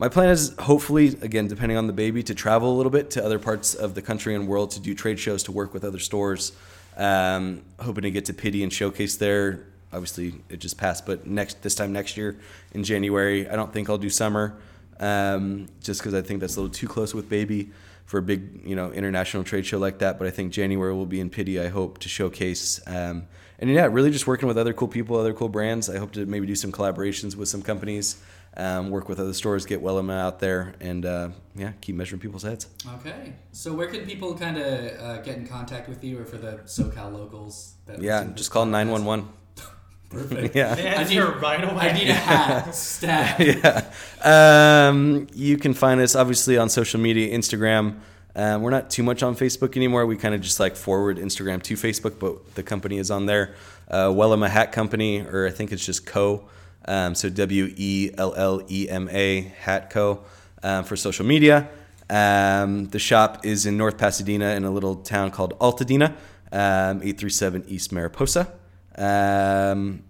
My 0.00 0.08
plan 0.08 0.30
is 0.30 0.54
hopefully, 0.58 1.08
again, 1.20 1.46
depending 1.46 1.76
on 1.76 1.86
the 1.86 1.92
baby, 1.92 2.22
to 2.22 2.34
travel 2.34 2.72
a 2.72 2.76
little 2.76 2.90
bit 2.90 3.10
to 3.10 3.24
other 3.24 3.38
parts 3.38 3.74
of 3.74 3.94
the 3.94 4.00
country 4.00 4.34
and 4.34 4.48
world 4.48 4.70
to 4.70 4.80
do 4.80 4.94
trade 4.94 5.18
shows, 5.18 5.42
to 5.42 5.52
work 5.52 5.74
with 5.74 5.84
other 5.84 5.98
stores. 5.98 6.52
Um, 6.96 7.60
hoping 7.78 8.04
to 8.04 8.10
get 8.10 8.24
to 8.24 8.32
Pitti 8.32 8.62
and 8.62 8.72
showcase 8.72 9.16
there. 9.16 9.66
Obviously, 9.92 10.36
it 10.48 10.56
just 10.56 10.78
passed, 10.78 11.04
but 11.04 11.26
next 11.26 11.60
this 11.60 11.74
time 11.74 11.92
next 11.92 12.16
year 12.16 12.38
in 12.72 12.82
January, 12.82 13.46
I 13.46 13.56
don't 13.56 13.74
think 13.74 13.90
I'll 13.90 13.98
do 13.98 14.08
summer, 14.08 14.56
um, 15.00 15.68
just 15.82 16.00
because 16.00 16.14
I 16.14 16.22
think 16.22 16.40
that's 16.40 16.56
a 16.56 16.62
little 16.62 16.74
too 16.74 16.88
close 16.88 17.12
with 17.12 17.28
baby 17.28 17.70
for 18.06 18.16
a 18.16 18.22
big, 18.22 18.62
you 18.64 18.76
know, 18.76 18.92
international 18.92 19.44
trade 19.44 19.66
show 19.66 19.78
like 19.78 19.98
that. 19.98 20.18
But 20.18 20.28
I 20.28 20.30
think 20.30 20.50
January 20.50 20.94
will 20.94 21.04
be 21.04 21.20
in 21.20 21.28
Pitti. 21.28 21.60
I 21.60 21.68
hope 21.68 21.98
to 21.98 22.08
showcase. 22.08 22.80
Um, 22.86 23.26
and 23.58 23.68
yeah, 23.68 23.86
really 23.86 24.10
just 24.10 24.26
working 24.26 24.48
with 24.48 24.56
other 24.56 24.72
cool 24.72 24.88
people, 24.88 25.18
other 25.18 25.34
cool 25.34 25.50
brands. 25.50 25.90
I 25.90 25.98
hope 25.98 26.12
to 26.12 26.24
maybe 26.24 26.46
do 26.46 26.54
some 26.54 26.72
collaborations 26.72 27.36
with 27.36 27.50
some 27.50 27.60
companies, 27.60 28.16
um, 28.56 28.90
work 28.90 29.08
with 29.08 29.20
other 29.20 29.32
stores, 29.32 29.64
get 29.64 29.82
Wellema 29.82 30.18
out 30.18 30.40
there, 30.40 30.74
and 30.80 31.06
uh, 31.06 31.28
yeah, 31.54 31.72
keep 31.80 31.94
measuring 31.96 32.20
people's 32.20 32.42
heads. 32.42 32.66
Okay. 32.96 33.34
So 33.52 33.72
where 33.72 33.86
can 33.88 34.04
people 34.06 34.34
kind 34.36 34.58
of 34.58 35.00
uh, 35.00 35.20
get 35.22 35.36
in 35.36 35.46
contact 35.46 35.88
with 35.88 36.02
you, 36.02 36.20
or 36.20 36.24
for 36.24 36.36
the 36.36 36.58
SoCal 36.64 37.12
locals? 37.12 37.74
That 37.86 38.02
Yeah, 38.02 38.24
just 38.34 38.50
call 38.50 38.66
911. 38.66 39.28
Perfect. 40.10 40.56
Yeah. 40.56 40.74
The 40.74 40.88
I 40.88 40.92
answer 41.02 41.32
need- 41.34 41.40
right 41.42 41.62
away. 41.64 41.90
I 41.90 41.92
need 41.92 42.08
a 42.08 42.14
hat. 42.14 42.74
Stat. 42.74 43.38
yeah. 44.24 44.88
Um, 44.88 45.28
you 45.32 45.56
can 45.56 45.72
find 45.72 46.00
us 46.00 46.16
obviously 46.16 46.58
on 46.58 46.68
social 46.68 47.00
media, 47.00 47.36
Instagram. 47.36 48.00
Um, 48.34 48.62
we're 48.62 48.70
not 48.70 48.90
too 48.90 49.02
much 49.04 49.22
on 49.22 49.36
Facebook 49.36 49.76
anymore. 49.76 50.06
We 50.06 50.16
kind 50.16 50.34
of 50.34 50.40
just 50.40 50.58
like 50.60 50.74
forward 50.76 51.18
Instagram 51.18 51.62
to 51.64 51.74
Facebook, 51.74 52.18
but 52.18 52.54
the 52.56 52.62
company 52.62 52.98
is 52.98 53.10
on 53.10 53.26
there. 53.26 53.54
Uh, 53.88 54.06
Wellema 54.08 54.48
Hat 54.48 54.72
Company, 54.72 55.20
or 55.20 55.46
I 55.46 55.50
think 55.50 55.72
it's 55.72 55.84
just 55.84 56.06
Co. 56.06 56.48
Um, 56.90 57.14
so 57.14 57.28
W 57.28 57.72
E 57.76 58.10
L 58.18 58.34
L 58.34 58.62
E 58.68 58.88
M 58.88 59.08
A 59.12 59.42
Hat 59.60 59.90
Co. 59.90 60.24
Um, 60.62 60.84
for 60.84 60.94
social 60.94 61.24
media. 61.24 61.70
Um, 62.10 62.86
the 62.86 62.98
shop 62.98 63.46
is 63.46 63.64
in 63.64 63.78
North 63.78 63.96
Pasadena 63.96 64.50
in 64.56 64.64
a 64.64 64.70
little 64.70 64.96
town 64.96 65.30
called 65.30 65.58
Altadena, 65.58 66.10
um, 66.52 67.00
837 67.02 67.64
East 67.68 67.92
Mariposa. 67.92 68.52
Um, 68.96 70.02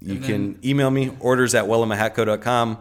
you 0.00 0.16
And 0.16 0.24
can 0.24 0.58
email 0.64 0.90
me 0.90 1.12
orders 1.20 1.54
at 1.54 1.66
wellemahatco.com 1.66 2.78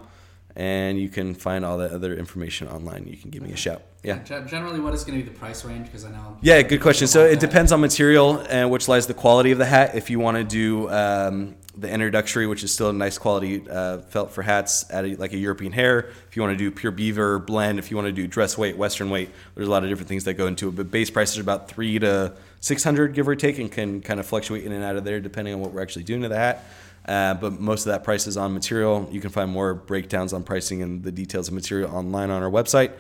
and 0.56 1.00
you 1.00 1.10
can 1.10 1.36
find 1.36 1.64
all 1.64 1.78
that 1.78 1.92
other 1.92 2.16
information 2.16 2.68
online. 2.68 3.06
You 3.08 3.18
can 3.18 3.30
give 3.30 3.44
me 3.44 3.52
a 3.52 3.58
shout. 3.58 3.84
Yeah. 4.04 4.20
Generally, 4.24 4.80
what 4.80 4.94
is 4.94 5.04
going 5.04 5.20
to 5.20 5.24
be 5.24 5.30
the 5.30 5.38
price 5.38 5.64
range? 5.64 5.86
Because 5.86 6.06
I 6.06 6.12
know. 6.12 6.38
Yeah, 6.42 6.62
good 6.64 6.82
question. 6.82 7.08
So 7.08 7.26
it 7.26 7.40
depends 7.40 7.72
on 7.72 7.80
material 7.80 8.40
and 8.50 8.72
which 8.72 8.88
lies 8.88 9.06
the 9.06 9.14
quality 9.14 9.52
of 9.52 9.60
the 9.60 9.66
hat. 9.66 9.94
If 9.94 10.10
you 10.10 10.20
want 10.20 10.38
to 10.38 10.44
do 10.44 10.90
um, 10.90 11.56
the 11.82 11.90
introductory, 11.90 12.48
which 12.48 12.64
is 12.64 12.74
still 12.74 12.90
a 12.90 12.94
nice 12.94 13.18
quality 13.18 13.68
uh, 13.70 13.98
felt 13.98 14.32
for 14.32 14.44
hats 14.44 14.86
at 14.90 15.04
a, 15.04 15.16
like 15.16 15.34
a 15.34 15.38
European 15.38 15.72
hair. 15.72 16.12
If 16.30 16.36
you 16.36 16.42
want 16.42 16.58
to 16.58 16.58
do 16.58 16.72
pure 16.72 16.92
beaver 16.92 17.40
blend, 17.40 17.80
if 17.80 17.90
you 17.90 17.98
want 17.98 18.06
to 18.08 18.12
do 18.12 18.28
dress 18.28 18.58
weight, 18.58 18.78
western 18.78 19.10
weight, 19.10 19.32
there's 19.56 19.68
a 19.68 19.72
lot 19.72 19.84
of 19.84 19.90
different 19.90 20.08
things 20.08 20.24
that 20.26 20.36
go 20.36 20.48
into 20.48 20.70
it. 20.70 20.76
But 20.76 20.92
base 20.92 21.10
prices 21.10 21.40
are 21.40 21.42
about 21.42 21.68
three 21.68 22.00
to 22.00 22.34
six 22.60 22.84
hundred, 22.84 23.14
give 23.14 23.28
or 23.28 23.36
take, 23.36 23.58
and 23.60 23.72
can 23.72 24.02
kind 24.02 24.20
of 24.20 24.26
fluctuate 24.26 24.64
in 24.64 24.72
and 24.72 24.84
out 24.84 24.96
of 24.96 25.04
there 25.04 25.20
depending 25.20 25.54
on 25.54 25.60
what 25.60 25.74
we're 25.74 25.82
actually 25.82 26.04
doing 26.04 26.22
to 26.22 26.30
the 26.30 26.38
hat. 26.38 26.64
Uh, 27.08 27.34
but 27.34 27.60
most 27.60 27.88
of 27.88 27.92
that 27.92 28.04
price 28.04 28.28
is 28.28 28.38
on 28.38 28.54
material. 28.54 29.10
You 29.12 29.20
can 29.20 29.32
find 29.32 29.50
more 29.50 29.74
breakdowns 29.74 30.34
on 30.34 30.44
pricing 30.44 30.84
and 30.84 31.04
the 31.04 31.12
details 31.12 31.48
of 31.48 31.56
material 31.56 31.90
online 31.96 32.30
on 32.30 32.44
our 32.44 32.52
website. 32.52 32.92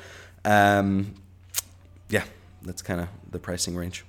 Um, 0.44 1.14
yeah, 2.10 2.24
that's 2.64 2.82
kind 2.82 3.00
of 3.00 3.10
the 3.30 3.38
pricing 3.38 3.76
range. 3.76 4.04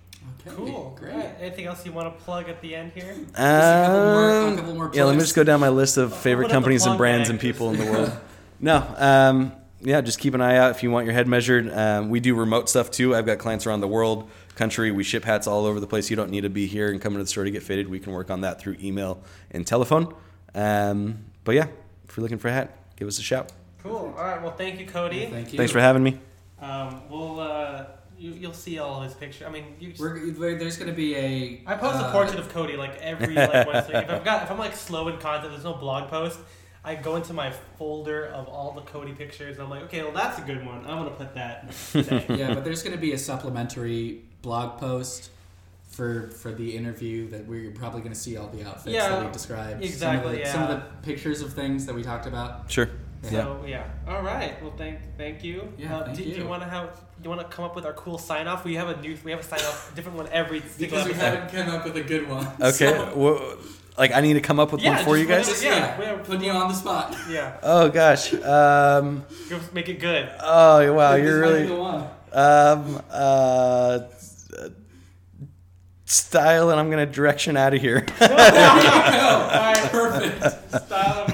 Okay, 0.46 0.56
Cool. 0.56 0.96
Great. 0.98 1.12
Alright, 1.14 1.36
Anything 1.40 1.66
else 1.66 1.84
you 1.86 1.92
want 1.92 2.16
to 2.16 2.24
plug 2.24 2.48
at 2.48 2.60
the 2.60 2.74
end 2.74 2.92
here? 2.94 3.14
a 3.34 3.86
couple 3.86 4.00
more- 4.00 4.30
a 4.30 4.46
Um, 4.48 4.56
couple 4.56 4.74
more 4.74 4.90
yeah, 4.94 5.04
let 5.04 5.14
me 5.14 5.20
just 5.20 5.34
go 5.36 5.44
down 5.44 5.60
my 5.60 5.68
list 5.68 5.96
of 5.96 6.16
favorite 6.16 6.46
Open 6.46 6.46
up 6.46 6.48
the 6.50 6.54
companies 6.54 6.86
and 6.86 6.98
brands 6.98 7.28
bag, 7.28 7.30
and 7.34 7.40
people 7.40 7.70
in 7.70 7.78
the 7.78 7.84
world. 7.92 8.12
No, 8.60 8.84
um, 8.98 9.52
yeah, 9.80 10.00
just 10.00 10.18
keep 10.18 10.34
an 10.34 10.40
eye 10.40 10.56
out 10.56 10.70
if 10.72 10.82
you 10.82 10.90
want 10.90 11.06
your 11.06 11.14
head 11.14 11.26
measured. 11.28 11.72
Um, 11.72 12.08
we 12.10 12.20
do 12.20 12.34
remote 12.34 12.68
stuff 12.68 12.90
too. 12.90 13.14
I've 13.14 13.26
got 13.26 13.38
clients 13.38 13.66
around 13.66 13.80
the 13.80 13.88
world, 13.88 14.28
country. 14.56 14.90
We 14.90 15.02
ship 15.04 15.24
hats 15.24 15.46
all 15.46 15.64
over 15.66 15.80
the 15.80 15.86
place. 15.86 16.10
You 16.10 16.16
don't 16.16 16.30
need 16.30 16.42
to 16.42 16.50
be 16.50 16.66
here 16.66 16.90
and 16.90 17.00
come 17.00 17.14
into 17.14 17.24
the 17.24 17.28
store 17.28 17.44
to 17.44 17.50
get 17.50 17.62
fitted. 17.62 17.88
We 17.88 17.98
can 18.00 18.12
work 18.12 18.30
on 18.30 18.42
that 18.42 18.60
through 18.60 18.76
email 18.82 19.22
and 19.50 19.66
telephone. 19.66 20.14
Um, 20.54 21.24
but 21.44 21.54
yeah, 21.56 21.66
if 22.08 22.16
you're 22.16 22.22
looking 22.22 22.38
for 22.38 22.48
a 22.48 22.52
hat, 22.52 22.76
give 22.96 23.08
us 23.08 23.18
a 23.18 23.22
shout. 23.22 23.50
Cool. 23.82 24.14
All 24.16 24.24
right. 24.24 24.40
Well, 24.42 24.52
thank 24.52 24.78
you, 24.78 24.86
Cody. 24.86 25.26
Thank 25.26 25.52
you. 25.52 25.56
Thanks 25.56 25.72
for 25.72 25.80
having 25.80 26.02
me. 26.04 26.20
Um, 26.60 27.02
we'll 27.10 27.40
uh, 27.40 27.86
you, 28.22 28.32
you'll 28.34 28.52
see 28.54 28.78
all 28.78 29.02
his 29.02 29.14
pictures. 29.14 29.46
I 29.46 29.50
mean, 29.50 29.64
you. 29.80 29.92
We're, 29.98 30.14
we're- 30.38 30.54
there's 30.58 30.76
going 30.76 30.90
to 30.90 30.96
be 30.96 31.16
a. 31.16 31.62
I 31.66 31.74
post 31.74 31.96
a 32.00 32.06
uh, 32.06 32.12
portrait 32.12 32.38
of 32.38 32.48
Cody 32.50 32.76
like 32.76 32.96
every 33.00 33.34
like 33.52 33.66
Wednesday. 33.66 34.02
If 34.04 34.10
I've 34.10 34.24
got 34.24 34.44
if 34.44 34.50
I'm 34.50 34.58
like 34.58 34.76
slow 34.76 35.08
in 35.08 35.18
content, 35.18 35.52
there's 35.52 35.64
no 35.64 35.74
blog 35.74 36.08
post. 36.08 36.38
I 36.84 36.94
go 36.96 37.14
into 37.16 37.32
my 37.32 37.52
folder 37.78 38.26
of 38.26 38.48
all 38.48 38.72
the 38.72 38.80
Cody 38.82 39.12
pictures. 39.12 39.56
And 39.56 39.64
I'm 39.64 39.70
like, 39.70 39.82
okay, 39.84 40.02
well 40.02 40.12
that's 40.12 40.38
a 40.38 40.42
good 40.42 40.64
one. 40.64 40.78
I'm 40.86 40.98
gonna 40.98 41.10
put 41.10 41.34
that. 41.34 41.72
today. 41.92 42.24
yeah, 42.30 42.54
but 42.54 42.64
there's 42.64 42.82
going 42.82 42.94
to 42.94 43.00
be 43.00 43.12
a 43.12 43.18
supplementary 43.18 44.22
blog 44.42 44.78
post 44.78 45.30
for 45.88 46.30
for 46.30 46.52
the 46.52 46.76
interview 46.76 47.28
that 47.30 47.46
we're 47.46 47.70
probably 47.72 48.00
going 48.00 48.12
to 48.12 48.18
see 48.18 48.36
all 48.36 48.48
the 48.48 48.66
outfits 48.66 48.94
Yeah, 48.94 49.08
that 49.10 49.26
we 49.26 49.32
described. 49.32 49.82
exactly, 49.84 50.30
Some 50.30 50.34
of, 50.34 50.44
the, 50.44 50.50
some 50.50 50.62
of 50.64 50.68
yeah. 50.70 50.74
the 51.00 51.06
pictures 51.06 51.40
of 51.42 51.52
things 51.52 51.86
that 51.86 51.94
we 51.94 52.02
talked 52.02 52.26
about. 52.26 52.70
Sure. 52.70 52.88
Yeah. 53.24 53.30
So 53.30 53.64
yeah. 53.66 53.84
All 54.08 54.22
right. 54.22 54.60
Well, 54.62 54.72
thank 54.76 54.98
thank 55.16 55.44
you. 55.44 55.72
Yeah, 55.78 55.96
Uh, 55.98 56.04
thank 56.06 56.16
do, 56.18 56.24
do 56.24 56.30
you 56.30 56.36
you. 56.42 56.46
want 56.48 56.62
to 56.62 56.68
have 56.68 57.00
you 57.22 57.30
want 57.30 57.40
to 57.40 57.46
come 57.46 57.64
up 57.64 57.76
with 57.76 57.86
our 57.86 57.92
cool 57.92 58.18
sign 58.18 58.48
off? 58.48 58.64
We 58.64 58.74
have 58.74 58.88
a 58.88 59.00
new 59.00 59.16
we 59.24 59.30
have 59.30 59.40
a 59.40 59.44
sign 59.44 59.60
off 59.60 59.92
different 59.94 60.18
one 60.18 60.28
every 60.32 60.60
single 60.60 60.78
Because 60.98 61.06
we 61.06 61.12
haven't 61.14 61.50
come 61.52 61.68
up 61.74 61.84
with 61.84 61.96
a 61.96 62.02
good 62.02 62.28
one. 62.28 62.46
Okay. 62.60 62.90
So- 62.90 63.12
well, 63.14 63.56
like 63.96 64.12
I 64.12 64.20
need 64.22 64.32
to 64.34 64.40
come 64.40 64.58
up 64.58 64.72
with 64.72 64.80
Yeah, 64.80 64.96
one 64.96 65.04
for 65.04 65.16
you 65.18 65.26
guys. 65.26 65.46
whatever- 65.46 65.64
yeah, 65.66 66.00
Yeah, 66.00 66.16
we- 66.16 66.22
putting 66.24 66.44
you 66.44 66.50
on 66.52 66.68
the 66.68 66.74
spot. 66.74 67.14
Yeah. 67.30 67.56
Oh 67.62 67.88
gosh. 67.90 68.32
Um, 68.34 69.24
Go 69.48 69.60
Make 69.72 69.88
it 69.88 70.00
good. 70.00 70.28
oh 70.40 70.92
wow, 70.92 71.12
This 71.16 71.24
you're 71.24 71.40
really. 71.40 71.70
Um, 72.32 73.02
uh, 73.10 74.00
style, 76.06 76.70
and 76.70 76.80
I'm 76.80 76.90
gonna 76.90 77.06
direction 77.06 77.56
out 77.56 77.74
of 77.74 77.80
here. 77.80 78.04
All 78.20 78.28
right. 78.28 79.88
Perfect. 79.90 80.86
Style. 80.86 81.26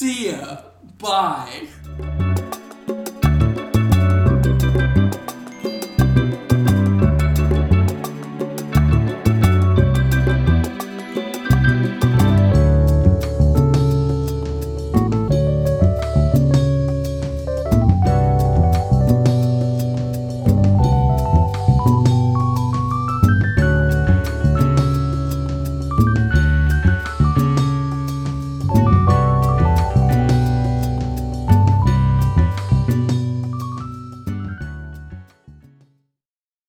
See 0.00 0.32
ya. 0.32 0.64
Bye. 0.96 2.29